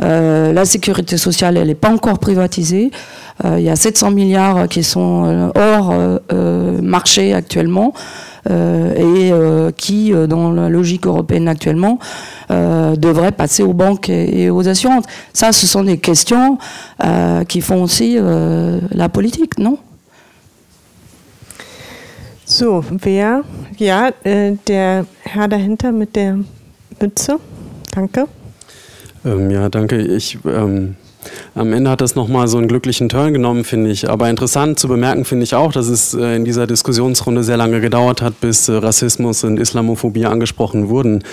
la 0.00 0.64
sécurité 0.64 1.16
sociale, 1.16 1.56
elle 1.56 1.68
n'est 1.68 1.74
pas 1.74 1.90
encore 1.90 2.18
privatisée. 2.18 2.90
il 3.44 3.62
y 3.62 3.70
a 3.70 3.76
700 3.76 4.10
milliards 4.10 4.68
qui 4.68 4.82
sont 4.82 5.50
hors 5.54 5.94
marché 6.82 7.32
actuellement. 7.32 7.94
et 8.50 9.32
qui, 9.76 10.12
dans 10.28 10.52
la 10.52 10.68
logique 10.68 11.06
européenne 11.06 11.48
actuellement, 11.48 11.98
devraient 12.50 13.32
passer 13.32 13.62
aux 13.62 13.72
banques 13.72 14.10
et, 14.10 14.42
et, 14.42 14.50
aux 14.50 14.68
assurances. 14.68 15.04
Ça, 15.32 15.52
ce 15.52 15.66
sont 15.66 15.84
des 15.84 15.98
questions 15.98 16.58
qui 17.48 17.60
font 17.62 17.82
aussi 17.82 18.18
la 18.92 19.08
politique, 19.08 19.58
non? 19.58 19.78
So, 22.48 22.84
wer? 23.02 23.42
Ja, 23.76 24.10
äh, 24.22 24.52
der 24.68 25.04
Herr 25.24 25.48
dahinter 25.48 25.90
mit 25.90 26.14
der 26.14 26.38
Mütze. 27.00 27.40
Danke. 27.92 28.28
Ähm, 29.24 29.50
ja, 29.50 29.68
danke. 29.68 29.98
Ich 29.98 30.38
ähm, 30.44 30.94
am 31.54 31.72
Ende 31.72 31.90
hat 31.90 32.00
das 32.00 32.14
nochmal 32.14 32.48
so 32.48 32.58
einen 32.58 32.68
glücklichen 32.68 33.08
Turn 33.08 33.32
genommen, 33.32 33.64
finde 33.64 33.90
ich. 33.90 34.08
Aber 34.08 34.28
interessant 34.28 34.78
zu 34.78 34.88
bemerken 34.88 35.24
finde 35.24 35.44
ich 35.44 35.54
auch, 35.54 35.72
dass 35.72 35.88
es 35.88 36.14
äh, 36.14 36.36
in 36.36 36.44
dieser 36.44 36.66
Diskussionsrunde 36.66 37.42
sehr 37.42 37.56
lange 37.56 37.80
gedauert 37.80 38.22
hat, 38.22 38.40
bis 38.40 38.68
äh, 38.68 38.72
Rassismus 38.74 39.44
und 39.44 39.58
Islamophobie 39.58 40.26
angesprochen 40.26 40.88
wurden. 40.88 41.24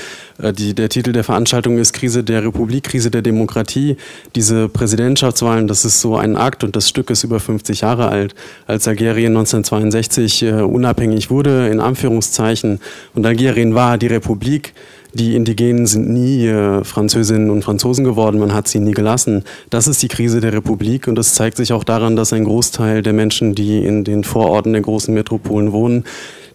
Äh, 0.41 0.53
die, 0.53 0.74
der 0.74 0.90
Titel 0.90 1.11
der 1.11 1.24
Veranstaltung 1.24 1.78
ist 1.78 1.94
Krise 1.94 2.24
der 2.24 2.44
Republik, 2.44 2.86
Krise 2.86 3.11
der 3.11 3.22
Demokratie. 3.22 3.98
Diese 4.36 4.70
Präsidentschaftswahlen, 4.70 5.68
das 5.68 5.86
ist 5.86 6.02
so 6.02 6.15
ein 6.15 6.38
Akt 6.38 6.64
und 6.64 6.76
das 6.76 6.90
Stück 6.90 7.10
ist 7.10 7.24
über 7.24 7.40
50 7.40 7.82
Jahre 7.82 8.07
alt. 8.07 8.36
Als 8.68 8.88
Algerien 8.88 9.36
1962 9.38 10.45
unabhängig 10.45 11.30
wurde, 11.30 11.68
in 11.70 11.80
Anführungszeichen, 11.80 12.80
und 13.14 13.26
Algerien 13.26 13.76
war 13.76 13.98
die 13.98 14.07
Republik, 14.07 14.74
die 15.14 15.35
Indigenen 15.35 15.85
sind 15.85 16.10
nie 16.10 16.48
äh, 16.48 16.84
Französinnen 16.84 17.49
und 17.49 17.64
Franzosen 17.64 18.03
geworden, 18.03 18.40
man 18.40 18.53
hat 18.53 18.68
sie 18.68 18.80
nie 18.80 18.94
gelassen. 18.94 19.44
Das 19.69 19.88
ist 19.88 20.02
die 20.02 20.07
Krise 20.07 20.41
der 20.41 20.53
Republik 20.53 21.07
und 21.07 21.15
das 21.15 21.35
zeigt 21.35 21.57
sich 21.57 21.72
auch 21.72 21.84
daran, 21.84 22.15
dass 22.15 22.34
ein 22.34 22.45
Großteil 22.45 23.03
der 23.03 23.14
Menschen, 23.14 23.53
die 23.53 23.85
in 23.85 24.03
den 24.03 24.23
Vororten 24.23 24.73
der 24.73 24.81
großen 24.81 25.14
Metropolen 25.14 25.72
wohnen, 25.72 26.03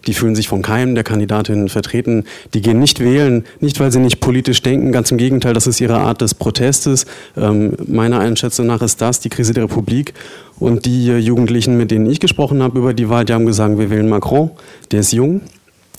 die 0.07 0.13
fühlen 0.13 0.35
sich 0.35 0.47
von 0.47 0.61
keinem 0.61 0.95
der 0.95 1.03
Kandidatinnen 1.03 1.69
vertreten. 1.69 2.23
Die 2.53 2.61
gehen 2.61 2.79
nicht 2.79 2.99
wählen, 2.99 3.45
nicht 3.59 3.79
weil 3.79 3.91
sie 3.91 3.99
nicht 3.99 4.19
politisch 4.19 4.61
denken, 4.61 4.91
ganz 4.91 5.11
im 5.11 5.17
Gegenteil, 5.17 5.53
das 5.53 5.67
ist 5.67 5.81
ihre 5.81 5.97
Art 5.97 6.21
des 6.21 6.35
Protestes. 6.35 7.05
Ähm, 7.37 7.73
meiner 7.87 8.19
Einschätzung 8.19 8.67
nach 8.67 8.81
ist 8.81 9.01
das 9.01 9.19
die 9.19 9.29
Krise 9.29 9.53
der 9.53 9.65
Republik. 9.65 10.13
Und 10.57 10.85
die 10.85 11.09
äh, 11.09 11.17
Jugendlichen, 11.17 11.77
mit 11.77 11.91
denen 11.91 12.09
ich 12.09 12.19
gesprochen 12.19 12.63
habe 12.63 12.79
über 12.79 12.93
die 12.93 13.09
Wahl, 13.09 13.25
die 13.25 13.33
haben 13.33 13.45
gesagt, 13.45 13.77
wir 13.77 13.89
wählen 13.89 14.09
Macron, 14.09 14.51
der 14.91 15.01
ist 15.01 15.13
jung, 15.13 15.41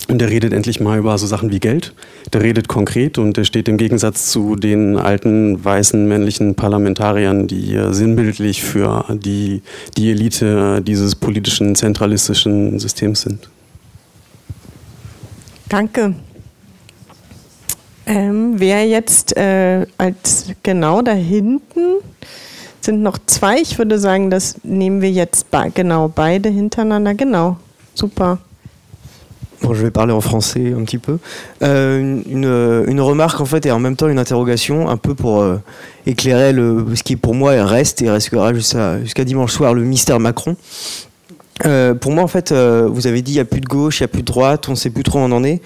und 0.09 0.19
der 0.19 0.31
redet 0.31 0.53
endlich 0.53 0.81
mal 0.81 0.99
über 0.99 1.17
so 1.19 1.27
Sachen 1.27 1.51
wie 1.51 1.61
Geld. 1.61 1.95
Der 2.33 2.43
redet 2.43 2.69
konkret 2.69 3.19
und 3.19 3.37
der 3.37 3.45
steht 3.45 3.69
im 3.69 3.77
Gegensatz 3.77 4.31
zu 4.31 4.57
den 4.57 4.97
alten 4.97 5.65
weißen 5.65 6.07
männlichen 6.07 6.55
Parlamentariern, 6.55 7.47
die 7.47 7.79
sinnbildlich 7.91 8.63
für 8.63 9.05
die, 9.11 9.63
die 9.97 10.11
Elite 10.11 10.83
dieses 10.83 11.15
politischen 11.15 11.75
zentralistischen 11.75 12.79
Systems 12.79 13.23
sind. 13.23 13.49
Danke. 15.69 16.15
Ähm, 18.07 18.55
wer 18.57 18.87
jetzt 18.89 19.37
äh, 19.37 19.87
als 19.97 20.47
genau 20.63 21.01
da 21.03 21.13
hinten 21.13 22.01
sind 22.81 23.03
noch 23.03 23.19
zwei. 23.27 23.61
Ich 23.61 23.79
würde 23.79 23.99
sagen, 23.99 24.31
das 24.31 24.57
nehmen 24.65 25.01
wir 25.01 25.11
jetzt 25.11 25.47
genau 25.75 26.09
beide 26.09 26.49
hintereinander. 26.49 27.15
Genau, 27.15 27.57
super. 27.95 28.39
Bon, 29.63 29.75
je 29.75 29.83
vais 29.83 29.91
parler 29.91 30.13
en 30.13 30.23
français 30.23 30.73
un 30.77 30.85
petit 30.85 30.99
peu. 30.99 31.19
Euh, 31.63 32.23
une, 32.27 32.85
une, 32.91 33.01
remarque 33.01 33.41
en 33.41 33.45
fait 33.45 33.67
et 33.67 33.71
en 33.71 33.79
même 33.79 33.95
temps 33.95 34.09
une 34.09 34.19
interrogation, 34.19 34.89
un 34.89 34.97
peu 34.97 35.15
pour 35.15 35.43
euh, 35.43 35.59
éclairer 36.07 36.53
le, 36.53 36.87
ce 36.95 37.03
qui 37.03 37.17
pour 37.17 37.35
moi 37.35 37.63
reste 37.65 38.01
et 38.01 38.11
restera 38.11 38.55
jusqu'à 38.55 39.03
jusqu'à 39.03 39.25
dimanche 39.25 39.53
soir 39.53 39.75
le 39.75 39.83
mystère 39.83 40.19
Macron. 40.19 40.57
Euh, 41.67 41.95
pour 41.95 42.13
moi 42.13 42.25
en 42.25 42.29
fait, 42.29 42.53
euh, 42.53 42.89
vous 42.91 43.07
avez 43.07 43.23
dit 43.23 43.33
il 43.33 43.35
n'y 43.35 43.41
a 43.41 43.45
plus 43.45 43.61
de 43.61 43.67
gauche, 43.67 44.01
il 44.01 44.03
n'y 44.03 44.07
a 44.07 44.09
plus 44.09 44.23
de 44.23 44.27
droite, 44.27 44.69
on 44.69 44.73
ne 44.73 44.77
sait 44.77 44.91
plus 44.91 45.03
trop 45.03 45.19
où 45.19 45.23
on 45.23 45.33
en 45.33 45.45
est, 45.45 45.61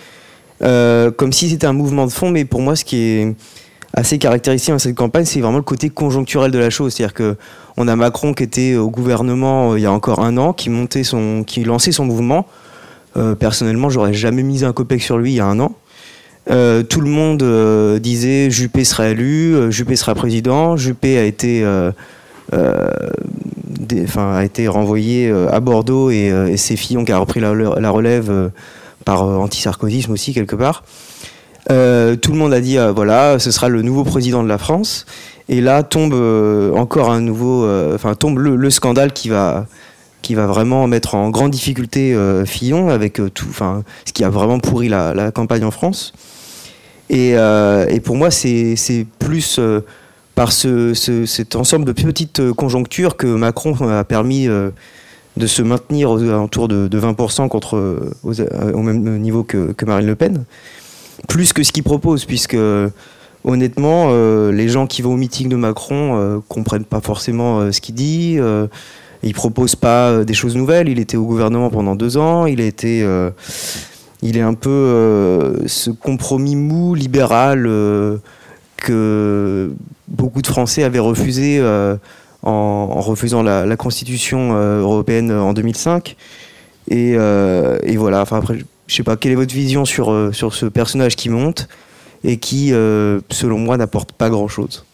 euh, 0.62 1.11
comme 1.11 1.33
si 1.33 1.49
c'était 1.49 1.66
un 1.66 1.73
mouvement 1.73 2.07
de 2.07 2.12
fond. 2.12 2.31
Mais 2.31 2.45
pour 2.45 2.61
moi, 2.61 2.75
ce 2.75 2.85
qui 2.85 2.97
est 2.97 3.35
assez 3.93 4.19
caractéristique 4.19 4.73
dans 4.73 4.79
cette 4.79 4.97
campagne, 4.97 5.25
c'est 5.25 5.41
vraiment 5.41 5.59
le 5.59 5.62
côté 5.62 5.91
conjoncturel 5.91 6.51
de 6.51 6.59
la 6.59 6.71
chose, 6.71 6.95
c'est-à-dire 6.95 7.15
que 7.15 7.37
on 7.77 7.87
a 7.87 7.95
Macron 7.95 8.35
qui 8.35 8.43
était 8.43 8.75
au 8.75 8.91
gouvernement 8.91 9.77
il 9.77 9.83
y 9.83 9.87
a 9.87 9.93
encore 9.93 10.21
un 10.21 10.37
an, 10.37 10.53
qui 10.53 10.69
montait 10.69 11.05
son, 11.05 11.45
qui 11.45 11.62
lançait 11.62 11.93
son 11.93 12.05
mouvement 12.05 12.47
Euh, 13.16 13.35
personnellement, 13.35 13.91
j'aurais 13.91 14.15
jamais 14.15 14.43
mis 14.43 14.65
un 14.65 14.73
copec 14.73 15.03
sur 15.03 15.19
lui 15.19 15.32
il 15.32 15.36
y 15.36 15.41
a 15.41 15.47
un 15.47 15.61
an. 15.61 15.74
Euh, 16.51 16.82
tout 16.82 17.01
le 17.01 17.09
monde 17.09 17.43
euh, 17.43 17.99
disait 17.99 18.51
Juppé 18.51 18.85
sera 18.85 19.09
élu, 19.09 19.73
Juppé 19.73 19.97
sera 19.97 20.15
président, 20.15 20.77
Juppé 20.77 21.16
a 21.19 21.24
été, 21.24 21.65
a 22.53 24.45
été 24.45 24.69
renvoyé 24.69 25.31
à 25.31 25.61
Bordeaux 25.61 26.11
et, 26.11 26.27
et 26.27 26.57
c'est 26.57 26.77
Fillon 26.77 27.05
qui 27.05 27.12
a 27.12 27.19
repris 27.19 27.41
la, 27.41 27.91
relève 27.91 28.51
par 29.05 29.23
anti-sarkozisme 29.23 30.12
aussi 30.12 30.35
quelque 30.35 30.57
part. 30.57 30.85
Tout 31.69 32.32
le 32.32 32.35
monde 32.35 32.53
a 32.53 32.61
dit 32.61 32.77
voilà, 32.95 33.39
ce 33.39 33.51
sera 33.51 33.69
le 33.69 33.82
nouveau 33.82 34.05
président 34.05 34.43
de 34.43 34.49
la 34.49 34.59
France. 34.59 35.07
Et 35.51 35.61
là 35.61 35.82
tombe 35.82 36.15
encore 36.77 37.11
un 37.11 37.20
nouveau, 37.20 37.66
enfin 37.95 38.15
tombe 38.15 38.39
le 38.39 38.70
scandale 38.70 39.12
qui 39.12 39.28
va 39.31 39.66
qui 40.25 40.35
va 40.35 40.47
vraiment 40.47 40.87
mettre 40.87 41.15
en 41.15 41.29
grande 41.29 41.51
difficulté 41.51 42.15
euh, 42.15 42.47
Fillon 42.47 42.89
avec 42.89 43.21
euh, 43.21 43.29
tout, 43.29 43.45
enfin 43.51 43.85
ce 44.07 44.13
qui 44.15 44.25
a 44.25 44.31
vraiment 44.31 44.59
pourri 44.59 44.89
la, 44.89 45.31
campagne 45.33 45.65
en 45.65 45.71
France. 45.71 46.15
Et, 47.11 47.33
euh, 47.35 47.87
pour 48.03 48.17
moi, 48.17 48.31
c'est 48.31 48.75
plus 49.19 49.61
par 50.35 50.51
ce, 50.51 50.95
ce- 50.95 51.27
cet 51.27 51.55
ensemble 51.57 51.85
de 51.85 51.93
petites 51.93 52.53
conjonctures 52.53 53.17
que 53.19 53.27
Macron 53.27 53.77
a 53.87 54.03
permis 54.05 54.47
de 54.47 55.47
se 55.47 55.61
maintenir 55.61 56.11
aux 56.11 56.23
alentours 56.23 56.69
de, 56.69 56.89
de 56.89 57.01
20% 57.01 57.49
contre, 57.49 58.15
au 58.25 58.83
même 58.83 59.19
niveau 59.19 59.45
que, 59.45 59.75
Marine 59.87 60.07
Le 60.07 60.15
Pen. 60.15 60.45
Plus 61.29 61.53
que 61.53 61.63
ce 61.63 61.71
qu'il 61.71 61.83
propose, 61.83 62.25
puisque 62.25 62.57
honnêtement, 63.45 64.11
les 64.51 64.69
gens 64.69 64.87
qui 64.87 65.03
vont 65.03 65.13
au 65.13 65.19
meeting 65.19 65.51
de 65.51 65.57
Macron 65.57 66.19
euh, 66.19 66.39
comprennent 66.49 66.87
pas 66.87 67.03
forcément 67.03 67.71
ce 67.71 67.81
qu'il 67.83 67.95
dit. 67.95 68.39
Il 69.25 69.35
propose 69.35 69.75
pas 69.75 70.11
euh, 70.11 70.25
des 70.25 70.35
choses 70.35 70.57
nouvelles. 70.57 70.89
Il 70.89 70.99
était 70.99 71.17
au 71.17 71.25
gouvernement 71.25 71.71
pendant 71.71 71.97
deux 71.97 72.17
ans. 72.17 72.47
Il 72.47 72.61
a 72.61 72.65
été, 72.65 73.03
euh, 73.03 73.31
il 74.23 74.37
est 74.37 74.43
un 74.43 74.55
peu 74.55 74.71
euh, 74.71 75.67
ce 75.67 75.91
compromis 75.91 76.57
mou 76.57 76.95
libéral 76.95 77.65
que 78.77 79.73
beaucoup 80.09 80.43
de 80.43 80.47
Français 80.47 80.85
avaient 80.85 80.99
refusé 80.99 81.63
en, 82.43 83.01
refusant 83.01 83.43
la, 83.43 83.77
Constitution 83.77 84.53
européenne 84.53 85.33
en 85.33 85.55
2005. 85.55 86.17
Et, 86.91 87.13
et 87.13 87.97
voilà. 87.97 88.21
Enfin 88.21 88.39
après, 88.39 88.59
je 88.87 88.95
sais 88.95 89.03
pas 89.03 89.17
quelle 89.17 89.33
est 89.33 89.37
votre 89.37 89.55
vision 89.55 89.87
sur 89.87 90.31
sur 90.35 90.55
ce 90.55 90.67
personnage 90.67 91.17
qui 91.17 91.31
monte 91.31 91.69
et 92.25 92.37
qui, 92.37 92.69
selon 93.31 93.59
moi, 93.59 93.79
n'apporte 93.79 94.13
pas 94.13 94.29
grand-chose? 94.29 94.85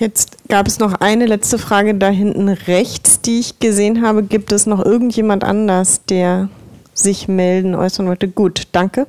Jetzt 0.00 0.38
gab 0.48 0.66
es 0.66 0.78
noch 0.78 0.94
eine 0.94 1.26
letzte 1.26 1.58
Frage 1.58 1.94
da 1.94 2.08
hinten 2.08 2.48
rechts, 2.48 3.20
die 3.20 3.38
ich 3.38 3.58
gesehen 3.58 4.02
habe. 4.02 4.22
Gibt 4.22 4.50
es 4.50 4.64
noch 4.64 4.82
irgendjemand 4.82 5.44
anders, 5.44 6.00
der 6.06 6.48
sich 6.94 7.28
melden, 7.28 7.74
äußern 7.74 8.06
wollte? 8.06 8.26
Gut, 8.26 8.62
danke. 8.72 9.06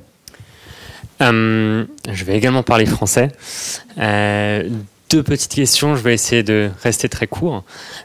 Euh, 1.22 1.86
je 2.12 2.24
vais 2.26 2.36
également 2.36 2.62
parler 2.62 2.84
français. 2.84 3.30
Euh, 3.96 4.68
deux 5.08 5.22
petites 5.22 5.54
questions, 5.54 5.96
je 5.96 6.02
vais 6.02 6.12
essayer 6.12 6.42
de 6.42 6.70
rester 6.82 7.08
très 7.08 7.26
court. 7.26 7.64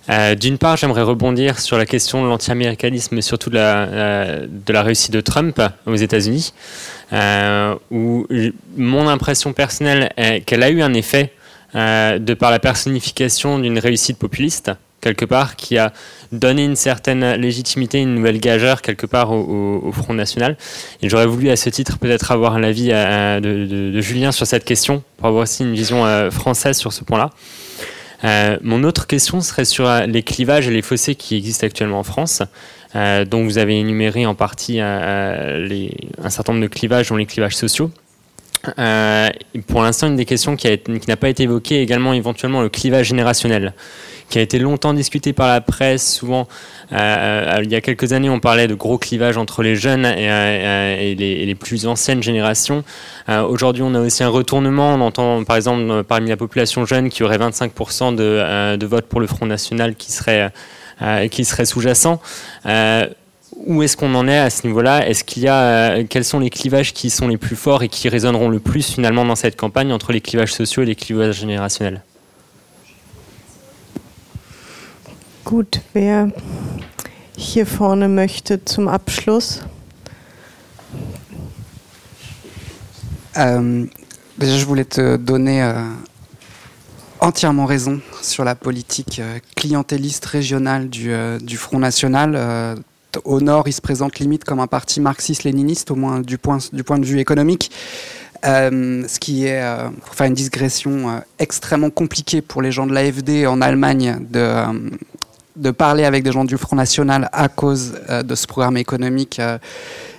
Euh, 0.09 0.35
D'une 0.35 0.57
part, 0.57 0.77
j'aimerais 0.77 1.01
rebondir 1.01 1.59
sur 1.59 1.77
la 1.77 1.85
question 1.85 2.23
de 2.23 2.29
l'anti-américanisme 2.29 3.17
et 3.17 3.21
surtout 3.21 3.49
de 3.49 3.55
la, 3.55 4.45
de 4.47 4.73
la 4.73 4.81
réussite 4.81 5.11
de 5.11 5.19
Trump 5.19 5.61
aux 5.85 5.95
États-Unis, 5.95 6.53
euh, 7.11 7.75
où 7.91 8.25
mon 8.77 9.09
impression 9.09 9.51
personnelle 9.51 10.09
est 10.15 10.39
qu'elle 10.39 10.63
a 10.63 10.69
eu 10.69 10.81
un 10.81 10.93
effet 10.93 11.33
euh, 11.75 12.17
de 12.19 12.33
par 12.33 12.51
la 12.51 12.59
personnification 12.59 13.59
d'une 13.59 13.77
réussite 13.79 14.17
populiste, 14.17 14.71
quelque 15.01 15.25
part, 15.25 15.55
qui 15.55 15.77
a 15.77 15.91
donné 16.31 16.63
une 16.63 16.75
certaine 16.75 17.33
légitimité, 17.35 17.99
une 17.99 18.15
nouvelle 18.15 18.39
gageure, 18.39 18.81
quelque 18.81 19.05
part, 19.05 19.31
au, 19.31 19.91
Front 19.91 20.13
National. 20.13 20.57
Et 21.01 21.09
j'aurais 21.09 21.25
voulu, 21.25 21.49
à 21.49 21.55
ce 21.55 21.69
titre, 21.69 21.97
peut-être 21.99 22.31
avoir 22.31 22.59
l'avis 22.59 22.89
euh, 22.91 23.39
de, 23.39 23.91
de- 23.93 24.01
Julien 24.01 24.31
sur 24.31 24.47
cette 24.47 24.65
question, 24.65 25.03
pour 25.17 25.27
avoir 25.27 25.43
aussi 25.43 25.63
une 25.63 25.73
vision 25.73 26.05
euh, 26.05 26.31
française 26.31 26.77
sur 26.77 26.93
ce 26.93 27.03
point-là. 27.03 27.31
Mon 28.63 28.83
autre 28.83 29.05
question 29.05 29.41
serait 29.41 29.65
sur 29.65 29.87
les 30.07 30.23
clivages 30.23 30.67
et 30.67 30.71
les 30.71 30.81
fossés 30.81 31.13
qui 31.13 31.35
existent 31.35 31.67
actuellement 31.67 31.99
en 31.99 32.03
France, 32.03 32.41
dont 32.95 33.43
vous 33.43 33.59
avez 33.59 33.79
énuméré 33.79 34.25
en 34.25 34.33
partie 34.33 34.79
un 34.79 35.59
certain 36.29 36.53
nombre 36.53 36.63
de 36.63 36.67
clivages, 36.67 37.09
dont 37.09 37.15
les 37.15 37.27
clivages 37.27 37.55
sociaux. 37.55 37.91
Euh, 38.77 39.29
pour 39.67 39.81
l'instant, 39.81 40.07
une 40.07 40.15
des 40.15 40.25
questions 40.25 40.55
qui 40.55 40.67
n'a 41.07 41.17
pas 41.17 41.29
été 41.29 41.43
évoquée 41.43 41.79
est 41.79 41.83
également 41.83 42.13
éventuellement 42.13 42.61
le 42.61 42.69
clivage 42.69 43.07
générationnel, 43.07 43.73
qui 44.29 44.39
a 44.39 44.41
été 44.41 44.59
longtemps 44.59 44.93
discuté 44.93 45.33
par 45.33 45.47
la 45.47 45.61
presse. 45.61 46.15
Souvent, 46.15 46.47
euh, 46.93 47.61
il 47.63 47.71
y 47.71 47.75
a 47.75 47.81
quelques 47.81 48.13
années, 48.13 48.29
on 48.29 48.39
parlait 48.39 48.67
de 48.67 48.75
gros 48.75 48.97
clivages 48.97 49.37
entre 49.37 49.63
les 49.63 49.75
jeunes 49.75 50.05
et, 50.05 50.29
euh, 50.29 51.15
les, 51.15 51.55
plus 51.55 51.87
anciennes 51.87 52.21
générations. 52.21 52.83
Euh, 53.29 53.43
Aujourd'hui, 53.43 53.83
on 53.83 53.93
a 53.95 53.99
aussi 53.99 54.23
un 54.23 54.29
retournement. 54.29 54.93
On 54.93 55.01
entend, 55.01 55.43
par 55.43 55.55
exemple, 55.55 55.89
euh, 55.89 56.03
parmi 56.03 56.29
la 56.29 56.37
population 56.37 56.85
jeune, 56.85 57.09
qu'il 57.09 57.21
y 57.21 57.23
aurait 57.23 57.37
25% 57.37 58.15
de, 58.15 58.23
euh, 58.23 58.77
de 58.77 58.85
votes 58.85 59.07
pour 59.07 59.19
le 59.19 59.27
Front 59.27 59.45
National 59.45 59.95
qui 59.95 60.11
serait, 60.11 60.51
euh, 61.01 61.27
qui 61.27 61.45
serait 61.45 61.65
sous-jacent. 61.65 62.19
Où 63.65 63.83
est-ce 63.83 63.97
qu'on 63.97 64.13
en 64.15 64.27
est 64.27 64.37
à 64.37 64.49
ce 64.49 64.65
niveau-là? 64.65 65.07
Est-ce 65.07 65.23
qu'il 65.23 65.43
y 65.43 65.47
a 65.47 65.97
euh, 65.97 66.05
quels 66.07 66.23
sont 66.23 66.39
les 66.39 66.49
clivages 66.49 66.93
qui 66.93 67.09
sont 67.09 67.27
les 67.27 67.37
plus 67.37 67.55
forts 67.55 67.83
et 67.83 67.89
qui 67.89 68.07
résonneront 68.07 68.49
le 68.49 68.59
plus 68.59 68.85
finalement 68.85 69.25
dans 69.25 69.35
cette 69.35 69.57
campagne 69.57 69.91
entre 69.91 70.11
les 70.11 70.21
clivages 70.21 70.53
sociaux 70.53 70.83
et 70.83 70.85
les 70.85 70.95
clivages 70.95 71.39
générationnels? 71.39 72.01
Gut, 75.45 75.81
wer 75.93 76.27
hier 77.37 77.65
vorne 77.65 78.07
möchte 78.09 78.59
zum 78.65 78.89
Abschluss? 78.89 79.61
Euh, 83.37 83.85
déjà, 84.37 84.57
je 84.57 84.65
voulais 84.65 84.83
te 84.83 85.15
donner 85.15 85.63
euh, 85.63 85.73
entièrement 87.19 87.65
raison 87.65 88.01
sur 88.21 88.43
la 88.43 88.55
politique 88.55 89.19
euh, 89.19 89.39
clientéliste 89.55 90.25
régionale 90.25 90.89
du, 90.89 91.11
euh, 91.11 91.39
du 91.39 91.55
Front 91.55 91.79
National. 91.79 92.35
Au 93.25 93.41
nord, 93.41 93.67
il 93.67 93.73
se 93.73 93.81
présente 93.81 94.19
limite 94.19 94.43
comme 94.43 94.59
un 94.59 94.67
parti 94.67 94.99
marxiste-léniniste, 95.01 95.91
au 95.91 95.95
moins 95.95 96.21
du 96.21 96.37
point, 96.37 96.59
de 96.59 97.05
vue 97.05 97.19
économique. 97.19 97.71
Euh, 98.45 99.03
ce 99.07 99.19
qui 99.19 99.45
est, 99.45 99.61
euh, 99.61 99.89
pour 100.05 100.13
faire 100.13 100.27
une 100.27 100.35
digression, 100.35 101.09
euh, 101.09 101.19
extrêmement 101.39 101.89
compliqué 101.89 102.41
pour 102.41 102.61
les 102.61 102.71
gens 102.71 102.85
de 102.85 102.93
l'AFD 102.93 103.47
en 103.47 103.61
Allemagne 103.61 104.17
de, 104.29 104.39
euh, 104.39 104.65
de 105.55 105.71
parler 105.71 106.05
avec 106.05 106.23
des 106.23 106.31
gens 106.31 106.45
du 106.45 106.55
Front 106.57 106.75
National 106.75 107.29
à 107.33 107.47
cause 107.49 107.93
de 108.09 108.35
ce 108.35 108.45
programme 108.45 108.77
économique 108.77 109.41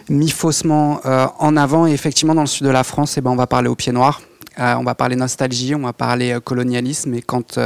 mis 0.08 0.30
faussement 0.30 1.00
en 1.04 1.56
avant. 1.56 1.86
Et 1.86 1.92
effectivement, 1.92 2.34
dans 2.34 2.40
le 2.40 2.48
sud 2.48 2.66
de 2.66 2.72
la 2.72 2.82
France, 2.82 3.16
eh 3.18 3.20
ben, 3.20 3.30
on 3.30 3.36
va 3.36 3.46
parler 3.46 3.68
au 3.68 3.76
pied 3.76 3.92
noir. 3.92 4.20
On 4.58 4.82
va 4.82 4.96
parler 4.96 5.14
nostalgie, 5.14 5.76
on 5.76 5.82
va 5.82 5.92
parler 5.92 6.36
colonialisme. 6.42 7.14
Et 7.14 7.22
quand 7.22 7.56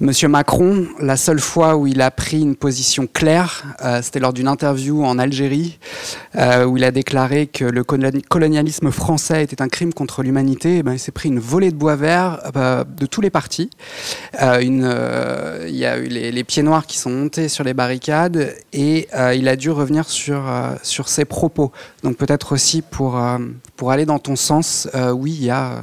Monsieur 0.00 0.26
Macron, 0.26 0.88
la 0.98 1.16
seule 1.16 1.38
fois 1.38 1.76
où 1.76 1.86
il 1.86 2.00
a 2.00 2.10
pris 2.10 2.40
une 2.40 2.56
position 2.56 3.06
claire, 3.06 3.62
euh, 3.84 4.02
c'était 4.02 4.18
lors 4.18 4.32
d'une 4.32 4.48
interview 4.48 5.04
en 5.04 5.20
Algérie, 5.20 5.78
euh, 6.34 6.64
où 6.64 6.76
il 6.76 6.82
a 6.82 6.90
déclaré 6.90 7.46
que 7.46 7.64
le 7.64 7.84
coloni- 7.84 8.22
colonialisme 8.22 8.90
français 8.90 9.44
était 9.44 9.62
un 9.62 9.68
crime 9.68 9.94
contre 9.94 10.24
l'humanité. 10.24 10.78
Eh 10.78 10.82
ben, 10.82 10.94
il 10.94 10.98
s'est 10.98 11.12
pris 11.12 11.28
une 11.28 11.38
volée 11.38 11.70
de 11.70 11.76
bois 11.76 11.94
vert 11.94 12.40
euh, 12.56 12.82
de 12.82 13.06
tous 13.06 13.20
les 13.20 13.30
partis. 13.30 13.70
Il 14.32 14.80
y 14.80 15.84
a 15.84 15.98
eu 15.98 16.08
les, 16.08 16.32
les 16.32 16.44
pieds 16.44 16.64
noirs 16.64 16.86
qui 16.86 16.98
sont 16.98 17.10
montés 17.10 17.48
sur 17.48 17.62
les 17.62 17.72
barricades 17.72 18.52
et 18.72 19.08
il 19.34 19.48
a 19.48 19.54
dû 19.54 19.70
revenir 19.70 20.08
sur, 20.08 20.42
sur 20.82 21.08
ses 21.08 21.24
propos. 21.24 21.70
Donc 22.02 22.16
peut-être 22.16 22.50
aussi 22.52 22.82
pour, 22.82 23.22
pour 23.76 23.92
aller 23.92 24.06
dans 24.06 24.18
ton 24.18 24.34
sens, 24.34 24.88
oui, 25.12 25.36
il 25.38 25.44
y 25.44 25.50
a... 25.50 25.82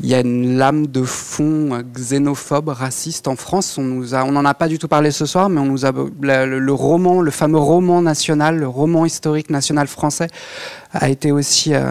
euh, 0.00 0.04
il 0.04 0.08
y 0.08 0.14
a 0.14 0.20
une 0.20 0.56
lame 0.56 0.86
de 0.86 1.02
fond 1.02 1.74
euh, 1.74 1.82
xénophobe, 1.82 2.68
raciste 2.68 3.28
en 3.28 3.36
France. 3.36 3.76
On 3.78 3.82
nous 3.82 4.14
a, 4.14 4.24
n'en 4.24 4.44
a 4.44 4.54
pas 4.54 4.68
du 4.68 4.78
tout 4.78 4.88
parlé 4.88 5.10
ce 5.10 5.26
soir, 5.26 5.48
mais 5.48 5.60
on 5.60 5.66
nous 5.66 5.84
a 5.84 5.92
le, 5.92 6.72
roman, 6.72 7.20
le 7.20 7.30
fameux 7.30 7.58
roman 7.58 8.02
national, 8.02 8.58
le 8.58 8.68
roman 8.68 9.04
historique 9.06 9.50
national 9.50 9.86
français, 9.86 10.28
a 10.92 11.08
été 11.08 11.30
aussi 11.30 11.72
euh, 11.74 11.84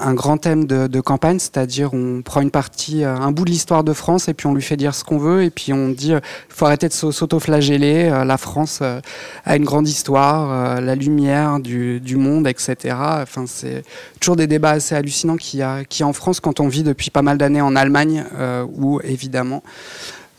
un 0.00 0.14
grand 0.14 0.38
thème 0.38 0.66
de, 0.66 1.00
campagne. 1.00 1.38
C'est-à-dire, 1.38 1.94
on 1.94 2.22
prend 2.22 2.40
une 2.40 2.50
partie, 2.50 3.04
euh, 3.04 3.14
un 3.16 3.30
bout 3.30 3.44
de 3.44 3.50
l'histoire 3.50 3.84
de 3.84 3.92
France, 3.92 4.28
et 4.28 4.34
puis 4.34 4.46
on 4.46 4.54
lui 4.54 4.62
fait 4.62 4.76
dire 4.76 4.94
ce 4.94 5.04
qu'on 5.04 5.18
veut, 5.18 5.44
et 5.44 5.50
puis 5.50 5.72
on 5.72 5.88
dit, 5.90 6.10
il 6.10 6.20
faut 6.48 6.66
arrêter 6.66 6.88
de 6.88 6.92
s'au- 6.92 7.12
s'auto-flageller. 7.12 8.08
euh, 8.10 8.24
la 8.24 8.36
France 8.36 8.80
euh, 8.82 9.00
a 9.44 9.56
une 9.56 9.64
grande 9.64 9.88
histoire, 9.88 10.50
euh, 10.50 10.80
la 10.80 10.94
lumière 10.94 11.60
du, 11.60 12.00
monde, 12.16 12.48
etc. 12.48 12.96
Enfin, 13.22 13.44
c'est 13.46 13.84
toujours 14.20 14.36
des 14.36 14.46
débats 14.46 14.70
assez 14.70 14.94
hallucinants 14.94 15.36
qu'il 15.36 15.60
y 15.60 15.62
a, 15.62 15.76
a 15.78 16.04
en 16.04 16.12
France 16.12 16.40
quand 16.40 16.60
on 16.60 16.68
vit 16.68 16.82
depuis 16.82 17.10
pas 17.10 17.22
mal 17.28 17.36
d'années 17.38 17.64
en 17.70 17.74
Allemagne, 17.76 18.24
euh, 18.38 18.64
où 18.82 19.00
évidemment 19.02 19.62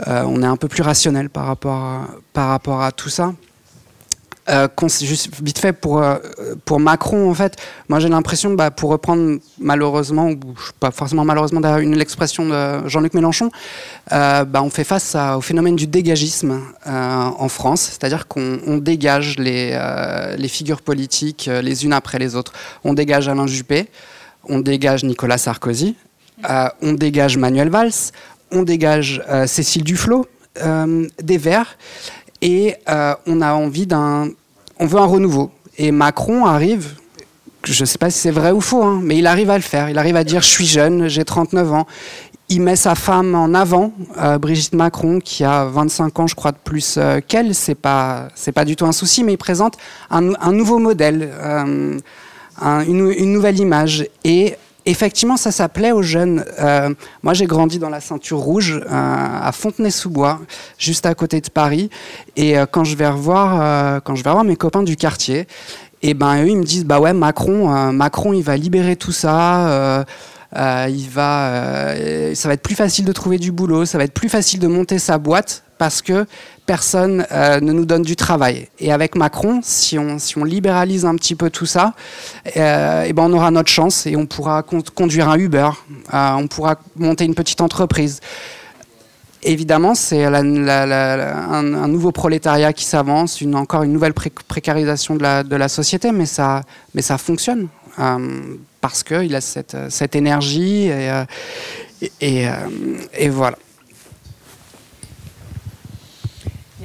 euh, 0.07 0.23
on 0.33 0.43
est 0.43 0.51
un 0.55 0.57
peu 0.57 0.67
plus 0.67 0.83
rationnel 0.83 1.29
par 1.29 1.45
rapport 1.45 1.75
à, 1.75 2.07
par 2.33 2.47
rapport 2.49 2.81
à 2.81 2.91
tout 2.91 3.09
ça. 3.09 3.33
Euh, 4.49 4.69
vite 5.41 5.59
fait 5.59 5.73
pour, 5.73 6.01
euh, 6.01 6.15
pour 6.63 6.79
Macron, 6.79 7.29
en 7.29 7.33
fait, 7.33 7.57
moi 7.89 7.99
j'ai 7.99 8.07
l'impression, 8.07 8.53
bah, 8.53 8.71
pour 8.71 8.91
reprendre 8.91 9.39
malheureusement, 9.59 10.29
ou 10.29 10.37
pas 10.79 10.91
forcément 10.91 11.25
malheureusement 11.25 11.59
une 11.79 11.95
l'expression 11.97 12.43
de 12.47 12.87
Jean-Luc 12.87 13.13
Mélenchon, 13.13 13.49
bah, 14.09 14.61
on 14.67 14.69
fait 14.69 14.85
face 14.85 15.17
au 15.35 15.41
phénomène 15.41 15.75
du 15.75 15.87
dégagisme 15.87 16.61
en 16.85 17.49
France, 17.49 17.81
c'est-à-dire 17.91 18.27
qu'on 18.29 18.77
dégage 18.77 19.35
les 19.37 20.49
figures 20.57 20.81
politiques 20.81 21.49
les 21.67 21.83
unes 21.83 21.93
après 22.01 22.17
les 22.17 22.35
autres. 22.35 22.53
On 22.85 22.93
dégage 22.93 23.27
Alain 23.27 23.47
Juppé, 23.47 23.89
on 24.47 24.59
dégage 24.59 25.03
Nicolas 25.03 25.39
Sarkozy, 25.39 25.97
on 26.43 26.93
dégage 26.93 27.37
Manuel 27.37 27.69
Valls, 27.69 28.11
on 28.51 28.63
dégage 28.63 29.21
Cécile 29.45 29.83
Duflot 29.83 30.25
des 30.55 31.37
Verts 31.37 31.77
et 32.41 32.75
euh, 32.89 33.15
on 33.25 33.41
a 33.41 33.53
envie 33.53 33.87
d'un, 33.87 34.29
on 34.79 34.85
veut 34.85 34.99
un 34.99 35.05
renouveau. 35.05 35.51
Et 35.77 35.91
Macron 35.91 36.45
arrive, 36.45 36.95
je 37.63 37.81
ne 37.81 37.85
sais 37.85 37.97
pas 37.97 38.09
si 38.09 38.19
c'est 38.19 38.31
vrai 38.31 38.51
ou 38.51 38.61
faux, 38.61 38.83
hein, 38.83 38.99
mais 39.03 39.17
il 39.17 39.27
arrive 39.27 39.49
à 39.49 39.57
le 39.57 39.63
faire. 39.63 39.89
Il 39.89 39.97
arrive 39.97 40.15
à 40.15 40.23
dire 40.23 40.41
je 40.41 40.49
suis 40.49 40.65
jeune, 40.65 41.07
j'ai 41.07 41.25
39 41.25 41.73
ans. 41.73 41.87
Il 42.49 42.61
met 42.61 42.77
sa 42.77 42.95
femme 42.95 43.35
en 43.35 43.53
avant, 43.53 43.91
euh, 44.19 44.37
Brigitte 44.37 44.73
Macron, 44.73 45.19
qui 45.19 45.43
a 45.43 45.65
25 45.65 46.19
ans, 46.19 46.27
je 46.27 46.35
crois, 46.35 46.53
de 46.53 46.57
plus 46.63 46.95
euh, 46.97 47.19
qu'elle. 47.25 47.53
C'est 47.53 47.75
pas, 47.75 48.29
pas 48.55 48.63
du 48.63 48.77
tout 48.77 48.85
un 48.85 48.93
souci, 48.93 49.23
mais 49.23 49.33
il 49.33 49.37
présente 49.37 49.77
un, 50.09 50.21
nouveau 50.53 50.79
modèle, 50.79 51.29
une, 51.43 51.99
une, 52.87 53.33
nouvelle 53.33 53.59
image. 53.59 54.07
Et 54.23 54.55
effectivement, 54.87 55.37
ça 55.37 55.51
s'appelait 55.51 55.91
aux 55.91 56.01
jeunes. 56.01 56.43
Euh, 56.59 56.93
moi, 57.21 57.33
j'ai 57.33 57.45
grandi 57.45 57.77
dans 57.77 57.89
la 57.89 57.99
ceinture 57.99 58.39
rouge 58.39 58.81
euh, 58.83 58.89
à 58.89 59.51
Fontenay-sous-Bois, 59.51 60.39
juste 60.77 61.05
à 61.05 61.13
côté 61.13 61.41
de 61.41 61.49
Paris. 61.49 61.89
Et 62.35 62.57
euh, 62.57 62.65
quand 62.65 62.83
je 62.83 62.95
vais 62.95 63.07
revoir, 63.07 64.01
quand 64.03 64.15
je 64.15 64.23
vais 64.23 64.29
revoir 64.29 64.45
mes 64.45 64.55
copains 64.55 64.83
du 64.83 64.95
quartier, 64.95 65.47
et 66.03 66.09
eh 66.11 66.13
ben 66.13 66.43
eux, 66.43 66.49
ils 66.49 66.57
me 66.57 66.63
disent 66.63 66.85
bah 66.85 66.99
ouais, 66.99 67.13
Macron, 67.13 67.91
Macron, 67.91 68.31
il 68.31 68.43
va 68.43 68.55
libérer 68.55 68.95
tout 68.95 69.11
ça. 69.11 70.05
il 70.55 71.09
va, 71.09 71.93
ça 72.35 72.47
va 72.47 72.53
être 72.53 72.61
plus 72.61 72.75
facile 72.75 73.05
de 73.05 73.11
trouver 73.11 73.39
du 73.39 73.51
boulot, 73.51 73.85
ça 73.85 73.97
va 73.97 74.03
être 74.03 74.13
plus 74.13 74.29
facile 74.29 74.59
de 74.59 74.67
monter 74.67 74.99
sa 74.99 75.17
boîte 75.17 75.63
parce 75.77 76.01
que 76.01 76.25
personne 76.65 77.25
euh, 77.31 77.59
ne 77.59 77.71
nous 77.71 77.85
donne 77.85 78.03
du 78.03 78.15
travail. 78.15 78.67
Et 78.79 78.91
avec 78.91 79.15
Macron, 79.15 79.61
si 79.63 79.97
on, 79.97 80.19
si 80.19 80.37
on 80.37 80.43
libéralise 80.43 81.05
un 81.05 81.15
petit 81.15 81.33
peu 81.33 81.49
tout 81.49 81.65
ça, 81.65 81.93
euh, 82.57 83.03
et 83.03 83.13
ben 83.13 83.23
on 83.23 83.33
aura 83.33 83.49
notre 83.51 83.69
chance 83.69 84.05
et 84.05 84.15
on 84.15 84.25
pourra 84.25 84.63
conduire 84.63 85.29
un 85.29 85.37
Uber, 85.37 85.69
euh, 86.13 86.31
on 86.33 86.47
pourra 86.47 86.75
monter 86.95 87.25
une 87.25 87.35
petite 87.35 87.61
entreprise. 87.61 88.19
Évidemment, 89.43 89.95
c'est 89.95 90.25
un, 90.25 90.43
nouveau 91.87 92.11
prolétariat 92.11 92.73
qui 92.73 92.83
s'avance, 92.83 93.41
encore 93.53 93.83
une 93.83 93.93
nouvelle 93.93 94.13
précarisation 94.13 95.15
de 95.15 95.21
la, 95.23 95.43
de 95.43 95.55
la, 95.55 95.69
société, 95.69 96.11
mais 96.11 96.25
ça, 96.25 96.63
mais 96.93 97.01
ça 97.01 97.17
fonctionne 97.17 97.67
parce 98.81 99.03
qu'il 99.03 99.35
a 99.35 99.41
cette, 99.41 99.77
cette 99.89 100.15
énergie 100.15 100.89
et, 102.19 102.47
et 103.13 103.29
voilà. 103.29 103.57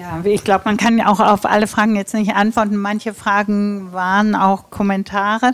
Ja, 0.02 0.20
ich 0.24 0.42
glaube, 0.42 0.62
man 0.64 0.76
kann 0.76 1.00
auch 1.00 1.20
auf 1.20 1.44
alle 1.44 1.68
Fragen 1.68 1.94
jetzt 1.94 2.12
nicht 2.12 2.34
antworten. 2.34 2.76
Manche 2.76 3.14
Fragen 3.14 3.92
waren 3.92 4.34
auch 4.34 4.68
Kommentare. 4.68 5.52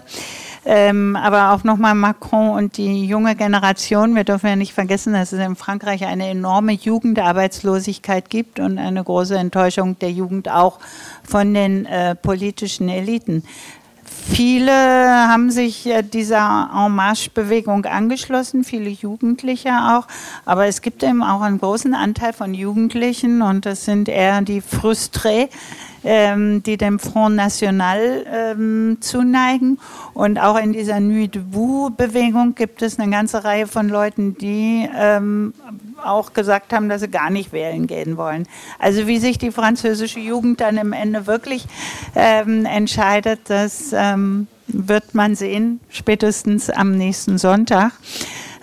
Ähm, 0.65 1.17
aber 1.17 1.53
auch 1.53 1.65
nochmal 1.65 1.95
Macron 1.95 2.57
und 2.57 2.79
die 2.79 3.05
junge 3.05 3.37
Generation. 3.37 4.15
Wir 4.15 4.25
dürfen 4.25 4.47
ja 4.47 4.57
nicht 4.57 4.73
vergessen, 4.73 5.13
dass 5.13 5.33
es 5.33 5.39
in 5.39 5.55
Frankreich 5.55 6.07
eine 6.07 6.29
enorme 6.29 6.73
Jugendarbeitslosigkeit 6.73 8.31
gibt 8.31 8.59
und 8.59 8.79
eine 8.79 9.05
große 9.05 9.37
Enttäuschung 9.37 9.99
der 9.99 10.13
Jugend 10.13 10.51
auch 10.51 10.79
von 11.25 11.53
den 11.53 11.85
äh, 11.85 12.15
politischen 12.15 12.89
Eliten. 12.89 13.45
Viele 14.31 14.73
haben 14.73 15.51
sich 15.51 15.87
äh, 15.87 16.03
dieser 16.03 16.71
En 16.73 16.95
Marche-Bewegung 16.95 17.87
angeschlossen, 17.87 18.63
viele 18.63 18.91
Jugendliche 18.91 19.71
auch. 19.71 20.07
Aber 20.45 20.67
es 20.67 20.83
gibt 20.83 21.03
eben 21.03 21.23
auch 21.23 21.41
einen 21.41 21.59
großen 21.59 21.95
Anteil 21.95 22.33
von 22.33 22.53
Jugendlichen 22.53 23.43
und 23.43 23.65
das 23.65 23.85
sind 23.85 24.09
eher 24.09 24.43
die 24.43 24.61
Frustrés, 24.61 25.49
ähm, 26.05 26.63
die 26.63 26.77
dem 26.77 26.99
Front 26.99 27.37
National 27.37 28.25
ähm, 28.33 28.99
zuneigen. 29.01 29.79
Und 30.15 30.39
auch 30.39 30.59
in 30.59 30.73
dieser 30.73 31.01
Nuit 31.01 31.35
debout-Bewegung 31.35 32.55
gibt 32.55 32.83
es 32.83 32.99
eine 32.99 33.11
ganze 33.11 33.45
Reihe 33.45 33.67
von 33.67 33.89
Leuten, 33.89 34.37
die 34.39 34.89
ähm, 34.97 35.55
auch 36.05 36.33
gesagt 36.33 36.73
haben, 36.73 36.89
dass 36.89 37.01
sie 37.01 37.09
gar 37.09 37.31
nicht 37.31 37.53
wählen 37.53 37.87
gehen 37.87 38.17
wollen. 38.17 38.47
Also 38.79 39.07
wie 39.07 39.19
sich 39.19 39.39
die 39.39 39.51
französische 39.51 40.21
Jugend 40.21 40.61
dann 40.61 40.77
im 40.77 40.93
Ende 40.93 41.27
wirklich 41.27 41.67
ähm, 42.15 42.65
entscheidet, 42.65 43.41
das 43.49 43.93
ähm, 43.93 44.47
wird 44.69 45.15
man 45.15 45.35
sehen, 45.35 45.81
spätestens 45.89 46.71
am 46.71 46.93
nächsten 46.97 47.39
Sonntag. 47.39 47.93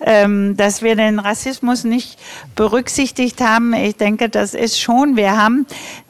Ähm, 0.01 0.57
dass 0.57 0.81
wir 0.81 0.95
den 0.95 1.19
Rassismus 1.19 1.83
nicht 1.83 2.19
berücksichtigt 2.55 3.41
haben, 3.41 3.73
ich 3.73 3.95
denke, 3.95 4.29
das 4.29 4.53
ist 4.53 4.79
schon, 4.79 5.15
wir 5.15 5.37
haben 5.37 5.65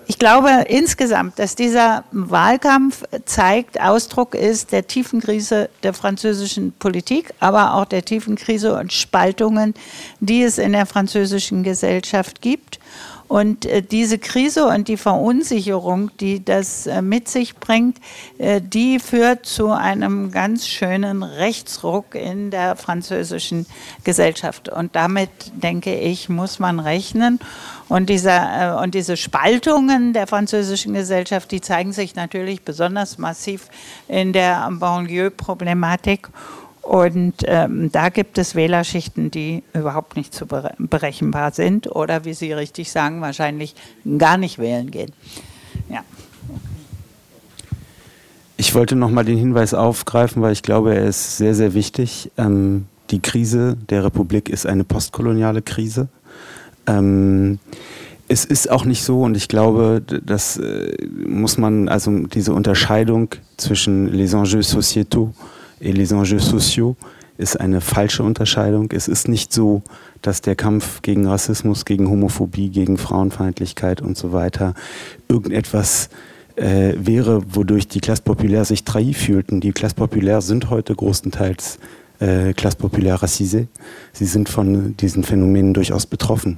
ich 0.07 0.19
glaube 0.19 0.65
insgesamt, 0.67 1.39
dass 1.39 1.55
dieser 1.55 2.03
Wahlkampf 2.11 3.03
zeigt, 3.25 3.81
Ausdruck 3.81 4.35
ist 4.35 4.71
der 4.71 4.85
tiefen 4.85 5.19
Krise 5.19 5.69
der 5.81 5.93
französischen 5.93 6.73
Politik, 6.73 7.33
aber 7.39 7.73
auch 7.73 7.85
der 7.85 8.05
tiefen 8.05 8.35
Krise 8.35 8.77
und 8.77 8.93
Spaltungen, 8.93 9.73
die 10.19 10.43
es 10.43 10.59
in 10.59 10.73
der 10.73 10.85
französischen 10.85 11.63
Gesellschaft 11.63 12.41
gibt. 12.41 12.79
Und 13.27 13.65
äh, 13.65 13.81
diese 13.81 14.19
Krise 14.19 14.67
und 14.67 14.87
die 14.87 14.97
Verunsicherung, 14.97 16.11
die 16.19 16.45
das 16.45 16.85
äh, 16.85 17.01
mit 17.01 17.27
sich 17.27 17.55
bringt, 17.55 17.97
äh, 18.37 18.61
die 18.61 18.99
führt 18.99 19.45
zu 19.45 19.71
einem 19.71 20.31
ganz 20.31 20.67
schönen 20.67 21.23
Rechtsruck 21.23 22.13
in 22.13 22.51
der 22.51 22.75
französischen 22.75 23.65
Gesellschaft. 24.03 24.69
Und 24.69 24.95
damit, 24.95 25.29
denke 25.55 25.95
ich, 25.95 26.29
muss 26.29 26.59
man 26.59 26.79
rechnen. 26.79 27.39
Und, 27.87 28.09
dieser, 28.09 28.81
und 28.81 28.95
diese 28.95 29.17
Spaltungen 29.17 30.13
der 30.13 30.27
französischen 30.27 30.93
Gesellschaft, 30.93 31.51
die 31.51 31.61
zeigen 31.61 31.93
sich 31.93 32.15
natürlich 32.15 32.61
besonders 32.61 33.17
massiv 33.17 33.69
in 34.07 34.33
der 34.33 34.67
Banlieue-Problematik. 34.71 36.29
Und 36.85 37.33
ähm, 37.45 37.91
da 37.91 38.09
gibt 38.09 38.37
es 38.37 38.53
Wählerschichten, 38.53 39.31
die 39.31 39.63
überhaupt 39.73 40.15
nicht 40.15 40.35
zu 40.35 40.45
berechenbar 40.45 41.51
sind 41.51 41.87
oder, 41.87 42.25
wie 42.25 42.35
Sie 42.35 42.53
richtig 42.53 42.91
sagen, 42.91 43.21
wahrscheinlich 43.21 43.73
gar 44.19 44.37
nicht 44.37 44.59
wählen 44.59 44.91
gehen. 44.91 45.11
Ja. 45.89 46.01
Ich 48.55 48.75
wollte 48.75 48.95
noch 48.95 49.09
mal 49.09 49.25
den 49.25 49.39
Hinweis 49.39 49.73
aufgreifen, 49.73 50.43
weil 50.43 50.53
ich 50.53 50.61
glaube, 50.61 50.93
er 50.93 51.07
ist 51.07 51.37
sehr, 51.37 51.55
sehr 51.55 51.73
wichtig. 51.73 52.31
Ähm, 52.37 52.85
die 53.09 53.19
Krise 53.19 53.77
der 53.89 54.03
Republik 54.03 54.47
ist 54.47 54.67
eine 54.67 54.83
postkoloniale 54.83 55.63
Krise. 55.63 56.07
Ähm, 56.85 57.57
es 58.27 58.45
ist 58.45 58.69
auch 58.69 58.85
nicht 58.85 59.03
so, 59.03 59.23
und 59.23 59.35
ich 59.35 59.47
glaube, 59.47 60.03
das 60.23 60.57
äh, 60.57 60.95
muss 61.27 61.57
man, 61.57 61.89
also 61.89 62.11
diese 62.27 62.53
Unterscheidung 62.53 63.29
zwischen 63.57 64.13
les 64.13 64.33
enjeux 64.33 64.69
sociétaux 64.69 65.33
les 65.79 66.13
enjeux 66.13 66.39
sociaux 66.39 66.95
ist 67.37 67.59
eine 67.59 67.81
falsche 67.81 68.23
Unterscheidung. 68.23 68.89
Es 68.91 69.07
ist 69.07 69.27
nicht 69.27 69.51
so, 69.51 69.81
dass 70.21 70.41
der 70.41 70.55
Kampf 70.55 71.01
gegen 71.01 71.27
Rassismus, 71.27 71.85
gegen 71.85 72.09
Homophobie, 72.09 72.69
gegen 72.69 72.97
Frauenfeindlichkeit 72.97 74.01
und 74.01 74.17
so 74.17 74.31
weiter 74.31 74.73
irgendetwas 75.27 76.09
äh, 76.55 76.93
wäre, 76.97 77.43
wodurch 77.53 77.87
die 77.87 77.99
Classe 77.99 78.21
Populaire 78.21 78.65
sich 78.65 78.85
trahi 78.85 79.13
fühlten. 79.13 79.59
Die 79.59 79.73
Classe 79.73 79.95
Populaire 79.95 80.41
sind 80.41 80.69
heute 80.69 80.95
großenteils 80.95 81.79
äh, 82.19 82.53
Classe 82.53 82.77
Populaire 82.77 83.21
racisée. 83.21 83.67
Sie 84.13 84.25
sind 84.25 84.47
von 84.47 84.95
diesen 84.97 85.23
Phänomenen 85.23 85.73
durchaus 85.73 86.05
betroffen. 86.05 86.57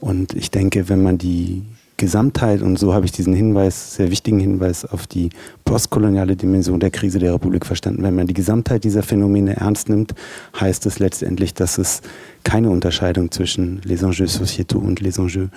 Und 0.00 0.34
ich 0.34 0.50
denke, 0.50 0.88
wenn 0.88 1.02
man 1.02 1.18
die 1.18 1.62
Gesamtheit, 1.96 2.60
und 2.60 2.78
so 2.78 2.92
habe 2.92 3.06
ich 3.06 3.12
diesen 3.12 3.34
Hinweis, 3.34 3.94
sehr 3.94 4.10
wichtigen 4.10 4.40
Hinweis 4.40 4.84
auf 4.84 5.06
die 5.06 5.30
postkoloniale 5.64 6.34
Dimension 6.34 6.80
der 6.80 6.90
Krise 6.90 7.20
der 7.20 7.34
Republik 7.34 7.64
verstanden. 7.64 8.02
Wenn 8.02 8.16
man 8.16 8.26
die 8.26 8.34
Gesamtheit 8.34 8.82
dieser 8.82 9.02
Phänomene 9.02 9.56
ernst 9.56 9.88
nimmt, 9.88 10.14
heißt 10.58 10.86
es 10.86 10.98
letztendlich, 10.98 11.54
dass 11.54 11.78
es 11.78 12.02
keine 12.42 12.70
Unterscheidung 12.70 13.30
zwischen 13.30 13.80
les 13.84 14.02
enjeux 14.02 14.26
sociétaux 14.26 14.78
und 14.78 15.00
les 15.00 15.18
enjeux 15.18 15.48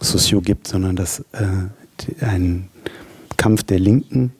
sociaux 0.00 0.42
gibt, 0.42 0.66
sondern 0.66 0.96
dass 0.96 1.20
äh, 1.32 2.24
ein 2.24 2.68
Kampf 3.36 3.62
der 3.62 3.78
Linken, 3.78 4.32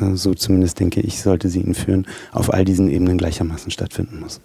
äh, 0.00 0.14
so 0.14 0.32
zumindest 0.32 0.80
denke 0.80 1.00
ich, 1.00 1.20
sollte 1.20 1.50
sie 1.50 1.60
ihn 1.60 1.74
führen, 1.74 2.06
auf 2.32 2.52
all 2.52 2.64
diesen 2.64 2.88
Ebenen 2.88 3.18
gleichermaßen 3.18 3.70
stattfinden 3.70 4.20
muss. 4.20 4.40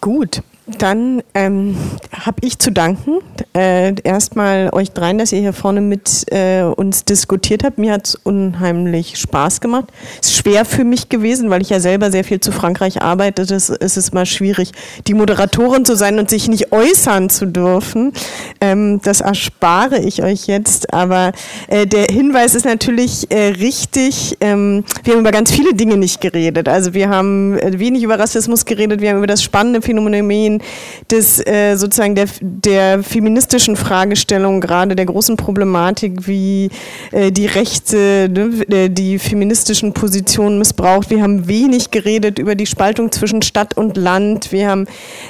Gut, 0.00 0.42
dann 0.78 1.22
ähm, 1.34 1.76
habe 2.12 2.38
ich 2.42 2.58
zu 2.58 2.70
danken. 2.70 3.18
Äh, 3.54 3.94
erstmal 4.02 4.70
euch 4.72 4.92
dreien, 4.92 5.18
dass 5.18 5.32
ihr 5.32 5.40
hier 5.40 5.52
vorne 5.52 5.80
mit 5.80 6.24
äh, 6.32 6.62
uns 6.62 7.04
diskutiert 7.04 7.64
habt. 7.64 7.78
Mir 7.78 7.92
hat 7.92 8.08
es 8.08 8.14
unheimlich 8.14 9.18
Spaß 9.18 9.60
gemacht. 9.60 9.86
Es 10.20 10.28
ist 10.28 10.36
schwer 10.36 10.64
für 10.64 10.84
mich 10.84 11.08
gewesen, 11.08 11.50
weil 11.50 11.62
ich 11.62 11.70
ja 11.70 11.80
selber 11.80 12.10
sehr 12.10 12.24
viel 12.24 12.40
zu 12.40 12.52
Frankreich 12.52 13.02
arbeite. 13.02 13.44
Das 13.44 13.68
ist 13.68 14.14
mal 14.14 14.26
schwierig, 14.26 14.72
die 15.06 15.14
Moderatorin 15.14 15.84
zu 15.84 15.96
sein 15.96 16.18
und 16.18 16.30
sich 16.30 16.48
nicht 16.48 16.72
äußern 16.72 17.30
zu 17.30 17.46
dürfen. 17.46 18.12
Ähm, 18.60 19.00
das 19.02 19.20
erspare 19.20 20.00
ich 20.00 20.22
euch 20.22 20.46
jetzt. 20.46 20.92
Aber 20.94 21.32
äh, 21.68 21.86
der 21.86 22.06
Hinweis 22.10 22.54
ist 22.54 22.64
natürlich 22.64 23.30
äh, 23.30 23.48
richtig. 23.48 24.36
Ähm, 24.40 24.84
wir 25.04 25.14
haben 25.14 25.20
über 25.20 25.32
ganz 25.32 25.50
viele 25.50 25.74
Dinge 25.74 25.96
nicht 25.96 26.20
geredet. 26.20 26.68
Also 26.68 26.94
wir 26.94 27.08
haben 27.08 27.58
äh, 27.58 27.78
wenig 27.78 28.02
über 28.02 28.18
Rassismus 28.18 28.64
geredet. 28.64 29.00
Wir 29.00 29.10
haben 29.10 29.18
über 29.18 29.26
das 29.26 29.42
spannende 29.42 29.82
Phänomen 29.82 30.61
des 31.10 31.44
äh, 31.46 31.76
sozusagen 31.76 32.14
der, 32.14 32.26
der 32.40 33.02
feministischen 33.02 33.76
Fragestellung, 33.76 34.60
gerade 34.60 34.96
der 34.96 35.06
großen 35.06 35.36
Problematik, 35.36 36.26
wie 36.26 36.70
äh, 37.10 37.30
die 37.30 37.46
Rechte 37.46 38.28
ne, 38.30 38.64
äh, 38.68 38.88
die 38.88 39.18
feministischen 39.18 39.92
Positionen 39.92 40.58
missbraucht. 40.58 41.10
Wir 41.10 41.22
haben 41.22 41.48
wenig 41.48 41.90
geredet 41.90 42.38
über 42.38 42.54
die 42.54 42.66
Spaltung 42.66 43.12
zwischen 43.12 43.42
Stadt 43.42 43.76
und 43.76 43.96
Land. 43.96 44.52
Wir 44.52 44.68
haben 44.68 44.86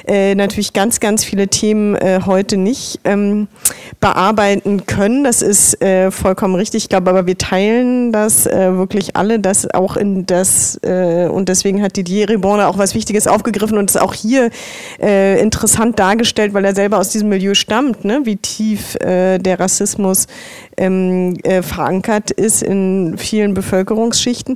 äh, 0.07 0.35
natürlich 0.35 0.73
ganz, 0.73 0.99
ganz 0.99 1.23
viele 1.23 1.47
Themen 1.47 1.95
äh, 1.95 2.21
heute 2.25 2.57
nicht 2.57 2.99
ähm, 3.03 3.47
bearbeiten 3.99 4.85
können. 4.85 5.23
Das 5.23 5.41
ist 5.41 5.81
äh, 5.81 6.11
vollkommen 6.11 6.55
richtig. 6.55 6.83
Ich 6.83 6.89
glaube, 6.89 7.09
aber 7.09 7.25
wir 7.27 7.37
teilen 7.37 8.11
das 8.11 8.45
äh, 8.45 8.75
wirklich 8.77 9.15
alle, 9.15 9.39
das 9.39 9.69
auch 9.73 9.97
in 9.97 10.25
das, 10.25 10.79
und 10.83 11.49
deswegen 11.49 11.81
hat 11.81 11.97
Didier 11.97 12.29
Ribonde 12.29 12.67
auch 12.67 12.77
was 12.77 12.95
Wichtiges 12.95 13.27
aufgegriffen 13.27 13.77
und 13.77 13.89
ist 13.89 13.99
auch 13.99 14.13
hier 14.13 14.49
interessant 15.39 15.99
dargestellt, 15.99 16.53
weil 16.53 16.65
er 16.65 16.75
selber 16.75 16.99
aus 16.99 17.09
diesem 17.09 17.29
Milieu 17.29 17.53
stammt, 17.53 18.05
ne? 18.05 18.21
wie 18.23 18.37
tief 18.37 18.95
äh, 18.95 19.37
der 19.37 19.59
Rassismus 19.59 20.27
ähm, 20.77 21.37
äh, 21.43 21.61
verankert 21.61 22.31
ist 22.31 22.61
in 22.63 23.15
vielen 23.17 23.53
Bevölkerungsschichten. 23.53 24.51